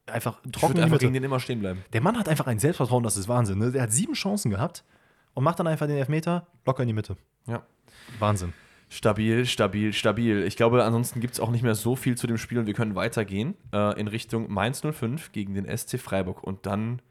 Einfach 0.05 0.37
Ich 0.45 0.51
trocken 0.51 0.75
die 0.75 0.81
einfach 0.81 0.99
gegen 0.99 1.13
den 1.13 1.23
immer 1.23 1.39
stehen 1.39 1.61
bleiben. 1.61 1.83
Der 1.93 2.01
Mann 2.01 2.17
hat 2.19 2.29
einfach 2.29 2.45
ein 2.45 2.59
Selbstvertrauen, 2.59 3.03
das 3.03 3.17
ist 3.17 3.27
Wahnsinn. 3.27 3.57
Ne? 3.57 3.71
Der 3.71 3.81
hat 3.81 3.91
sieben 3.91 4.13
Chancen 4.13 4.51
gehabt 4.51 4.83
und 5.33 5.43
macht 5.43 5.59
dann 5.59 5.65
einfach 5.65 5.87
den 5.87 5.97
Elfmeter 5.97 6.45
locker 6.63 6.83
in 6.83 6.87
die 6.87 6.93
Mitte. 6.93 7.17
Ja. 7.47 7.63
Wahnsinn. 8.19 8.53
Stabil, 8.89 9.45
stabil, 9.45 9.93
stabil. 9.93 10.43
Ich 10.43 10.55
glaube, 10.55 10.83
ansonsten 10.83 11.19
gibt 11.19 11.33
es 11.33 11.39
auch 11.39 11.49
nicht 11.49 11.63
mehr 11.63 11.75
so 11.75 11.95
viel 11.95 12.15
zu 12.15 12.27
dem 12.27 12.37
Spiel 12.37 12.59
und 12.59 12.67
wir 12.67 12.73
können 12.73 12.95
weitergehen 12.95 13.55
äh, 13.73 13.99
in 13.99 14.07
Richtung 14.07 14.51
Mainz 14.51 14.81
05 14.81 15.31
gegen 15.31 15.53
den 15.55 15.65
SC 15.77 15.99
Freiburg. 15.99 16.43
Und 16.43 16.65
dann 16.65 17.01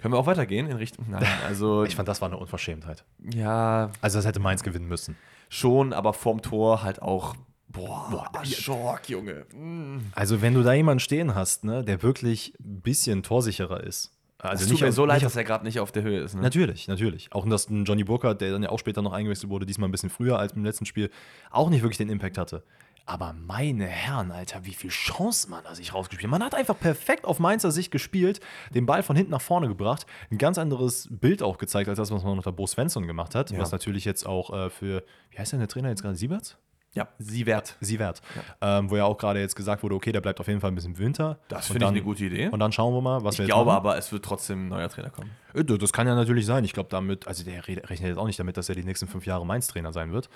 können 0.00 0.14
wir 0.14 0.18
auch 0.18 0.26
weitergehen 0.26 0.68
in 0.68 0.76
Richtung. 0.76 1.06
Nein, 1.10 1.26
also. 1.46 1.84
Ich 1.84 1.96
fand, 1.96 2.08
das 2.08 2.20
war 2.20 2.28
eine 2.28 2.38
Unverschämtheit. 2.38 3.04
ja, 3.34 3.90
Also 4.00 4.18
das 4.18 4.26
hätte 4.26 4.40
Mainz 4.40 4.62
gewinnen 4.62 4.86
müssen. 4.88 5.16
schon, 5.48 5.92
aber 5.92 6.12
vorm 6.12 6.40
Tor 6.42 6.82
halt 6.82 7.02
auch. 7.02 7.34
Boah, 7.70 8.30
Schock, 8.44 9.10
Junge. 9.10 9.44
Mm. 9.54 9.98
Also 10.14 10.40
wenn 10.40 10.54
du 10.54 10.62
da 10.62 10.72
jemanden 10.72 11.00
stehen 11.00 11.34
hast, 11.34 11.64
ne, 11.64 11.84
der 11.84 12.02
wirklich 12.02 12.54
ein 12.60 12.80
bisschen 12.80 13.22
torsicherer 13.22 13.84
ist. 13.84 14.17
Also 14.40 14.64
es 14.64 14.70
tut 14.70 14.80
mir 14.80 14.92
so 14.92 15.04
leid, 15.04 15.16
nicht 15.16 15.26
dass 15.26 15.36
er 15.36 15.42
gerade 15.42 15.64
nicht 15.64 15.80
auf 15.80 15.90
der 15.90 16.04
Höhe 16.04 16.20
ist. 16.20 16.34
Ne? 16.34 16.42
Natürlich, 16.42 16.86
natürlich. 16.86 17.32
Auch 17.32 17.48
dass 17.48 17.68
ein 17.68 17.84
Johnny 17.84 18.04
Burkhardt, 18.04 18.40
der 18.40 18.52
dann 18.52 18.62
ja 18.62 18.68
auch 18.68 18.78
später 18.78 19.02
noch 19.02 19.12
eingewechselt 19.12 19.50
wurde, 19.50 19.66
diesmal 19.66 19.88
ein 19.88 19.92
bisschen 19.92 20.10
früher 20.10 20.38
als 20.38 20.52
im 20.52 20.64
letzten 20.64 20.86
Spiel, 20.86 21.10
auch 21.50 21.70
nicht 21.70 21.82
wirklich 21.82 21.98
den 21.98 22.08
Impact 22.08 22.38
hatte. 22.38 22.62
Aber 23.04 23.32
meine 23.32 23.86
Herren, 23.86 24.30
Alter, 24.30 24.66
wie 24.66 24.74
viel 24.74 24.90
Chance 24.90 25.48
man 25.48 25.64
da 25.64 25.74
sich 25.74 25.94
rausgespielt 25.94 26.30
hat. 26.30 26.38
Man 26.38 26.44
hat 26.44 26.54
einfach 26.54 26.78
perfekt 26.78 27.24
auf 27.24 27.38
Mainzer 27.40 27.70
Sicht 27.70 27.90
gespielt, 27.90 28.40
den 28.74 28.84
Ball 28.84 29.02
von 29.02 29.16
hinten 29.16 29.30
nach 29.30 29.40
vorne 29.40 29.66
gebracht, 29.66 30.04
ein 30.30 30.36
ganz 30.36 30.58
anderes 30.58 31.08
Bild 31.10 31.42
auch 31.42 31.56
gezeigt, 31.56 31.88
als 31.88 31.96
das, 31.96 32.10
was 32.10 32.22
man 32.22 32.36
unter 32.36 32.52
Bo 32.52 32.66
Svensson 32.66 33.06
gemacht 33.06 33.34
hat. 33.34 33.50
Ja. 33.50 33.58
Was 33.58 33.72
natürlich 33.72 34.04
jetzt 34.04 34.26
auch 34.26 34.52
äh, 34.52 34.68
für, 34.68 35.04
wie 35.30 35.38
heißt 35.38 35.52
denn 35.52 35.60
der 35.60 35.68
Trainer 35.68 35.88
jetzt 35.88 36.02
gerade, 36.02 36.16
Sieberts? 36.16 36.58
Ja, 36.94 37.06
sie 37.18 37.44
wert. 37.46 37.76
Sievert. 37.80 38.22
Ähm, 38.60 38.90
wo 38.90 38.96
ja 38.96 39.04
auch 39.04 39.18
gerade 39.18 39.40
jetzt 39.40 39.54
gesagt 39.54 39.82
wurde, 39.82 39.94
okay, 39.94 40.10
der 40.10 40.20
bleibt 40.20 40.40
auf 40.40 40.48
jeden 40.48 40.60
Fall 40.60 40.70
ein 40.70 40.74
bisschen 40.74 40.92
im 40.94 40.98
Winter. 40.98 41.38
Das 41.48 41.66
finde 41.68 41.84
ich 41.84 41.90
eine 41.90 42.02
gute 42.02 42.24
Idee. 42.24 42.48
Und 42.48 42.58
dann 42.60 42.72
schauen 42.72 42.94
wir 42.94 43.00
mal, 43.02 43.22
was 43.22 43.34
Ich 43.34 43.40
wir 43.40 43.44
jetzt 43.44 43.54
glaube 43.54 43.66
machen. 43.66 43.76
aber, 43.76 43.98
es 43.98 44.10
wird 44.10 44.24
trotzdem 44.24 44.66
ein 44.66 44.68
neuer 44.68 44.88
Trainer 44.88 45.10
kommen. 45.10 45.30
Äh, 45.54 45.64
Das 45.64 45.92
kann 45.92 46.06
ja 46.06 46.14
natürlich 46.14 46.46
sein. 46.46 46.64
Ich 46.64 46.72
glaube 46.72 46.88
damit, 46.90 47.26
also 47.28 47.44
der 47.44 47.68
re- 47.68 47.82
rechnet 47.88 48.08
jetzt 48.08 48.18
auch 48.18 48.26
nicht 48.26 48.38
damit, 48.40 48.56
dass 48.56 48.68
er 48.68 48.74
die 48.74 48.84
nächsten 48.84 49.06
fünf 49.06 49.26
Jahre 49.26 49.44
Mainz-Trainer 49.46 49.92
sein 49.92 50.12
wird. 50.12 50.28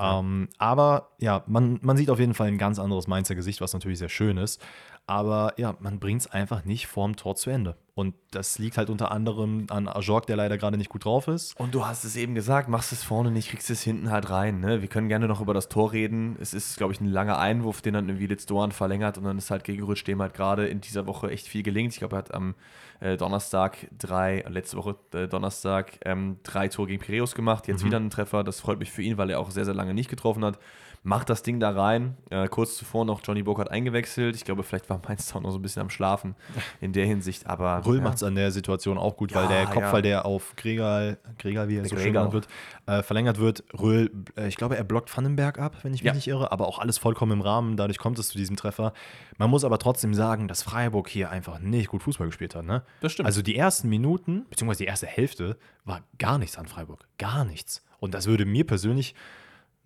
Ähm, 0.00 0.48
aber 0.58 1.08
ja, 1.18 1.42
man, 1.48 1.80
man 1.82 1.96
sieht 1.96 2.08
auf 2.10 2.20
jeden 2.20 2.34
Fall 2.34 2.46
ein 2.46 2.58
ganz 2.58 2.78
anderes 2.78 3.08
Mainzer 3.08 3.34
Gesicht, 3.34 3.60
was 3.60 3.72
natürlich 3.72 3.98
sehr 3.98 4.08
schön 4.08 4.36
ist. 4.36 4.62
Aber 5.08 5.54
ja, 5.56 5.74
man 5.80 5.98
bringt 5.98 6.20
es 6.20 6.26
einfach 6.30 6.66
nicht 6.66 6.86
vorm 6.86 7.16
Tor 7.16 7.34
zu 7.34 7.48
Ende. 7.48 7.76
Und 7.94 8.14
das 8.30 8.58
liegt 8.58 8.76
halt 8.76 8.90
unter 8.90 9.10
anderem 9.10 9.66
an 9.70 9.88
Ajorg, 9.88 10.26
der 10.26 10.36
leider 10.36 10.58
gerade 10.58 10.76
nicht 10.76 10.90
gut 10.90 11.06
drauf 11.06 11.28
ist. 11.28 11.58
Und 11.58 11.74
du 11.74 11.86
hast 11.86 12.04
es 12.04 12.14
eben 12.14 12.34
gesagt, 12.34 12.68
machst 12.68 12.92
es 12.92 13.02
vorne 13.02 13.30
nicht, 13.30 13.48
kriegst 13.48 13.70
es 13.70 13.82
hinten 13.82 14.10
halt 14.10 14.28
rein. 14.28 14.60
Ne? 14.60 14.82
Wir 14.82 14.88
können 14.88 15.08
gerne 15.08 15.26
noch 15.26 15.40
über 15.40 15.54
das 15.54 15.70
Tor 15.70 15.92
reden. 15.92 16.36
Es 16.40 16.52
ist, 16.52 16.76
glaube 16.76 16.92
ich, 16.92 17.00
ein 17.00 17.06
langer 17.06 17.38
Einwurf, 17.38 17.80
den 17.80 17.94
dann 17.94 18.06
irgendwie 18.06 18.26
Litz 18.26 18.44
Doan 18.44 18.70
verlängert 18.70 19.16
und 19.16 19.24
dann 19.24 19.38
ist 19.38 19.50
halt 19.50 19.64
gegen 19.64 19.84
dem 20.06 20.20
halt 20.20 20.34
gerade 20.34 20.68
in 20.68 20.82
dieser 20.82 21.06
Woche 21.06 21.30
echt 21.30 21.48
viel 21.48 21.62
gelingt. 21.62 21.94
Ich 21.94 22.00
glaube, 22.00 22.16
er 22.16 22.18
hat 22.18 22.34
am 22.34 22.54
äh, 23.00 23.16
Donnerstag 23.16 23.88
drei, 23.96 24.40
äh, 24.40 24.48
letzte 24.50 24.76
Woche 24.76 24.94
äh, 25.14 25.26
Donnerstag 25.26 25.98
ähm, 26.04 26.36
drei 26.42 26.68
Tore 26.68 26.88
gegen 26.88 27.02
Piräus 27.02 27.34
gemacht. 27.34 27.66
Jetzt 27.66 27.80
mhm. 27.82 27.86
wieder 27.86 27.96
einen 27.96 28.10
Treffer. 28.10 28.44
Das 28.44 28.60
freut 28.60 28.78
mich 28.78 28.92
für 28.92 29.02
ihn, 29.02 29.16
weil 29.16 29.30
er 29.30 29.40
auch 29.40 29.50
sehr, 29.50 29.64
sehr 29.64 29.74
lange 29.74 29.94
nicht 29.94 30.10
getroffen 30.10 30.44
hat 30.44 30.58
macht 31.02 31.30
das 31.30 31.42
Ding 31.42 31.60
da 31.60 31.70
rein. 31.70 32.16
Äh, 32.30 32.48
kurz 32.48 32.76
zuvor 32.76 33.04
noch 33.04 33.20
Johnny 33.24 33.42
Burkhardt 33.42 33.70
eingewechselt. 33.70 34.36
Ich 34.36 34.44
glaube, 34.44 34.62
vielleicht 34.62 34.88
war 34.90 35.00
Mainz 35.06 35.34
auch 35.34 35.40
noch 35.40 35.50
so 35.50 35.58
ein 35.58 35.62
bisschen 35.62 35.82
am 35.82 35.90
Schlafen 35.90 36.34
in 36.80 36.92
der 36.92 37.06
Hinsicht. 37.06 37.46
Aber 37.46 37.84
Röll 37.84 37.98
ja. 37.98 38.02
macht 38.02 38.16
es 38.16 38.22
an 38.22 38.34
der 38.34 38.50
Situation 38.50 38.98
auch 38.98 39.16
gut, 39.16 39.32
ja, 39.32 39.38
weil 39.38 39.48
der 39.48 39.66
Kopfball, 39.66 40.02
der 40.02 40.26
auf 40.26 40.54
Gregal, 40.56 41.18
Gregal 41.38 41.68
wie 41.68 41.76
er 41.76 41.84
so 41.84 41.96
schön 41.96 42.12
genannt 42.12 42.32
wird, 42.32 42.48
äh, 42.86 43.02
verlängert 43.02 43.38
wird. 43.38 43.64
Röll, 43.78 44.10
äh, 44.36 44.48
ich 44.48 44.56
glaube, 44.56 44.76
er 44.76 44.84
blockt 44.84 45.14
Vandenberg 45.14 45.58
ab, 45.58 45.76
wenn 45.82 45.94
ich 45.94 46.02
mich 46.02 46.14
nicht 46.14 46.28
irre, 46.28 46.52
aber 46.52 46.66
auch 46.66 46.78
alles 46.78 46.98
vollkommen 46.98 47.32
im 47.32 47.40
Rahmen. 47.40 47.76
Dadurch 47.76 47.98
kommt 47.98 48.18
es 48.18 48.28
zu 48.28 48.38
diesem 48.38 48.56
Treffer. 48.56 48.92
Man 49.38 49.50
muss 49.50 49.64
aber 49.64 49.78
trotzdem 49.78 50.14
sagen, 50.14 50.48
dass 50.48 50.62
Freiburg 50.62 51.08
hier 51.08 51.30
einfach 51.30 51.58
nicht 51.58 51.88
gut 51.88 52.02
Fußball 52.02 52.26
gespielt 52.26 52.54
hat. 52.54 52.64
Ne? 52.64 52.82
Das 53.00 53.12
stimmt. 53.12 53.26
Also 53.26 53.42
die 53.42 53.56
ersten 53.56 53.88
Minuten, 53.88 54.46
beziehungsweise 54.50 54.84
die 54.84 54.88
erste 54.88 55.06
Hälfte, 55.06 55.56
war 55.84 56.00
gar 56.18 56.38
nichts 56.38 56.58
an 56.58 56.66
Freiburg. 56.66 57.06
Gar 57.18 57.44
nichts. 57.44 57.84
Und 58.00 58.14
das 58.14 58.26
würde 58.26 58.44
mir 58.44 58.64
persönlich 58.64 59.14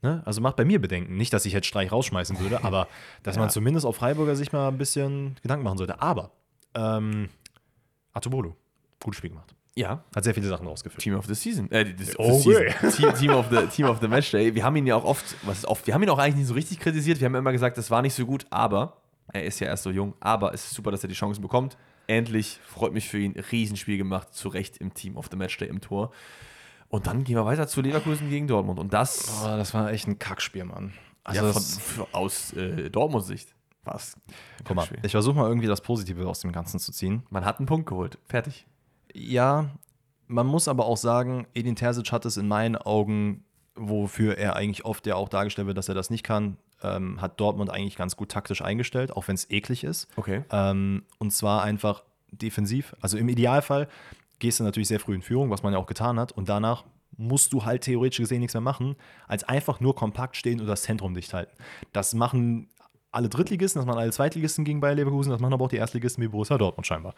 Ne? 0.03 0.21
Also 0.25 0.41
macht 0.41 0.57
bei 0.57 0.65
mir 0.65 0.81
Bedenken. 0.81 1.17
Nicht, 1.17 1.33
dass 1.33 1.47
ich 1.47 1.53
jetzt 1.53 1.67
Streich 1.67 1.93
rausschmeißen 1.93 2.39
würde, 2.41 2.65
aber 2.65 2.89
dass 3.23 3.37
ja. 3.37 3.41
man 3.41 3.51
zumindest 3.51 3.87
auf 3.87 3.97
Freiburger 3.97 4.37
sich 4.37 4.53
mal 4.53 4.69
ein 4.69 4.79
bisschen 4.79 5.37
Gedanken 5.43 5.65
machen 5.65 5.79
sollte. 5.79 6.03
Aber 6.03 6.33
ähm, 6.75 7.29
Atobolo, 8.13 8.57
gutes 9.01 9.19
Spiel 9.19 9.31
gemacht. 9.31 9.55
Ja. 9.75 10.05
Hat 10.15 10.25
sehr 10.25 10.35
viele 10.35 10.49
Sachen 10.49 10.67
rausgeführt. 10.67 11.03
Team 11.03 11.15
of 11.15 11.27
the 11.27 11.35
Season. 11.35 11.71
Äh, 11.71 11.95
das, 11.95 12.19
oh, 12.19 12.41
the 12.41 12.53
season. 12.53 12.91
Team, 12.91 13.15
Team, 13.15 13.31
of 13.31 13.47
the, 13.51 13.67
Team 13.69 13.87
of 13.87 14.01
the 14.01 14.09
Matchday. 14.09 14.55
Wir 14.55 14.65
haben 14.65 14.77
ihn 14.77 14.87
ja 14.87 14.97
auch 14.97 15.05
oft, 15.05 15.25
was 15.45 15.59
ist 15.59 15.67
oft, 15.67 15.87
wir 15.87 15.95
haben 15.95 16.03
ihn 16.03 16.11
auch 16.11 16.19
eigentlich 16.19 16.37
nicht 16.37 16.49
so 16.49 16.55
richtig 16.55 16.79
kritisiert. 16.81 17.21
Wir 17.21 17.27
haben 17.27 17.35
immer 17.35 17.53
gesagt, 17.53 17.79
das 17.79 17.91
war 17.91 18.03
nicht 18.03 18.15
so 18.15 18.27
gut, 18.27 18.45
aber 18.51 18.99
er 19.33 19.45
ist 19.45 19.61
ja 19.61 19.69
erst 19.69 19.85
so 19.85 19.91
jung. 19.91 20.15
Aber 20.21 20.53
es 20.53 20.65
ist 20.65 20.75
super, 20.75 20.91
dass 20.91 21.03
er 21.03 21.09
die 21.09 21.15
Chancen 21.15 21.41
bekommt. 21.41 21.79
Endlich, 22.07 22.59
freut 22.67 22.93
mich 22.93 23.09
für 23.09 23.19
ihn. 23.19 23.33
Riesenspiel 23.51 23.97
gemacht, 23.97 24.35
zu 24.35 24.49
Recht 24.49 24.77
im 24.79 24.93
Team 24.93 25.17
of 25.17 25.29
the 25.31 25.37
Matchday 25.37 25.69
im 25.69 25.81
Tor. 25.81 26.13
Und 26.93 27.07
dann 27.07 27.24
gehen 27.24 27.36
wir 27.36 27.47
weiter 27.47 27.66
zu 27.66 27.80
Leverkusen 27.80 28.28
gegen 28.28 28.47
Dortmund. 28.47 28.78
Und 28.78 28.93
das. 28.93 29.43
Oh, 29.43 29.47
das 29.47 29.72
war 29.72 29.90
echt 29.90 30.07
ein 30.07 30.18
Kackspiel, 30.18 30.64
Mann. 30.64 30.93
Also 31.24 31.47
ja, 31.47 31.53
von, 31.55 32.07
aus 32.12 32.53
äh, 32.53 32.90
Dortmunds 32.90 33.28
Sicht 33.28 33.55
war 33.82 33.95
es. 33.95 34.14
Guck 34.62 34.76
mal, 34.76 34.86
ich 35.03 35.12
versuche 35.12 35.34
mal 35.34 35.49
irgendwie 35.49 35.68
das 35.68 35.80
Positive 35.80 36.28
aus 36.28 36.40
dem 36.40 36.53
Ganzen 36.53 36.78
zu 36.78 36.93
ziehen. 36.93 37.22
Man 37.30 37.47
hat 37.47 37.59
einen 37.59 37.66
Punkt 37.66 37.88
geholt. 37.88 38.18
Fertig. 38.26 38.66
Ja, 39.14 39.70
man 40.26 40.47
muss 40.47 40.68
aber 40.68 40.84
auch 40.84 40.99
sagen, 40.99 41.47
Edin 41.55 41.76
Terzic 41.76 42.12
hat 42.12 42.26
es 42.26 42.36
in 42.36 42.47
meinen 42.47 42.76
Augen, 42.76 43.43
wofür 43.74 44.36
er 44.36 44.57
eigentlich 44.57 44.84
oft 44.84 45.07
ja 45.07 45.14
auch 45.14 45.30
dargestellt 45.30 45.68
wird, 45.68 45.78
dass 45.78 45.88
er 45.88 45.95
das 45.95 46.11
nicht 46.11 46.24
kann, 46.24 46.59
ähm, 46.82 47.22
hat 47.22 47.40
Dortmund 47.40 47.70
eigentlich 47.70 47.97
ganz 47.97 48.16
gut 48.16 48.30
taktisch 48.30 48.61
eingestellt, 48.61 49.16
auch 49.16 49.28
wenn 49.28 49.34
es 49.34 49.49
eklig 49.51 49.82
ist. 49.82 50.09
Okay. 50.16 50.45
Ähm, 50.51 51.05
und 51.16 51.30
zwar 51.30 51.62
einfach 51.62 52.05
defensiv. 52.32 52.95
Also 53.01 53.16
im 53.16 53.30
Idealfall 53.30 53.88
gehst 54.43 54.59
du 54.59 54.64
natürlich 54.64 54.88
sehr 54.88 55.01
früh 55.01 55.14
in 55.14 55.22
Führung, 55.22 55.51
was 55.51 55.62
man 55.62 55.72
ja 55.72 55.78
auch 55.78 55.86
getan 55.86 56.18
hat. 56.18 56.32
Und 56.32 56.49
danach 56.49 56.84
musst 57.16 57.53
du 57.53 57.64
halt 57.64 57.82
theoretisch 57.82 58.18
gesehen 58.18 58.40
nichts 58.40 58.55
mehr 58.55 58.61
machen, 58.61 58.97
als 59.28 59.45
einfach 59.45 59.78
nur 59.78 59.95
kompakt 59.95 60.36
stehen 60.36 60.61
und 60.61 60.66
das 60.66 60.82
Zentrum 60.82 61.14
dicht 61.14 61.32
halten. 61.32 61.53
Das 61.93 62.12
machen 62.12 62.68
alle 63.12 63.28
Drittligisten, 63.28 63.78
das 63.78 63.86
machen 63.86 64.01
alle 64.01 64.11
Zweitligisten 64.11 64.64
gegen 64.64 64.80
Bayer 64.80 64.97
Leverkusen, 64.97 65.30
das 65.30 65.40
machen 65.40 65.53
aber 65.53 65.66
auch 65.66 65.70
die 65.70 65.76
Erstligisten 65.76 66.24
wie 66.24 66.28
Borussia 66.28 66.59
Dortmund 66.59 66.86
scheinbar. 66.86 67.14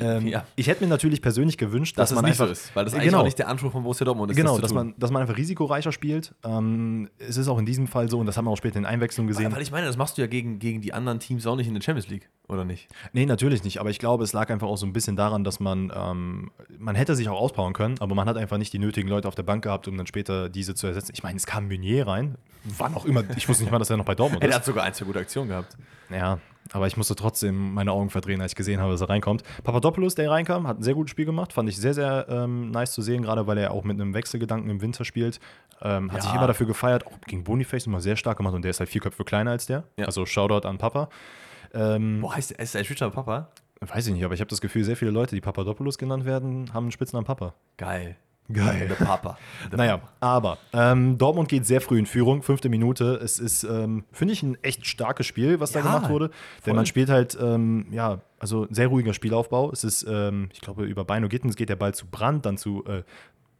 Ähm, 0.00 0.26
ja. 0.26 0.44
Ich 0.56 0.66
hätte 0.66 0.82
mir 0.82 0.88
natürlich 0.88 1.20
persönlich 1.20 1.58
gewünscht, 1.58 1.98
dass, 1.98 2.08
dass 2.08 2.16
man 2.16 2.24
einfach, 2.24 2.46
so 2.46 2.52
ist, 2.52 2.74
weil 2.74 2.84
das 2.84 2.94
eigentlich 2.94 3.06
genau, 3.06 3.20
auch 3.20 3.24
nicht 3.24 3.38
der 3.38 3.48
Anspruch 3.48 3.72
von 3.72 3.82
Borussia 3.82 4.04
Dortmund 4.04 4.30
ist. 4.30 4.36
Genau, 4.36 4.52
das 4.52 4.62
dass, 4.62 4.72
man, 4.72 4.94
dass 4.96 5.10
man 5.10 5.22
einfach 5.22 5.36
risikoreicher 5.36 5.92
spielt. 5.92 6.34
Ähm, 6.42 7.10
es 7.18 7.36
ist 7.36 7.48
auch 7.48 7.58
in 7.58 7.66
diesem 7.66 7.86
Fall 7.86 8.08
so, 8.08 8.18
und 8.18 8.26
das 8.26 8.36
haben 8.36 8.46
wir 8.46 8.50
auch 8.50 8.56
später 8.56 8.78
in 8.78 8.86
Einwechslung 8.86 9.26
gesehen. 9.26 9.46
Weil, 9.46 9.56
weil 9.56 9.62
ich 9.62 9.70
meine, 9.70 9.86
das 9.86 9.96
machst 9.96 10.16
du 10.16 10.22
ja 10.22 10.26
gegen, 10.26 10.58
gegen 10.58 10.80
die 10.80 10.92
anderen 10.94 11.20
Teams 11.20 11.46
auch 11.46 11.56
nicht 11.56 11.68
in 11.68 11.74
der 11.74 11.82
Champions 11.82 12.08
League, 12.08 12.28
oder 12.48 12.64
nicht? 12.64 12.88
Nee, 13.12 13.26
natürlich 13.26 13.62
nicht. 13.62 13.78
Aber 13.78 13.90
ich 13.90 13.98
glaube, 13.98 14.24
es 14.24 14.32
lag 14.32 14.50
einfach 14.50 14.68
auch 14.68 14.78
so 14.78 14.86
ein 14.86 14.92
bisschen 14.92 15.16
daran, 15.16 15.44
dass 15.44 15.60
man, 15.60 15.92
ähm, 15.94 16.50
man 16.78 16.94
hätte 16.94 17.14
sich 17.14 17.28
auch 17.28 17.38
auspowern 17.38 17.74
können, 17.74 17.96
aber 18.00 18.14
man 18.14 18.28
hat 18.28 18.36
einfach 18.36 18.58
nicht 18.58 18.72
die 18.72 18.78
nötigen 18.78 19.08
Leute 19.08 19.28
auf 19.28 19.34
der 19.34 19.42
Bank 19.42 19.64
gehabt, 19.64 19.86
um 19.86 19.96
dann 19.96 20.06
später 20.06 20.48
diese 20.48 20.74
zu 20.74 20.86
ersetzen. 20.86 21.12
Ich 21.14 21.22
meine, 21.22 21.36
es 21.36 21.46
kam 21.46 21.68
Meunier 21.68 22.06
rein, 22.06 22.36
wann 22.78 22.94
auch 22.94 23.04
immer, 23.04 23.22
ich 23.36 23.48
wusste 23.48 23.64
nicht 23.64 23.72
mal, 23.72 23.78
dass 23.78 23.90
er 23.90 23.96
noch 23.96 24.04
bei 24.04 24.14
Dortmund 24.14 24.42
ist. 24.44 24.50
Er 24.50 24.56
hat 24.56 24.64
sogar 24.64 24.84
ein, 24.84 24.94
zwei 24.94 25.04
gute 25.04 25.18
Aktionen 25.18 25.48
gehabt. 25.48 25.76
Ja, 26.10 26.38
aber 26.72 26.86
ich 26.86 26.96
musste 26.96 27.14
trotzdem 27.16 27.74
meine 27.74 27.92
Augen 27.92 28.10
verdrehen, 28.10 28.40
als 28.40 28.52
ich 28.52 28.56
gesehen 28.56 28.80
habe, 28.80 28.92
dass 28.92 29.00
er 29.00 29.08
reinkommt. 29.08 29.42
Papadopoulos, 29.64 30.14
der 30.14 30.30
reinkam, 30.30 30.66
hat 30.66 30.78
ein 30.78 30.82
sehr 30.82 30.94
gutes 30.94 31.10
Spiel 31.10 31.24
gemacht. 31.24 31.52
Fand 31.52 31.68
ich 31.68 31.76
sehr, 31.76 31.94
sehr 31.94 32.26
ähm, 32.28 32.70
nice 32.70 32.92
zu 32.92 33.02
sehen, 33.02 33.22
gerade 33.22 33.46
weil 33.46 33.58
er 33.58 33.72
auch 33.72 33.84
mit 33.84 34.00
einem 34.00 34.14
Wechselgedanken 34.14 34.70
im 34.70 34.80
Winter 34.80 35.04
spielt. 35.04 35.40
Ähm, 35.82 36.12
hat 36.12 36.18
ja. 36.18 36.22
sich 36.24 36.34
immer 36.34 36.46
dafür 36.46 36.66
gefeiert, 36.66 37.06
auch 37.06 37.18
gegen 37.26 37.44
Boniface 37.44 37.86
immer 37.86 38.00
sehr 38.00 38.16
stark 38.16 38.36
gemacht 38.36 38.54
und 38.54 38.62
der 38.62 38.70
ist 38.70 38.80
halt 38.80 38.90
vier 38.90 39.00
Köpfe 39.00 39.24
kleiner 39.24 39.52
als 39.52 39.66
der. 39.66 39.84
Ja. 39.96 40.06
Also 40.06 40.26
Shoutout 40.26 40.66
an 40.66 40.78
Papa. 40.78 41.08
Ähm, 41.72 42.18
Wo 42.20 42.32
heißt? 42.34 42.52
Ist 42.52 42.74
der 42.74 42.84
Schütter 42.84 43.10
Papa? 43.10 43.48
Weiß 43.80 44.06
ich 44.06 44.12
nicht, 44.12 44.24
aber 44.24 44.34
ich 44.34 44.40
habe 44.40 44.50
das 44.50 44.60
Gefühl, 44.60 44.84
sehr 44.84 44.96
viele 44.96 45.10
Leute, 45.10 45.34
die 45.34 45.40
Papadopoulos 45.40 45.96
genannt 45.96 46.26
werden, 46.26 46.74
haben 46.74 46.84
einen 46.84 46.92
Spitznamen 46.92 47.24
Papa. 47.24 47.54
Geil. 47.78 48.16
Geil. 48.52 48.88
Der 48.88 49.04
Papa. 49.04 49.38
Der 49.70 49.78
naja, 49.78 49.96
Papa. 49.98 50.12
aber 50.20 50.58
ähm, 50.72 51.18
Dortmund 51.18 51.48
geht 51.48 51.66
sehr 51.66 51.80
früh 51.80 51.98
in 51.98 52.06
Führung, 52.06 52.42
fünfte 52.42 52.68
Minute. 52.68 53.20
Es 53.22 53.38
ist, 53.38 53.64
ähm, 53.64 54.04
finde 54.12 54.34
ich, 54.34 54.42
ein 54.42 54.56
echt 54.62 54.86
starkes 54.86 55.26
Spiel, 55.26 55.60
was 55.60 55.72
ja, 55.72 55.82
da 55.82 55.86
gemacht 55.86 56.10
wurde. 56.10 56.28
Voll. 56.28 56.36
Denn 56.66 56.76
man 56.76 56.86
spielt 56.86 57.10
halt, 57.10 57.38
ähm, 57.40 57.86
ja, 57.90 58.20
also 58.38 58.66
sehr 58.70 58.88
ruhiger 58.88 59.12
Spielaufbau. 59.12 59.70
Es 59.70 59.84
ist, 59.84 60.06
ähm, 60.08 60.48
ich 60.52 60.60
glaube, 60.60 60.84
über 60.84 61.04
Beino 61.04 61.28
Gittens 61.28 61.56
geht 61.56 61.68
der 61.68 61.76
Ball 61.76 61.94
zu 61.94 62.06
Brand, 62.06 62.46
dann 62.46 62.56
zu 62.56 62.84
äh, 62.86 63.02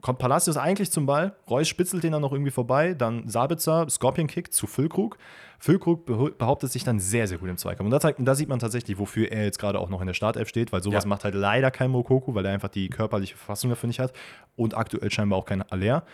kommt 0.00 0.18
Palacios 0.18 0.56
eigentlich 0.56 0.90
zum 0.90 1.06
Ball, 1.06 1.34
Reus 1.48 1.68
spitzelt 1.68 2.02
den 2.02 2.12
dann 2.12 2.22
noch 2.22 2.32
irgendwie 2.32 2.50
vorbei, 2.50 2.94
dann 2.94 3.28
Sabitzer, 3.28 3.88
Scorpion 3.88 4.26
Kick 4.26 4.52
zu 4.52 4.66
Füllkrug. 4.66 5.18
Füllkrug 5.58 6.06
behauptet 6.38 6.72
sich 6.72 6.84
dann 6.84 6.98
sehr, 6.98 7.26
sehr 7.26 7.36
gut 7.36 7.50
im 7.50 7.58
Zweikampf. 7.58 7.84
Und 7.86 7.90
da, 7.90 8.00
zeigt, 8.00 8.18
da 8.20 8.34
sieht 8.34 8.48
man 8.48 8.58
tatsächlich, 8.58 8.98
wofür 8.98 9.30
er 9.30 9.44
jetzt 9.44 9.58
gerade 9.58 9.78
auch 9.78 9.90
noch 9.90 10.00
in 10.00 10.06
der 10.06 10.14
Startelf 10.14 10.48
steht, 10.48 10.72
weil 10.72 10.82
sowas 10.82 11.04
ja. 11.04 11.08
macht 11.08 11.24
halt 11.24 11.34
leider 11.34 11.70
kein 11.70 11.90
Mokoku, 11.90 12.34
weil 12.34 12.46
er 12.46 12.52
einfach 12.52 12.70
die 12.70 12.88
körperliche 12.88 13.36
Verfassung 13.36 13.68
dafür 13.68 13.88
nicht 13.88 14.00
hat 14.00 14.14
und 14.56 14.74
aktuell 14.74 15.10
scheinbar 15.10 15.38
auch 15.38 15.44
kein 15.44 15.62
Aller. 15.62 16.04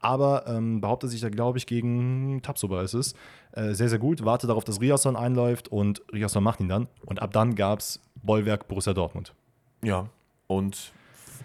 Aber 0.00 0.46
ähm, 0.48 0.80
behauptet 0.80 1.10
sich 1.10 1.20
da, 1.20 1.28
glaube 1.28 1.58
ich, 1.58 1.66
gegen 1.66 2.40
Tapsoba 2.42 2.82
ist 2.82 2.94
es. 2.94 3.14
Äh, 3.52 3.72
sehr, 3.72 3.88
sehr 3.88 3.98
gut. 3.98 4.24
Warte 4.24 4.46
darauf, 4.46 4.64
dass 4.64 4.80
Riasson 4.80 5.16
einläuft 5.16 5.68
und 5.68 6.02
Riasson 6.12 6.42
macht 6.42 6.60
ihn 6.60 6.68
dann. 6.68 6.88
Und 7.04 7.22
ab 7.22 7.32
dann 7.32 7.54
gab 7.54 7.78
es 7.78 8.00
Bollwerk 8.22 8.68
Borussia 8.68 8.92
Dortmund. 8.92 9.34
Ja, 9.82 10.08
und 10.48 10.92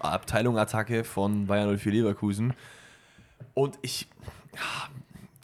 Abteilung 0.03 0.57
Attacke 0.57 1.03
von 1.03 1.47
Bayern 1.47 1.77
04 1.77 1.91
Leverkusen. 1.91 2.53
Und 3.53 3.77
ich, 3.81 4.07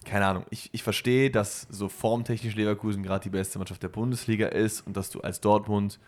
keine 0.06 0.26
Ahnung, 0.26 0.46
ich, 0.50 0.70
ich 0.72 0.84
verstehe, 0.84 1.30
dass 1.32 1.68
so 1.70 1.90
formtechnisch 1.90 2.56
Leverkusen 2.56 3.04
gerade 3.04 3.24
die 3.24 3.30
beste 3.30 3.58
Mannschaft 3.60 3.84
der 3.84 3.90
Bundesliga 3.90 4.48
ist 4.48 4.86
und 4.86 4.96
dass 4.98 5.10
du 5.10 5.22
als 5.22 5.42
Dortmund 5.42 6.00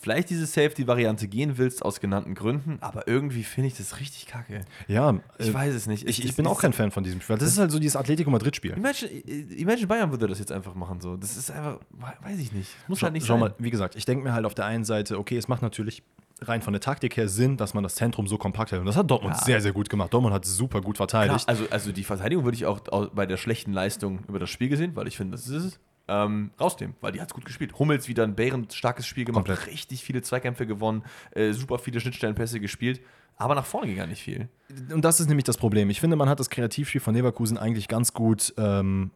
vielleicht 0.00 0.30
diese 0.30 0.46
Safety-Variante 0.46 1.26
gehen 1.26 1.58
willst, 1.58 1.84
aus 1.84 2.00
genannten 2.00 2.34
Gründen, 2.34 2.78
aber 2.80 3.08
irgendwie 3.08 3.42
finde 3.42 3.68
ich 3.68 3.76
das 3.76 3.98
richtig 3.98 4.26
kacke. 4.26 4.60
Ja, 4.86 5.18
ich 5.38 5.48
äh, 5.48 5.54
weiß 5.54 5.74
es 5.74 5.86
nicht. 5.86 6.08
Ich, 6.08 6.24
ich 6.24 6.36
bin 6.36 6.46
auch 6.46 6.60
kein 6.60 6.72
Fan 6.72 6.90
von 6.90 7.02
diesem 7.02 7.20
Spiel. 7.20 7.34
Das, 7.34 7.44
das 7.44 7.52
ist 7.54 7.58
halt 7.58 7.72
so 7.72 7.78
dieses 7.78 7.96
Atletico 7.96 8.30
Madrid-Spiel. 8.30 8.74
Imagine, 8.74 9.10
Imagine, 9.10 9.86
Bayern 9.88 10.10
würde 10.10 10.28
das 10.28 10.38
jetzt 10.38 10.52
einfach 10.52 10.74
machen. 10.74 11.00
So. 11.00 11.16
Das 11.16 11.36
ist 11.36 11.50
einfach, 11.50 11.80
weiß 12.22 12.38
ich 12.38 12.52
nicht. 12.52 12.70
Muss 12.86 13.00
schau, 13.00 13.06
halt 13.06 13.14
nicht 13.14 13.26
schau 13.26 13.34
sein. 13.34 13.40
mal, 13.40 13.54
wie 13.58 13.70
gesagt, 13.70 13.96
ich 13.96 14.04
denke 14.04 14.22
mir 14.22 14.32
halt 14.32 14.46
auf 14.46 14.54
der 14.54 14.66
einen 14.66 14.84
Seite, 14.84 15.18
okay, 15.18 15.36
es 15.36 15.48
macht 15.48 15.62
natürlich 15.62 16.02
rein 16.42 16.62
von 16.62 16.72
der 16.72 16.80
Taktik 16.80 17.16
her 17.16 17.28
Sinn, 17.28 17.56
dass 17.56 17.74
man 17.74 17.82
das 17.82 17.94
Zentrum 17.94 18.26
so 18.26 18.38
kompakt 18.38 18.72
hält. 18.72 18.80
Und 18.80 18.86
das 18.86 18.96
hat 18.96 19.10
Dortmund 19.10 19.36
ja. 19.36 19.44
sehr, 19.44 19.60
sehr 19.60 19.72
gut 19.72 19.88
gemacht. 19.88 20.12
Dortmund 20.12 20.34
hat 20.34 20.44
super 20.44 20.80
gut 20.80 20.96
verteidigt. 20.96 21.44
Klar, 21.44 21.48
also, 21.48 21.70
also 21.70 21.92
die 21.92 22.04
Verteidigung 22.04 22.44
würde 22.44 22.56
ich 22.56 22.66
auch 22.66 22.80
bei 23.10 23.26
der 23.26 23.36
schlechten 23.36 23.72
Leistung 23.72 24.20
über 24.28 24.38
das 24.38 24.50
Spiel 24.50 24.68
gesehen, 24.68 24.94
weil 24.96 25.08
ich 25.08 25.16
finde, 25.16 25.32
das 25.32 25.48
ist 25.48 25.64
es. 25.64 25.80
Ähm, 26.10 26.52
rausnehmen, 26.58 26.96
weil 27.02 27.12
die 27.12 27.20
hat 27.20 27.28
es 27.28 27.34
gut 27.34 27.44
gespielt. 27.44 27.78
Hummels 27.78 28.08
wieder 28.08 28.24
ein 28.24 28.34
bärenstarkes 28.34 29.06
Spiel 29.06 29.26
gemacht, 29.26 29.44
Komplett. 29.46 29.66
richtig 29.66 30.02
viele 30.02 30.22
Zweikämpfe 30.22 30.66
gewonnen, 30.66 31.04
äh, 31.32 31.52
super 31.52 31.78
viele 31.78 32.00
Schnittstellenpässe 32.00 32.60
gespielt, 32.60 33.02
aber 33.36 33.54
nach 33.54 33.66
vorne 33.66 33.88
ging 33.88 33.96
gar 33.96 34.06
nicht 34.06 34.22
viel. 34.22 34.48
Und 34.90 35.04
das 35.04 35.20
ist 35.20 35.28
nämlich 35.28 35.44
das 35.44 35.58
Problem. 35.58 35.90
Ich 35.90 36.00
finde, 36.00 36.16
man 36.16 36.30
hat 36.30 36.40
das 36.40 36.48
Kreativspiel 36.48 37.02
von 37.02 37.14
Leverkusen 37.14 37.58
eigentlich 37.58 37.88
ganz 37.88 38.14
gut 38.14 38.54
ähm, 38.56 39.10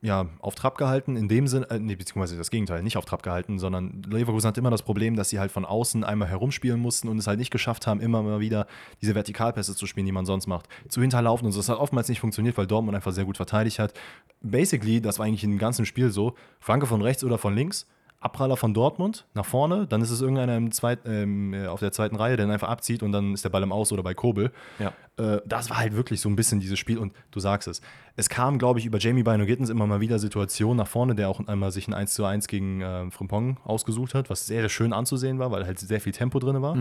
ja, 0.00 0.26
auf 0.38 0.54
Trab 0.54 0.78
gehalten, 0.78 1.16
in 1.16 1.28
dem 1.28 1.48
Sinne, 1.48 1.68
äh, 1.70 1.78
nee, 1.78 1.96
beziehungsweise 1.96 2.36
das 2.36 2.50
Gegenteil, 2.50 2.82
nicht 2.82 2.96
auf 2.96 3.04
Trab 3.04 3.22
gehalten, 3.22 3.58
sondern 3.58 4.02
Leverkusen 4.08 4.46
hat 4.46 4.56
immer 4.56 4.70
das 4.70 4.82
Problem, 4.82 5.16
dass 5.16 5.28
sie 5.28 5.40
halt 5.40 5.50
von 5.50 5.64
außen 5.64 6.04
einmal 6.04 6.28
herumspielen 6.28 6.80
mussten 6.80 7.08
und 7.08 7.18
es 7.18 7.26
halt 7.26 7.38
nicht 7.38 7.50
geschafft 7.50 7.86
haben, 7.86 8.00
immer 8.00 8.22
mal 8.22 8.38
wieder 8.38 8.66
diese 9.02 9.14
Vertikalpässe 9.14 9.74
zu 9.74 9.86
spielen, 9.86 10.06
die 10.06 10.12
man 10.12 10.24
sonst 10.24 10.46
macht, 10.46 10.68
zu 10.88 11.00
hinterlaufen 11.00 11.46
und 11.46 11.52
so. 11.52 11.58
Das 11.58 11.68
hat 11.68 11.78
oftmals 11.78 12.08
nicht 12.08 12.20
funktioniert, 12.20 12.56
weil 12.56 12.66
Dortmund 12.66 12.94
einfach 12.94 13.12
sehr 13.12 13.24
gut 13.24 13.36
verteidigt 13.36 13.80
hat. 13.80 13.92
Basically, 14.40 15.00
das 15.00 15.18
war 15.18 15.26
eigentlich 15.26 15.44
im 15.44 15.58
ganzen 15.58 15.84
Spiel 15.84 16.10
so, 16.10 16.34
Flanke 16.60 16.86
von 16.86 17.02
rechts 17.02 17.24
oder 17.24 17.38
von 17.38 17.54
links, 17.54 17.86
Abpraller 18.20 18.56
von 18.56 18.74
Dortmund 18.74 19.26
nach 19.34 19.44
vorne, 19.44 19.86
dann 19.86 20.02
ist 20.02 20.10
es 20.10 20.20
irgendeiner 20.20 20.56
im 20.56 20.72
zweit, 20.72 21.00
ähm, 21.06 21.54
äh, 21.54 21.66
auf 21.68 21.78
der 21.78 21.92
zweiten 21.92 22.16
Reihe, 22.16 22.36
der 22.36 22.46
ihn 22.46 22.50
einfach 22.50 22.68
abzieht 22.68 23.04
und 23.04 23.12
dann 23.12 23.34
ist 23.34 23.44
der 23.44 23.50
Ball 23.50 23.62
im 23.62 23.70
Aus 23.70 23.92
oder 23.92 24.02
bei 24.02 24.12
Kobel. 24.14 24.50
Ja. 24.80 24.92
Äh, 25.16 25.40
das 25.46 25.70
war 25.70 25.78
halt 25.78 25.94
wirklich 25.94 26.20
so 26.20 26.28
ein 26.28 26.34
bisschen 26.34 26.58
dieses 26.58 26.80
Spiel 26.80 26.98
und 26.98 27.12
du 27.30 27.38
sagst 27.38 27.68
es. 27.68 27.80
Es 28.16 28.28
kam, 28.28 28.58
glaube 28.58 28.80
ich, 28.80 28.86
über 28.86 28.98
Jamie 28.98 29.22
Bino 29.22 29.46
Gittens 29.46 29.70
immer 29.70 29.86
mal 29.86 30.00
wieder 30.00 30.18
Situationen 30.18 30.78
nach 30.78 30.88
vorne, 30.88 31.14
der 31.14 31.28
auch 31.28 31.46
einmal 31.46 31.70
sich 31.70 31.86
ein 31.86 31.94
1 31.94 32.14
zu 32.14 32.24
1 32.24 32.48
gegen 32.48 32.80
äh, 32.80 33.08
Frimpong 33.12 33.58
ausgesucht 33.62 34.14
hat, 34.14 34.30
was 34.30 34.48
sehr, 34.48 34.62
sehr 34.62 34.68
schön 34.68 34.92
anzusehen 34.92 35.38
war, 35.38 35.52
weil 35.52 35.64
halt 35.64 35.78
sehr 35.78 36.00
viel 36.00 36.12
Tempo 36.12 36.40
drin 36.40 36.60
war. 36.60 36.76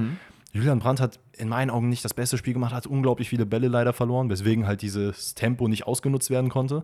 Julian 0.53 0.79
Brandt 0.79 1.01
hat 1.01 1.19
in 1.33 1.49
meinen 1.49 1.69
Augen 1.69 1.89
nicht 1.89 2.03
das 2.03 2.15
beste 2.15 2.37
Spiel 2.37 2.53
gemacht, 2.53 2.73
hat 2.73 2.87
unglaublich 2.87 3.29
viele 3.29 3.45
Bälle 3.45 3.67
leider 3.67 3.93
verloren, 3.93 4.29
weswegen 4.29 4.65
halt 4.65 4.81
dieses 4.81 5.35
Tempo 5.35 5.67
nicht 5.67 5.85
ausgenutzt 5.85 6.29
werden 6.31 6.49
konnte. 6.49 6.83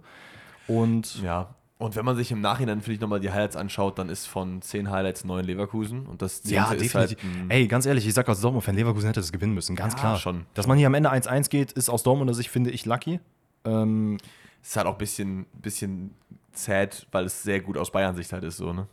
Und 0.67 1.21
Ja. 1.23 1.55
Und 1.79 1.95
wenn 1.95 2.05
man 2.05 2.15
sich 2.15 2.31
im 2.31 2.39
Nachhinein 2.39 2.81
vielleicht 2.81 3.01
nochmal 3.01 3.19
die 3.19 3.31
Highlights 3.31 3.55
anschaut, 3.55 3.97
dann 3.99 4.07
ist 4.07 4.25
von 4.27 4.61
zehn 4.61 4.89
Highlights 4.89 5.25
neun 5.25 5.43
Leverkusen. 5.43 6.05
Und 6.05 6.21
das 6.21 6.41
Ja, 6.45 6.67
zehnte 6.67 6.85
ist 6.85 6.93
definitiv. 6.93 7.23
halt 7.23 7.51
Ey, 7.51 7.67
ganz 7.67 7.85
ehrlich, 7.85 8.07
ich 8.07 8.13
sag 8.13 8.29
als 8.29 8.39
Dortmund-Fan, 8.41 8.75
Leverkusen 8.75 9.07
hätte 9.07 9.19
das 9.19 9.31
gewinnen 9.31 9.53
müssen, 9.53 9.75
ganz 9.75 9.93
Ja, 9.95 9.99
klar. 9.99 10.17
schon. 10.17 10.45
Dass 10.53 10.67
man 10.67 10.77
hier 10.77 10.87
am 10.87 10.93
Ende 10.93 11.11
1-1 11.11 11.49
geht, 11.49 11.71
ist 11.73 11.89
aus 11.89 12.03
Dortmunder 12.03 12.33
Sicht, 12.33 12.49
finde 12.49 12.69
ich, 12.69 12.85
lucky. 12.85 13.19
Ähm, 13.65 14.17
ist 14.61 14.77
halt 14.77 14.87
auch 14.87 14.93
ein 14.93 14.97
bisschen, 14.97 15.45
bisschen 15.61 16.13
sad, 16.53 17.05
weil 17.11 17.25
es 17.25 17.43
sehr 17.43 17.59
gut 17.59 17.77
aus 17.77 17.91
Bayern-Sicht 17.91 18.31
halt 18.31 18.43
ist, 18.43 18.57
so, 18.57 18.71
ne? 18.71 18.87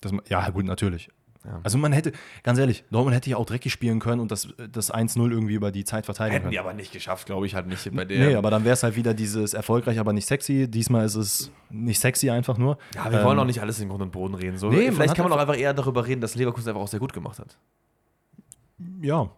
das, 0.00 0.12
ja, 0.28 0.48
gut, 0.50 0.64
natürlich. 0.64 1.08
Ja. 1.44 1.60
Also 1.64 1.76
man 1.76 1.92
hätte, 1.92 2.12
ganz 2.44 2.58
ehrlich, 2.58 2.84
Dortmund 2.90 3.16
hätte 3.16 3.28
ja 3.30 3.36
auch 3.36 3.46
dreckig 3.46 3.72
spielen 3.72 3.98
können 3.98 4.20
und 4.20 4.30
das, 4.30 4.48
das 4.70 4.94
1-0 4.94 5.18
irgendwie 5.30 5.54
über 5.54 5.72
die 5.72 5.82
Zeit 5.84 6.04
verteidigen 6.04 6.34
Hätten 6.34 6.42
können. 6.44 6.52
die 6.52 6.58
aber 6.60 6.72
nicht 6.72 6.92
geschafft, 6.92 7.26
glaube 7.26 7.46
ich, 7.46 7.54
halt 7.56 7.66
nicht 7.66 7.90
bei 7.94 8.04
der. 8.04 8.28
Nee, 8.28 8.34
aber 8.36 8.50
dann 8.50 8.64
wäre 8.64 8.74
es 8.74 8.82
halt 8.84 8.94
wieder 8.94 9.12
dieses 9.12 9.52
erfolgreich, 9.52 9.98
aber 9.98 10.12
nicht 10.12 10.26
sexy. 10.26 10.68
Diesmal 10.70 11.04
ist 11.04 11.16
es 11.16 11.50
nicht 11.68 11.98
sexy 11.98 12.30
einfach 12.30 12.58
nur. 12.58 12.78
ja, 12.94 13.10
wir 13.10 13.24
wollen 13.24 13.38
Ähm, 13.38 13.42
auch 13.42 13.46
nicht 13.46 13.60
alles 13.60 13.80
in 13.80 13.88
Grund 13.88 14.02
und 14.02 14.12
Boden 14.12 14.34
reden. 14.34 14.56
So. 14.56 14.70
Nee, 14.70 14.86
man 14.86 14.94
Vielleicht 14.94 15.10
hat 15.10 15.16
kann 15.16 15.24
man 15.28 15.32
auch 15.32 15.40
einfach 15.42 15.58
eher 15.58 15.74
darüber 15.74 16.06
reden, 16.06 16.20
dass 16.20 16.34
Leverkusen 16.36 16.68
einfach 16.68 16.82
auch 16.82 16.88
sehr 16.88 17.00
gut 17.00 17.12
gemacht 17.12 17.38
hat. 17.40 17.56
Ja. 19.00 19.28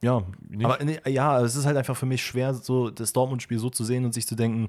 Ja. 0.00 0.22
Nicht? 0.48 0.64
Aber 0.64 0.82
nee, 0.84 0.98
ja, 1.08 1.40
es 1.40 1.54
ist 1.54 1.66
halt 1.66 1.76
einfach 1.76 1.96
für 1.96 2.06
mich 2.06 2.24
schwer, 2.24 2.54
so 2.54 2.90
das 2.90 3.12
Dortmund-Spiel 3.12 3.58
so 3.58 3.70
zu 3.70 3.84
sehen 3.84 4.04
und 4.04 4.12
sich 4.14 4.26
zu 4.26 4.34
denken, 4.34 4.68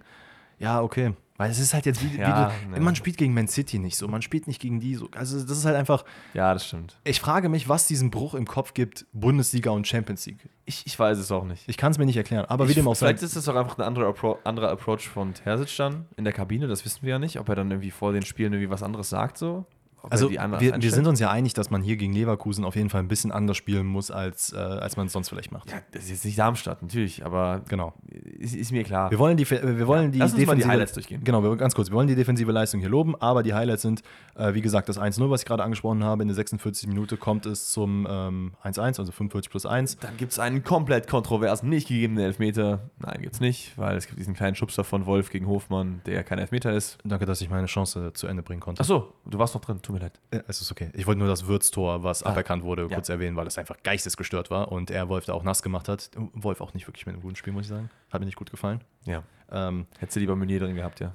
ja, 0.59 0.81
okay. 0.81 1.13
Weil 1.37 1.49
es 1.49 1.57
ist 1.57 1.73
halt 1.73 1.87
jetzt 1.87 2.03
wie, 2.03 2.15
Ja, 2.17 2.51
wie 2.65 2.69
ne. 2.69 2.79
man 2.79 2.95
spielt 2.95 3.17
gegen 3.17 3.33
Man 3.33 3.47
City 3.47 3.79
nicht 3.79 3.97
so, 3.97 4.07
man 4.07 4.21
spielt 4.21 4.45
nicht 4.45 4.61
gegen 4.61 4.79
die 4.79 4.93
so. 4.93 5.09
Also 5.15 5.39
das 5.41 5.57
ist 5.57 5.65
halt 5.65 5.75
einfach, 5.75 6.05
Ja, 6.35 6.53
das 6.53 6.67
stimmt. 6.67 6.99
ich 7.03 7.19
frage 7.19 7.49
mich, 7.49 7.67
was 7.67 7.87
diesen 7.87 8.11
Bruch 8.11 8.35
im 8.35 8.45
Kopf 8.45 8.75
gibt, 8.75 9.07
Bundesliga 9.13 9.71
und 9.71 9.87
Champions 9.87 10.27
League. 10.27 10.47
Ich, 10.65 10.83
ich 10.85 10.97
weiß 10.97 11.17
es 11.17 11.31
auch 11.31 11.43
nicht. 11.43 11.67
Ich 11.67 11.75
kann 11.77 11.91
es 11.91 11.97
mir 11.97 12.05
nicht 12.05 12.17
erklären, 12.17 12.45
aber 12.45 12.65
wie 12.67 12.71
Ich- 12.71 12.75
dem 12.77 12.87
auch 12.87 12.95
sei. 12.95 13.07
Vielleicht 13.07 13.23
ist 13.23 13.35
es 13.35 13.49
auch 13.49 13.55
einfach 13.55 13.77
ein 13.79 13.83
anderer, 13.83 14.07
Appro 14.09 14.37
anderer 14.43 14.69
Approach 14.69 15.09
von 15.09 15.33
Terzic 15.33 15.75
dann 15.77 16.05
in 16.17 16.23
der 16.23 16.33
Kabine, 16.33 16.67
das 16.67 16.85
wissen 16.85 16.99
wir 17.01 17.09
ja 17.09 17.19
nicht. 17.19 17.39
Ob 17.39 17.49
er 17.49 17.55
dann 17.55 17.71
irgendwie 17.71 17.91
vor 17.91 18.13
den 18.13 18.23
Spielen 18.23 18.53
irgendwie 18.53 18.69
was 18.69 18.83
anderes 18.83 19.09
sagt, 19.09 19.37
so. 19.39 19.65
Also 20.09 20.29
wir, 20.31 20.39
wir 20.81 20.91
sind 20.91 21.07
uns 21.07 21.19
ja 21.19 21.31
einig, 21.31 21.53
dass 21.53 21.69
man 21.69 21.81
hier 21.81 21.95
gegen 21.97 22.13
Leverkusen 22.13 22.65
auf 22.65 22.75
jeden 22.75 22.89
Fall 22.89 23.01
ein 23.01 23.07
bisschen 23.07 23.31
anders 23.31 23.57
spielen 23.57 23.85
muss, 23.85 24.11
als, 24.11 24.51
äh, 24.53 24.57
als 24.57 24.97
man 24.97 25.07
es 25.07 25.13
sonst 25.13 25.29
vielleicht 25.29 25.51
macht. 25.51 25.71
Ja, 25.71 25.77
das 25.91 26.03
ist 26.05 26.09
jetzt 26.09 26.25
nicht 26.25 26.37
Darmstadt, 26.37 26.81
natürlich, 26.81 27.25
aber 27.25 27.61
Genau. 27.69 27.93
ist, 28.09 28.55
ist 28.55 28.71
mir 28.71 28.83
klar. 28.83 29.09
Wir 29.11 29.19
wollen 29.19 29.37
die, 29.37 29.49
wir 29.49 29.87
wollen 29.87 30.11
die 30.11 30.19
lass 30.19 30.33
uns 30.33 30.45
mal 30.45 30.55
die 30.55 30.61
defensive- 30.61 30.67
Highlights 30.69 30.93
durchgehen. 30.93 31.23
Genau, 31.23 31.41
wir, 31.43 31.55
ganz 31.55 31.73
kurz. 31.75 31.89
Wir 31.89 31.95
wollen 31.95 32.07
die 32.07 32.15
defensive 32.15 32.51
Leistung 32.51 32.79
hier 32.79 32.89
loben, 32.89 33.15
aber 33.19 33.43
die 33.43 33.53
Highlights 33.53 33.81
sind, 33.83 34.01
äh, 34.35 34.53
wie 34.53 34.61
gesagt, 34.61 34.89
das 34.89 34.97
1-0, 34.97 35.29
was 35.29 35.41
ich 35.41 35.47
gerade 35.47 35.63
angesprochen 35.63 36.03
habe. 36.03 36.21
In 36.23 36.27
der 36.27 36.35
46. 36.35 36.87
Minute 36.87 37.17
kommt 37.17 37.45
es 37.45 37.71
zum 37.71 38.05
ähm, 38.09 38.53
1-1, 38.63 38.99
also 38.99 39.11
45 39.11 39.49
plus 39.49 39.65
1. 39.65 39.97
Dann 39.99 40.17
gibt 40.17 40.31
es 40.33 40.39
einen 40.39 40.63
komplett 40.63 41.07
kontroversen, 41.07 41.69
nicht 41.69 41.87
gegebenen 41.87 42.23
Elfmeter. 42.25 42.89
Nein, 42.99 43.19
gibt's 43.21 43.39
nicht, 43.39 43.77
weil 43.77 43.95
es 43.97 44.07
gibt 44.07 44.19
diesen 44.19 44.33
kleinen 44.33 44.55
Schubser 44.55 44.83
von 44.83 45.05
Wolf 45.05 45.29
gegen 45.29 45.47
Hofmann, 45.47 46.01
der 46.05 46.23
kein 46.23 46.39
Elfmeter 46.39 46.73
ist. 46.73 46.97
Danke, 47.03 47.25
dass 47.25 47.41
ich 47.41 47.49
meine 47.49 47.67
Chance 47.67 48.11
zu 48.13 48.27
Ende 48.27 48.43
bringen 48.43 48.59
konnte. 48.59 48.81
Achso, 48.81 49.13
du 49.25 49.37
warst 49.39 49.53
noch 49.55 49.61
drin, 49.61 49.81
tut 49.81 49.92
mir 49.93 49.99
leid. 49.99 50.19
Es 50.47 50.61
ist 50.61 50.71
okay. 50.71 50.89
Ich 50.93 51.07
wollte 51.07 51.19
nur 51.19 51.27
das 51.27 51.47
Würztor, 51.47 52.03
was 52.03 52.23
Ah, 52.23 52.29
aberkannt 52.31 52.63
wurde, 52.63 52.83
ja. 52.83 52.95
kurz 52.95 53.09
erwähnen, 53.09 53.35
weil 53.35 53.47
es 53.47 53.57
einfach 53.57 53.77
geistesgestört 53.83 54.49
war 54.51 54.71
und 54.71 54.91
er 54.91 55.09
Wolf 55.09 55.25
da 55.25 55.33
auch 55.33 55.43
nass 55.43 55.61
gemacht 55.63 55.87
hat. 55.87 56.11
Wolf 56.33 56.61
auch 56.61 56.73
nicht 56.73 56.87
wirklich 56.87 57.05
mit 57.05 57.13
einem 57.13 57.21
guten 57.21 57.35
Spiel, 57.35 57.53
muss 57.53 57.63
ich 57.63 57.69
sagen. 57.69 57.89
Hat 58.11 58.19
mir 58.19 58.25
nicht 58.25 58.37
gut 58.37 58.51
gefallen. 58.51 58.81
Ja. 59.05 59.23
Ähm, 59.51 59.85
Hättest 59.99 60.15
du 60.15 60.19
lieber 60.19 60.35
Meunier 60.35 60.59
drin 60.59 60.75
gehabt, 60.75 60.99
ja. 60.99 61.13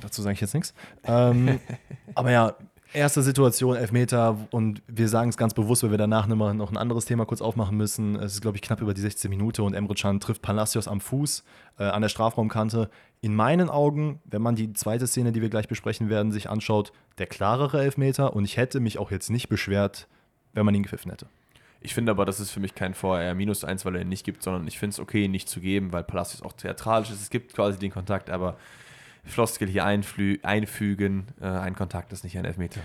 Dazu 0.00 0.22
sage 0.22 0.34
ich 0.34 0.40
jetzt 0.40 0.54
nichts. 0.54 0.74
Ähm, 1.04 1.60
aber 2.14 2.30
ja, 2.30 2.54
erste 2.92 3.22
Situation, 3.22 3.76
Elfmeter 3.76 4.36
und 4.50 4.82
wir 4.86 5.08
sagen 5.08 5.30
es 5.30 5.36
ganz 5.36 5.54
bewusst, 5.54 5.82
weil 5.82 5.90
wir 5.90 5.98
danach 5.98 6.26
noch 6.26 6.52
noch 6.54 6.70
ein 6.70 6.76
anderes 6.76 7.04
Thema 7.04 7.24
kurz 7.26 7.40
aufmachen 7.42 7.76
müssen. 7.76 8.16
Es 8.16 8.34
ist, 8.34 8.40
glaube 8.42 8.56
ich, 8.56 8.62
knapp 8.62 8.80
über 8.80 8.94
die 8.94 9.00
16 9.00 9.28
Minute 9.30 9.62
und 9.62 9.74
Emre 9.74 9.94
Can 9.94 10.20
trifft 10.20 10.42
Palacios 10.42 10.88
am 10.88 11.00
Fuß 11.00 11.44
äh, 11.78 11.84
an 11.84 12.02
der 12.02 12.08
Strafraumkante. 12.08 12.90
In 13.22 13.36
meinen 13.36 13.70
Augen, 13.70 14.20
wenn 14.24 14.42
man 14.42 14.56
die 14.56 14.72
zweite 14.72 15.06
Szene, 15.06 15.30
die 15.30 15.40
wir 15.40 15.48
gleich 15.48 15.68
besprechen 15.68 16.10
werden, 16.10 16.32
sich 16.32 16.50
anschaut, 16.50 16.92
der 17.18 17.26
klarere 17.26 17.80
Elfmeter 17.80 18.34
und 18.34 18.44
ich 18.44 18.56
hätte 18.56 18.80
mich 18.80 18.98
auch 18.98 19.12
jetzt 19.12 19.30
nicht 19.30 19.48
beschwert, 19.48 20.08
wenn 20.54 20.66
man 20.66 20.74
ihn 20.74 20.82
gepfiffen 20.82 21.10
hätte. 21.12 21.26
Ich 21.80 21.94
finde 21.94 22.10
aber, 22.10 22.24
das 22.24 22.40
ist 22.40 22.50
für 22.50 22.58
mich 22.58 22.74
kein 22.74 22.94
VR 22.94 23.34
minus 23.34 23.62
eins, 23.62 23.84
weil 23.84 23.94
er 23.94 24.02
ihn 24.02 24.08
nicht 24.08 24.24
gibt, 24.24 24.42
sondern 24.42 24.66
ich 24.66 24.76
finde 24.76 24.94
es 24.94 25.00
okay, 25.00 25.24
ihn 25.24 25.30
nicht 25.30 25.48
zu 25.48 25.60
geben, 25.60 25.92
weil 25.92 26.02
Palacios 26.02 26.42
auch 26.42 26.52
theatralisch 26.52 27.10
ist. 27.10 27.22
Es 27.22 27.30
gibt 27.30 27.54
quasi 27.54 27.78
den 27.78 27.92
Kontakt, 27.92 28.28
aber 28.28 28.56
Floskel 29.24 29.68
hier 29.68 29.84
einfügen, 29.84 31.26
äh, 31.40 31.46
ein 31.46 31.76
Kontakt 31.76 32.12
ist 32.12 32.24
nicht 32.24 32.36
ein 32.36 32.44
Elfmeter. 32.44 32.80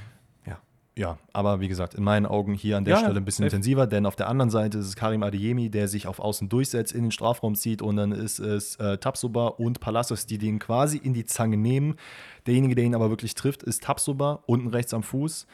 Ja. 0.98 1.18
Aber 1.32 1.60
wie 1.60 1.68
gesagt, 1.68 1.94
in 1.94 2.04
meinen 2.04 2.26
Augen 2.26 2.54
hier 2.54 2.76
an 2.78 2.84
der 2.84 2.96
Ja, 2.96 3.00
Stelle 3.02 3.18
ein 3.18 3.24
bisschen 3.26 3.44
safe. 3.44 3.56
intensiver, 3.56 3.88
denn 3.88 4.06
auf 4.06 4.16
der 4.16 4.28
anderen 4.28 4.50
Seite 4.50 4.80
ist 4.80 4.88
es 4.88 4.96
Karim 4.96 5.24
Adeyemi, 5.24 5.70
der 5.70 5.88
sich 5.88 6.08
auf 6.08 6.20
Außen 6.20 6.50
durchsetzt, 6.50 6.92
in 6.92 7.04
den 7.04 7.12
Strafraum 7.12 7.56
zieht 7.56 7.82
und 7.82 7.96
dann 7.96 8.12
ist 8.12 8.40
es 8.40 8.76
äh, 8.78 8.98
Tapsoba 8.98 9.48
und 9.48 9.80
Palacios, 9.80 10.26
die 10.26 10.38
den 10.38 10.60
quasi 10.60 10.98
in 10.98 11.14
die 11.14 11.26
Zange 11.26 11.56
nehmen. 11.58 11.96
Derjenige, 12.48 12.76
der 12.76 12.84
ihn 12.84 12.96
aber 12.96 13.10
wirklich 13.10 13.36
trifft, 13.36 13.64
ist 13.64 13.84
Tapsoba, 13.84 14.40
unten 14.48 14.68
rechts 14.70 14.94
am 14.94 15.04
Fuß. 15.04 15.46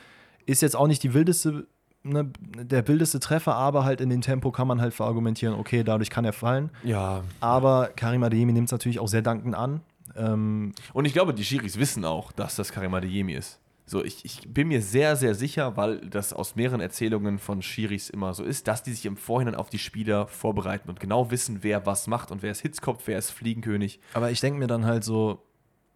Ist 0.46 0.62
jetzt 0.62 0.76
auch 0.76 0.88
nicht 0.88 1.04
die 1.04 1.14
wildeste, 1.14 1.68
ne, 2.04 2.30
der 2.58 2.88
wildeste 2.88 3.20
Treffer, 3.20 3.56
aber 3.56 3.84
halt 3.84 4.00
in 4.02 4.10
dem 4.10 4.22
Tempo 4.22 4.52
kann 4.52 4.68
man 4.68 4.80
halt 4.82 4.94
verargumentieren, 4.94 5.56
okay, 5.56 5.84
dadurch 5.84 6.10
kann 6.10 6.26
er 6.26 6.34
fallen. 6.34 6.70
Ja. 6.84 7.22
Aber 7.42 7.90
Karim 7.96 8.24
Adeyemi 8.24 8.54
nimmt 8.54 8.68
es 8.68 8.72
natürlich 8.72 9.00
auch 9.00 9.08
sehr 9.08 9.22
dankend 9.22 9.56
an. 9.56 9.82
Ähm, 10.16 10.74
Und 10.94 11.06
ich 11.06 11.14
glaube, 11.14 11.34
die 11.34 11.44
Schiris 11.44 11.78
wissen 11.80 12.06
auch, 12.06 12.32
dass 12.32 12.56
das 12.56 12.72
Karim 12.72 12.94
Adeyemi 12.94 13.34
ist. 13.34 13.60
So, 13.86 14.04
ich, 14.04 14.24
ich 14.24 14.42
bin 14.48 14.70
mir 14.70 14.82
sehr, 14.82 15.16
sehr 15.16 15.36
sicher, 15.36 15.76
weil 15.76 15.98
das 15.98 16.32
aus 16.32 16.56
mehreren 16.56 16.80
Erzählungen 16.80 17.38
von 17.38 17.62
Schiris 17.62 18.10
immer 18.10 18.34
so 18.34 18.44
ist, 18.44 18.68
dass 18.68 18.82
die 18.82 18.94
sich 18.94 19.06
im 19.06 19.18
Vorhinein 19.18 19.56
auf 19.56 19.70
die 19.70 19.80
Spieler 19.80 20.28
vorbereiten 20.28 20.90
und 20.90 21.00
genau 21.00 21.32
wissen, 21.32 21.60
wer 21.64 21.86
was 21.86 22.08
macht 22.08 22.32
und 22.32 22.42
wer 22.42 22.52
ist 22.52 22.62
Hitzkopf, 22.62 23.04
wer 23.08 23.18
ist 23.18 23.32
Fliegenkönig. 23.32 24.00
Aber 24.14 24.32
ich 24.32 24.40
denke 24.40 24.60
mir 24.60 24.68
dann 24.68 24.86
halt 24.86 25.04
so, 25.04 25.44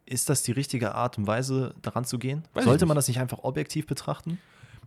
ist 0.06 0.30
das 0.30 0.44
die 0.44 0.52
richtige 0.52 0.96
Art 0.96 1.18
und 1.18 1.28
Weise, 1.28 1.76
daran 1.82 2.04
zu 2.04 2.20
gehen? 2.20 2.44
Weiß 2.54 2.66
Sollte 2.66 2.86
man 2.86 2.96
das 2.96 3.08
nicht 3.08 3.20
einfach 3.20 3.40
objektiv 3.44 3.88
betrachten? 3.88 4.38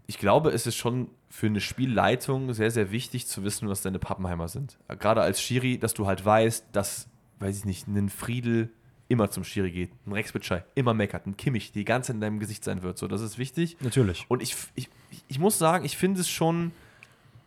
Ich 0.06 0.18
glaube, 0.18 0.50
es 0.50 0.66
ist 0.66 0.76
schon 0.76 1.08
für 1.28 1.46
eine 1.46 1.60
Spielleitung 1.60 2.52
sehr, 2.52 2.70
sehr 2.70 2.90
wichtig 2.90 3.26
zu 3.26 3.44
wissen, 3.44 3.68
was 3.68 3.80
deine 3.80 3.98
Pappenheimer 3.98 4.48
sind. 4.48 4.78
Gerade 4.98 5.22
als 5.22 5.40
Schiri, 5.40 5.78
dass 5.78 5.94
du 5.94 6.06
halt 6.06 6.24
weißt, 6.24 6.66
dass, 6.72 7.08
weiß 7.38 7.58
ich 7.58 7.64
nicht, 7.64 7.86
ein 7.86 8.08
Friedel 8.08 8.70
immer 9.10 9.30
zum 9.30 9.44
Schiri 9.44 9.70
geht, 9.70 9.90
ein 10.06 10.12
Rex 10.12 10.32
Bitschei 10.32 10.64
immer 10.74 10.94
meckert, 10.94 11.26
ein 11.26 11.36
Kimmich 11.36 11.72
die 11.72 11.84
ganze 11.84 12.12
in 12.12 12.20
deinem 12.20 12.38
Gesicht 12.38 12.64
sein 12.64 12.82
wird. 12.82 12.96
So, 12.96 13.08
das 13.08 13.20
ist 13.20 13.36
wichtig. 13.38 13.76
Natürlich. 13.80 14.24
Und 14.28 14.42
ich, 14.42 14.56
ich, 14.74 14.88
ich 15.28 15.38
muss 15.38 15.58
sagen, 15.58 15.84
ich 15.84 15.96
finde 15.96 16.20
es 16.20 16.28
schon. 16.30 16.72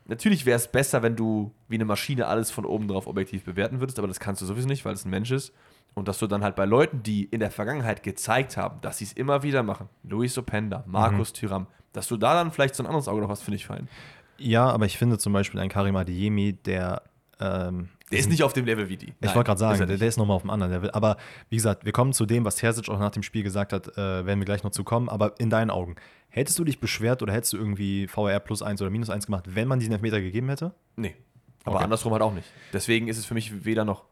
Natürlich 0.05 0.45
wäre 0.45 0.57
es 0.57 0.67
besser, 0.67 1.01
wenn 1.01 1.15
du 1.15 1.51
wie 1.69 1.75
eine 1.75 1.85
Maschine 1.85 2.27
alles 2.27 2.51
von 2.51 2.65
oben 2.65 2.89
drauf 2.89 3.07
objektiv 3.07 3.45
bewerten 3.45 3.79
würdest, 3.79 3.97
aber 3.97 4.07
das 4.09 4.19
kannst 4.19 4.41
du 4.41 4.45
sowieso 4.45 4.67
nicht, 4.67 4.83
weil 4.83 4.93
es 4.93 5.05
ein 5.05 5.09
Mensch 5.09 5.31
ist. 5.31 5.53
Und 5.93 6.07
dass 6.09 6.19
du 6.19 6.27
dann 6.27 6.43
halt 6.43 6.55
bei 6.57 6.65
Leuten, 6.65 7.03
die 7.03 7.23
in 7.23 7.39
der 7.39 7.51
Vergangenheit 7.51 8.03
gezeigt 8.03 8.57
haben, 8.57 8.81
dass 8.81 8.97
sie 8.97 9.05
es 9.05 9.13
immer 9.13 9.43
wieder 9.43 9.63
machen, 9.63 9.87
Luis 10.03 10.37
Openda, 10.37 10.83
Markus 10.87 11.31
Mhm. 11.31 11.35
Thüram, 11.35 11.67
dass 11.93 12.07
du 12.07 12.17
da 12.17 12.33
dann 12.33 12.51
vielleicht 12.51 12.75
so 12.75 12.83
ein 12.83 12.87
anderes 12.87 13.07
Auge 13.07 13.21
noch 13.21 13.29
hast, 13.29 13.43
finde 13.43 13.55
ich 13.55 13.65
fein. 13.65 13.87
Ja, 14.37 14.69
aber 14.69 14.85
ich 14.85 14.97
finde 14.97 15.17
zum 15.17 15.31
Beispiel 15.31 15.59
ein 15.61 15.69
Karim 15.69 15.95
Adeyemi, 15.95 16.53
der. 16.53 17.03
Ähm, 17.39 17.89
Der 18.13 18.19
ist 18.19 18.29
nicht 18.29 18.43
auf 18.43 18.53
dem 18.53 18.65
Level 18.65 18.89
wie 18.89 18.97
die. 18.97 19.13
Ich 19.21 19.35
wollte 19.35 19.47
gerade 19.47 19.59
sagen, 19.59 19.87
der, 19.87 19.97
der 19.97 20.07
ist 20.07 20.17
nochmal 20.17 20.35
auf 20.35 20.43
einem 20.43 20.51
anderen 20.51 20.71
Level. 20.73 20.91
Aber 20.91 21.17
wie 21.49 21.55
gesagt, 21.57 21.85
wir 21.85 21.91
kommen 21.91 22.13
zu 22.13 22.25
dem, 22.25 22.45
was 22.45 22.55
Terzic 22.55 22.89
auch 22.89 22.99
nach 22.99 23.11
dem 23.11 23.23
Spiel 23.23 23.43
gesagt 23.43 23.73
hat, 23.73 23.87
äh, 23.97 24.25
werden 24.25 24.39
wir 24.39 24.45
gleich 24.45 24.63
noch 24.63 24.71
zu 24.71 24.83
kommen. 24.83 25.09
Aber 25.09 25.39
in 25.39 25.49
deinen 25.49 25.69
Augen, 25.69 25.95
hättest 26.29 26.57
du 26.59 26.63
dich 26.63 26.79
beschwert 26.79 27.21
oder 27.21 27.33
hättest 27.33 27.53
du 27.53 27.57
irgendwie 27.57 28.07
VR 28.07 28.39
plus 28.39 28.61
1 28.61 28.81
oder 28.81 28.89
minus 28.89 29.09
1 29.09 29.25
gemacht, 29.25 29.45
wenn 29.49 29.67
man 29.67 29.79
diesen 29.79 29.93
Elfmeter 29.93 30.21
gegeben 30.21 30.49
hätte? 30.49 30.73
Nee. 30.95 31.15
Aber 31.65 31.75
Okay. 31.75 31.83
andersrum 31.85 32.11
halt 32.13 32.21
auch 32.21 32.33
nicht. 32.33 32.47
Deswegen 32.73 33.07
ist 33.07 33.17
es 33.17 33.25
für 33.25 33.33
mich 33.33 33.65
weder 33.65 33.85
noch. 33.85 34.03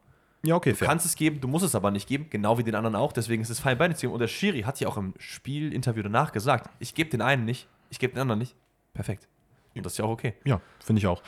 Ja, 0.44 0.56
okay, 0.56 0.72
Du 0.72 0.84
kannst 0.84 1.06
es 1.06 1.14
geben, 1.14 1.40
du 1.40 1.46
musst 1.46 1.64
es 1.64 1.74
aber 1.76 1.90
nicht 1.92 2.08
geben, 2.08 2.26
genau 2.28 2.58
wie 2.58 2.64
den 2.64 2.74
anderen 2.74 2.96
auch. 2.96 3.12
Deswegen 3.12 3.42
ist 3.42 3.50
es 3.50 3.60
fein, 3.60 3.78
beide 3.78 3.94
zu 3.94 4.02
geben. 4.02 4.14
Und 4.14 4.18
der 4.18 4.26
Schiri 4.28 4.62
hat 4.62 4.80
ja 4.80 4.88
auch 4.88 4.96
im 4.96 5.14
Spielinterview 5.18 6.02
danach 6.02 6.32
gesagt: 6.32 6.68
Ich 6.80 6.94
gebe 6.94 7.10
den 7.10 7.20
einen 7.22 7.44
nicht, 7.44 7.68
ich 7.90 7.98
gebe 8.00 8.14
den 8.14 8.20
anderen 8.22 8.40
nicht. 8.40 8.56
Perfekt. 8.94 9.28
Und 9.74 9.86
das 9.86 9.92
ist 9.94 9.98
ja 9.98 10.04
auch 10.04 10.10
okay. 10.10 10.34
Ja, 10.44 10.60
finde 10.84 11.00
ich 11.00 11.06
auch. 11.06 11.22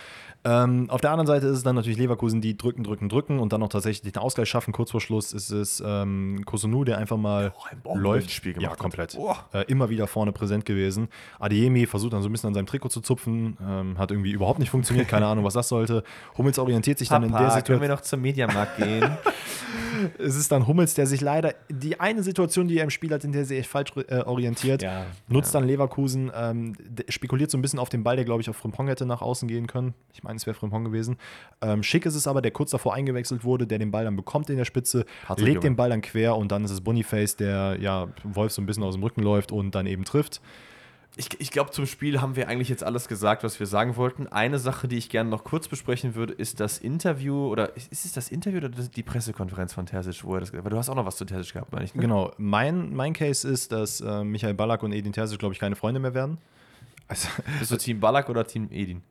Ähm, 0.47 0.91
auf 0.91 1.01
der 1.01 1.11
anderen 1.11 1.27
Seite 1.27 1.47
ist 1.47 1.57
es 1.57 1.63
dann 1.63 1.75
natürlich 1.75 1.97
Leverkusen, 1.97 2.43
die 2.43 2.55
drücken, 2.59 2.85
drücken, 2.85 3.09
drücken 3.09 3.39
und 3.39 3.55
dann 3.55 3.61
noch 3.61 3.71
tatsächlich 3.71 4.13
den 4.13 4.21
Ausgleich 4.21 4.47
schaffen. 4.51 4.73
Kurz 4.75 4.91
vor 4.91 5.01
Schluss 5.01 5.33
ist 5.33 5.51
es 5.51 5.83
ähm, 5.85 6.43
Kosunu, 6.45 6.85
der 6.85 6.99
einfach 6.99 7.17
mal 7.17 7.55
Oh, 7.57 7.93
ein 7.95 7.99
läuft. 7.99 8.45
Ja, 8.45 8.53
gemacht 8.53 8.73
hat. 8.73 8.79
komplett. 8.79 9.17
Boah. 9.17 9.39
Äh, 9.55 9.63
immer 9.69 9.89
wieder 9.89 10.07
vorne 10.07 10.33
präsent 10.33 10.67
gewesen. 10.67 11.09
Adeyemi 11.39 11.87
versucht 11.87 12.13
dann 12.13 12.21
so 12.21 12.29
ein 12.29 12.33
bisschen 12.33 12.49
an 12.49 12.55
seinem 12.55 12.67
Trikot 12.67 12.91
zu 12.91 13.01
zupfen. 13.01 13.57
Ähm, 13.67 13.97
hat 13.97 14.11
irgendwie 14.11 14.33
überhaupt 14.33 14.59
nicht 14.59 14.69
funktioniert. 14.69 15.09
Keine 15.09 15.25
Ahnung, 15.27 15.45
was 15.47 15.55
das 15.55 15.69
sollte. 15.69 16.05
Hummels 16.37 16.59
orientiert 16.59 16.99
sich 16.99 17.09
dann 17.09 17.23
in 17.23 17.31
der 17.31 17.39
können 17.39 17.51
Situation. 17.53 17.81
wir 17.81 17.89
noch 17.89 18.03
zum 18.03 18.21
Mediamarkt 18.21 18.77
gehen? 18.77 19.11
Es 20.19 20.35
ist 20.37 20.51
dann 20.53 20.67
Hummels, 20.67 20.95
der 20.95 21.07
sich 21.07 21.21
leider 21.21 21.55
die 21.71 21.99
eine 22.01 22.23
Situation, 22.23 22.69
die 22.69 22.79
er 22.79 22.85
im 22.85 22.91
Spiel 22.91 23.13
hat, 23.13 23.25
in 23.25 23.33
der 23.33 23.43
er 23.43 23.47
sich 23.47 23.67
falsch 23.67 23.93
äh, 24.09 24.19
orientiert, 24.23 24.83
Ja, 24.83 25.07
nutzt 25.29 25.55
ja. 25.55 25.61
dann 25.61 25.69
Leverkusen, 25.69 26.31
ähm, 26.35 26.75
spekuliert 27.09 27.51
so 27.51 27.57
ein 27.59 27.63
bisschen 27.63 27.79
auf 27.79 27.89
den 27.89 28.03
Ball, 28.03 28.17
der 28.17 28.25
glaube 28.25 28.34
ich 28.41 28.51
auf 28.51 28.57
Frimpong 28.57 28.89
hätte 28.89 29.07
nach 29.07 29.22
außen 29.22 29.49
gehen 29.49 29.66
können. 29.66 29.95
Ich 30.12 30.22
meine, 30.22 30.37
es 30.37 30.47
wäre 30.47 30.55
Frimpong 30.55 30.85
gewesen. 30.85 31.16
Ähm, 31.61 31.82
schick 31.82 32.07
ist 32.07 32.14
es 32.14 32.26
aber, 32.26 32.43
der 32.43 32.51
kurz 32.51 32.70
davor 32.70 32.95
eingewechselt 32.95 33.45
wurde, 33.45 33.66
der 33.66 33.78
den 33.78 33.91
Ball 33.91 34.05
dann 34.05 34.16
bekommt 34.16 34.51
in 34.51 34.57
der 34.57 34.64
Spitze, 34.64 35.05
Patrick 35.26 35.47
legt 35.47 35.55
Junge. 35.57 35.70
den 35.70 35.76
Ball 35.76 35.91
dann 35.91 36.03
quer 36.03 36.37
und 36.37 36.53
dann 36.53 36.64
ist 36.64 36.70
es 36.70 36.80
Boniface, 36.80 37.37
der 37.37 37.76
ja 37.80 38.09
Wolf 38.22 38.53
so 38.53 38.62
ein 38.62 38.66
bisschen 38.66 38.82
aus 38.82 38.95
dem 38.95 39.03
Rücken 39.03 39.22
läuft 39.22 39.53
und 39.53 39.74
dann 39.74 39.87
eben 39.87 40.05
trifft. 40.05 40.41
Ich, 41.16 41.28
ich 41.39 41.53
glaube, 41.53 41.70
zum 41.70 41.87
Spiel 41.87 42.20
haben 42.20 42.35
wir 42.35 42.49
eigentlich 42.49 42.68
jetzt 42.68 42.82
alles 42.82 43.07
gesagt, 43.07 43.45
was 43.45 43.61
wir 43.61 43.68
sagen 43.68 43.95
wollten. 43.95 44.26
Eine 44.26 44.59
Sache, 44.59 44.89
die 44.89 44.99
ich 44.99 45.09
gerne 45.11 45.30
noch 45.30 45.45
kurz 45.45 45.68
besprechen 45.68 46.16
würde, 46.16 46.32
ist 46.32 46.59
das 46.59 46.78
Interview 46.78 47.47
oder 47.47 47.76
ist, 47.76 47.93
es 47.93 48.12
das 48.12 48.30
Interview 48.30 48.59
oder 48.59 48.68
die 48.68 49.03
Pressekonferenz 49.05 49.72
von 49.72 49.87
Terzic, 49.87 50.24
wo 50.24 50.35
er 50.35 50.41
das 50.41 50.53
Weil 50.53 50.62
du 50.62 50.76
hast 50.76 50.89
auch 50.89 50.97
noch 50.97 51.07
was 51.07 51.16
zu 51.16 51.24
Terzic 51.24 51.53
gehabt, 51.53 51.72
meine 51.72 51.85
ich. 51.85 51.95
Ne? 51.95 52.01
Genau, 52.01 52.32
mein, 52.37 52.93
mein 52.95 53.12
Case 53.12 53.47
ist, 53.47 53.70
dass 53.70 54.01
äh, 54.01 54.24
Michael 54.24 54.55
Ballack 54.55 54.82
und 54.82 54.93
Edin 54.93 55.12
Terzic, 55.12 55.39
glaube 55.39 55.55
ich, 55.55 55.61
keine 55.61 55.76
Freunde 55.76 56.01
mehr 56.01 56.14
werden. 56.14 56.39
Also, 57.09 57.29
Bist 57.59 57.71
du 57.71 57.77
Team 57.77 58.01
Ballack 58.01 58.29
oder 58.29 58.47
Team 58.47 58.69
Edin? 58.71 59.03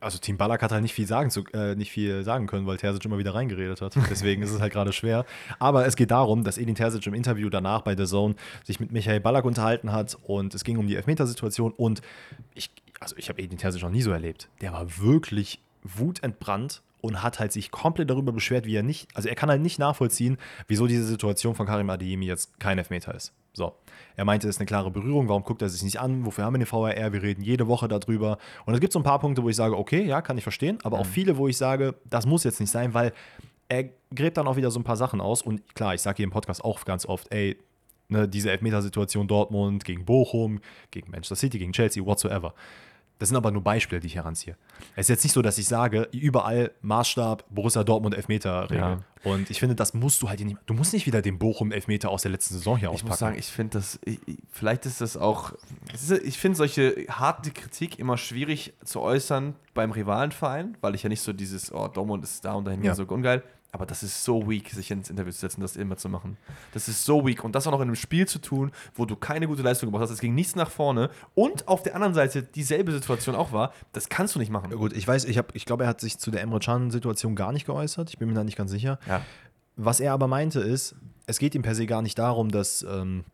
Also 0.00 0.18
Team 0.18 0.36
Ballack 0.36 0.60
hat 0.60 0.70
halt 0.70 0.82
nicht 0.82 0.92
viel 0.92 1.06
sagen, 1.06 1.30
zu, 1.30 1.44
äh, 1.54 1.74
nicht 1.76 1.90
viel 1.90 2.24
sagen 2.24 2.46
können, 2.46 2.66
weil 2.66 2.76
Terzic 2.76 3.02
immer 3.06 3.16
wieder 3.16 3.34
reingeredet 3.34 3.80
hat. 3.80 3.96
Deswegen 4.10 4.42
ist 4.42 4.50
es 4.50 4.60
halt 4.60 4.72
gerade 4.72 4.92
schwer. 4.92 5.24
Aber 5.58 5.86
es 5.86 5.96
geht 5.96 6.10
darum, 6.10 6.44
dass 6.44 6.58
Edin 6.58 6.74
Terzic 6.74 7.06
im 7.06 7.14
Interview 7.14 7.48
danach 7.48 7.80
bei 7.80 7.96
The 7.96 8.04
Zone 8.04 8.34
sich 8.64 8.80
mit 8.80 8.92
Michael 8.92 9.20
Ballack 9.20 9.46
unterhalten 9.46 9.92
hat 9.92 10.18
und 10.22 10.54
es 10.54 10.62
ging 10.62 10.76
um 10.76 10.86
die 10.86 10.96
Elfmetersituation 10.96 11.72
und 11.72 12.02
ich, 12.54 12.70
also 13.00 13.16
ich 13.16 13.30
habe 13.30 13.40
Edin 13.40 13.56
Terzic 13.56 13.82
noch 13.82 13.90
nie 13.90 14.02
so 14.02 14.10
erlebt. 14.10 14.50
Der 14.60 14.74
war 14.74 14.98
wirklich 14.98 15.63
wutentbrannt 15.84 16.82
und 17.00 17.22
hat 17.22 17.38
halt 17.38 17.52
sich 17.52 17.70
komplett 17.70 18.08
darüber 18.10 18.32
beschwert, 18.32 18.64
wie 18.64 18.74
er 18.74 18.82
nicht, 18.82 19.08
also 19.14 19.28
er 19.28 19.34
kann 19.34 19.50
halt 19.50 19.60
nicht 19.60 19.78
nachvollziehen, 19.78 20.38
wieso 20.66 20.86
diese 20.86 21.04
Situation 21.04 21.54
von 21.54 21.66
Karim 21.66 21.90
Adeyemi 21.90 22.26
jetzt 22.26 22.58
kein 22.58 22.78
Elfmeter 22.78 23.14
ist. 23.14 23.32
So. 23.52 23.74
Er 24.16 24.24
meinte, 24.24 24.48
es 24.48 24.56
ist 24.56 24.60
eine 24.60 24.66
klare 24.66 24.90
Berührung, 24.90 25.28
warum 25.28 25.44
guckt 25.44 25.62
er 25.62 25.68
sich 25.68 25.82
nicht 25.82 26.00
an? 26.00 26.24
Wofür 26.24 26.44
haben 26.44 26.54
wir 26.54 26.64
den 26.64 26.70
VAR? 26.70 27.12
Wir 27.12 27.22
reden 27.22 27.42
jede 27.42 27.68
Woche 27.68 27.88
darüber. 27.88 28.38
Und 28.64 28.74
es 28.74 28.80
gibt 28.80 28.92
so 28.92 28.98
ein 28.98 29.04
paar 29.04 29.18
Punkte, 29.18 29.42
wo 29.42 29.48
ich 29.48 29.56
sage, 29.56 29.76
okay, 29.76 30.04
ja, 30.04 30.22
kann 30.22 30.38
ich 30.38 30.42
verstehen, 30.42 30.78
aber 30.82 30.98
auch 30.98 31.06
viele, 31.06 31.36
wo 31.36 31.46
ich 31.46 31.56
sage, 31.56 31.94
das 32.08 32.26
muss 32.26 32.42
jetzt 32.44 32.58
nicht 32.58 32.70
sein, 32.70 32.94
weil 32.94 33.12
er 33.68 33.90
gräbt 34.14 34.36
dann 34.36 34.46
auch 34.46 34.56
wieder 34.56 34.70
so 34.70 34.80
ein 34.80 34.84
paar 34.84 34.96
Sachen 34.96 35.20
aus. 35.20 35.42
Und 35.42 35.74
klar, 35.74 35.94
ich 35.94 36.00
sage 36.00 36.16
hier 36.16 36.24
im 36.24 36.30
Podcast 36.30 36.64
auch 36.64 36.84
ganz 36.84 37.06
oft, 37.06 37.32
ey, 37.32 37.58
ne, 38.08 38.28
diese 38.28 38.50
Elfmetersituation 38.50 39.28
Dortmund 39.28 39.84
gegen 39.84 40.04
Bochum, 40.04 40.60
gegen 40.90 41.10
Manchester 41.10 41.36
City, 41.36 41.58
gegen 41.58 41.72
Chelsea, 41.72 42.04
whatsoever. 42.04 42.54
Das 43.20 43.28
sind 43.28 43.36
aber 43.36 43.52
nur 43.52 43.62
Beispiele, 43.62 44.00
die 44.00 44.08
ich 44.08 44.16
heranziehe. 44.16 44.56
Es 44.96 45.02
ist 45.06 45.08
jetzt 45.08 45.22
nicht 45.24 45.32
so, 45.32 45.40
dass 45.40 45.56
ich 45.56 45.66
sage, 45.68 46.08
überall 46.12 46.72
Maßstab 46.82 47.44
Borussia 47.48 47.84
Dortmund 47.84 48.14
Elfmeter-Regel. 48.16 48.76
Ja. 48.76 48.98
Und 49.22 49.50
ich 49.50 49.60
finde, 49.60 49.74
das 49.76 49.94
musst 49.94 50.20
du 50.20 50.28
halt 50.28 50.40
nicht. 50.40 50.56
Du 50.66 50.74
musst 50.74 50.92
nicht 50.92 51.06
wieder 51.06 51.22
den 51.22 51.38
Bochum-Elfmeter 51.38 52.10
aus 52.10 52.22
der 52.22 52.32
letzten 52.32 52.54
Saison 52.54 52.76
hier 52.76 52.88
Ich 52.88 52.94
auspacken. 52.94 53.08
muss 53.10 53.18
sagen, 53.20 53.38
ich 53.38 53.46
finde 53.46 53.78
das, 53.78 53.98
ich, 54.04 54.18
ich- 54.26 54.38
vielleicht 54.50 54.84
ist 54.84 55.00
das 55.00 55.16
auch, 55.16 55.52
ich 56.24 56.38
finde 56.38 56.56
solche 56.56 57.06
harte 57.08 57.50
Kritik 57.52 57.98
immer 58.00 58.16
schwierig 58.18 58.74
zu 58.84 59.00
äußern 59.00 59.54
beim 59.74 59.92
Rivalenverein, 59.92 60.76
weil 60.80 60.94
ich 60.94 61.02
ja 61.04 61.08
nicht 61.08 61.22
so 61.22 61.32
dieses, 61.32 61.72
oh, 61.72 61.88
Dortmund 61.88 62.24
ist 62.24 62.44
da 62.44 62.54
und 62.54 62.64
dahin 62.66 62.82
Ja. 62.82 62.94
so 62.94 63.04
ungeil. 63.04 63.42
Aber 63.74 63.86
das 63.86 64.04
ist 64.04 64.22
so 64.22 64.48
weak, 64.48 64.70
sich 64.70 64.92
ins 64.92 65.10
Interview 65.10 65.32
zu 65.32 65.40
setzen, 65.40 65.60
das 65.60 65.74
immer 65.74 65.96
zu 65.96 66.08
machen. 66.08 66.36
Das 66.72 66.86
ist 66.86 67.04
so 67.04 67.26
weak. 67.26 67.42
Und 67.42 67.56
das 67.56 67.66
auch 67.66 67.72
noch 67.72 67.80
in 67.80 67.88
einem 67.88 67.96
Spiel 67.96 68.28
zu 68.28 68.38
tun, 68.38 68.70
wo 68.94 69.04
du 69.04 69.16
keine 69.16 69.48
gute 69.48 69.62
Leistung 69.62 69.88
gebracht 69.88 70.04
hast. 70.04 70.10
Es 70.10 70.20
ging 70.20 70.32
nichts 70.32 70.54
nach 70.54 70.70
vorne. 70.70 71.10
Und 71.34 71.66
auf 71.66 71.82
der 71.82 71.96
anderen 71.96 72.14
Seite 72.14 72.44
dieselbe 72.44 72.92
Situation 72.92 73.34
auch 73.34 73.50
war. 73.50 73.72
Das 73.92 74.08
kannst 74.08 74.36
du 74.36 74.38
nicht 74.38 74.50
machen. 74.50 74.70
Ja, 74.70 74.76
Gut, 74.76 74.92
ich 74.92 75.08
weiß, 75.08 75.24
ich, 75.24 75.38
hab, 75.38 75.56
ich 75.56 75.64
glaube, 75.66 75.82
er 75.82 75.88
hat 75.88 76.00
sich 76.00 76.18
zu 76.18 76.30
der 76.30 76.42
Emre 76.42 76.60
Can-Situation 76.60 77.34
gar 77.34 77.50
nicht 77.50 77.66
geäußert. 77.66 78.10
Ich 78.10 78.18
bin 78.18 78.28
mir 78.28 78.34
da 78.34 78.44
nicht 78.44 78.56
ganz 78.56 78.70
sicher. 78.70 79.00
Ja. 79.08 79.22
Was 79.74 79.98
er 79.98 80.12
aber 80.12 80.28
meinte 80.28 80.60
ist, 80.60 80.94
es 81.26 81.40
geht 81.40 81.56
ihm 81.56 81.62
per 81.62 81.74
se 81.74 81.86
gar 81.86 82.00
nicht 82.00 82.16
darum, 82.16 82.52
dass 82.52 82.86
ähm, 82.88 83.24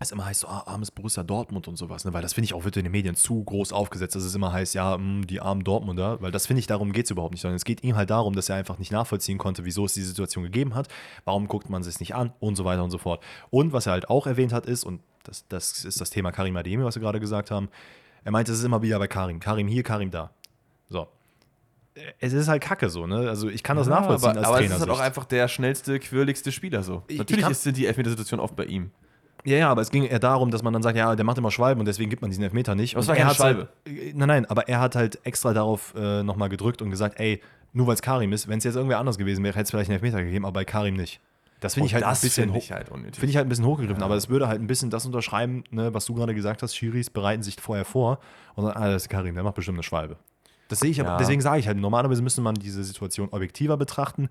es 0.00 0.12
immer 0.12 0.24
heißt, 0.26 0.40
so, 0.40 0.48
ah, 0.48 0.62
armes 0.66 0.90
Borussia 0.90 1.22
Dortmund 1.24 1.66
und 1.66 1.76
sowas, 1.76 2.04
ne? 2.04 2.12
weil 2.12 2.22
das 2.22 2.32
finde 2.32 2.44
ich 2.46 2.54
auch 2.54 2.64
wird 2.64 2.76
in 2.76 2.84
den 2.84 2.92
Medien 2.92 3.16
zu 3.16 3.42
groß 3.42 3.72
aufgesetzt, 3.72 4.14
dass 4.14 4.22
es 4.22 4.34
immer 4.34 4.52
heißt, 4.52 4.74
ja, 4.74 4.96
mh, 4.96 5.26
die 5.26 5.40
armen 5.40 5.64
Dortmunder, 5.64 6.20
weil 6.22 6.30
das 6.30 6.46
finde 6.46 6.60
ich, 6.60 6.66
darum 6.68 6.92
geht 6.92 7.06
es 7.06 7.10
überhaupt 7.10 7.32
nicht, 7.32 7.40
sondern 7.40 7.56
es 7.56 7.64
geht 7.64 7.82
ihm 7.82 7.96
halt 7.96 8.10
darum, 8.10 8.34
dass 8.34 8.48
er 8.48 8.56
einfach 8.56 8.78
nicht 8.78 8.92
nachvollziehen 8.92 9.38
konnte, 9.38 9.64
wieso 9.64 9.84
es 9.86 9.94
die 9.94 10.02
Situation 10.02 10.44
gegeben 10.44 10.74
hat, 10.74 10.88
warum 11.24 11.48
guckt 11.48 11.68
man 11.68 11.82
es 11.82 11.98
nicht 12.00 12.14
an 12.14 12.32
und 12.38 12.54
so 12.56 12.64
weiter 12.64 12.84
und 12.84 12.90
so 12.90 12.98
fort. 12.98 13.22
Und 13.50 13.72
was 13.72 13.86
er 13.86 13.92
halt 13.92 14.08
auch 14.08 14.26
erwähnt 14.28 14.52
hat 14.52 14.66
ist, 14.66 14.84
und 14.84 15.00
das, 15.24 15.44
das 15.48 15.84
ist 15.84 16.00
das 16.00 16.10
Thema 16.10 16.30
Karim 16.32 16.56
Ademi, 16.56 16.84
was 16.84 16.94
wir 16.94 17.02
gerade 17.02 17.18
gesagt 17.20 17.50
haben, 17.50 17.68
er 18.24 18.30
meinte, 18.32 18.52
es 18.52 18.58
ist 18.58 18.64
immer 18.64 18.82
wieder 18.82 18.98
bei 18.98 19.08
Karim, 19.08 19.40
Karim 19.40 19.66
hier, 19.68 19.82
Karim 19.82 20.10
da. 20.10 20.30
So. 20.88 21.08
Es 22.20 22.32
ist 22.32 22.46
halt 22.46 22.62
kacke 22.62 22.88
so, 22.90 23.06
ne? 23.08 23.28
Also 23.28 23.48
ich 23.48 23.64
kann 23.64 23.76
das 23.76 23.88
Ja, 23.88 23.94
nachvollziehen 23.94 24.30
aber, 24.30 24.38
als 24.38 24.46
aber 24.46 24.56
es 24.58 24.62
Trainer. 24.62 24.74
ist 24.76 24.80
halt 24.82 24.90
auch 24.90 25.00
einfach 25.00 25.24
der 25.24 25.48
schnellste, 25.48 25.98
quirligste 25.98 26.52
Spieler 26.52 26.84
so. 26.84 27.02
Ich- 27.08 27.18
Natürlich 27.18 27.44
ich 27.44 27.50
ist, 27.50 27.62
sind 27.64 27.76
die 27.76 27.86
Elfmetersituationen 27.86 28.44
oft 28.44 28.54
bei 28.54 28.66
ihm. 28.66 28.92
Ja, 29.44 29.56
ja, 29.56 29.70
aber 29.70 29.80
es 29.82 29.90
ging 29.90 30.04
eher 30.04 30.18
darum, 30.18 30.50
dass 30.50 30.62
man 30.62 30.72
dann 30.72 30.82
sagt, 30.82 30.96
ja, 30.96 31.14
der 31.16 31.24
macht 31.24 31.38
immer 31.38 31.50
Schwalben 31.50 31.80
und 31.80 31.86
deswegen 31.86 32.10
gibt 32.10 32.22
man 32.22 32.30
diesen 32.30 32.44
Elfmeter 32.44 32.74
nicht. 32.74 32.94
Aber 32.94 33.02
es 33.02 33.08
war 33.08 33.14
er 33.14 33.18
keine 33.18 33.28
hat's 33.30 33.36
Schwalbe. 33.38 33.68
Halt, 33.86 34.16
nein, 34.16 34.28
nein, 34.28 34.46
aber 34.46 34.68
er 34.68 34.80
hat 34.80 34.96
halt 34.96 35.18
extra 35.24 35.52
darauf 35.54 35.94
äh, 35.96 36.22
nochmal 36.22 36.48
gedrückt 36.48 36.82
und 36.82 36.90
gesagt, 36.90 37.18
ey, 37.20 37.40
nur 37.72 37.86
weil 37.86 37.94
es 37.94 38.02
Karim 38.02 38.32
ist, 38.32 38.48
wenn 38.48 38.58
es 38.58 38.64
jetzt 38.64 38.74
irgendwer 38.76 38.98
anders 38.98 39.16
gewesen 39.18 39.44
wäre, 39.44 39.54
hätte 39.54 39.64
es 39.64 39.70
vielleicht 39.70 39.90
einen 39.90 40.00
Elfmeter 40.02 40.22
gegeben, 40.24 40.44
aber 40.44 40.54
bei 40.54 40.64
Karim 40.64 40.94
nicht. 40.94 41.20
Das 41.60 41.74
finde 41.74 41.86
ich 41.88 41.92
Und 41.94 42.02
halt 42.02 42.12
das 42.12 42.18
ein 42.22 42.26
bisschen 42.26 42.44
finde 42.44 42.58
ich 42.58 42.72
halt. 42.72 42.88
Finde 42.88 43.26
ich 43.26 43.36
halt 43.36 43.46
ein 43.46 43.48
bisschen 43.48 43.64
hochgegriffen, 43.66 44.00
Ja. 44.00 44.06
aber 44.06 44.14
es 44.16 44.28
würde 44.28 44.48
halt 44.48 44.60
ein 44.60 44.66
bisschen 44.66 44.90
das 44.90 45.04
unterschreiben, 45.06 45.64
ne, 45.70 45.92
was 45.92 46.04
du 46.06 46.14
gerade 46.14 46.34
gesagt 46.34 46.62
hast, 46.62 46.76
Schiris 46.76 47.10
bereiten 47.10 47.42
sich 47.42 47.56
vorher 47.60 47.84
vor 47.84 48.20
und 48.54 48.64
sagen, 48.64 48.76
ah, 48.80 48.88
das 48.90 49.02
ist 49.02 49.08
Karim, 49.08 49.34
der 49.34 49.44
macht 49.44 49.54
bestimmt 49.54 49.76
eine 49.76 49.82
Schwalbe. 49.82 50.16
Das 50.68 50.80
sehe 50.80 50.90
ich, 50.90 51.00
aber 51.00 51.10
Ja. 51.10 51.16
deswegen 51.16 51.40
sage 51.40 51.60
ich 51.60 51.66
halt, 51.66 51.78
normalerweise 51.78 52.22
müsste 52.22 52.42
man 52.42 52.54
diese 52.54 52.84
Situation 52.84 53.28
objektiver 53.30 53.76
betrachten. 53.76 54.28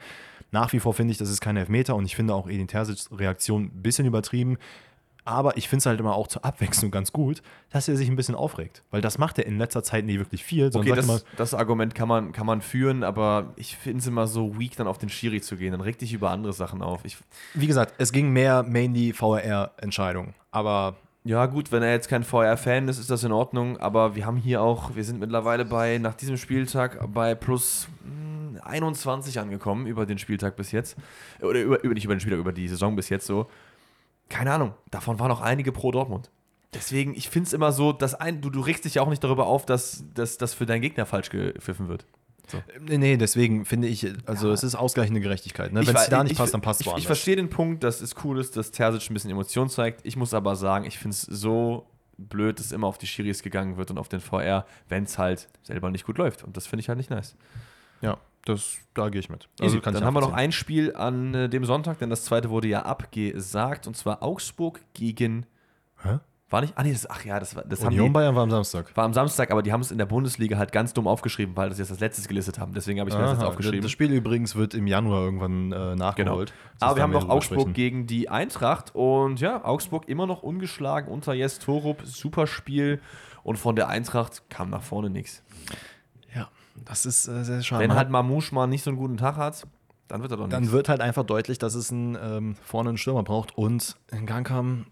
Nach 0.52 0.72
wie 0.72 0.80
vor 0.80 0.94
finde 0.94 1.12
ich, 1.12 1.18
das 1.18 1.30
ist 1.30 1.42
kein 1.42 1.58
Elfmeter 1.58 1.96
und 1.96 2.06
ich 2.06 2.16
finde 2.16 2.34
auch 2.34 2.48
Edin 2.48 2.68
Terzics 2.68 3.10
Reaktion 3.12 3.64
ein 3.66 3.82
bisschen 3.82 4.06
übertrieben. 4.06 4.58
Aber 5.28 5.58
ich 5.58 5.68
finde 5.68 5.82
es 5.82 5.86
halt 5.86 6.00
immer 6.00 6.16
auch 6.16 6.28
zur 6.28 6.46
Abwechslung 6.46 6.90
ganz 6.90 7.12
gut, 7.12 7.42
dass 7.70 7.90
er 7.90 7.98
sich 7.98 8.08
ein 8.08 8.16
bisschen 8.16 8.34
aufregt. 8.34 8.84
Weil 8.92 9.02
das 9.02 9.18
macht 9.18 9.38
er 9.38 9.46
in 9.46 9.58
letzter 9.58 9.84
Zeit 9.84 10.06
nie 10.06 10.20
wirklich 10.20 10.42
viel. 10.42 10.72
Okay, 10.74 10.96
das, 10.96 11.04
immer, 11.04 11.20
das 11.36 11.54
Argument 11.54 11.94
kann 11.94 12.08
man, 12.08 12.32
kann 12.32 12.46
man 12.46 12.62
führen, 12.62 13.04
aber 13.04 13.52
ich 13.58 13.76
finde 13.76 14.00
es 14.00 14.08
immer 14.08 14.26
so 14.26 14.58
weak, 14.58 14.78
dann 14.78 14.88
auf 14.88 15.00
den 15.00 15.10
Schiri 15.10 15.42
zu 15.42 15.58
gehen. 15.58 15.74
Dann 15.74 15.82
regt 15.82 16.00
dich 16.00 16.14
über 16.14 16.32
andere 16.32 16.54
Sachen 16.54 16.82
auf. 16.82 17.02
Ich, 17.04 17.18
wie 17.54 17.68
gesagt, 17.68 17.94
es 17.98 18.14
ging 18.14 18.32
mehr 18.32 18.64
mainly 18.64 19.12
VRR-Entscheidungen. 19.12 20.34
Aber 20.52 20.96
ja, 21.26 21.46
gut, 21.46 21.74
wenn 21.74 21.84
er 21.84 21.92
jetzt 21.92 22.08
kein 22.08 22.24
VR-Fan 22.24 22.88
ist, 22.88 22.98
ist 22.98 23.10
das 23.10 23.26
in 23.26 23.34
Ordnung, 23.34 23.76
aber 23.82 24.16
wir 24.16 24.26
haben 24.26 24.38
hier 24.38 24.62
auch, 24.62 24.96
wir 24.96 25.04
sind 25.04 25.20
mittlerweile 25.20 25.66
bei, 25.66 25.98
nach 25.98 26.14
diesem 26.14 26.38
Spieltag, 26.38 27.06
bei 27.14 27.36
plus 27.36 27.90
mh, 28.06 28.62
21 28.64 29.38
angekommen 29.42 29.88
über 29.88 30.06
den 30.06 30.20
Spieltag 30.20 30.56
bis 30.56 30.72
jetzt. 30.72 30.96
Oder 31.42 31.62
über, 31.62 31.84
über 31.84 31.94
nicht 31.94 32.06
über 32.06 32.16
den 32.16 32.22
Spieltag, 32.22 32.40
über 32.40 32.54
die 32.54 32.70
Saison 32.70 32.96
bis 32.96 33.10
jetzt 33.10 33.28
so. 33.28 33.48
Keine 34.30 34.52
Ahnung, 34.54 34.74
davon 34.92 35.20
waren 35.20 35.32
auch 35.32 35.42
einige 35.42 35.72
pro 35.72 35.92
Dortmund. 35.92 36.30
Deswegen, 36.74 37.16
ich 37.16 37.30
finde 37.30 37.48
es 37.48 37.54
immer 37.54 37.72
so, 37.72 37.94
dass 37.94 38.14
ein, 38.14 38.42
du, 38.42 38.50
du 38.50 38.60
regst 38.60 38.86
dich 38.86 38.96
ja 38.96 39.02
auch 39.02 39.10
nicht 39.10 39.24
darüber 39.24 39.48
auf, 39.48 39.66
dass 39.66 40.04
das 40.14 40.54
für 40.54 40.66
deinen 40.66 40.82
Gegner 40.82 41.06
falsch 41.06 41.30
gepfiffen 41.30 41.88
wird. 41.88 42.06
nee, 42.82 42.98
nee, 42.98 43.18
deswegen 43.18 43.66
finde 43.66 43.88
ich, 43.88 44.06
also 44.26 44.48
Ja. 44.48 44.54
es 44.54 44.64
ist 44.64 44.76
ausgleichende 44.76 45.20
Gerechtigkeit. 45.22 45.72
Ne? 45.74 45.86
Wenn 45.88 45.96
es 45.96 46.10
da 46.10 46.24
nicht 46.24 46.34
ich- 46.34 46.38
passt, 46.38 46.54
dann 46.54 46.62
passt 46.62 46.82
es 46.82 46.82
Ich, 46.82 46.88
ich 46.88 46.92
woanders. 46.94 47.06
verstehe 47.08 47.36
den 47.38 47.50
Punkt, 47.50 47.84
dass 47.84 48.02
es 48.02 48.16
cool 48.24 48.40
ist, 48.40 48.56
dass 48.58 48.72
Terzic 48.72 49.10
ein 49.10 49.14
bisschen 49.14 49.32
Emotion 49.32 49.70
zeigt. 49.70 50.02
Ich 50.06 50.16
muss 50.18 50.34
aber 50.34 50.56
sagen, 50.56 50.86
ich 50.86 50.98
finde 51.00 51.14
es 51.16 51.22
so 51.22 51.88
blöd, 52.18 52.60
dass 52.60 52.72
immer 52.72 52.88
auf 52.88 52.98
die 52.98 53.08
Schiris 53.08 53.44
gegangen 53.44 53.78
wird 53.78 53.92
und 53.92 53.98
auf 53.98 54.10
den 54.10 54.20
VR, 54.20 54.66
wenn 54.90 55.04
es 55.04 55.18
halt 55.18 55.50
selber 55.64 55.90
nicht 55.92 56.06
gut 56.06 56.18
läuft. 56.18 56.44
Und 56.44 56.58
das 56.58 56.68
finde 56.68 56.82
ich 56.82 56.90
halt 56.90 56.98
nicht 56.98 57.10
nice. 57.10 57.36
Ja, 58.02 58.18
das, 58.48 58.78
da 58.94 59.10
gehe 59.10 59.20
ich 59.20 59.30
mit. 59.30 59.48
Also, 59.60 59.78
ich 59.78 59.84
dann 59.84 60.04
haben 60.04 60.14
wir 60.14 60.22
noch 60.22 60.34
ein 60.34 60.52
Spiel 60.52 60.96
an 60.96 61.34
äh, 61.34 61.50
dem 61.50 61.66
Sonntag, 61.66 62.00
denn 62.00 62.10
das 62.10 62.24
zweite 62.24 62.50
wurde 62.50 62.68
ja 62.68 62.84
abgesagt, 62.84 63.88
und 63.88 63.96
zwar 63.96 64.24
Augsburg 64.24 64.82
gegen. 64.94 65.46
Hä? 66.04 66.20
War 66.50 66.62
nicht? 66.62 66.78
Ah, 66.78 66.84
nee, 66.84 66.94
das, 66.94 67.10
ach 67.10 67.26
ja, 67.26 67.42
das, 67.42 67.58
war, 67.58 67.66
das 67.66 67.82
haben 67.82 67.88
Union 67.88 68.08
die, 68.08 68.14
Bayern 68.14 68.34
war 68.34 68.44
am 68.44 68.50
Samstag. 68.50 68.96
war 68.96 69.04
am 69.04 69.14
Samstag, 69.14 69.52
aber 69.52 69.62
die 69.64 69.74
haben 69.74 69.82
es 69.82 69.92
in 69.92 69.98
der 69.98 70.06
Bundesliga 70.06 70.58
halt 70.58 70.72
ganz 70.72 70.94
dumm 70.94 71.06
aufgeschrieben, 71.06 71.58
weil 71.58 71.68
das 71.68 71.78
jetzt 71.78 71.92
als 71.92 72.00
letztes 72.00 72.30
gelistet 72.30 72.58
haben. 72.58 72.74
Deswegen 72.74 73.02
habe 73.02 73.10
ich 73.10 73.16
mir 73.18 73.22
das 73.22 73.32
jetzt 73.34 73.42
Aha, 73.42 73.50
aufgeschrieben. 73.50 73.82
Das 73.82 73.92
Spiel 73.92 74.14
übrigens 74.14 74.56
wird 74.56 74.74
im 74.74 74.88
Januar 74.88 75.24
irgendwann 75.26 75.74
äh, 75.74 75.96
nachgeholt. 75.98 76.54
Das 76.80 76.88
Aber 76.88 76.96
wir 76.96 77.04
haben 77.04 77.12
noch 77.12 77.28
Augsburg 77.28 77.60
sprechen. 77.60 77.74
gegen 77.74 78.08
die 78.08 78.30
Eintracht 78.30 78.96
und 78.96 79.42
ja, 79.42 79.66
Augsburg 79.66 80.08
immer 80.08 80.26
noch 80.26 80.42
ungeschlagen 80.42 81.12
unter 81.12 81.34
Jes 81.34 81.60
Torup, 81.60 82.04
super 82.06 82.48
Spiel 82.48 83.02
und 83.44 83.58
von 83.58 83.76
der 83.76 83.90
Eintracht 83.90 84.50
kam 84.50 84.70
nach 84.70 84.84
vorne 84.84 85.10
nichts. 85.10 85.44
Das 86.86 87.06
ist 87.06 87.28
äh, 87.28 87.44
sehr 87.44 87.62
schade. 87.64 87.84
Wenn 87.84 87.94
halt 87.96 88.10
Mamouche 88.10 88.54
mal 88.54 88.68
nicht 88.68 88.84
so 88.84 88.90
einen 88.90 88.98
guten 88.98 89.18
Tag 89.18 89.36
hat, 89.36 89.66
dann 90.08 90.22
wird 90.22 90.32
er 90.32 90.38
doch 90.38 90.48
Dann 90.50 90.62
nichts. 90.62 90.74
wird 90.74 90.90
halt 90.90 91.02
einfach 91.02 91.24
deutlich, 91.24 91.58
dass 91.60 91.76
es 91.76 91.92
einen, 91.92 92.18
ähm, 92.22 92.56
vorne 92.64 92.90
einen 92.90 92.98
Stürmer 92.98 93.24
braucht 93.24 93.58
und 93.58 93.96
in 94.12 94.26
Gangkam, 94.26 94.86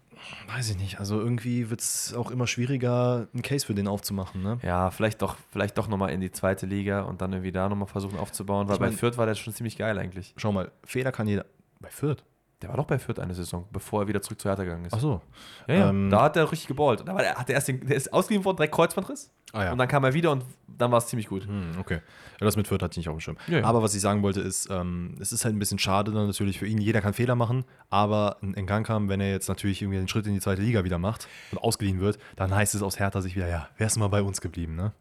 Weiß 0.48 0.70
ich 0.70 0.78
nicht. 0.78 0.98
Also 0.98 1.20
irgendwie 1.20 1.68
wird 1.68 1.80
es 1.82 2.14
auch 2.14 2.30
immer 2.30 2.46
schwieriger, 2.46 3.28
einen 3.34 3.42
Case 3.42 3.66
für 3.66 3.74
den 3.74 3.86
aufzumachen. 3.86 4.42
Ne? 4.42 4.58
Ja, 4.62 4.90
vielleicht 4.90 5.20
doch, 5.20 5.36
vielleicht 5.52 5.76
doch 5.76 5.88
nochmal 5.88 6.10
in 6.10 6.22
die 6.22 6.30
zweite 6.32 6.64
Liga 6.64 7.02
und 7.02 7.20
dann 7.20 7.32
irgendwie 7.34 7.52
da 7.52 7.68
nochmal 7.68 7.86
versuchen 7.86 8.18
aufzubauen, 8.18 8.66
weil 8.66 8.74
Ich 8.76 8.80
mein- 8.80 8.90
bei 8.92 8.96
Fürth 8.96 9.18
war 9.18 9.26
der 9.26 9.34
schon 9.34 9.52
ziemlich 9.52 9.76
geil 9.76 9.98
eigentlich. 9.98 10.32
Schau 10.38 10.52
mal, 10.52 10.72
Fehler 10.84 11.12
kann 11.12 11.28
jeder. 11.28 11.44
Bei 11.80 11.90
Fürth? 11.90 12.24
Der 12.62 12.70
war 12.70 12.76
doch 12.78 12.86
bei 12.86 12.98
Fürth 12.98 13.18
eine 13.18 13.34
Saison, 13.34 13.66
bevor 13.70 14.02
er 14.02 14.08
wieder 14.08 14.22
zurück 14.22 14.40
zu 14.40 14.48
Hertha 14.48 14.64
gegangen 14.64 14.86
ist. 14.86 14.94
Ach 14.94 15.00
so. 15.00 15.20
ja, 15.68 15.74
ja. 15.74 15.90
ähm, 15.90 16.08
da 16.08 16.22
hat 16.22 16.36
er 16.36 16.50
richtig 16.50 16.68
geballt. 16.68 17.02
Da 17.06 17.14
war 17.14 17.20
der, 17.20 17.34
hat 17.34 17.50
er 17.50 17.56
erst 17.56 17.68
den, 17.68 17.86
der 17.86 17.96
ist 17.96 18.10
ausgeliehen 18.10 18.46
worden, 18.46 18.56
direkt 18.56 18.74
Kreuzbandriss. 18.74 19.30
Ah 19.52 19.64
ja. 19.64 19.72
Und 19.72 19.78
dann 19.78 19.88
kam 19.88 20.04
er 20.04 20.14
wieder 20.14 20.32
und 20.32 20.42
dann 20.66 20.90
war 20.90 20.98
es 20.98 21.06
ziemlich 21.06 21.28
gut. 21.28 21.46
Hm, 21.46 21.72
okay. 21.78 22.00
Ja, 22.40 22.46
das 22.46 22.56
mit 22.56 22.66
Fürth 22.66 22.82
hatte 22.82 22.92
ich 22.92 22.96
nicht 22.96 23.08
auf 23.10 23.16
dem 23.16 23.20
Schirm. 23.20 23.36
Ja. 23.46 23.62
Aber 23.64 23.82
was 23.82 23.94
ich 23.94 24.00
sagen 24.00 24.22
wollte, 24.22 24.40
ist, 24.40 24.70
ähm, 24.70 25.16
es 25.20 25.32
ist 25.32 25.44
halt 25.44 25.54
ein 25.54 25.58
bisschen 25.58 25.78
schade 25.78 26.12
dann 26.12 26.26
natürlich 26.26 26.58
für 26.58 26.66
ihn. 26.66 26.78
Jeder 26.78 27.02
kann 27.02 27.12
Fehler 27.12 27.34
machen, 27.34 27.64
aber 27.90 28.38
ein 28.42 28.54
Engankam, 28.54 29.10
wenn 29.10 29.20
er 29.20 29.30
jetzt 29.30 29.48
natürlich 29.48 29.82
irgendwie 29.82 29.98
den 29.98 30.08
Schritt 30.08 30.26
in 30.26 30.32
die 30.32 30.40
zweite 30.40 30.62
Liga 30.62 30.82
wieder 30.82 30.98
macht 30.98 31.28
und 31.52 31.58
ausgeliehen 31.58 32.00
wird, 32.00 32.18
dann 32.36 32.54
heißt 32.54 32.74
es 32.74 32.82
aus 32.82 32.98
Hertha 32.98 33.20
sich 33.20 33.36
wieder, 33.36 33.48
ja, 33.48 33.68
wärst 33.76 33.96
du 33.96 34.00
mal 34.00 34.08
bei 34.08 34.22
uns 34.22 34.40
geblieben, 34.40 34.76
ne? 34.76 34.92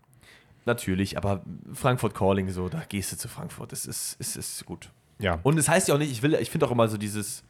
Natürlich, 0.66 1.18
aber 1.18 1.44
Frankfurt 1.74 2.16
Calling, 2.16 2.50
so, 2.50 2.70
da 2.70 2.84
gehst 2.90 3.12
du 3.12 3.18
zu 3.18 3.28
Frankfurt. 3.28 3.72
Das 3.72 3.86
ist, 3.86 4.20
ist, 4.20 4.36
ist 4.36 4.66
gut. 4.66 4.92
Ja. 5.20 5.40
Und 5.44 5.58
es 5.58 5.70
heißt 5.70 5.88
ja 5.88 5.96
auch 5.96 6.00
nicht, 6.00 6.12
ich 6.12 6.22
will, 6.22 6.34
ich 6.36 6.50
finde 6.50 6.66
auch 6.66 6.72
immer 6.72 6.88
so 6.88 6.98
dieses, 6.98 7.44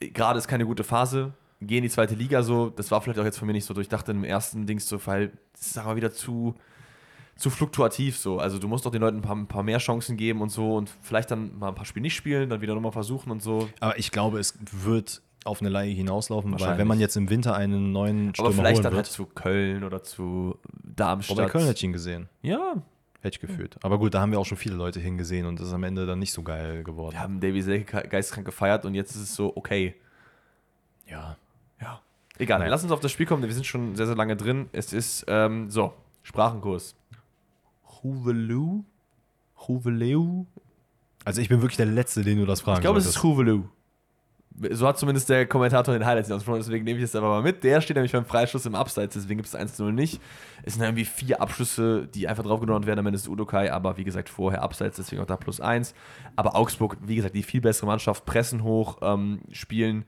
gerade 0.00 0.38
ist 0.38 0.48
keine 0.48 0.66
gute 0.66 0.84
Phase, 0.84 1.32
geh 1.60 1.78
in 1.78 1.82
die 1.82 1.90
zweite 1.90 2.14
Liga 2.14 2.42
so, 2.42 2.70
das 2.70 2.90
war 2.90 3.00
vielleicht 3.00 3.18
auch 3.18 3.24
jetzt 3.24 3.38
von 3.38 3.46
mir 3.46 3.52
nicht 3.52 3.64
so 3.64 3.74
durchdacht 3.74 4.08
im 4.08 4.24
ersten 4.24 4.66
Dings 4.66 4.88
so, 4.88 5.04
weil 5.06 5.32
das 5.52 5.68
ist 5.68 5.78
aber 5.78 5.96
wieder 5.96 6.12
zu, 6.12 6.54
zu 7.36 7.50
fluktuativ 7.50 8.16
so. 8.18 8.38
Also 8.38 8.58
du 8.58 8.68
musst 8.68 8.84
doch 8.84 8.90
den 8.90 9.00
Leuten 9.00 9.18
ein 9.18 9.22
paar, 9.22 9.36
ein 9.36 9.46
paar 9.46 9.62
mehr 9.62 9.78
Chancen 9.78 10.16
geben 10.16 10.40
und 10.42 10.50
so 10.50 10.76
und 10.76 10.90
vielleicht 11.02 11.30
dann 11.30 11.58
mal 11.58 11.68
ein 11.68 11.74
paar 11.74 11.86
Spiele 11.86 12.02
nicht 12.02 12.16
spielen, 12.16 12.50
dann 12.50 12.60
wieder 12.60 12.74
nochmal 12.74 12.92
versuchen 12.92 13.30
und 13.30 13.42
so. 13.42 13.68
Aber 13.80 13.98
ich 13.98 14.10
glaube, 14.10 14.38
es 14.38 14.58
wird 14.84 15.22
auf 15.44 15.60
eine 15.60 15.70
Laie 15.70 15.92
hinauslaufen, 15.92 16.58
weil 16.58 16.78
wenn 16.78 16.86
man 16.86 17.00
jetzt 17.00 17.16
im 17.16 17.30
Winter 17.30 17.54
einen 17.54 17.92
neuen 17.92 18.34
Stürmer 18.34 18.48
Aber 18.50 18.56
vielleicht 18.56 18.84
dann 18.84 18.92
wird, 18.92 19.06
halt 19.06 19.06
zu 19.06 19.24
Köln 19.24 19.84
oder 19.84 20.02
zu 20.02 20.58
Darmstadt. 20.82 21.38
Wobei 21.38 21.48
Köln 21.48 21.64
hätte 21.64 21.78
ich 21.78 21.84
ihn 21.84 21.92
gesehen, 21.92 22.28
ja, 22.42 22.74
hätte 23.20 23.36
ich 23.36 23.40
gefühlt. 23.40 23.76
Aber 23.82 23.98
gut, 23.98 24.14
da 24.14 24.20
haben 24.20 24.32
wir 24.32 24.38
auch 24.38 24.46
schon 24.46 24.58
viele 24.58 24.76
Leute 24.76 25.00
hingesehen 25.00 25.46
und 25.46 25.58
das 25.60 25.68
ist 25.68 25.72
am 25.74 25.82
Ende 25.84 26.06
dann 26.06 26.18
nicht 26.18 26.32
so 26.32 26.42
geil 26.42 26.84
geworden. 26.84 27.14
wir 27.14 27.20
haben 27.20 27.40
Davy 27.40 27.62
Selke 27.62 28.06
geistkrank 28.08 28.46
gefeiert 28.46 28.84
und 28.84 28.94
jetzt 28.94 29.10
ist 29.16 29.22
es 29.22 29.34
so, 29.34 29.56
okay. 29.56 29.94
ja. 31.06 31.36
Ja. 31.80 32.00
Egal, 32.38 32.60
Naja. 32.60 32.70
lass 32.70 32.82
uns 32.82 32.92
auf 32.92 33.00
das 33.00 33.10
Spiel 33.12 33.26
kommen, 33.26 33.42
wir 33.42 33.52
sind 33.52 33.66
schon 33.66 33.96
sehr, 33.96 34.06
sehr 34.06 34.16
lange 34.16 34.36
drin. 34.36 34.68
Es 34.72 34.92
ist, 34.92 35.24
ähm, 35.28 35.70
so, 35.70 35.92
Sprachenkurs. 36.22 36.94
Huvelu? 38.02 38.84
Huveleu? 39.66 40.44
Also 41.24 41.40
ich 41.40 41.48
bin 41.48 41.60
wirklich 41.60 41.76
der 41.76 41.86
Letzte, 41.86 42.22
den 42.22 42.38
du 42.38 42.46
das 42.46 42.60
fragen 42.60 42.76
Ich 42.78 42.82
glaube, 42.82 42.98
es 43.00 43.06
ist 43.06 43.22
Huvelu. 43.22 43.64
So 44.70 44.86
hat 44.86 44.98
zumindest 44.98 45.28
der 45.28 45.46
Kommentator 45.46 45.94
den 45.94 46.04
Highlights 46.04 46.30
ausgesprochen, 46.30 46.58
deswegen 46.58 46.84
nehme 46.84 46.98
ich 46.98 47.04
es 47.04 47.14
aber 47.14 47.28
mal 47.28 47.42
mit. 47.42 47.62
Der 47.64 47.80
steht 47.80 47.96
nämlich 47.96 48.12
beim 48.12 48.24
Freistoß 48.24 48.66
im 48.66 48.74
Abseits, 48.74 49.14
deswegen 49.14 49.38
gibt 49.38 49.48
es 49.48 49.56
1-0 49.56 49.92
nicht. 49.92 50.20
Es 50.62 50.74
sind 50.74 50.82
irgendwie 50.82 51.04
vier 51.04 51.40
Abschlüsse, 51.40 52.08
die 52.12 52.26
einfach 52.26 52.42
draufgenommen 52.42 52.86
werden, 52.86 52.98
am 52.98 53.06
Ende 53.06 53.18
ist 53.18 53.28
Udokai, 53.28 53.70
aber 53.70 53.96
wie 53.96 54.04
gesagt, 54.04 54.28
vorher 54.28 54.62
Abseits, 54.62 54.96
deswegen 54.96 55.22
auch 55.22 55.26
da 55.26 55.36
plus 55.36 55.60
1. 55.60 55.94
Aber 56.36 56.56
Augsburg, 56.56 56.96
wie 57.00 57.16
gesagt, 57.16 57.34
die 57.34 57.42
viel 57.42 57.60
bessere 57.60 57.86
Mannschaft, 57.86 58.24
pressen 58.24 58.62
hoch, 58.62 58.98
ähm, 59.02 59.40
spielen 59.52 60.04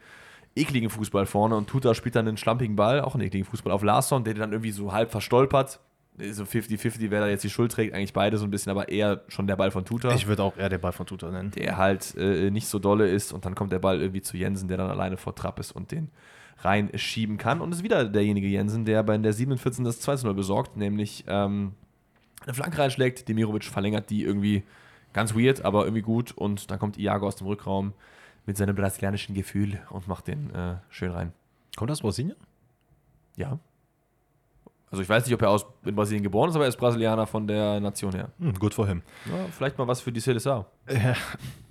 ekligen 0.57 0.91
Fußball 0.91 1.27
vorne 1.27 1.57
und 1.57 1.69
Tuta 1.69 1.95
spielt 1.95 2.17
dann 2.17 2.27
einen 2.27 2.37
schlampigen 2.37 2.77
Ball, 2.77 3.01
auch 3.01 3.15
einen 3.15 3.25
ekligen 3.25 3.47
Fußball 3.47 3.73
auf 3.73 3.83
Larsson, 3.83 4.25
der 4.25 4.35
dann 4.35 4.53
irgendwie 4.53 4.73
so 4.73 4.93
halb 4.93 5.11
verstolpert. 5.11 5.81
So 6.19 6.45
50-50, 6.45 7.11
wer 7.11 7.21
da 7.21 7.29
jetzt 7.29 7.45
die 7.45 7.51
Schuld 7.51 7.73
trägt, 7.73 7.95
eigentlich 7.95 8.13
beide 8.13 8.37
so 8.37 8.45
ein 8.45 8.51
bisschen, 8.51 8.71
aber 8.71 8.89
eher 8.89 9.23
schon 9.29 9.47
der 9.47 9.57
Ball 9.57 9.71
von 9.71 9.85
Tuta 9.85 10.13
Ich 10.13 10.27
würde 10.27 10.43
auch 10.43 10.57
eher 10.57 10.69
der 10.69 10.79
Ball 10.79 10.93
von 10.93 11.07
Tuta 11.07 11.31
nennen. 11.31 11.51
der 11.53 11.79
halt 11.79 12.15
äh, 12.17 12.51
nicht 12.51 12.67
so 12.67 12.79
dolle 12.79 13.09
ist 13.09 13.33
und 13.33 13.47
dann 13.47 13.55
kommt 13.55 13.73
der 13.73 13.79
Ball 13.79 14.01
irgendwie 14.01 14.21
zu 14.21 14.37
Jensen, 14.37 14.69
der 14.69 14.77
dann 14.77 14.91
alleine 14.91 15.17
vor 15.17 15.35
Trapp 15.35 15.59
ist 15.59 15.73
und 15.73 15.93
den 15.93 16.11
reinschieben 16.59 17.39
kann. 17.39 17.61
Und 17.61 17.73
es 17.73 17.79
ist 17.79 17.85
wieder 17.85 18.05
derjenige 18.05 18.47
Jensen, 18.47 18.85
der 18.85 19.03
bei 19.03 19.17
der 19.17 19.33
47 19.33 19.85
das 19.85 20.07
2-0 20.07 20.33
besorgt, 20.35 20.77
nämlich 20.77 21.25
ähm, 21.27 21.73
eine 22.45 22.55
Flanke 22.55 22.79
reinschlägt, 22.79 23.29
Demirovic 23.29 23.65
verlängert 23.65 24.11
die 24.11 24.25
irgendwie 24.25 24.63
ganz 25.13 25.35
weird, 25.35 25.65
aber 25.65 25.85
irgendwie 25.85 26.03
gut 26.03 26.33
und 26.33 26.71
dann 26.71 26.79
kommt 26.79 26.99
Iago 26.99 27.27
aus 27.27 27.37
dem 27.37 27.47
Rückraum 27.47 27.95
mit 28.47 28.57
seinem 28.57 28.75
brasilianischen 28.75 29.35
Gefühl 29.35 29.81
und 29.91 30.09
macht 30.09 30.27
den 30.29 30.55
äh, 30.55 30.77
schön 30.89 31.13
rein. 31.13 31.33
Kommt 31.77 31.91
das 31.91 32.01
Brasilien? 32.01 32.37
Ja. 33.37 33.59
Also 34.91 35.03
ich 35.03 35.09
weiß 35.09 35.25
nicht, 35.25 35.35
ob 35.35 35.43
er 35.43 35.51
aus 35.51 35.67
in 35.85 35.95
Brasilien 35.95 36.23
geboren 36.23 36.51
ist, 36.51 36.57
aber 36.57 36.65
er 36.65 36.69
ist 36.69 36.77
Brasilianer 36.77 37.27
von 37.27 37.47
der 37.47 37.79
Nation 37.81 38.13
her. 38.13 38.31
Hm, 38.41 38.55
gut 38.55 38.75
vor 38.75 38.89
him. 38.89 39.03
Ja, 39.27 39.47
vielleicht 39.57 39.79
mal 39.79 39.87
was 39.87 40.01
für 40.01 40.11
die 40.11 40.21
Seleção. 40.21 40.65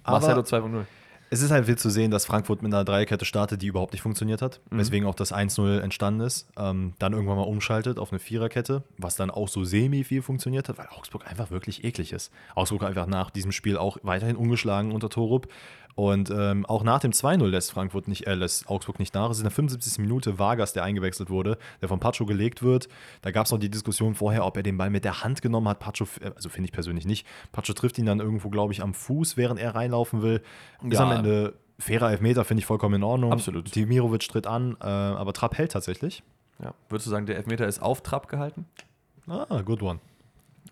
Aber 0.04 0.20
Marcelo 0.22 0.42
2.0. 0.42 0.86
es 1.30 1.42
ist 1.42 1.52
halt 1.52 1.68
wild 1.68 1.80
zu 1.80 1.90
sehen, 1.90 2.12
dass 2.12 2.26
Frankfurt 2.26 2.64
mit 2.64 2.74
einer 2.74 2.86
Dreierkette 2.86 3.26
startet, 3.26 3.62
die 3.62 3.68
überhaupt 3.68 3.92
nicht 3.92 4.02
funktioniert 4.02 4.42
hat. 4.42 4.62
Mhm. 4.70 4.80
Weswegen 4.80 5.08
auch 5.08 5.16
das 5.16 5.34
1-0 5.34 5.80
entstanden 5.82 6.22
ist. 6.22 6.48
Ähm, 6.58 6.94
dann 6.98 7.12
irgendwann 7.12 7.36
mal 7.36 7.44
umschaltet 7.44 8.00
auf 8.00 8.12
eine 8.12 8.20
Viererkette, 8.20 8.84
was 8.98 9.18
dann 9.18 9.30
auch 9.30 9.50
so 9.50 9.66
semi 9.66 10.06
viel 10.06 10.22
funktioniert 10.22 10.70
hat, 10.70 10.78
weil 10.78 10.88
Augsburg 10.88 11.28
einfach 11.30 11.52
wirklich 11.52 11.84
eklig 11.84 12.14
ist. 12.14 12.32
Augsburg 12.56 12.84
einfach 12.84 13.06
nach 13.06 13.32
diesem 13.32 13.52
Spiel 13.52 13.78
auch 13.78 13.98
weiterhin 14.02 14.38
ungeschlagen 14.38 14.94
unter 14.94 15.10
Torup. 15.10 15.50
Und 15.96 16.30
ähm, 16.32 16.66
auch 16.66 16.84
nach 16.84 17.00
dem 17.02 17.12
2-0 17.12 17.46
lässt 17.48 17.72
Frankfurt 17.72 18.08
nicht, 18.08 18.26
äh, 18.26 18.34
lässt 18.34 18.70
Augsburg 18.70 19.00
nicht 19.00 19.14
nach. 19.14 19.30
Es 19.30 19.38
ist 19.38 19.42
in 19.42 19.46
der 19.46 19.52
75. 19.52 19.98
Minute 20.00 20.40
Vargas, 20.40 20.72
der 20.72 20.84
eingewechselt 20.84 21.30
wurde, 21.30 21.58
der 21.82 21.90
von 21.90 22.00
Pacho 22.00 22.26
gelegt 22.26 22.64
wird. 22.64 22.88
Da 23.22 23.32
gab 23.32 23.48
es 23.48 23.52
noch 23.52 23.60
die 23.60 23.70
Diskussion 23.70 24.16
vorher, 24.16 24.46
ob 24.46 24.56
er 24.56 24.64
den 24.64 24.78
Ball 24.78 24.90
mit 24.90 25.04
der 25.04 25.24
Hand 25.24 25.42
genommen 25.42 25.68
hat. 25.68 25.80
Pacho, 25.80 26.06
äh, 26.22 26.32
also 26.36 26.48
finde 26.48 26.68
ich 26.68 26.72
persönlich 26.72 27.06
nicht. 27.06 27.28
Pacho 27.52 27.74
trifft 27.74 27.98
ihn 27.98 28.06
dann 28.06 28.22
irgendwo, 28.22 28.50
glaube 28.50 28.72
ich, 28.72 28.82
am 28.82 28.94
Fuß, 28.94 29.36
während 29.36 29.60
er 29.60 29.76
reinlaufen 29.76 30.22
will. 30.22 30.42
Ist 30.84 30.94
Ja. 30.94 31.06
am 31.06 31.12
Ende 31.18 31.56
fairer 31.80 32.12
Elfmeter, 32.12 32.46
finde 32.46 32.60
ich 32.60 32.66
vollkommen 32.66 32.96
in 32.96 33.04
Ordnung. 33.04 33.34
Absolut. 33.34 33.76
Dimirovic 33.76 34.28
tritt 34.30 34.48
an, 34.48 34.78
äh, 34.82 34.86
aber 34.86 35.34
Trapp 35.34 35.58
hält 35.58 35.72
tatsächlich. 35.74 36.24
Ja. 36.64 36.74
Würdest 36.88 37.08
du 37.08 37.12
sagen, 37.12 37.26
der 37.26 37.36
Elfmeter 37.38 37.68
ist 37.68 37.82
auf 37.82 38.02
Trab 38.04 38.28
gehalten? 38.30 38.66
Ah, 39.28 39.62
good 39.64 39.82
one. 39.82 40.00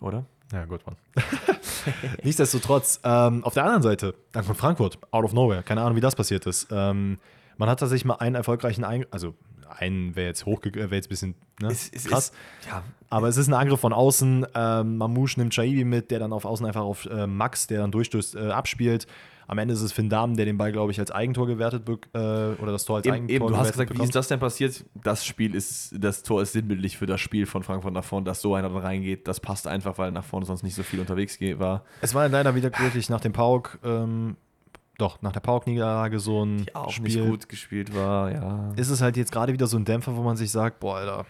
Oder? 0.00 0.24
Ja, 0.52 0.64
good 0.64 0.80
one. 0.86 0.96
Nichtsdestotrotz, 2.22 3.00
ähm, 3.04 3.44
auf 3.44 3.54
der 3.54 3.64
anderen 3.64 3.82
Seite, 3.82 4.14
dann 4.32 4.44
kommt 4.44 4.58
Frankfurt, 4.58 4.98
out 5.10 5.24
of 5.24 5.32
nowhere. 5.32 5.62
Keine 5.62 5.82
Ahnung, 5.82 5.96
wie 5.96 6.00
das 6.00 6.16
passiert 6.16 6.46
ist. 6.46 6.68
Ähm, 6.70 7.18
man 7.56 7.68
hat 7.68 7.80
tatsächlich 7.80 8.04
mal 8.04 8.14
einen 8.16 8.36
erfolgreichen, 8.36 8.84
Ein 8.84 9.06
also 9.10 9.34
einen 9.70 10.16
wäre 10.16 10.28
jetzt 10.28 10.46
hoch, 10.46 10.60
wäre 10.64 10.94
jetzt 10.94 11.06
ein 11.06 11.08
bisschen 11.08 11.34
ne, 11.60 11.68
Es, 11.68 11.90
es 11.92 12.04
krass. 12.06 12.32
Ist, 12.60 12.68
ja, 12.68 12.82
Aber 13.10 13.28
es 13.28 13.36
ist 13.36 13.48
ein 13.48 13.54
Angriff 13.54 13.80
von 13.80 13.92
außen. 13.92 14.46
Ähm, 14.54 14.96
Mamouche 14.96 15.38
nimmt 15.38 15.54
Shaibi 15.54 15.84
mit, 15.84 16.10
der 16.10 16.18
dann 16.18 16.32
auf 16.32 16.44
außen 16.44 16.66
einfach 16.66 16.82
auf 16.82 17.06
äh, 17.06 17.26
Max, 17.26 17.66
der 17.66 17.80
dann 17.80 17.90
durchstößt, 17.90 18.36
äh, 18.36 18.50
abspielt. 18.50 19.06
Am 19.48 19.56
Ende 19.56 19.72
ist 19.72 19.80
es 19.80 19.92
Finn 19.92 20.10
Dahmen, 20.10 20.36
der 20.36 20.44
den 20.44 20.58
Ball, 20.58 20.72
glaube 20.72 20.92
ich, 20.92 21.00
als 21.00 21.10
Eigentor 21.10 21.46
gewertet 21.46 21.88
äh, 21.88 22.18
oder 22.18 22.70
das 22.70 22.84
Tor 22.84 22.96
als 22.96 23.06
eben, 23.06 23.14
Eigentor 23.14 23.34
eben, 23.34 23.46
du 23.46 23.56
hast 23.56 23.72
gesagt, 23.72 23.88
wie 23.88 23.94
bekommt. 23.94 24.10
ist 24.10 24.14
das 24.14 24.28
denn 24.28 24.38
passiert? 24.38 24.84
Das 25.02 25.24
Spiel 25.24 25.54
ist, 25.54 25.94
das 25.98 26.22
Tor 26.22 26.42
ist 26.42 26.52
sinnbildlich 26.52 26.98
für 26.98 27.06
das 27.06 27.18
Spiel 27.22 27.46
von 27.46 27.62
Frankfurt 27.62 27.94
nach 27.94 28.04
vorne, 28.04 28.24
dass 28.24 28.42
so 28.42 28.54
einer 28.54 28.68
da 28.68 28.78
reingeht. 28.78 29.26
Das 29.26 29.40
passt 29.40 29.66
einfach, 29.66 29.96
weil 29.96 30.12
nach 30.12 30.24
vorne 30.24 30.44
sonst 30.44 30.64
nicht 30.64 30.74
so 30.74 30.82
viel 30.82 31.00
unterwegs 31.00 31.40
war. 31.58 31.84
Es 32.02 32.12
war 32.12 32.28
leider 32.28 32.54
wieder 32.54 32.70
wirklich 32.78 33.08
nach 33.08 33.22
dem 33.22 33.32
Pauk, 33.32 33.78
ähm, 33.82 34.36
doch, 34.98 35.22
nach 35.22 35.32
der 35.32 35.40
Pauk-Niederlage 35.40 36.18
so 36.18 36.44
ein 36.44 36.64
Die 36.64 36.74
auch 36.74 36.90
Spiel. 36.90 37.20
nicht 37.22 37.30
gut 37.30 37.48
gespielt 37.48 37.94
war, 37.94 38.30
ja. 38.30 38.72
Ist 38.76 38.90
es 38.90 39.00
halt 39.00 39.16
jetzt 39.16 39.32
gerade 39.32 39.52
wieder 39.52 39.66
so 39.66 39.76
ein 39.76 39.84
Dämpfer, 39.84 40.16
wo 40.16 40.22
man 40.22 40.36
sich 40.36 40.50
sagt, 40.50 40.80
boah, 40.80 40.96
Alter, 40.96 41.24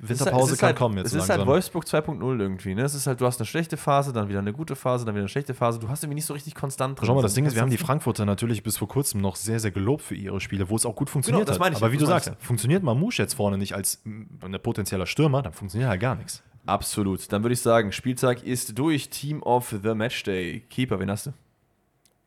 Winterpause 0.00 0.52
ist 0.52 0.58
kann 0.60 0.68
halt, 0.68 0.76
kommen 0.76 0.98
jetzt 0.98 1.06
Es 1.06 1.12
so 1.12 1.18
ist 1.18 1.28
halt 1.30 1.38
langsam. 1.38 1.48
Wolfsburg 1.54 1.84
2.0 1.84 2.40
irgendwie. 2.40 2.74
Ne? 2.74 2.82
Es 2.82 2.94
ist 2.94 3.06
halt, 3.06 3.20
du 3.20 3.26
hast 3.26 3.40
eine 3.40 3.46
schlechte 3.46 3.76
Phase, 3.76 4.12
dann 4.12 4.28
wieder 4.28 4.40
eine 4.40 4.52
gute 4.52 4.76
Phase, 4.76 5.04
dann 5.04 5.14
wieder 5.14 5.22
eine 5.22 5.28
schlechte 5.28 5.54
Phase. 5.54 5.78
Du 5.78 5.88
hast 5.88 6.02
irgendwie 6.02 6.16
nicht 6.16 6.26
so 6.26 6.34
richtig 6.34 6.54
konstant 6.54 6.98
drin. 6.98 7.06
Schau 7.06 7.14
mal, 7.14 7.22
das 7.22 7.34
Ding 7.34 7.46
ist, 7.46 7.54
wir 7.54 7.62
haben 7.62 7.70
die 7.70 7.78
Frankfurter 7.78 8.26
natürlich 8.26 8.62
bis 8.62 8.76
vor 8.76 8.88
kurzem 8.88 9.20
noch 9.20 9.36
sehr, 9.36 9.60
sehr 9.60 9.70
gelobt 9.70 10.02
für 10.02 10.14
ihre 10.14 10.40
Spiele, 10.40 10.68
wo 10.68 10.76
es 10.76 10.84
auch 10.84 10.94
gut 10.94 11.08
funktioniert 11.08 11.46
Genau, 11.46 11.48
das 11.48 11.56
hat. 11.56 11.60
meine 11.60 11.76
ich 11.76 11.82
Aber 11.82 11.92
wie 11.92 11.96
du 11.96 12.04
meine 12.04 12.18
ich 12.18 12.24
sagst, 12.24 12.44
funktioniert 12.44 12.82
Mamouche 12.82 13.22
jetzt 13.22 13.34
vorne 13.34 13.56
nicht 13.58 13.74
als 13.74 14.02
mm, 14.04 14.22
ein 14.42 14.60
potenzieller 14.62 15.06
Stürmer, 15.06 15.42
dann 15.42 15.52
funktioniert 15.52 15.88
halt 15.88 16.00
gar 16.00 16.14
nichts. 16.14 16.42
Absolut. 16.66 17.32
Dann 17.32 17.42
würde 17.42 17.54
ich 17.54 17.60
sagen, 17.60 17.92
Spieltag 17.92 18.42
ist 18.42 18.78
durch. 18.78 19.08
Team 19.08 19.42
of 19.42 19.74
the 19.82 19.94
Matchday. 19.94 20.60
Keeper, 20.68 20.98
wen 20.98 21.10
hast 21.10 21.26
du? 21.26 21.32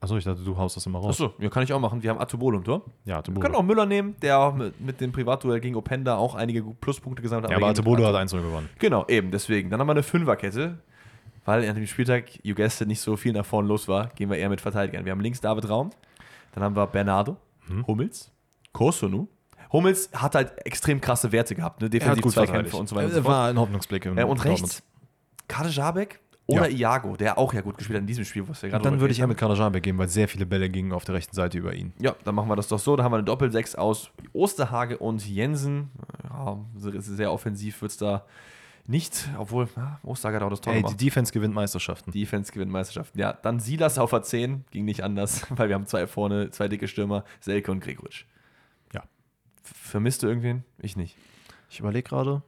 Achso, 0.02 0.16
ich 0.16 0.24
dachte, 0.24 0.43
du 0.43 0.56
haust 0.58 0.78
das 0.78 0.86
immer 0.86 1.00
raus. 1.00 1.10
Achso, 1.22 1.34
ja, 1.39 1.50
kann 1.50 1.64
ich 1.64 1.74
auch 1.74 1.80
machen. 1.80 2.02
Wir 2.02 2.10
haben 2.12 2.20
Atubolo 2.22 2.58
im 2.58 2.64
Tor. 2.64 2.84
Ja, 3.04 3.16
Wir 3.16 3.18
Atebolo. 3.18 3.41
können 3.41 3.56
auch 3.56 3.64
Müller 3.64 3.86
nehmen, 3.86 4.16
der 4.22 4.39
auch 4.39 4.56
mit, 4.56 4.80
mit 4.80 5.02
dem 5.02 5.12
Privatduell 5.12 5.60
gegen 5.60 5.76
Openda 5.76 6.16
auch 6.16 6.36
einige 6.36 6.64
Pluspunkte 6.64 7.22
gesammelt 7.22 7.45
hat. 7.45 7.52
Ja, 7.52 7.58
aber 7.58 7.76
wir 7.76 7.97
mit 7.97 8.06
hat 8.06 8.16
1-0 8.16 8.41
gewonnen. 8.41 8.70
Genau, 8.80 9.06
eben, 9.10 9.30
deswegen. 9.32 9.70
Dann 9.70 9.80
haben 9.82 9.88
wir 9.88 9.91
eine 9.91 10.04
Fünferkette, 10.04 10.80
weil 11.43 11.68
an 11.68 11.76
dem 11.76 11.86
Spieltag, 11.86 12.26
you 12.43 12.56
guessed 12.56 12.80
it, 12.80 12.88
nicht 12.88 13.02
so 13.02 13.18
viel 13.18 13.34
nach 13.34 13.45
vorne 13.45 13.68
los 13.68 13.89
war, 13.89 14.08
gehen 14.16 14.30
wir 14.30 14.38
eher 14.38 14.47
mit 14.50 14.62
Verteidigern. 14.62 15.04
Wir 15.04 15.12
haben 15.12 15.20
links 15.22 15.41
David 15.41 15.68
Raum, 15.68 15.89
dann 16.54 16.64
haben 16.64 16.76
wir 16.78 16.88
Bernardo, 16.88 17.36
Mhm. 17.68 17.86
Hummels, 17.86 18.32
Kosunu. 18.72 19.28
Hummels 19.72 20.10
hat 20.14 20.34
halt 20.34 20.54
extrem 20.66 21.00
krasse 21.02 21.32
Werte 21.32 21.54
gehabt, 21.56 21.82
ne? 21.82 21.89
defensiv 21.89 22.26
Zweikämpfe 22.26 22.78
und 22.78 22.88
so 22.89 22.95
weiter 22.95 23.08
und 23.08 23.12
so 23.12 23.18
Er 23.20 23.24
fort. 23.24 23.34
war 23.36 23.50
ein 23.50 23.60
Hoffnungsblick. 23.60 24.06
Im 24.06 24.18
Äh, 24.18 24.24
und 24.24 24.43
rechts 24.45 24.82
Kade 25.47 25.70
Jabek 25.70 26.20
oder 26.50 26.70
Ja. 26.70 26.91
Iago, 26.95 27.16
der 27.16 27.38
auch 27.38 27.54
ja 27.54 27.62
gut 27.62 27.78
gespielt 27.78 27.97
hat 27.97 28.02
in 28.02 28.08
diesem 28.08 28.26
Spiel, 28.26 28.47
was 28.47 28.62
wir 28.62 28.70
gerade 28.70 28.84
dann 28.84 29.00
würde 29.00 29.12
ich 29.12 29.20
eher 29.20 29.28
mit 29.28 29.38
geredet 29.38 29.58
Karajabek 29.58 29.84
gehen, 29.84 29.97
weil 29.97 30.08
sehr 30.10 30.28
viele 30.28 30.45
Bälle 30.45 30.70
gingen 30.70 30.91
auf 30.91 31.04
der 31.06 31.16
rechten 31.16 31.36
Seite 31.36 31.58
über 31.58 31.74
ihn. 31.74 31.93
Ja, 32.00 32.16
dann 32.24 32.36
machen 32.36 32.50
wir 32.50 32.56
das 32.56 32.68
doch 32.68 32.80
so. 32.80 32.95
Da 32.95 33.04
haben 33.04 33.12
wir 33.12 33.18
eine 33.18 33.26
Doppel-Sechs 33.26 33.76
aus 33.76 34.12
Osterhage 34.34 34.98
und 34.98 35.26
Jensen. 35.28 35.90
Ja, 36.24 36.57
sehr 36.99 37.32
offensiv 37.32 37.82
wird 37.82 37.91
es 37.91 37.98
da 37.98 38.26
nicht, 38.88 39.30
obwohl 39.38 39.68
ja, 39.76 39.99
Osterhage 40.03 40.38
hat 40.38 40.44
auch 40.44 40.49
das 40.49 40.61
Tor 40.61 40.74
Ey, 40.74 40.82
gemacht. 40.82 40.99
die 40.99 41.06
Defense 41.06 41.32
gewinnt 41.32 41.53
Meisterschaften. 41.53 42.11
Defense 42.11 42.52
gewinnt 42.52 42.72
Meisterschaften. 42.72 43.19
Ja, 43.19 43.34
dann 43.34 43.60
Silas 43.60 43.99
auf 43.99 44.14
A10, 44.14 44.61
ging 44.72 44.86
nicht 44.86 45.03
anders, 45.03 45.45
weil 45.56 45.68
wir 45.69 45.76
haben 45.76 45.86
zwei 45.86 46.07
vorne, 46.07 46.49
zwei 46.49 46.68
dicke 46.68 46.88
Stürmer, 46.88 47.24
Selke 47.40 47.72
und 47.72 47.82
Gregoritsch. 47.82 48.26
Ja. 48.94 49.03
Vermisst 49.61 50.24
du 50.24 50.28
irgendwen? 50.28 50.64
Ich 50.80 50.95
nicht. 50.98 51.15
Ich 51.69 51.80
überlege 51.80 52.10
gerade, 52.10 52.41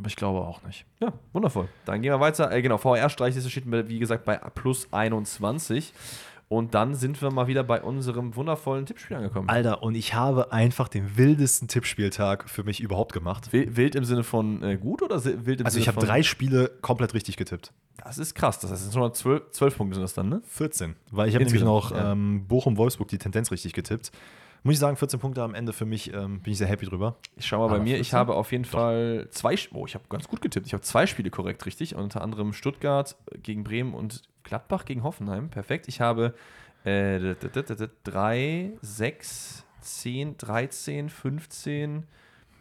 aber 0.00 0.06
ich 0.06 0.16
glaube 0.16 0.40
auch 0.40 0.62
nicht. 0.62 0.86
Ja, 0.98 1.12
wundervoll. 1.34 1.68
Dann 1.84 2.00
gehen 2.00 2.10
wir 2.10 2.20
weiter. 2.20 2.50
Äh, 2.50 2.62
genau, 2.62 2.78
VR-Streichliste 2.78 3.50
steht, 3.50 3.70
wie 3.70 3.98
gesagt, 3.98 4.24
bei 4.24 4.36
plus 4.36 4.88
21. 4.92 5.92
Und 6.48 6.74
dann 6.74 6.94
sind 6.94 7.20
wir 7.20 7.30
mal 7.30 7.48
wieder 7.48 7.62
bei 7.62 7.82
unserem 7.82 8.34
wundervollen 8.34 8.86
Tippspiel 8.86 9.18
angekommen. 9.18 9.50
Alter, 9.50 9.82
und 9.82 9.94
ich 9.94 10.14
habe 10.14 10.52
einfach 10.52 10.88
den 10.88 11.18
wildesten 11.18 11.68
Tippspieltag 11.68 12.48
für 12.48 12.64
mich 12.64 12.80
überhaupt 12.80 13.12
gemacht. 13.12 13.52
Wild, 13.52 13.94
im 13.94 14.06
Sinne 14.06 14.24
von 14.24 14.62
äh, 14.62 14.78
gut 14.78 15.02
oder 15.02 15.22
wild 15.22 15.60
im 15.60 15.66
Also 15.66 15.74
Sinne 15.74 15.82
ich 15.82 15.88
habe 15.88 16.00
von. 16.00 16.08
drei 16.08 16.22
Spiele 16.22 16.70
komplett 16.80 17.12
richtig 17.12 17.36
getippt. 17.36 17.74
Das 18.02 18.16
ist 18.16 18.34
krass. 18.34 18.58
Das 18.58 18.70
heißt, 18.70 18.80
es 18.80 18.84
sind 18.86 18.94
schon 18.94 19.02
mal 19.02 19.12
zwölf, 19.12 19.50
zwölf 19.50 19.76
Punkte 19.76 19.96
sind 19.96 20.02
das 20.02 20.14
dann, 20.14 20.30
ne? 20.30 20.40
14. 20.46 20.96
Weil 21.10 21.28
ich 21.28 21.34
habe 21.34 21.44
nämlich 21.44 21.62
noch 21.62 21.90
ja. 21.92 22.12
ähm, 22.12 22.46
Bochum-Wolfsburg 22.48 23.08
die 23.08 23.18
Tendenz 23.18 23.50
richtig 23.50 23.74
getippt. 23.74 24.10
Muss 24.62 24.74
ich 24.74 24.78
sagen, 24.78 24.96
14 24.96 25.18
Punkte 25.20 25.42
am 25.42 25.54
Ende 25.54 25.72
für 25.72 25.86
mich, 25.86 26.12
ähm, 26.12 26.40
bin 26.40 26.52
ich 26.52 26.58
sehr 26.58 26.66
happy 26.66 26.84
drüber. 26.86 27.16
Ich 27.36 27.46
schau 27.46 27.58
mal 27.60 27.68
bei 27.68 27.78
mir. 27.82 27.94
Ich 27.94 28.08
14? 28.10 28.18
habe 28.18 28.34
auf 28.34 28.52
jeden 28.52 28.64
Fall 28.66 29.28
zwei. 29.30 29.56
Oh, 29.72 29.86
ich 29.86 29.94
habe 29.94 30.04
ganz 30.10 30.28
gut 30.28 30.40
getippt. 30.42 30.66
Ich 30.66 30.72
habe 30.74 30.82
zwei 30.82 31.06
Spiele 31.06 31.30
korrekt 31.30 31.64
richtig. 31.66 31.94
Unter 31.94 32.20
anderem 32.20 32.52
Stuttgart 32.52 33.16
gegen 33.42 33.64
Bremen 33.64 33.94
und 33.94 34.22
Gladbach 34.42 34.84
gegen 34.84 35.02
Hoffenheim. 35.02 35.48
Perfekt. 35.48 35.88
Ich 35.88 36.00
habe 36.00 36.34
äh, 36.84 37.18
d- 37.18 37.34
d- 37.34 37.48
d- 37.48 37.62
d- 37.62 37.74
d- 37.86 37.88
3, 38.04 38.72
6, 38.82 39.64
10, 39.80 40.36
13, 40.36 41.08
15, 41.08 42.06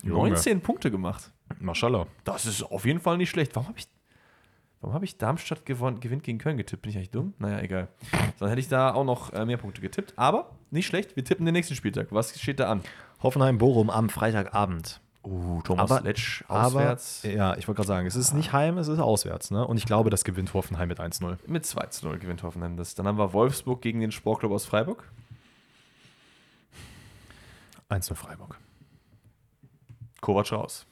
Junge. 0.04 0.30
19 0.30 0.62
Punkte 0.62 0.92
gemacht. 0.92 1.32
Maschallah. 1.60 2.08
Das 2.24 2.46
ist 2.46 2.64
auf 2.64 2.86
jeden 2.86 3.00
Fall 3.00 3.18
nicht 3.18 3.30
schlecht. 3.30 3.56
Warum 3.56 3.68
habe 3.70 3.80
ich, 3.80 3.88
warum 4.82 4.94
habe 4.94 5.06
ich 5.06 5.18
Darmstadt 5.18 5.66
gewonnen, 5.66 6.00
gewinnt 6.00 6.24
gegen 6.24 6.38
Köln 6.38 6.58
getippt? 6.58 6.82
Bin 6.84 6.90
ich 6.92 6.98
eigentlich 6.98 7.12
dumm? 7.12 7.34
Naja, 7.40 7.60
egal. 7.60 7.88
Dann 8.40 8.50
hätte 8.50 8.62
ich 8.62 8.68
da 8.70 8.94
auch 8.94 9.04
noch 9.04 9.34
äh, 9.34 9.46
mehr 9.46 9.58
Punkte 9.58 9.82
getippt. 9.82 10.14
Aber 10.16 10.52
nicht 10.72 10.88
schlecht. 10.88 11.16
Wir 11.16 11.24
tippen 11.26 11.46
den 11.46 11.54
nächsten 11.54 11.76
Spieltag. 11.76 12.08
Was 12.12 12.40
steht 12.40 12.60
da 12.60 12.70
an? 12.72 12.82
Hoffenheim-Bochum 13.24 13.90
am 13.90 14.10
Freitagabend. 14.10 15.02
Uh, 15.22 15.62
Thomas 15.64 15.92
Aber- 15.92 16.02
Letsch 16.02 16.44
Aber, 16.48 16.68
auswärts. 16.68 17.24
ja, 17.24 17.56
ich 17.58 17.68
wollte 17.68 17.78
gerade 17.80 17.88
sagen, 17.88 18.08
es 18.08 18.16
ist 18.16 18.34
nicht 18.34 18.54
heim, 18.54 18.78
es 18.78 18.88
ist 18.88 19.00
auswärts. 19.00 19.52
Ne? 19.52 19.68
Und 19.68 19.76
ich 19.78 19.86
glaube, 19.86 20.10
das 20.10 20.24
gewinnt 20.24 20.54
Hoffenheim 20.54 20.88
mit 20.88 21.00
1-0. 21.02 21.38
Mit 21.46 21.66
2 21.66 21.88
zu 21.88 22.08
0 22.08 22.20
gewinnt 22.20 22.42
Hoffenheim 22.44 22.78
das. 22.78 22.96
Dann 22.96 23.06
haben 23.06 23.18
wir 23.18 23.34
Wolfsburg 23.34 23.82
gegen 23.82 24.00
den 24.00 24.14
Sportclub 24.14 24.52
aus 24.54 24.66
Freiburg. 24.66 25.04
1-0 27.90 28.16
Freiburg. 28.16 28.58
Kovac 30.22 30.52
raus. 30.52 30.86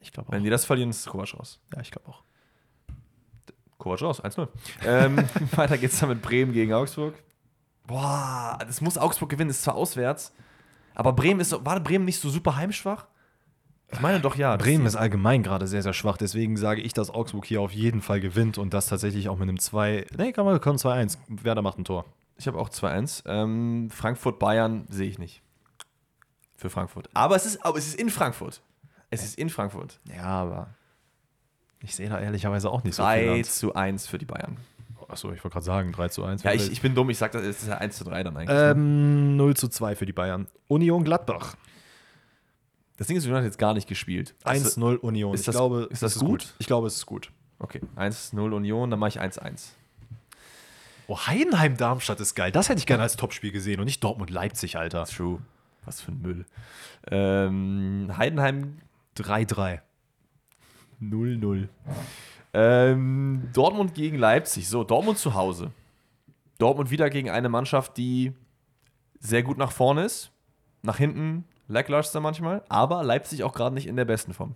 Ich 0.00 0.12
glaube 0.12 0.28
auch. 0.28 0.32
Wenn 0.32 0.44
die 0.44 0.50
das 0.50 0.64
verlieren, 0.64 0.90
ist 0.90 1.06
Kovac 1.08 1.34
raus. 1.34 1.58
Ja, 1.74 1.80
ich 1.80 1.90
glaube 1.90 2.08
auch. 2.08 2.22
Kovac 3.82 4.00
raus, 4.02 4.22
1-0. 4.22 4.48
ähm, 4.86 5.16
weiter 5.56 5.76
geht's 5.78 5.98
dann 6.00 6.08
mit 6.08 6.22
Bremen 6.22 6.52
gegen 6.52 6.72
Augsburg. 6.72 7.14
Boah, 7.86 8.58
das 8.66 8.80
muss 8.80 8.96
Augsburg 8.96 9.28
gewinnen, 9.30 9.50
ist 9.50 9.62
zwar 9.62 9.74
auswärts, 9.74 10.32
aber 10.94 11.12
Bremen 11.12 11.40
ist, 11.40 11.50
so- 11.50 11.64
war 11.64 11.78
Bremen 11.80 12.04
nicht 12.04 12.20
so 12.20 12.30
super 12.30 12.56
heimschwach? 12.56 13.06
Ich 13.90 14.00
meine 14.00 14.20
doch 14.20 14.36
ja. 14.36 14.56
das- 14.56 14.64
Bremen 14.66 14.86
ist 14.86 14.96
allgemein 14.96 15.42
gerade 15.42 15.66
sehr, 15.66 15.82
sehr 15.82 15.92
schwach. 15.92 16.16
Deswegen 16.16 16.56
sage 16.56 16.80
ich, 16.80 16.94
dass 16.94 17.10
Augsburg 17.10 17.44
hier 17.44 17.60
auf 17.60 17.72
jeden 17.72 18.00
Fall 18.00 18.20
gewinnt 18.20 18.56
und 18.56 18.72
das 18.72 18.86
tatsächlich 18.86 19.28
auch 19.28 19.36
mit 19.36 19.48
einem 19.48 19.58
2. 19.58 20.06
Nee, 20.16 20.32
kann 20.32 20.46
man 20.46 20.58
kommen 20.62 20.78
2-1. 20.78 21.18
Werder 21.28 21.60
macht 21.60 21.78
ein 21.78 21.84
Tor. 21.84 22.06
Ich 22.38 22.46
habe 22.46 22.58
auch 22.58 22.70
2-1. 22.70 23.24
Ähm, 23.26 23.90
Frankfurt-Bayern 23.90 24.86
sehe 24.88 25.08
ich 25.10 25.18
nicht. 25.18 25.42
Für 26.56 26.70
Frankfurt. 26.70 27.10
Aber 27.12 27.36
es 27.36 27.44
ist, 27.44 27.62
aber 27.66 27.76
es 27.76 27.86
ist 27.88 27.96
in 27.96 28.08
Frankfurt. 28.08 28.62
Es 29.10 29.22
ist 29.24 29.36
in 29.38 29.50
Frankfurt. 29.50 29.98
Ja, 30.16 30.22
aber 30.24 30.68
ich 31.82 31.94
sehe 31.94 32.08
da 32.08 32.20
ehrlicherweise 32.20 32.70
auch 32.70 32.84
nicht 32.84 32.94
so 32.94 33.02
3 33.02 33.34
viel. 33.34 33.44
zu 33.44 33.74
1 33.74 34.06
für 34.06 34.18
die 34.18 34.24
Bayern. 34.26 34.56
Achso, 35.08 35.30
ich 35.32 35.44
wollte 35.44 35.52
gerade 35.54 35.64
sagen, 35.66 35.92
3 35.92 36.08
zu 36.08 36.24
1. 36.24 36.42
Ja, 36.42 36.52
ich, 36.52 36.72
ich 36.72 36.80
bin 36.80 36.94
dumm, 36.94 37.10
ich 37.10 37.18
sag 37.18 37.32
das, 37.32 37.42
es 37.42 37.62
ist 37.62 37.68
ja 37.68 37.76
1 37.78 37.96
zu 37.98 38.04
3 38.04 38.22
dann 38.22 38.36
eigentlich. 38.36 38.58
ähm, 38.58 39.36
0 39.36 39.54
zu 39.56 39.68
2 39.68 39.94
für 39.96 40.06
die 40.06 40.12
Bayern. 40.12 40.46
Union 40.68 41.04
Gladbach. 41.04 41.54
Das 42.96 43.08
Ding 43.08 43.16
ist, 43.16 43.24
United 43.24 43.38
hat 43.38 43.44
jetzt 43.44 43.58
gar 43.58 43.74
nicht 43.74 43.88
gespielt. 43.88 44.34
Also- 44.44 44.80
1-0 44.80 44.96
Union. 45.00 45.34
ist 45.34 45.40
ich 45.40 45.46
das- 45.46 45.54
glaube, 45.56 45.88
ist 45.90 46.02
das 46.02 46.16
es 46.16 46.20
gut? 46.22 46.54
Ich 46.58 46.66
glaube, 46.66 46.86
es 46.86 46.94
ist 46.96 47.06
gut. 47.06 47.30
Okay, 47.58 47.80
1-0 47.96 48.52
Union, 48.54 48.90
dann 48.90 48.98
mache 48.98 49.08
ich 49.10 49.20
1-1. 49.20 49.72
Oh, 51.08 51.18
Heidenheim-Darmstadt 51.18 52.20
ist 52.20 52.34
geil. 52.34 52.52
Das 52.52 52.68
hätte 52.68 52.78
ich 52.78 52.86
gerne 52.86 53.02
als 53.02 53.16
Topspiel 53.16 53.52
gesehen 53.52 53.80
und 53.80 53.86
nicht 53.86 54.02
Dortmund-Leipzig, 54.02 54.76
Alter. 54.78 55.04
True. 55.04 55.40
Was 55.84 56.00
für 56.00 56.12
ein 56.12 56.22
Müll. 56.22 56.46
Ähm, 57.10 58.12
Heidenheim 58.16 58.78
3-3. 59.16 59.80
0-0. 61.02 61.68
Ähm, 62.54 63.48
Dortmund 63.52 63.94
gegen 63.94 64.18
Leipzig. 64.18 64.68
So, 64.68 64.84
Dortmund 64.84 65.18
zu 65.18 65.34
Hause. 65.34 65.70
Dortmund 66.58 66.90
wieder 66.90 67.10
gegen 67.10 67.30
eine 67.30 67.48
Mannschaft, 67.48 67.96
die 67.96 68.32
sehr 69.18 69.42
gut 69.42 69.58
nach 69.58 69.72
vorne 69.72 70.04
ist. 70.04 70.30
Nach 70.82 70.98
hinten 70.98 71.44
lackluster 71.68 72.20
manchmal. 72.20 72.62
Aber 72.68 73.02
Leipzig 73.02 73.42
auch 73.44 73.52
gerade 73.52 73.74
nicht 73.74 73.86
in 73.86 73.96
der 73.96 74.04
besten 74.04 74.32
Form. 74.34 74.54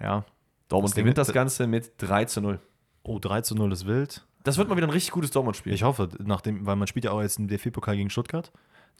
Ja. 0.00 0.24
Dortmund 0.68 0.94
gewinnt 0.94 1.18
das 1.18 1.32
Ganze 1.32 1.66
mit 1.66 1.92
3 1.98 2.24
zu 2.24 2.40
0. 2.40 2.60
Oh, 3.02 3.18
3 3.18 3.42
zu 3.42 3.54
0 3.54 3.72
ist 3.72 3.86
wild. 3.86 4.26
Das 4.42 4.58
wird 4.58 4.68
mal 4.68 4.76
wieder 4.76 4.86
ein 4.86 4.90
richtig 4.90 5.12
gutes 5.12 5.30
Dortmund-Spiel. 5.30 5.72
Ich 5.72 5.82
hoffe, 5.82 6.08
nachdem, 6.22 6.66
weil 6.66 6.76
man 6.76 6.86
spielt 6.86 7.06
ja 7.06 7.12
auch 7.12 7.22
jetzt 7.22 7.38
im 7.38 7.48
DFB-Pokal 7.48 7.96
gegen 7.96 8.10
Stuttgart, 8.10 8.52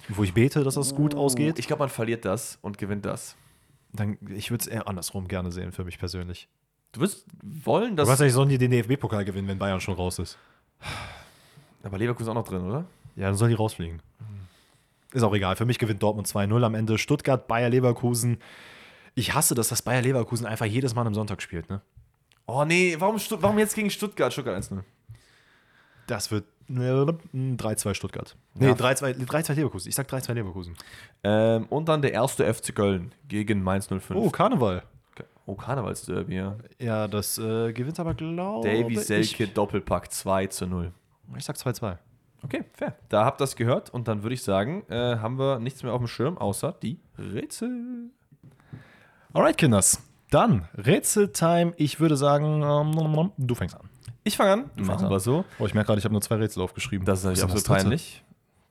wo 0.09 0.23
ich 0.23 0.33
bete, 0.33 0.65
dass 0.65 0.75
das 0.75 0.95
gut 0.95 1.15
ausgeht. 1.15 1.59
Ich 1.59 1.67
glaube, 1.67 1.81
man 1.81 1.89
verliert 1.91 2.25
das 2.25 2.59
und 2.63 2.79
gewinnt 2.79 3.05
das. 3.05 3.37
Dann, 3.95 4.19
ich 4.29 4.51
würde 4.51 4.63
es 4.63 4.67
eher 4.67 4.89
andersrum 4.89 5.29
gerne 5.29 5.51
sehen, 5.53 5.73
für 5.73 5.85
mich 5.85 5.99
persönlich. 5.99 6.49
Du 6.93 7.01
wirst 7.01 7.27
wollen, 7.43 7.91
Du 7.91 8.03
dass. 8.03 8.09
weißt 8.09 8.21
ja, 8.21 8.29
sollen 8.31 8.49
die 8.49 8.59
den 8.59 8.71
DFB-Pokal 8.71 9.25
gewinnen, 9.25 9.49
wenn 9.49 9.59
Bayern 9.59 9.81
schon 9.81 9.95
raus 9.95 10.19
ist. 10.19 10.37
Aber 11.83 11.99
Leverkusen 11.99 12.31
auch 12.31 12.35
noch 12.35 12.45
drin, 12.49 12.63
oder? 12.63 12.85
Ja, 13.17 13.27
dann 13.27 13.35
soll 13.37 13.49
die 13.49 13.55
rausfliegen. 13.55 14.01
Ist 15.13 15.23
auch 15.23 15.35
egal. 15.35 15.55
Für 15.57 15.65
mich 15.65 15.79
gewinnt 15.79 16.03
Dortmund 16.03 16.27
2-0 16.27 16.65
am 16.65 16.75
Ende. 16.75 16.99
Stuttgart, 16.99 17.47
Bayer 17.47 17.69
Leverkusen. 17.71 18.39
Ich 19.15 19.33
hasse, 19.35 19.55
dass 19.55 19.69
das 19.69 19.83
Bayer 19.83 20.03
Leverkusen 20.03 20.45
einfach 20.47 20.67
jedes 20.67 20.95
Mal 20.95 21.07
am 21.07 21.15
Sonntag 21.15 21.41
spielt, 21.41 21.69
ne? 21.71 21.81
Oh 22.47 22.65
nee, 22.65 22.97
warum, 22.99 23.19
Stutt- 23.19 23.41
warum 23.43 23.59
jetzt 23.59 23.75
gegen 23.77 23.91
Stuttgart? 23.91 24.33
Stuttgart 24.33 24.57
1-0. 24.63 24.83
Das 26.07 26.31
wird 26.31 26.45
ne, 26.69 27.17
3-2 27.35 27.95
Stuttgart. 27.95 28.37
Nee, 28.55 28.69
Ja. 28.69 28.73
3-2 28.75 29.27
3-2 29.27 29.55
Leverkusen. 29.55 29.89
Ich 29.89 29.95
sag 29.95 30.09
3-2 30.09 30.33
Leverkusen. 30.35 30.75
Ähm, 31.23 31.67
und 31.71 31.89
dann 31.89 32.03
der 32.03 32.13
erste 32.13 32.53
FC 32.53 32.75
Köln 32.75 33.13
gegen 33.29 33.63
Mainz 33.63 33.89
05. 33.89 34.11
Oh, 34.15 34.31
Karneval. 34.31 34.83
oh 35.47 35.55
Karnevalsderby, 35.55 36.37
ja. 36.37 36.57
Ja, 36.79 37.09
das 37.09 37.39
äh, 37.39 37.73
gewinnt 37.73 37.99
aber, 38.01 38.15
glaube 38.15 38.69
Davy 38.69 38.95
ich. 38.95 39.01
Selke 39.01 39.49
Doppelpack 39.49 40.13
2 40.13 40.47
zu 40.49 40.67
0. 40.67 40.93
Ich 41.37 41.45
sag 41.45 41.57
2-2. 41.57 41.97
Okay, 42.43 42.65
fair. 42.75 42.95
Da 43.09 43.25
habt 43.25 43.41
ihr 43.41 43.45
das 43.45 43.57
gehört 43.57 43.89
und 43.89 44.07
dann 44.07 44.23
würde 44.23 44.35
ich 44.35 44.43
sagen, 44.43 44.85
äh, 44.91 45.17
haben 45.17 45.39
wir 45.39 45.59
nichts 45.59 45.83
mehr 45.83 45.93
auf 45.95 46.01
dem 46.01 46.09
Schirm, 46.09 46.37
außer 46.37 46.75
die 46.83 47.01
Rätsel. 47.19 48.11
Alright, 49.33 49.57
Kinders. 49.57 50.03
Dann 50.31 50.69
Rätseltime. 50.77 51.73
Ich 51.77 52.01
würde 52.01 52.17
sagen, 52.17 52.63
ähm, 52.63 53.31
du 53.39 53.55
fängst 53.55 53.77
an. 53.77 53.89
Ich 54.25 54.37
fange 54.37 54.53
an. 54.53 54.71
fängst 54.75 54.89
Machen 54.89 55.11
wir 55.11 55.21
so. 55.21 55.45
Oh, 55.59 55.67
ich 55.67 55.75
merke 55.75 55.89
gerade, 55.89 55.99
ich 55.99 56.05
habe 56.05 56.13
nur 56.13 56.23
zwei 56.23 56.37
Rätsel 56.37 56.63
aufgeschrieben. 56.63 57.05
Das 57.05 57.25
ist 57.25 57.43
absolut 57.43 57.65
peinlich. 57.65 58.23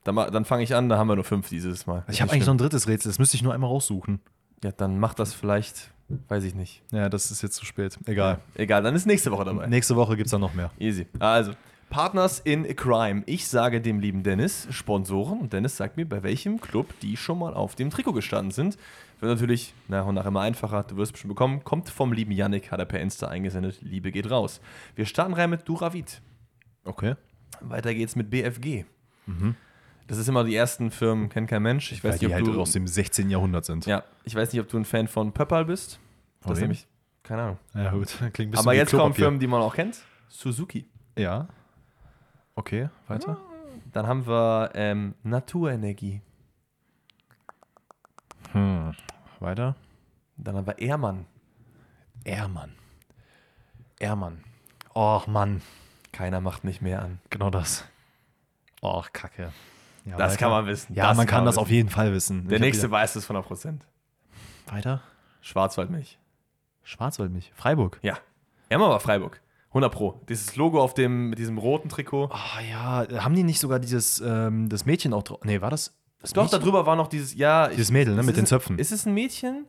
Dann, 0.02 0.16
dann 0.16 0.44
fange 0.44 0.62
ich 0.62 0.74
an, 0.74 0.88
da 0.88 0.98
haben 0.98 1.08
wir 1.08 1.14
nur 1.14 1.24
fünf 1.24 1.48
dieses 1.48 1.86
Mal. 1.86 2.04
Ich 2.10 2.20
habe 2.20 2.30
eigentlich 2.32 2.46
noch 2.46 2.54
ein 2.54 2.58
drittes 2.58 2.86
Rätsel. 2.86 3.10
Das 3.10 3.18
müsste 3.18 3.36
ich 3.36 3.42
nur 3.42 3.54
einmal 3.54 3.70
raussuchen. 3.70 4.20
Ja, 4.62 4.72
dann 4.72 4.98
macht 4.98 5.18
das 5.18 5.32
vielleicht, 5.32 5.92
weiß 6.28 6.44
ich 6.44 6.54
nicht. 6.54 6.82
Ja, 6.90 7.08
das 7.08 7.30
ist 7.30 7.42
jetzt 7.42 7.56
zu 7.56 7.64
spät. 7.64 7.98
Egal. 8.04 8.40
Egal, 8.54 8.82
dann 8.82 8.94
ist 8.94 9.06
nächste 9.06 9.30
Woche 9.30 9.44
dabei. 9.44 9.66
Nächste 9.66 9.96
Woche 9.96 10.16
gibt 10.16 10.26
es 10.26 10.30
dann 10.32 10.40
noch 10.40 10.54
mehr. 10.54 10.70
Easy. 10.78 11.06
Also, 11.20 11.52
Partners 11.88 12.40
in 12.40 12.64
Crime. 12.76 13.22
Ich 13.26 13.46
sage 13.48 13.80
dem 13.80 14.00
lieben 14.00 14.22
Dennis 14.24 14.66
Sponsoren 14.70 15.40
und 15.40 15.52
Dennis 15.52 15.76
sagt 15.76 15.96
mir, 15.96 16.06
bei 16.06 16.22
welchem 16.22 16.60
Club 16.60 16.88
die 17.00 17.16
schon 17.16 17.38
mal 17.38 17.54
auf 17.54 17.74
dem 17.74 17.90
Trikot 17.90 18.12
gestanden 18.12 18.50
sind. 18.50 18.76
Wird 19.20 19.32
natürlich 19.32 19.74
nach 19.88 20.06
und 20.06 20.14
nach 20.16 20.26
immer 20.26 20.40
einfacher. 20.40 20.82
Du 20.82 20.96
wirst 20.96 21.10
es 21.10 21.12
bestimmt 21.12 21.30
bekommen. 21.30 21.64
Kommt 21.64 21.88
vom 21.88 22.12
lieben 22.12 22.32
Yannick, 22.32 22.70
hat 22.70 22.78
er 22.78 22.84
per 22.84 23.00
Insta 23.00 23.28
eingesendet. 23.28 23.78
Liebe 23.80 24.12
geht 24.12 24.30
raus. 24.30 24.60
Wir 24.94 25.06
starten 25.06 25.34
rein 25.34 25.50
mit 25.50 25.68
Duravit. 25.68 26.20
Okay. 26.84 27.14
Weiter 27.60 27.94
geht's 27.94 28.16
mit 28.16 28.30
BFG. 28.30 28.84
Das 30.06 30.18
ist 30.18 30.28
immer 30.28 30.44
die 30.44 30.54
ersten 30.54 30.90
Firmen, 30.90 31.30
kennt 31.30 31.48
kein 31.48 31.62
Mensch. 31.62 31.92
Ich 31.92 32.04
weiß 32.04 32.12
Weil 32.12 32.18
die 32.18 32.26
nicht, 32.26 32.34
ob 32.34 32.46
halt 32.46 32.56
du, 32.56 32.60
aus 32.60 32.72
dem 32.72 32.86
16. 32.86 33.30
Jahrhundert 33.30 33.64
sind. 33.64 33.86
ja, 33.86 34.04
ich 34.24 34.34
weiß 34.34 34.52
nicht, 34.52 34.60
ob 34.60 34.68
du 34.68 34.76
ein 34.76 34.84
Fan 34.84 35.08
von 35.08 35.32
Pöppal 35.32 35.64
bist. 35.64 35.98
Von 36.40 36.50
Das 36.50 36.60
nämlich, 36.60 36.86
keine 37.22 37.42
Ahnung. 37.42 37.58
Ja, 37.74 37.90
gut. 37.92 38.08
Klingt 38.18 38.38
ein 38.38 38.50
bisschen 38.50 38.66
Aber 38.66 38.74
jetzt 38.74 38.90
kommen. 38.90 39.14
Firmen, 39.14 39.40
die 39.40 39.46
man 39.46 39.62
auch 39.62 39.74
kennt. 39.74 40.02
Suzuki. 40.28 40.86
Ja. 41.16 41.48
Okay, 42.54 42.90
weiter. 43.08 43.38
Dann 43.92 44.06
haben 44.06 44.26
wir 44.26 44.70
ähm, 44.74 45.14
Naturenergie. 45.22 46.20
Hm. 48.54 48.94
Weiter. 49.40 49.76
Dann 50.36 50.56
haben 50.56 50.66
wir 50.66 50.78
Ehrmann. 50.78 51.26
Ehrmann. 52.24 52.72
Ehrmann. 54.00 54.42
Och, 54.94 55.26
Mann. 55.26 55.62
Keiner 56.12 56.40
macht 56.40 56.64
mich 56.64 56.80
mehr 56.80 57.02
an. 57.02 57.20
Genau 57.30 57.50
das. 57.50 57.84
Och, 58.82 59.12
Kacke. 59.12 59.52
Ja, 60.04 60.16
Das 60.16 60.32
weiter. 60.32 60.40
kann 60.40 60.50
man 60.50 60.66
wissen. 60.66 60.94
Ja, 60.94 61.08
Das 61.08 61.16
man 61.16 61.26
kann 61.26 61.38
man 61.38 61.46
das 61.46 61.54
wissen. 61.56 61.62
auf 61.62 61.70
jeden 61.70 61.88
Fall 61.88 62.12
wissen. 62.12 62.48
Der 62.48 62.56
Ich 62.56 62.62
nächste 62.62 62.90
weiß 62.90 63.16
es 63.16 63.24
von 63.26 63.36
100%. 63.36 63.80
Weiter. 64.68 65.02
Schwarzwaldmilch. 65.40 66.18
Schwarzwaldmilch. 66.82 67.52
Freiburg. 67.54 67.98
Ja. 68.02 68.18
Ehrmann 68.68 68.90
war 68.90 69.00
Freiburg. 69.00 69.40
100 69.68 69.92
Pro. 69.92 70.20
Dieses 70.28 70.54
Logo 70.56 70.80
auf 70.80 70.94
dem, 70.94 71.30
mit 71.30 71.38
diesem 71.38 71.58
roten 71.58 71.88
Trikot. 71.88 72.30
Ah 72.30 72.60
ja, 72.60 73.22
haben 73.24 73.34
die 73.34 73.42
nicht 73.42 73.58
sogar 73.58 73.78
dieses 73.80 74.20
ähm, 74.20 74.68
das 74.68 74.86
Mädchen 74.86 75.12
auch 75.12 75.22
drauf? 75.24 75.40
Nee, 75.44 75.60
war 75.60 75.70
das? 75.70 75.92
Doch, 76.32 76.48
darüber 76.50 76.86
war 76.86 76.96
noch 76.96 77.08
dieses, 77.08 77.34
ja. 77.34 77.68
Dieses 77.68 77.90
Mädel, 77.90 78.14
ne, 78.14 78.22
mit 78.22 78.36
den 78.36 78.46
Zöpfen. 78.46 78.78
Ist 78.78 78.92
es 78.92 79.06
ein 79.06 79.14
Mädchen? 79.14 79.66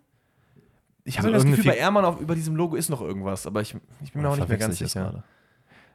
Ich 1.03 1.18
Also 1.18 1.27
habe 1.27 1.34
das 1.34 1.44
irgendeine 1.44 1.57
Gefühl, 1.57 1.72
bei 1.73 1.77
Ehrmann 1.77 2.06
auf, 2.06 2.19
über 2.19 2.34
diesem 2.34 2.56
Logo 2.56 2.76
ist 2.76 2.90
noch 2.90 3.02
irgendwas, 3.02 3.45
aber 3.45 3.61
ich, 3.61 3.76
ich 4.03 4.14
bin 4.14 4.22
mir 4.22 4.30
auch 4.30 4.38
nicht 4.38 4.49
mehr 4.49 4.57
ganz 4.57 4.77
sicher. 4.77 5.23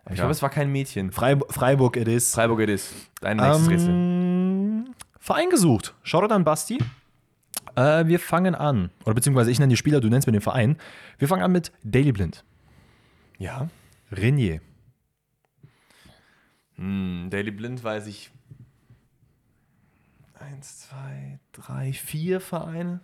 Aber 0.05 0.13
ich 0.13 0.17
glaube, 0.17 0.31
es 0.31 0.41
war 0.43 0.51
kein 0.51 0.71
Mädchen. 0.71 1.11
Freiburg, 1.13 1.53
Freiburg 1.53 1.97
it 1.97 2.09
is. 2.09 2.33
Freiburg 2.33 2.61
it 2.61 2.69
is. 2.71 2.93
Dein 3.21 3.37
nächstes 3.39 3.69
Rätsel. 3.69 3.89
Ähm, 3.91 4.95
Verein 5.19 5.51
gesucht. 5.51 5.95
Shoutout 6.03 6.33
an 6.33 6.45
Basti. 6.45 6.79
Äh, 7.77 8.07
wir 8.07 8.19
fangen 8.19 8.55
an. 8.55 8.91
Oder 9.05 9.15
beziehungsweise 9.15 9.51
ich 9.51 9.59
nenne 9.59 9.71
die 9.71 9.77
Spieler, 9.77 10.01
du 10.01 10.09
nennst 10.09 10.27
mir 10.27 10.33
den 10.33 10.41
Verein. 10.41 10.77
Wir 11.19 11.29
fangen 11.29 11.43
an 11.43 11.53
mit 11.53 11.73
Daily 11.83 12.13
Blind. 12.13 12.45
Ja. 13.39 13.69
Renier. 14.13 14.61
Hm, 16.77 17.29
Daily 17.31 17.51
Blind 17.51 17.83
weiß 17.85 18.07
ich. 18.07 18.31
Eins, 20.41 20.81
zwei, 20.81 21.39
drei, 21.53 21.93
vier 21.93 22.41
Vereine. 22.41 23.01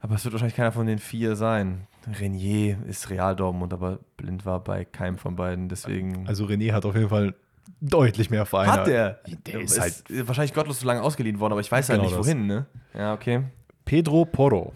Aber 0.00 0.16
es 0.16 0.24
wird 0.24 0.34
wahrscheinlich 0.34 0.56
keiner 0.56 0.72
von 0.72 0.86
den 0.86 0.98
vier 0.98 1.36
sein. 1.36 1.86
Renier 2.06 2.78
ist 2.86 3.10
Real 3.10 3.34
Dortmund, 3.34 3.72
aber 3.72 3.98
Blind 4.16 4.44
war 4.44 4.62
bei 4.62 4.84
keinem 4.84 5.18
von 5.18 5.36
beiden, 5.36 5.68
deswegen. 5.68 6.26
Also 6.28 6.44
René 6.46 6.72
hat 6.72 6.84
auf 6.84 6.94
jeden 6.94 7.08
Fall 7.08 7.34
deutlich 7.80 8.30
mehr 8.30 8.46
Vereine. 8.46 8.72
hat 8.72 8.86
der? 8.86 9.20
Der 9.46 9.60
ist 9.60 9.80
halt 9.80 10.04
wahrscheinlich 10.28 10.54
gottlos 10.54 10.80
so 10.80 10.86
lange 10.86 11.02
ausgeliehen 11.02 11.40
worden, 11.40 11.52
aber 11.52 11.60
ich 11.60 11.72
weiß 11.72 11.88
halt 11.88 11.98
Genau 12.00 12.08
nicht 12.10 12.18
das. 12.18 12.26
wohin, 12.26 12.46
ne? 12.46 12.66
Ja, 12.94 13.14
okay. 13.14 13.44
Pedro 13.84 14.24
Porro. 14.24 14.72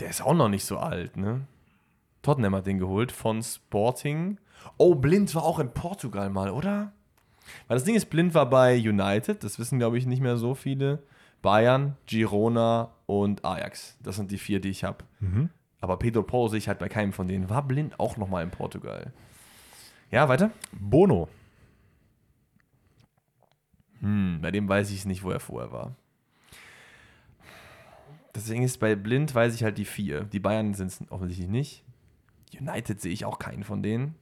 Der 0.00 0.10
ist 0.10 0.20
auch 0.22 0.34
noch 0.34 0.48
nicht 0.48 0.64
so 0.64 0.78
alt, 0.78 1.16
ne? 1.16 1.42
Tottenham 2.22 2.54
hat 2.54 2.66
den 2.66 2.78
geholt 2.78 3.12
von 3.12 3.42
Sporting. 3.42 4.38
Oh, 4.76 4.94
Blind 4.94 5.34
war 5.34 5.44
auch 5.44 5.58
in 5.58 5.70
Portugal 5.70 6.28
mal, 6.30 6.50
oder? 6.50 6.92
Weil 7.68 7.76
das 7.76 7.84
Ding 7.84 7.94
ist, 7.94 8.06
Blind 8.06 8.34
war 8.34 8.48
bei 8.48 8.76
United, 8.76 9.44
das 9.44 9.58
wissen, 9.58 9.78
glaube 9.78 9.98
ich, 9.98 10.06
nicht 10.06 10.20
mehr 10.20 10.36
so 10.36 10.54
viele. 10.54 11.02
Bayern, 11.42 11.96
Girona 12.06 12.90
und 13.06 13.44
Ajax. 13.44 13.98
Das 14.02 14.16
sind 14.16 14.30
die 14.30 14.38
vier, 14.38 14.60
die 14.60 14.70
ich 14.70 14.82
habe. 14.82 15.04
Aber 15.80 15.98
Pedro 15.98 16.22
Porro 16.22 16.48
sehe 16.48 16.58
ich 16.58 16.68
halt 16.68 16.78
bei 16.78 16.88
keinem 16.88 17.12
von 17.12 17.28
denen. 17.28 17.50
War 17.50 17.62
Blind 17.62 18.00
auch 18.00 18.16
noch 18.16 18.28
mal 18.28 18.42
in 18.42 18.50
Portugal. 18.50 19.12
Ja, 20.10 20.28
weiter? 20.28 20.50
Bono. 20.72 21.28
Hm, 24.00 24.38
bei 24.40 24.50
dem 24.50 24.68
weiß 24.68 24.90
ich 24.90 25.04
nicht, 25.04 25.22
wo 25.22 25.30
er 25.30 25.40
vorher 25.40 25.72
war. 25.72 25.96
Deswegen 28.34 28.62
ist 28.62 28.80
bei 28.80 28.96
Blind 28.96 29.34
weiß 29.34 29.54
ich 29.54 29.62
halt 29.62 29.76
die 29.76 29.84
vier. 29.84 30.24
Die 30.24 30.40
Bayern 30.40 30.72
sind 30.72 30.86
es 30.86 31.10
offensichtlich 31.10 31.48
nicht. 31.48 31.84
United 32.58 33.00
sehe 33.00 33.12
ich 33.12 33.24
auch 33.24 33.38
keinen 33.38 33.64
von 33.64 33.82
denen. 33.82 34.14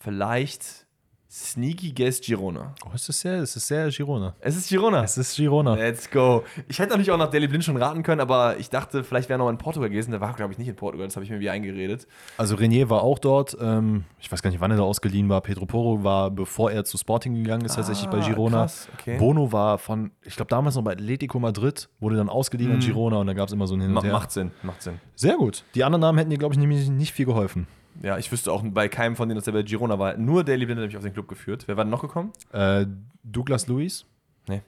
Vielleicht 0.00 0.86
Sneaky 1.30 1.92
Guess 1.92 2.20
Girona. 2.20 2.74
Oh, 2.86 2.90
es 2.94 3.08
ist 3.08 3.20
sehr, 3.20 3.34
es 3.40 3.56
ist 3.56 3.66
sehr 3.66 3.88
Girona. 3.90 4.36
Es 4.38 4.56
ist 4.56 4.68
Girona. 4.68 5.02
Es 5.02 5.18
ist 5.18 5.34
Girona. 5.34 5.74
Let's 5.74 6.08
go. 6.08 6.44
Ich 6.68 6.78
hätte 6.78 6.90
natürlich 6.90 7.10
auch 7.10 7.18
nach 7.18 7.30
Daily 7.30 7.48
Blind 7.48 7.64
schon 7.64 7.76
raten 7.76 8.04
können, 8.04 8.20
aber 8.20 8.56
ich 8.58 8.70
dachte, 8.70 9.02
vielleicht 9.02 9.28
wäre 9.28 9.36
er 9.40 9.44
noch 9.44 9.50
in 9.50 9.58
Portugal 9.58 9.90
gewesen. 9.90 10.12
Der 10.12 10.20
war, 10.20 10.32
glaube 10.34 10.52
ich, 10.52 10.58
nicht 10.58 10.68
in 10.68 10.76
Portugal. 10.76 11.08
Das 11.08 11.16
habe 11.16 11.24
ich 11.24 11.30
mir 11.32 11.40
wie 11.40 11.50
eingeredet. 11.50 12.06
Also 12.36 12.54
Renier 12.54 12.88
war 12.88 13.02
auch 13.02 13.18
dort. 13.18 13.56
Ähm, 13.60 14.04
ich 14.20 14.30
weiß 14.30 14.42
gar 14.42 14.50
nicht, 14.50 14.60
wann 14.60 14.70
er 14.70 14.76
da 14.76 14.84
ausgeliehen 14.84 15.28
war. 15.28 15.40
Pedro 15.40 15.66
Porro 15.66 16.04
war, 16.04 16.30
bevor 16.30 16.70
er 16.70 16.84
zu 16.84 16.98
Sporting 16.98 17.34
gegangen 17.34 17.64
ist, 17.64 17.74
tatsächlich 17.74 18.08
bei 18.10 18.18
Ah, 18.20 18.26
Girona. 18.28 18.58
krass, 18.62 18.88
okay. 18.94 19.18
Bono 19.18 19.50
war 19.50 19.78
von, 19.78 20.12
ich 20.22 20.36
glaube 20.36 20.50
damals 20.50 20.76
noch 20.76 20.82
bei 20.84 20.92
Atletico 20.92 21.40
Madrid, 21.40 21.88
wurde 21.98 22.14
dann 22.16 22.28
ausgeliehen 22.28 22.70
an 22.74 22.78
Girona 22.80 23.16
und 23.16 23.26
da 23.26 23.32
gab 23.32 23.48
es 23.48 23.52
immer 23.52 23.66
so 23.66 23.74
ein 23.74 23.80
Hin 23.80 23.96
und 23.96 24.04
Her. 24.04 24.12
macht 24.12 24.30
Sinn, 24.30 24.52
macht 24.62 24.82
Sinn. 24.82 25.00
Sehr 25.16 25.36
gut. 25.36 25.64
Die 25.74 25.82
anderen 25.82 26.02
Namen 26.02 26.18
hätten 26.18 26.30
dir, 26.30 26.38
glaube 26.38 26.54
ich, 26.54 26.60
nämlich 26.60 26.88
nicht 26.90 27.12
viel 27.12 27.26
geholfen. 27.26 27.66
Ja, 28.02 28.18
ich 28.18 28.30
wüsste 28.32 28.52
auch 28.52 28.62
bei 28.64 28.88
keinem 28.88 29.16
von 29.16 29.28
denen, 29.28 29.38
dass 29.38 29.46
er 29.46 29.52
bei 29.52 29.62
Girona 29.62 29.98
war. 29.98 30.16
Nur 30.16 30.44
Daily 30.44 30.66
Blind 30.66 30.80
hat 30.80 30.86
mich 30.88 30.96
auf 30.96 31.02
den 31.02 31.12
Club 31.12 31.28
geführt. 31.28 31.64
Wer 31.66 31.76
war 31.76 31.84
denn 31.84 31.90
noch 31.90 32.02
gekommen? 32.02 32.32
Äh, 32.52 32.86
Douglas 33.22 33.66
Luiz 33.68 34.04
Nee. 34.48 34.62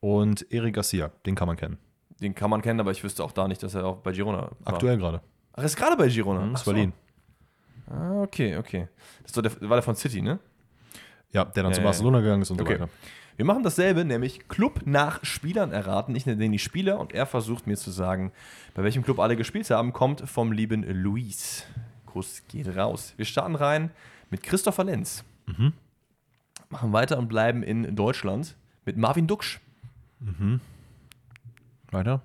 und 0.00 0.50
Eric 0.52 0.74
Garcia, 0.74 1.10
den 1.24 1.34
kann 1.34 1.46
man 1.46 1.56
kennen. 1.56 1.78
Den 2.20 2.34
kann 2.34 2.50
man 2.50 2.62
kennen, 2.62 2.80
aber 2.80 2.90
ich 2.90 3.02
wüsste 3.02 3.22
auch 3.24 3.32
da 3.32 3.48
nicht, 3.48 3.62
dass 3.62 3.74
er 3.74 3.86
auch 3.86 3.96
bei 3.98 4.12
Girona 4.12 4.42
war. 4.42 4.74
Aktuell 4.74 4.98
gerade. 4.98 5.20
Ach, 5.52 5.58
er 5.58 5.64
ist 5.64 5.76
gerade 5.76 5.96
bei 5.96 6.08
Girona. 6.08 6.40
Mhm, 6.40 6.54
ist 6.54 6.64
so. 6.64 6.72
Berlin. 6.72 6.92
Ah, 7.90 8.22
okay, 8.22 8.56
okay. 8.56 8.88
Das 9.22 9.32
doch 9.32 9.42
der, 9.42 9.52
war 9.68 9.76
der 9.76 9.82
von 9.82 9.94
City, 9.94 10.22
ne? 10.22 10.38
Ja, 11.32 11.44
der 11.44 11.62
dann 11.64 11.72
Ja, 11.72 11.76
zu 11.78 11.82
Barcelona 11.82 12.20
gegangen 12.20 12.42
ist 12.42 12.50
und 12.50 12.60
Okay. 12.60 12.74
so 12.76 12.80
weiter. 12.82 12.92
Wir 13.36 13.44
machen 13.44 13.64
dasselbe, 13.64 14.04
nämlich 14.04 14.46
Club 14.48 14.82
nach 14.84 15.24
Spielern 15.24 15.72
erraten. 15.72 16.14
Ich 16.14 16.24
nenne 16.24 16.38
den 16.38 16.52
die 16.52 16.60
Spieler 16.60 17.00
und 17.00 17.12
er 17.12 17.26
versucht 17.26 17.66
mir 17.66 17.76
zu 17.76 17.90
sagen, 17.90 18.30
bei 18.74 18.84
welchem 18.84 19.02
Club 19.02 19.18
alle 19.18 19.36
gespielt 19.36 19.68
haben, 19.70 19.92
kommt 19.92 20.20
vom 20.28 20.52
lieben 20.52 20.84
Luis. 20.84 21.64
Kuss 22.14 22.44
geht 22.46 22.68
raus. 22.76 23.12
Wir 23.16 23.24
starten 23.24 23.56
rein 23.56 23.90
mit 24.30 24.44
Christopher 24.44 24.84
Lenz. 24.84 25.24
Machen 26.68 26.92
weiter 26.92 27.18
und 27.18 27.26
bleiben 27.26 27.64
in 27.64 27.96
Deutschland 27.96 28.54
mit 28.84 28.96
Marvin 28.96 29.26
Duksch. 29.26 29.58
Weiter? 31.90 32.22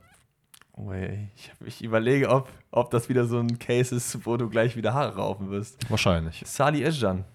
Oh, 0.73 0.91
ey, 0.91 1.29
ich, 1.35 1.51
ich 1.65 1.83
überlege, 1.83 2.29
ob, 2.29 2.51
ob 2.69 2.91
das 2.91 3.09
wieder 3.09 3.25
so 3.25 3.39
ein 3.39 3.57
Case 3.57 3.95
ist, 3.95 4.27
wo 4.27 4.37
du 4.37 4.47
gleich 4.47 4.75
wieder 4.75 4.93
Haare 4.93 5.15
raufen 5.15 5.49
wirst. 5.49 5.89
Wahrscheinlich. 5.89 6.43
Sali 6.45 6.85
Özcan. 6.85 7.25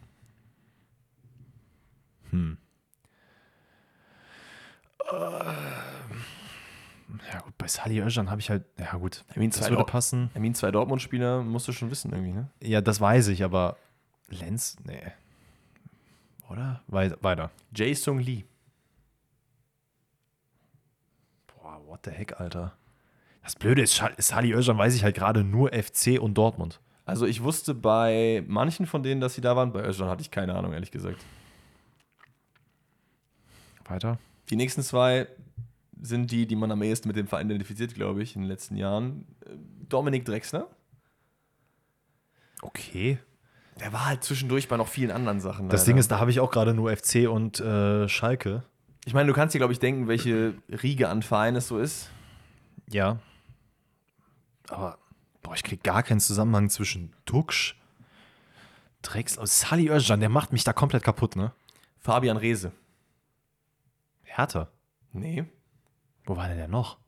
Ja 7.33 7.41
gut, 7.41 7.57
bei 7.59 7.67
Sali 7.69 8.01
Özcan 8.01 8.31
habe 8.31 8.41
ich 8.41 8.51
halt, 8.51 8.65
ja 8.79 8.93
gut, 8.97 9.25
Termin 9.33 9.51
das 9.51 9.61
zwei 9.61 9.67
würde 9.67 9.77
Dor- 9.83 9.87
passen. 9.87 10.31
Termin 10.33 10.55
zwei 10.55 10.71
Dortmund-Spieler 10.71 11.43
musst 11.43 11.69
du 11.69 11.73
schon 11.73 11.91
wissen 11.91 12.13
irgendwie, 12.13 12.33
ne? 12.33 12.49
Ja, 12.61 12.81
das 12.81 13.01
weiß 13.01 13.29
ich, 13.29 13.45
aber 13.45 13.77
Lenz, 14.29 14.77
nee. 14.85 15.01
Oder? 16.51 16.83
Wei- 16.89 17.15
weiter. 17.21 17.51
Jae 17.75 17.95
Sung 17.95 18.19
Lee. 18.19 18.45
Boah, 21.47 21.81
what 21.87 22.01
the 22.05 22.11
heck, 22.11 22.41
Alter. 22.41 22.73
Das 23.43 23.57
Blöde 23.57 23.83
ist, 23.83 24.03
Sali 24.19 24.53
Özcan 24.55 24.79
weiß 24.79 24.95
ich 24.95 25.05
halt 25.05 25.15
gerade 25.17 25.45
nur 25.45 25.71
FC 25.73 26.19
und 26.21 26.35
Dortmund. 26.35 26.81
Also 27.07 27.27
ich 27.27 27.43
wusste 27.43 27.75
bei 27.75 28.43
manchen 28.47 28.87
von 28.87 29.03
denen, 29.03 29.21
dass 29.21 29.35
sie 29.35 29.43
da 29.43 29.55
waren. 29.57 29.73
Bei 29.73 29.83
Özcan 29.85 30.09
hatte 30.09 30.23
ich 30.23 30.31
keine 30.31 30.55
Ahnung, 30.55 30.73
ehrlich 30.73 30.91
gesagt. 30.91 31.19
Weiter. 33.87 34.19
Die 34.49 34.57
nächsten 34.57 34.83
zwei 34.83 35.29
sind 36.05 36.31
die, 36.31 36.47
die 36.47 36.57
man 36.57 36.71
am 36.71 36.83
ehesten 36.83 37.09
mit 37.09 37.17
dem 37.17 37.27
Verein 37.27 37.47
identifiziert, 37.47 37.95
glaube 37.95 38.23
ich, 38.23 38.37
in 38.37 38.43
den 38.43 38.49
letzten 38.49 38.77
Jahren. 38.77 39.27
Äh, 39.47 39.51
Dominik 39.89 40.25
Drexler. 40.25 40.69
Okay. 42.63 43.19
Der 43.81 43.93
war 43.93 44.07
halt 44.07 44.23
zwischendurch 44.23 44.69
bei 44.69 44.77
noch 44.77 44.89
vielen 44.89 45.11
anderen 45.11 45.41
Sachen. 45.41 45.69
Das 45.69 45.81
leider. 45.81 45.87
Ding 45.87 45.99
ist, 45.99 46.11
da 46.11 46.21
habe 46.21 46.31
ich 46.31 46.41
auch 46.41 46.51
gerade 46.51 46.75
nur 46.75 46.95
FC 46.95 47.29
und 47.29 47.61
äh, 47.61 48.09
Schalke. 48.09 48.63
Ich 49.05 49.15
meine, 49.15 49.27
du 49.27 49.35
kannst 49.35 49.55
dir, 49.55 49.59
glaube 49.59 49.73
ich, 49.73 49.79
denken, 49.79 50.09
welche 50.09 50.55
Riege 50.69 51.09
an 51.09 51.23
Vereinen 51.23 51.57
es 51.57 51.69
so 51.69 51.79
ist. 51.79 52.11
Ja. 52.89 53.19
Aber, 54.69 54.99
boah, 55.43 55.55
ich 55.55 55.63
krieg 55.63 55.83
gar 55.83 56.03
keinen 56.03 56.21
Zusammenhang 56.21 56.71
zwischen 56.71 57.13
Duxch, 57.27 57.77
Drex 59.03 59.37
und 59.37 59.49
Sali 59.49 59.91
Özcan. 59.91 60.21
Der 60.21 60.31
macht 60.31 60.53
mich 60.53 60.65
da 60.65 60.73
komplett 60.73 61.03
kaputt, 61.03 61.37
ne? 61.37 61.53
Fabian 61.99 62.37
Reese. 62.37 62.73
Hertha. 64.23 64.69
Nee, 65.13 65.45
Wo 66.25 66.37
war 66.37 66.49
der 66.49 66.57
denn 66.57 66.71
noch? 66.71 66.99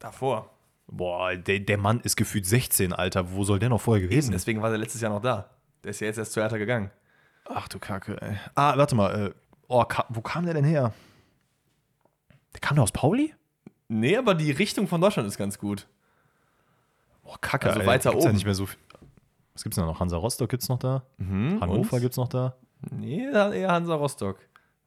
davor. 0.00 0.50
Boah, 0.86 1.34
der, 1.34 1.60
der 1.60 1.78
Mann 1.78 2.00
ist 2.00 2.16
gefühlt 2.16 2.44
16, 2.44 2.92
Alter. 2.92 3.32
Wo 3.32 3.42
soll 3.44 3.58
der 3.58 3.70
noch 3.70 3.80
vorher 3.80 4.02
gewesen 4.06 4.26
sein? 4.26 4.32
Deswegen 4.32 4.60
war 4.60 4.68
der 4.68 4.78
letztes 4.78 5.00
Jahr 5.00 5.10
noch 5.12 5.22
da. 5.22 5.48
Der 5.82 5.90
ist 5.92 6.00
ja 6.00 6.08
jetzt 6.08 6.18
erst 6.18 6.32
zu 6.32 6.42
Hertha 6.42 6.58
gegangen. 6.58 6.90
Ach 7.46 7.68
du 7.68 7.78
Kacke, 7.78 8.20
ey. 8.20 8.36
Ah, 8.54 8.76
warte 8.76 8.94
mal. 8.94 9.28
Äh, 9.28 9.34
oh, 9.68 9.82
ka 9.84 10.04
wo 10.10 10.20
kam 10.20 10.44
der 10.44 10.52
denn 10.52 10.64
her? 10.64 10.92
Der 12.52 12.60
kam 12.60 12.74
der 12.76 12.84
aus 12.84 12.92
Pauli? 12.92 13.34
Nee, 13.88 14.16
aber 14.16 14.34
die 14.34 14.50
Richtung 14.50 14.86
von 14.86 15.00
Deutschland 15.00 15.26
ist 15.26 15.38
ganz 15.38 15.58
gut. 15.58 15.86
Boah, 17.22 17.38
Kacke, 17.40 17.68
Also 17.68 17.80
ey. 17.80 17.86
weiter 17.86 18.10
gibt's 18.10 18.24
Ja 18.24 18.28
oben. 18.28 18.34
nicht 18.36 18.44
mehr 18.44 18.54
so 18.54 18.66
viel. 18.66 18.78
Was 19.54 19.62
gibt's 19.62 19.76
denn 19.76 19.86
noch? 19.86 20.00
Hansa 20.00 20.16
Rostock 20.18 20.50
gibt's 20.50 20.68
noch 20.68 20.78
da? 20.78 21.02
Mhm, 21.16 21.60
Hannover 21.62 21.94
und? 21.96 22.00
gibt's 22.02 22.16
noch 22.18 22.28
da? 22.28 22.56
Nee, 22.90 23.24
eher 23.30 23.72
Hansa 23.72 23.94
Rostock. 23.94 24.38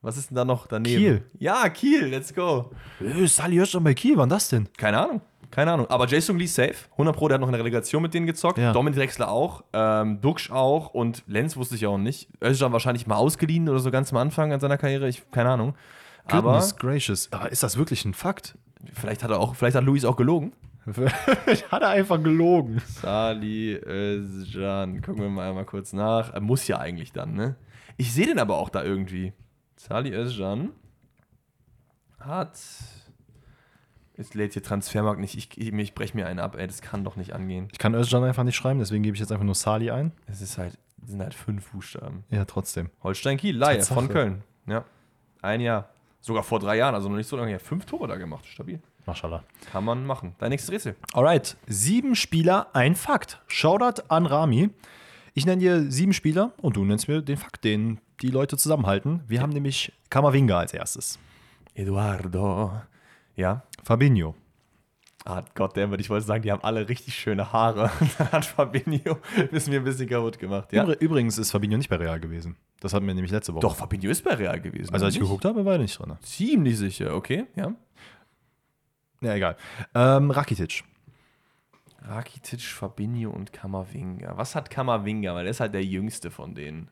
Was 0.02 0.18
ist 0.18 0.30
denn 0.30 0.36
da 0.36 0.46
noch 0.46 0.68
daneben? 0.68 0.98
Kiel. 0.98 1.26
Ja, 1.40 1.68
Kiel, 1.70 2.06
let's 2.06 2.34
go. 2.34 2.72
Äh, 3.02 3.26
Sali 3.28 3.60
Özcan 3.60 3.84
bei 3.84 3.94
Kiel, 3.94 4.18
wann 4.18 4.30
das 4.30 4.50
denn? 4.50 4.70
Keine 4.78 5.00
Ahnung. 5.00 5.22
Keine 5.50 5.72
Ahnung. 5.72 5.88
Aber 5.90 6.08
Jason 6.08 6.38
Lee 6.38 6.46
safe. 6.46 6.76
100 6.92 7.16
Pro, 7.16 7.28
der 7.28 7.36
hat 7.36 7.42
noch 7.42 7.48
in 7.48 7.54
der 7.54 7.62
Relegation 7.62 8.02
mit 8.02 8.14
denen 8.14 8.28
gezockt. 8.28 8.58
Ja. 8.58 8.74
Dominik 8.74 9.00
Drexler 9.00 9.32
auch. 9.32 9.64
Ähm, 9.74 10.20
Duxch 10.22 10.52
auch. 10.52 10.94
Und 10.94 11.24
Lenz 11.28 11.56
wusste 11.56 11.76
ich 11.76 11.88
auch 11.88 11.98
nicht. 11.98 12.30
Özcan 12.44 12.74
wahrscheinlich 12.74 13.08
mal 13.08 13.16
ausgeliehen 13.16 13.68
oder 13.70 13.80
so 13.80 13.90
ganz 13.90 14.12
am 14.12 14.18
Anfang 14.18 14.52
an 14.52 14.60
seiner 14.60 14.78
Karriere. 14.78 15.08
Ich, 15.08 15.30
keine 15.32 15.50
Ahnung. 15.50 15.76
Aber 16.26 16.52
Goodness 16.54 16.76
gracious. 16.76 17.30
Aber 17.32 17.52
ist 17.52 17.64
das 17.64 17.78
wirklich 17.78 18.04
ein 18.06 18.14
Fakt? 18.14 18.56
vielleicht 18.94 19.24
hat 19.24 19.32
er 19.32 19.40
auch, 19.40 19.56
vielleicht 19.56 19.76
hat 19.76 19.84
Luis 19.84 20.06
auch 20.06 20.16
gelogen. 20.16 20.54
Hat 21.70 21.82
er 21.82 21.90
einfach 21.90 22.24
gelogen. 22.24 22.82
Sali 23.02 23.76
Özcan. 23.76 25.02
Gucken 25.02 25.22
wir 25.22 25.30
mal 25.30 25.50
einmal 25.50 25.66
kurz 25.66 25.92
nach. 25.92 26.34
Er 26.34 26.40
muss 26.40 26.66
ja 26.70 26.78
eigentlich 26.78 27.12
dann, 27.12 27.34
ne? 27.34 27.58
Ich 27.98 28.14
sehe 28.14 28.26
den 28.26 28.40
aber 28.40 28.58
auch 28.58 28.70
da 28.70 28.86
irgendwie. 28.86 29.34
Sali 29.78 30.12
Özcan 30.14 30.70
hat. 32.20 32.60
Jetzt 34.18 34.34
lädt 34.34 34.54
hier 34.54 34.64
Transfermarkt 34.64 35.20
nicht. 35.20 35.38
Ich, 35.38 35.56
ich, 35.58 35.72
ich 35.72 35.94
breche 35.94 36.18
mir 36.18 36.26
einen 36.28 36.40
ab, 36.40 36.56
ey. 36.58 36.66
Das 36.66 36.82
kann 36.82 37.04
doch 37.04 37.16
nicht 37.16 37.34
angehen. 37.34 37.68
Ich 37.72 37.78
kann 37.78 37.94
Özcan 37.94 38.24
einfach 38.24 38.44
nicht 38.44 38.56
schreiben, 38.56 38.80
deswegen 38.80 39.04
gebe 39.04 39.16
ich 39.16 39.20
jetzt 39.22 39.32
einfach 39.32 39.46
nur 39.46 39.54
Sali 39.56 39.92
ein. 39.92 40.12
Es 40.26 40.42
ist 40.42 40.58
halt, 40.58 40.78
sind 41.06 41.22
halt 41.22 41.36
fünf 41.36 41.70
Buchstaben. 41.72 42.24
Ja, 42.30 42.46
trotzdem. 42.46 42.90
Holstein 43.04 43.38
Kiel, 43.38 43.56
Laie 43.56 43.78
Tatsache. 43.78 43.94
von 43.94 44.10
Köln. 44.10 44.44
Ja. 44.66 44.84
Ein 45.44 45.62
Jahr. 45.62 45.90
Sogar 46.20 46.42
vor 46.42 46.60
drei 46.60 46.78
Jahren, 46.78 46.96
also 46.96 47.08
noch 47.10 47.16
nicht 47.16 47.28
so 47.30 47.38
lange 47.38 47.50
her. 47.52 47.60
Fünf 47.60 47.86
Tore 47.86 48.08
da 48.08 48.16
gemacht, 48.18 48.46
stabil. 48.48 48.82
Maschallah. 49.06 49.44
Kann 49.72 49.86
man 49.86 50.06
machen. 50.06 50.36
Dein 50.40 50.50
nächstes 50.50 50.72
Rätsel. 50.74 50.96
Alright, 51.14 51.56
sieben 51.68 52.16
Spieler, 52.16 52.68
ein 52.74 52.96
Fakt. 52.96 53.40
Shoutout 53.48 54.02
an 54.10 54.26
Rami. 54.26 54.72
Ich 55.36 55.46
nenne 55.46 55.62
dir 55.62 55.92
sieben 55.92 56.14
Spieler 56.14 56.54
und 56.58 56.76
du 56.76 56.84
nennst 56.84 57.08
mir 57.08 57.22
den 57.22 57.38
Fakt, 57.38 57.64
den 57.64 58.00
die 58.22 58.30
Leute 58.30 58.58
zusammenhalten. 58.58 59.22
Wir 59.28 59.42
haben 59.42 59.52
nämlich 59.52 59.92
Kamavinga 60.10 60.60
als 60.60 60.74
erstes. 60.74 61.20
Eduardo. 61.76 62.82
Ja. 63.36 63.64
Fabinho. 63.84 64.36
Ah, 65.26 65.44
Goddammit, 65.56 66.00
ich 66.00 66.10
wollte 66.10 66.26
sagen, 66.26 66.42
die 66.42 66.52
haben 66.52 66.64
alle 66.64 66.88
richtig 66.88 67.14
schöne 67.16 67.52
Haare. 67.52 67.92
Dann 68.18 68.32
hat 68.32 68.46
Fabinho 68.46 69.18
ist 69.52 69.68
mir 69.68 69.80
ein 69.80 69.84
bisschen 69.84 70.08
kaputt 70.08 70.40
gemacht. 70.40 70.72
Ja. 70.72 70.86
Übr- 70.86 70.98
Übrigens 71.00 71.38
ist 71.38 71.52
Fabinho 71.52 71.78
nicht 71.78 71.90
bei 71.90 71.98
Real 71.98 72.20
gewesen. 72.20 72.56
Das 72.80 72.94
hatten 72.94 73.06
wir 73.08 73.14
nämlich 73.14 73.32
letzte 73.32 73.54
Woche. 73.54 73.62
Doch, 73.62 73.76
Fabinho 73.76 74.10
ist 74.10 74.24
bei 74.24 74.34
Real 74.36 74.60
gewesen. 74.62 74.94
Also 74.94 75.06
als 75.06 75.16
ich 75.16 75.20
geguckt 75.20 75.44
habe, 75.46 75.66
war 75.66 75.74
er 75.74 75.80
nicht 75.80 76.00
drin. 76.00 76.14
Ziemlich 76.22 76.78
sicher, 76.78 77.14
okay, 77.14 77.46
ja. 77.56 77.74
Ja, 79.22 79.34
egal. 79.36 79.58
Ähm, 79.94 80.32
Rakitic. 80.32 80.84
Rakitic, 82.08 82.62
Fabinho 82.62 83.32
und 83.32 83.52
Kamavinga. 83.52 84.38
Was 84.38 84.56
hat 84.56 84.70
Kamavinga? 84.70 85.34
Weil 85.36 85.44
der 85.44 85.52
ist 85.52 85.60
halt 85.60 85.74
der 85.74 85.84
jüngste 85.84 86.32
von 86.32 86.56
denen. 86.56 86.90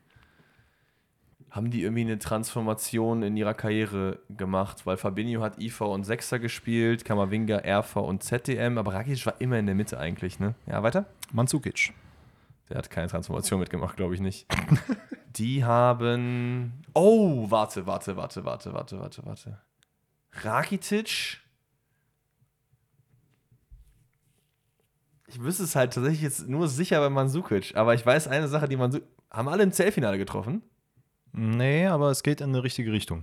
Haben 1.50 1.70
die 1.70 1.82
irgendwie 1.82 2.02
eine 2.02 2.18
Transformation 2.18 3.22
in 3.22 3.36
ihrer 3.36 3.54
Karriere 3.54 4.18
gemacht? 4.28 4.84
Weil 4.84 4.96
Fabinho 4.96 5.42
hat 5.42 5.60
IV 5.60 5.80
und 5.82 6.04
Sechser 6.04 6.38
gespielt, 6.38 7.04
Kamavinga 7.04 7.62
RV 7.64 7.96
und 7.96 8.22
ZDM, 8.22 8.78
aber 8.78 8.92
Rakitic 8.92 9.24
war 9.26 9.40
immer 9.40 9.58
in 9.58 9.66
der 9.66 9.74
Mitte 9.74 9.98
eigentlich, 9.98 10.38
ne? 10.38 10.54
Ja, 10.66 10.82
weiter? 10.82 11.06
Mandzukic. 11.32 11.94
Der 12.68 12.78
hat 12.78 12.90
keine 12.90 13.08
Transformation 13.08 13.60
mitgemacht, 13.60 13.96
glaube 13.96 14.14
ich 14.14 14.20
nicht. 14.20 14.46
die 15.36 15.64
haben. 15.64 16.72
Oh, 16.94 17.50
warte, 17.50 17.86
warte, 17.86 18.16
warte, 18.16 18.44
warte, 18.44 18.72
warte, 18.72 18.98
warte, 18.98 19.24
warte. 19.24 19.58
Rakitic. 20.42 21.40
Ich 25.28 25.40
wüsste 25.42 25.64
es 25.64 25.74
halt 25.74 25.92
tatsächlich 25.92 26.22
jetzt 26.22 26.48
nur 26.48 26.68
sicher 26.68 27.00
bei 27.00 27.10
Mandzukic, 27.10 27.76
aber 27.76 27.94
ich 27.94 28.04
weiß 28.04 28.28
eine 28.28 28.48
Sache, 28.48 28.68
die 28.68 28.76
Mandzukic. 28.76 29.08
Haben 29.30 29.48
alle 29.48 29.62
im 29.62 29.72
Zellfinale 29.72 30.18
getroffen? 30.18 30.62
Nee, 31.38 31.86
aber 31.86 32.10
es 32.10 32.22
geht 32.22 32.40
in 32.40 32.48
eine 32.48 32.64
richtige 32.64 32.90
Richtung. 32.90 33.22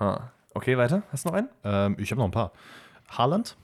Ha. 0.00 0.32
Okay, 0.54 0.78
weiter. 0.78 1.02
Hast 1.12 1.24
du 1.26 1.28
noch 1.28 1.36
einen? 1.36 1.50
Ähm, 1.62 1.96
ich 1.98 2.10
habe 2.10 2.20
noch 2.20 2.24
ein 2.24 2.30
paar. 2.30 2.52
Haaland. 3.06 3.54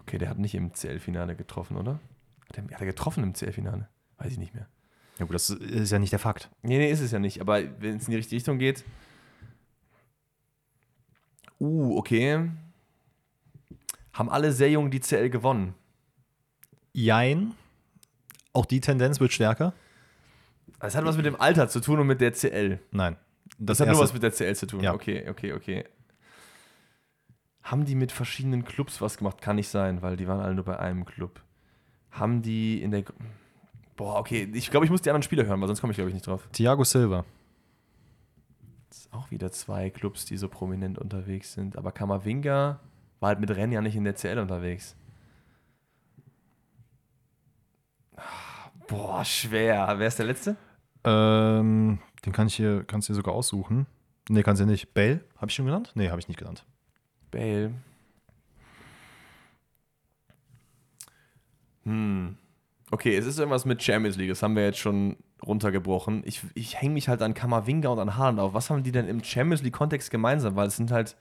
Okay, 0.00 0.16
der 0.16 0.30
hat 0.30 0.38
nicht 0.38 0.54
im 0.54 0.72
CL-Finale 0.72 1.36
getroffen, 1.36 1.76
oder? 1.76 2.00
Hat 2.48 2.56
er, 2.56 2.64
hat 2.64 2.80
er 2.80 2.86
getroffen 2.86 3.22
im 3.22 3.34
CL-Finale? 3.34 3.86
Weiß 4.16 4.32
ich 4.32 4.38
nicht 4.38 4.54
mehr. 4.54 4.66
Ja 5.18 5.26
gut, 5.26 5.34
das 5.34 5.50
ist 5.50 5.92
ja 5.92 5.98
nicht 5.98 6.12
der 6.12 6.18
Fakt. 6.18 6.48
Nee, 6.62 6.78
nee, 6.78 6.90
ist 6.90 7.00
es 7.00 7.10
ja 7.10 7.18
nicht. 7.18 7.42
Aber 7.42 7.60
wenn 7.80 7.96
es 7.96 8.06
in 8.06 8.12
die 8.12 8.16
richtige 8.16 8.36
Richtung 8.36 8.58
geht. 8.58 8.82
Uh, 11.60 11.98
okay. 11.98 12.50
Haben 14.14 14.30
alle 14.30 14.52
sehr 14.52 14.70
jung 14.70 14.90
die 14.90 15.00
CL 15.00 15.28
gewonnen. 15.28 15.74
Jein. 16.94 17.52
Auch 18.54 18.64
die 18.64 18.80
Tendenz 18.80 19.20
wird 19.20 19.34
stärker. 19.34 19.74
Das 20.80 20.94
hat 20.94 21.04
was 21.04 21.16
mit 21.16 21.26
dem 21.26 21.38
Alter 21.38 21.68
zu 21.68 21.80
tun 21.80 22.00
und 22.00 22.06
mit 22.06 22.20
der 22.20 22.32
CL. 22.32 22.80
Nein. 22.90 23.16
Das, 23.58 23.80
hat 23.80 23.88
nur 23.88 24.00
was 24.00 24.14
mit 24.14 24.22
der 24.22 24.32
CL 24.32 24.56
zu 24.56 24.66
tun. 24.66 24.80
Ja. 24.80 24.94
Okay, 24.94 25.28
okay, 25.28 25.52
okay. 25.52 25.84
Haben 27.62 27.84
die 27.84 27.94
mit 27.94 28.10
verschiedenen 28.10 28.64
Clubs 28.64 29.00
was 29.02 29.18
gemacht? 29.18 29.42
Kann 29.42 29.56
nicht 29.56 29.68
sein, 29.68 30.00
weil 30.00 30.16
die 30.16 30.26
waren 30.26 30.40
alle 30.40 30.54
nur 30.54 30.64
bei 30.64 30.78
einem 30.78 31.04
Club. 31.04 31.42
Haben 32.10 32.40
die 32.40 32.82
in 32.82 32.90
der. 32.90 33.04
Boah, 33.96 34.18
okay. 34.18 34.48
Ich 34.54 34.70
glaube, 34.70 34.86
ich 34.86 34.90
muss 34.90 35.02
die 35.02 35.10
anderen 35.10 35.22
Spieler 35.22 35.44
hören, 35.44 35.60
weil 35.60 35.68
sonst 35.68 35.82
komme 35.82 35.90
ich, 35.90 35.96
glaube 35.96 36.08
ich, 36.08 36.14
nicht 36.14 36.26
drauf. 36.26 36.48
Thiago 36.52 36.84
Silva. 36.84 37.26
Das 38.88 39.00
ist 39.00 39.12
auch 39.12 39.30
wieder 39.30 39.52
zwei 39.52 39.90
Clubs, 39.90 40.24
die 40.24 40.38
so 40.38 40.48
prominent 40.48 40.98
unterwegs 40.98 41.52
sind. 41.52 41.76
Aber 41.76 41.92
Kamavinga 41.92 42.80
war 43.20 43.28
halt 43.28 43.40
mit 43.40 43.50
Rennen 43.50 43.72
ja 43.72 43.82
nicht 43.82 43.94
in 43.94 44.04
der 44.04 44.14
CL 44.14 44.38
unterwegs. 44.38 44.96
Ah, 48.16 48.22
Boah, 48.88 49.24
schwer. 49.24 49.94
Wer 49.98 50.08
ist 50.08 50.18
der 50.18 50.26
Letzte? 50.26 50.56
Ähm, 51.04 51.98
den 52.24 52.32
kann 52.32 52.46
ich 52.46 52.54
hier, 52.54 52.84
kannst 52.86 53.08
du 53.08 53.12
dir 53.12 53.16
sogar 53.16 53.34
aussuchen. 53.34 53.86
Nee, 54.28 54.42
kannst 54.42 54.60
du 54.60 54.66
nicht. 54.66 54.94
Bale, 54.94 55.20
habe 55.36 55.48
ich 55.48 55.54
schon 55.54 55.66
genannt? 55.66 55.92
Nee, 55.94 56.10
habe 56.10 56.20
ich 56.20 56.28
nicht 56.28 56.38
genannt. 56.38 56.64
Bale. 57.30 57.72
Hm. 61.84 62.36
Okay, 62.90 63.16
es 63.16 63.26
ist 63.26 63.38
irgendwas 63.38 63.64
mit 63.64 63.82
Champions 63.82 64.16
League. 64.16 64.28
Das 64.28 64.42
haben 64.42 64.56
wir 64.56 64.64
jetzt 64.64 64.78
schon 64.78 65.16
runtergebrochen. 65.44 66.22
Ich, 66.26 66.42
ich 66.54 66.80
hänge 66.80 66.94
mich 66.94 67.08
halt 67.08 67.22
an 67.22 67.34
Kamavinga 67.34 67.88
und 67.88 67.98
an 67.98 68.16
Haaland 68.16 68.40
auf. 68.40 68.54
Was 68.54 68.68
haben 68.68 68.82
die 68.82 68.92
denn 68.92 69.08
im 69.08 69.22
Champions 69.22 69.62
League-Kontext 69.62 70.10
gemeinsam? 70.10 70.56
Weil 70.56 70.68
es 70.68 70.76
sind 70.76 70.90
halt 70.90 71.16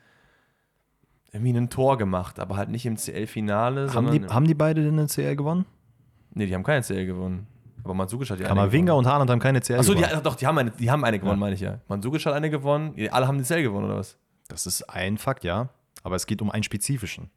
irgendwie 1.32 1.56
ein 1.56 1.70
Tor 1.70 1.98
gemacht, 1.98 2.40
aber 2.40 2.58
halt 2.58 2.70
nicht 2.70 2.86
im 2.86 2.96
CL-Finale. 2.96 3.94
Haben 3.94 4.12
die, 4.12 4.26
haben 4.28 4.48
die 4.48 4.56
beide 4.56 4.84
denn 4.84 4.98
eine 4.98 5.08
CL 5.08 5.36
gewonnen? 5.36 5.66
Nee, 6.34 6.48
die 6.48 6.56
haben 6.56 6.64
keine 6.64 6.84
CL 6.84 7.06
gewonnen. 7.06 7.48
Aber 7.84 7.94
Mandzukic 7.94 8.30
hat 8.30 8.40
die 8.40 8.44
Kamavinga 8.44 8.94
und 8.94 9.06
Haaland 9.08 9.30
haben 9.30 9.40
keine 9.40 9.62
CL 9.62 9.80
Achso, 9.80 9.94
gewonnen. 9.94 10.22
doch, 10.24 10.36
die 10.36 10.46
haben 10.48 10.58
eine, 10.58 10.72
die 10.72 10.90
haben 10.92 11.04
eine 11.04 11.18
gewonnen, 11.20 11.36
Ja. 11.38 11.40
meine 11.40 11.56
ich 11.56 11.62
ja. 11.62 11.80
Mandzukic 11.88 12.26
hat 12.26 12.34
eine 12.34 12.50
gewonnen. 12.50 12.94
Alle 13.12 13.28
haben 13.28 13.38
die 13.38 13.44
CL 13.44 13.62
gewonnen, 13.64 13.86
oder 13.86 13.98
was? 13.98 14.18
Das 14.48 14.66
ist 14.66 14.84
ein 14.90 15.18
Fakt, 15.18 15.44
ja. 15.44 15.70
Aber 16.04 16.16
es 16.16 16.26
geht 16.26 16.42
um 16.42 16.50
einen 16.52 16.64
spezifischen. 16.64 17.30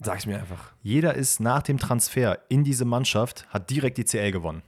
Sag's 0.00 0.26
mir 0.26 0.38
einfach. 0.38 0.72
Jeder 0.82 1.14
ist 1.14 1.40
nach 1.40 1.62
dem 1.62 1.78
Transfer 1.78 2.38
in 2.48 2.62
diese 2.64 2.84
Mannschaft, 2.84 3.46
hat 3.50 3.68
direkt 3.70 3.98
die 3.98 4.04
CL 4.04 4.30
gewonnen. 4.30 4.62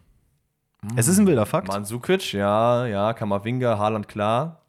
Es 0.96 1.08
ist 1.08 1.18
ein 1.18 1.26
wilder 1.26 1.46
Fakt. 1.46 1.68
Mandzukic, 1.68 2.32
ja, 2.32 2.86
ja. 2.86 3.12
Kamavinga, 3.12 3.78
Haaland, 3.78 4.08
klar. 4.08 4.59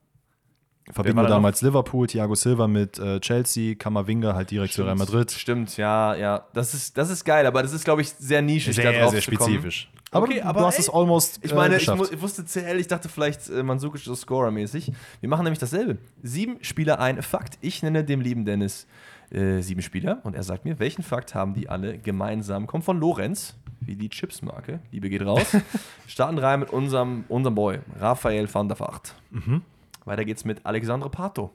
Fabinho 0.94 1.24
da 1.24 1.30
damals 1.30 1.62
Liverpool, 1.62 2.08
Thiago 2.08 2.36
Silva 2.36 2.68
mit 2.68 3.00
äh, 3.00 3.20
Chelsea, 3.20 3.76
Kamavinga 3.76 4.34
halt 4.36 4.52
direkt 4.52 4.74
zu 4.74 4.84
Real 4.84 4.96
Madrid. 4.96 5.32
Stimmt, 5.32 5.78
ja, 5.78 6.16
ja. 6.16 6.46
Das 6.54 6.74
ist, 6.74 6.98
das 6.98 7.10
ist 7.10 7.24
geil, 7.26 7.46
aber 7.46 7.62
das 7.64 7.74
ist, 7.74 7.84
glaube 7.86 8.02
ich, 8.02 8.10
sehr 8.10 8.42
nischig, 8.42 8.76
da 8.76 8.82
Sehr, 8.82 9.02
drauf 9.02 9.12
sehr 9.12 9.22
spezifisch. 9.22 9.90
Aber, 10.14 10.26
Okay, 10.26 10.40
du- 10.42 10.46
aber 10.46 10.60
du 10.62 10.66
hast 10.66 10.76
ey, 10.76 10.82
es 10.82 10.90
almost 10.90 11.40
Ich 11.42 11.54
meine, 11.54 11.76
äh, 11.76 11.78
ich, 11.78 11.88
ich 11.88 12.22
wusste 12.22 12.44
CL, 12.44 12.80
ich 12.80 12.88
dachte 12.88 13.08
vielleicht 13.08 13.50
äh, 13.50 13.64
Mandzukic 13.64 14.02
so 14.02 14.14
Scorer-mäßig. 14.14 14.92
Wir 15.22 15.30
machen 15.30 15.44
nämlich 15.44 15.60
dasselbe. 15.60 15.98
Sieben 16.22 16.58
Spieler, 16.62 17.00
ein 17.00 17.22
Fakt. 17.22 17.58
Ich 17.62 17.82
nenne 17.82 18.04
dem 18.04 18.20
lieben 18.20 18.44
Dennis 18.44 18.88
äh, 19.32 19.62
sieben 19.62 19.82
Spieler 19.82 20.20
und 20.24 20.36
er 20.36 20.44
sagt 20.44 20.66
mir, 20.66 20.80
welchen 20.80 21.04
Fakt 21.04 21.34
haben 21.34 21.54
die 21.54 21.70
alle 21.70 21.98
gemeinsam? 21.98 22.68
Kommt 22.68 22.84
von 22.84 23.00
Lorenz, 23.00 23.56
wie 23.80 23.96
die 23.96 24.10
Chips-Marke. 24.10 24.82
Liebe 24.92 25.10
geht 25.10 25.26
raus. 25.26 25.56
Starten 26.08 26.38
rein 26.38 26.60
mit 26.60 26.70
unserem, 26.72 27.24
unserem 27.30 27.56
Boy, 27.56 27.80
Raphael 27.98 28.54
van 28.54 28.68
der 28.68 28.78
Vaart. 28.78 29.16
Mhm. 29.30 29.62
Weiter 30.06 30.26
geht's 30.26 30.46
mit 30.46 30.66
Alexandre 30.66 31.10
Pato. 31.10 31.52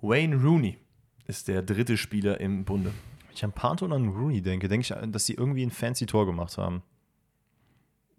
Wayne 0.00 0.36
Rooney 0.36 0.78
ist 1.26 1.48
der 1.48 1.62
dritte 1.62 1.96
Spieler 1.96 2.40
im 2.40 2.64
Bunde. 2.64 2.92
Wenn 3.26 3.34
ich 3.34 3.44
an 3.44 3.52
Panto 3.52 3.84
und 3.84 3.92
an 3.92 4.08
Rooney 4.08 4.40
denke, 4.40 4.68
denke 4.68 4.82
ich, 4.82 5.10
dass 5.12 5.26
sie 5.26 5.34
irgendwie 5.34 5.64
ein 5.64 5.70
fancy 5.70 6.06
Tor 6.06 6.26
gemacht 6.26 6.56
haben. 6.58 6.82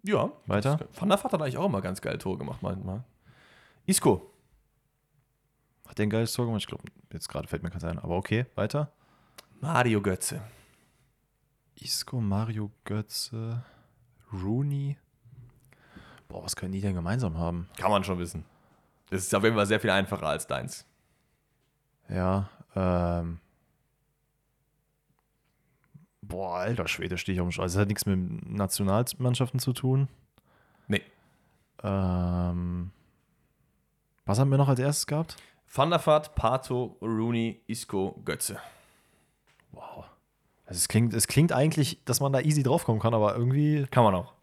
Ja. 0.02 0.32
Weiter? 0.46 0.88
Van 0.94 1.08
der 1.08 1.18
Vaart 1.18 1.32
hat 1.32 1.42
eigentlich 1.42 1.58
auch 1.58 1.66
immer 1.66 1.80
ganz 1.80 2.00
geile 2.00 2.18
Tore 2.18 2.38
gemacht, 2.38 2.62
manchmal. 2.62 3.04
Isco. 3.86 4.30
Hat 5.86 5.98
der 5.98 6.06
ein 6.06 6.10
geiles 6.10 6.32
Tor 6.32 6.46
gemacht? 6.46 6.62
Ich 6.62 6.68
glaube, 6.68 6.84
jetzt 7.12 7.28
gerade 7.28 7.48
fällt 7.48 7.62
mir 7.62 7.70
keins 7.70 7.84
ein. 7.84 7.98
Aber 7.98 8.16
okay, 8.16 8.46
weiter. 8.54 8.92
Mario 9.60 10.00
Götze. 10.00 10.40
Isco, 11.74 12.20
Mario 12.20 12.70
Götze, 12.84 13.64
Rooney. 14.32 14.96
Boah, 16.30 16.42
was 16.44 16.56
können 16.56 16.72
die 16.72 16.80
denn 16.80 16.94
gemeinsam 16.94 17.36
haben? 17.36 17.68
Kann 17.76 17.90
man 17.90 18.02
schon 18.04 18.18
wissen. 18.18 18.44
Das 19.10 19.22
ist 19.22 19.34
auf 19.34 19.42
jeden 19.44 19.56
Fall 19.56 19.66
sehr 19.66 19.80
viel 19.80 19.90
einfacher 19.90 20.26
als 20.26 20.46
deins. 20.46 20.86
Ja, 22.08 22.48
ähm. 22.74 23.38
Boah, 26.22 26.58
alter 26.58 26.86
Schwede, 26.86 27.18
stehe 27.18 27.34
ich 27.34 27.40
auf 27.40 27.48
dem 27.48 27.50
Sch- 27.50 27.60
Also, 27.60 27.76
das 27.78 27.82
hat 27.82 27.88
nichts 27.88 28.06
mit 28.06 28.48
Nationalmannschaften 28.48 29.58
zu 29.58 29.72
tun. 29.72 30.08
Nee. 30.86 31.02
Ähm. 31.82 32.92
Was 34.26 34.38
haben 34.38 34.50
wir 34.50 34.58
noch 34.58 34.68
als 34.68 34.78
erstes 34.78 35.06
gehabt? 35.06 35.36
Van 35.72 35.90
der 35.90 36.04
Vaart, 36.04 36.34
Pato, 36.36 36.96
Rooney, 37.00 37.60
Isco, 37.66 38.20
Götze. 38.24 38.58
Wow. 39.72 40.04
Also 40.66 40.78
es 40.78 40.86
klingt, 40.88 41.14
es 41.14 41.26
klingt 41.26 41.52
eigentlich, 41.52 42.04
dass 42.04 42.20
man 42.20 42.32
da 42.32 42.40
easy 42.40 42.62
draufkommen 42.62 43.00
kann, 43.00 43.14
aber 43.14 43.34
irgendwie. 43.36 43.86
Kann 43.90 44.04
man 44.04 44.14
auch. 44.14 44.34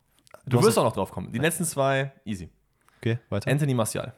Du, 0.47 0.57
hast 0.57 0.63
wirst 0.65 0.73
es- 0.73 0.77
auch 0.77 0.83
noch 0.85 0.93
drauf 0.93 1.11
kommen. 1.11 1.31
Die 1.31 1.39
letzten 1.39 1.65
zwei, 1.65 2.13
easy. 2.25 2.49
Okay, 2.99 3.19
weiter. 3.29 3.51
Anthony 3.51 3.73
Martial. 3.73 4.13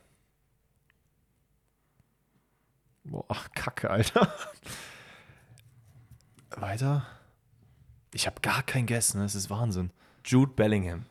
Boah, 3.04 3.26
Kacke, 3.56 3.90
Alter. 3.90 4.32
weiter. 6.52 7.06
Ich 8.14 8.28
habe 8.28 8.40
gar 8.42 8.64
kein 8.64 8.86
Guess, 8.86 9.14
ne? 9.16 9.24
Das 9.24 9.36
ist 9.36 9.50
Wahnsinn. 9.50 9.92
Jude 10.26 10.52
Bellingham. 10.54 11.06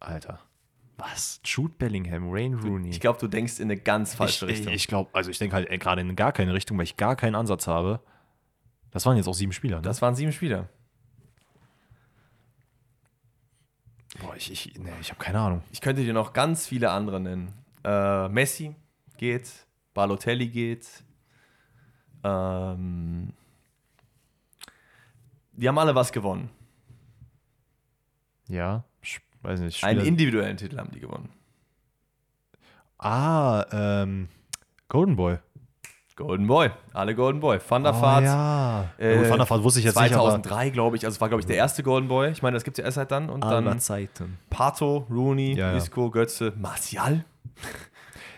Alter. 0.00 0.40
Was? 0.96 1.40
Jude 1.44 1.74
Bellingham, 1.76 2.30
Rain 2.30 2.54
Rooney. 2.54 2.90
Ich 2.90 3.00
glaube, 3.00 3.18
du 3.18 3.26
denkst 3.26 3.58
in 3.58 3.64
eine 3.70 3.80
ganz 3.80 4.14
falsche 4.14 4.46
ich, 4.46 4.52
Richtung. 4.52 4.68
Ich, 4.72 4.82
ich 4.82 4.88
glaube, 4.88 5.10
also 5.12 5.30
ich 5.30 5.38
denke 5.38 5.56
halt 5.56 5.68
äh, 5.70 5.78
gerade 5.78 6.02
in 6.02 6.14
gar 6.14 6.32
keine 6.32 6.54
Richtung, 6.54 6.76
weil 6.78 6.84
ich 6.84 6.96
gar 6.96 7.16
keinen 7.16 7.34
Ansatz 7.34 7.66
habe. 7.66 8.00
Das 8.90 9.04
waren 9.06 9.16
jetzt 9.16 9.26
auch 9.26 9.34
sieben 9.34 9.52
Spieler, 9.52 9.76
ne? 9.76 9.82
das 9.82 10.02
waren 10.02 10.14
sieben 10.14 10.32
Spieler. 10.32 10.68
Boah, 14.20 14.36
ich, 14.36 14.50
ich, 14.52 14.78
nee, 14.78 14.90
ich 15.00 15.10
habe 15.10 15.18
keine 15.22 15.40
Ahnung. 15.40 15.62
Ich 15.72 15.80
könnte 15.80 16.02
dir 16.04 16.12
noch 16.12 16.32
ganz 16.32 16.66
viele 16.66 16.90
andere 16.90 17.20
nennen. 17.20 17.52
Äh, 17.84 18.28
Messi 18.28 18.74
geht, 19.16 19.50
Balotelli 19.92 20.48
geht. 20.48 20.86
Ähm, 22.22 23.32
die 25.52 25.68
haben 25.68 25.78
alle 25.78 25.94
was 25.94 26.12
gewonnen. 26.12 26.50
Ja, 28.48 28.84
ich 29.02 29.20
weiß 29.42 29.60
nicht. 29.60 29.82
Einen 29.84 29.98
Spieler- 29.98 30.08
individuellen 30.08 30.56
Titel 30.56 30.78
haben 30.78 30.90
die 30.90 31.00
gewonnen. 31.00 31.28
ah, 32.98 33.64
ähm, 33.72 34.28
Golden 34.88 35.16
Boy. 35.16 35.38
Golden 36.16 36.46
Boy, 36.46 36.70
alle 36.92 37.14
Golden 37.16 37.40
Boy. 37.40 37.58
Der 37.58 37.92
Oh, 37.92 38.00
ja. 38.24 38.84
äh, 38.98 39.14
ja 39.14 39.20
gut, 39.20 39.30
Van 39.30 39.38
der 39.38 39.50
Vaart 39.50 39.64
wusste 39.64 39.80
ich 39.80 39.86
jetzt 39.86 40.00
nicht, 40.00 40.14
aber 40.14 40.30
2003, 40.30 40.70
glaube 40.70 40.96
ich. 40.96 41.04
Also 41.04 41.16
es 41.16 41.20
war, 41.20 41.28
glaube 41.28 41.40
ich, 41.40 41.46
der 41.46 41.56
erste 41.56 41.82
Golden 41.82 42.06
Boy. 42.06 42.30
Ich 42.30 42.40
meine, 42.40 42.54
das 42.54 42.62
gibt 42.62 42.78
es 42.78 42.82
ja 42.82 42.84
erst 42.84 42.94
seit 42.96 43.10
dann. 43.10 43.28
Und 43.28 43.42
dann 43.42 43.80
Zeiten. 43.80 44.38
Pato, 44.48 45.06
Rooney, 45.10 45.54
ja. 45.54 45.76
Isco, 45.76 46.10
Götze, 46.10 46.52
Martial. 46.56 47.24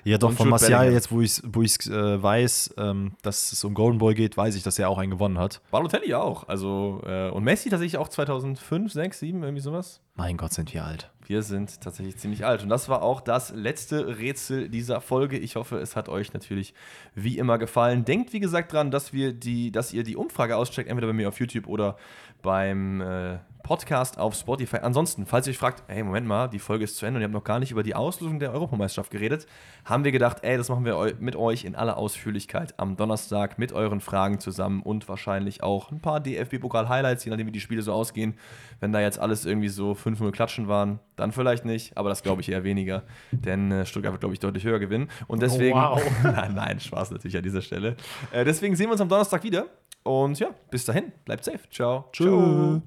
Ja, 0.07 0.19
doch, 0.19 0.33
von 0.35 0.49
Martial, 0.49 0.93
jetzt 0.93 1.11
wo 1.11 1.21
ich 1.21 1.33
es 1.33 1.43
wo 1.45 1.63
ich's, 1.63 1.85
äh, 1.89 2.23
weiß, 2.23 2.77
ähm, 2.79 3.15
dass 3.23 3.51
es 3.51 3.65
um 3.65 3.75
Golden 3.75 3.99
Boy 3.99 4.15
geht, 4.15 4.37
weiß 4.37 4.55
ich, 4.55 4.63
dass 4.63 4.79
er 4.79 4.89
auch 4.89 4.99
einen 4.99 5.11
gewonnen 5.11 5.37
hat. 5.37 5.61
Balotelli 5.73 6.15
auch. 6.15 6.47
Also, 6.47 7.03
äh, 7.05 7.29
und 7.31 7.43
Messi 7.43 7.71
tatsächlich 7.71 7.99
auch 7.99 8.09
2005, 8.09 8.93
6, 8.93 9.19
7, 9.19 9.43
irgendwie 9.43 9.61
sowas. 9.61 10.01
Mein 10.15 10.37
Gott, 10.37 10.53
sind 10.53 10.73
wir 10.73 10.85
alt. 10.85 11.11
Wir 11.27 11.43
sind 11.43 11.81
tatsächlich 11.81 12.19
ziemlich 12.19 12.47
alt. 12.47 12.63
Und 12.63 12.69
das 12.69 12.89
war 12.89 13.03
auch 13.03 13.21
das 13.21 13.51
letzte 13.51 14.19
Rätsel 14.19 14.69
dieser 14.69 15.01
Folge. 15.01 15.39
Ich 15.39 15.57
hoffe, 15.57 15.79
es 15.79 15.97
hat 15.97 16.09
euch 16.09 16.33
natürlich 16.33 16.73
wie 17.17 17.37
immer 17.37 17.59
gefallen. 17.59 18.05
Denkt, 18.05 18.33
wie 18.33 18.39
gesagt, 18.39 18.73
dran, 18.73 18.93
dass, 18.93 19.13
wir 19.13 19.33
die, 19.33 19.73
dass 19.73 19.93
ihr 19.93 20.05
die 20.05 20.15
Umfrage 20.15 20.57
auscheckt, 20.57 20.89
entweder 20.89 21.09
bei 21.09 21.15
mir 21.15 21.27
auf 21.27 21.41
YouTube 21.41 21.67
oder 21.67 21.97
beim 22.43 23.01
äh, 23.01 23.39
Podcast 23.67 24.17
auf 24.19 24.37
Spotify. 24.37 24.77
Ansonsten, 24.77 25.27
falls 25.27 25.49
ihr 25.49 25.51
euch 25.51 25.59
fragt, 25.59 25.83
hey, 25.89 26.05
Moment 26.05 26.25
mal, 26.25 26.47
die 26.47 26.61
Folge 26.61 26.85
ist 26.85 26.97
zu 26.97 27.05
Ende 27.05 27.19
und 27.19 27.23
ihr 27.23 27.25
habt 27.25 27.35
noch 27.35 27.43
gar 27.43 27.59
nicht 27.59 27.73
über 27.73 27.83
die 27.83 27.97
Auslosung 27.97 28.39
der 28.39 28.53
Europameisterschaft 28.53 29.11
geredet, 29.11 29.49
haben 29.85 30.05
wir 30.05 30.13
gedacht, 30.13 30.39
ey, 30.43 30.57
das 30.57 30.69
machen 30.69 30.85
wir 30.85 31.15
mit 31.19 31.35
euch 31.35 31.65
in 31.65 31.75
aller 31.75 31.97
Ausführlichkeit 31.97 32.79
am 32.79 32.97
Donnerstag 32.97 33.59
mit 33.59 33.73
euren 33.73 34.01
Fragen 34.01 34.39
zusammen 34.39 34.83
und 34.83 35.09
wahrscheinlich 35.09 35.65
auch 35.65 35.91
ein 35.91 35.99
paar 35.99 36.21
DFB-Pokal-Highlights, 36.21 37.25
je 37.25 37.31
nachdem, 37.31 37.49
wie 37.49 37.53
die 37.53 37.61
Spiele 37.61 37.83
so 37.83 37.93
ausgehen. 37.93 38.35
Wenn 38.79 38.93
da 38.93 39.01
jetzt 39.01 39.19
alles 39.19 39.45
irgendwie 39.45 39.69
so 39.69 39.95
5-0 39.95 40.31
Klatschen 40.31 40.69
waren, 40.69 41.01
dann 41.17 41.33
vielleicht 41.33 41.65
nicht, 41.65 41.97
aber 41.97 42.09
das 42.09 42.23
glaube 42.23 42.43
ich 42.43 42.49
eher 42.49 42.63
weniger, 42.63 43.03
denn 43.33 43.73
äh, 43.73 43.85
Stuttgart 43.85 44.13
wird, 44.13 44.21
glaube 44.21 44.35
ich, 44.35 44.39
deutlich 44.39 44.63
höher 44.63 44.79
gewinnen. 44.79 45.09
Und 45.27 45.43
deswegen, 45.43 45.77
wow. 45.77 46.01
nein, 46.23 46.55
nein, 46.55 46.79
Spaß 46.79 47.11
natürlich 47.11 47.37
an 47.37 47.43
dieser 47.43 47.63
Stelle. 47.63 47.97
Äh, 48.31 48.45
deswegen 48.45 48.77
sehen 48.77 48.87
wir 48.87 48.93
uns 48.93 49.01
am 49.01 49.09
Donnerstag 49.09 49.43
wieder. 49.43 49.67
Und 50.05 50.39
ja, 50.39 50.51
bis 50.71 50.85
dahin, 50.85 51.11
bleibt 51.25 51.43
safe. 51.43 51.69
Ciao. 51.69 52.09
Tschö. 52.13 52.81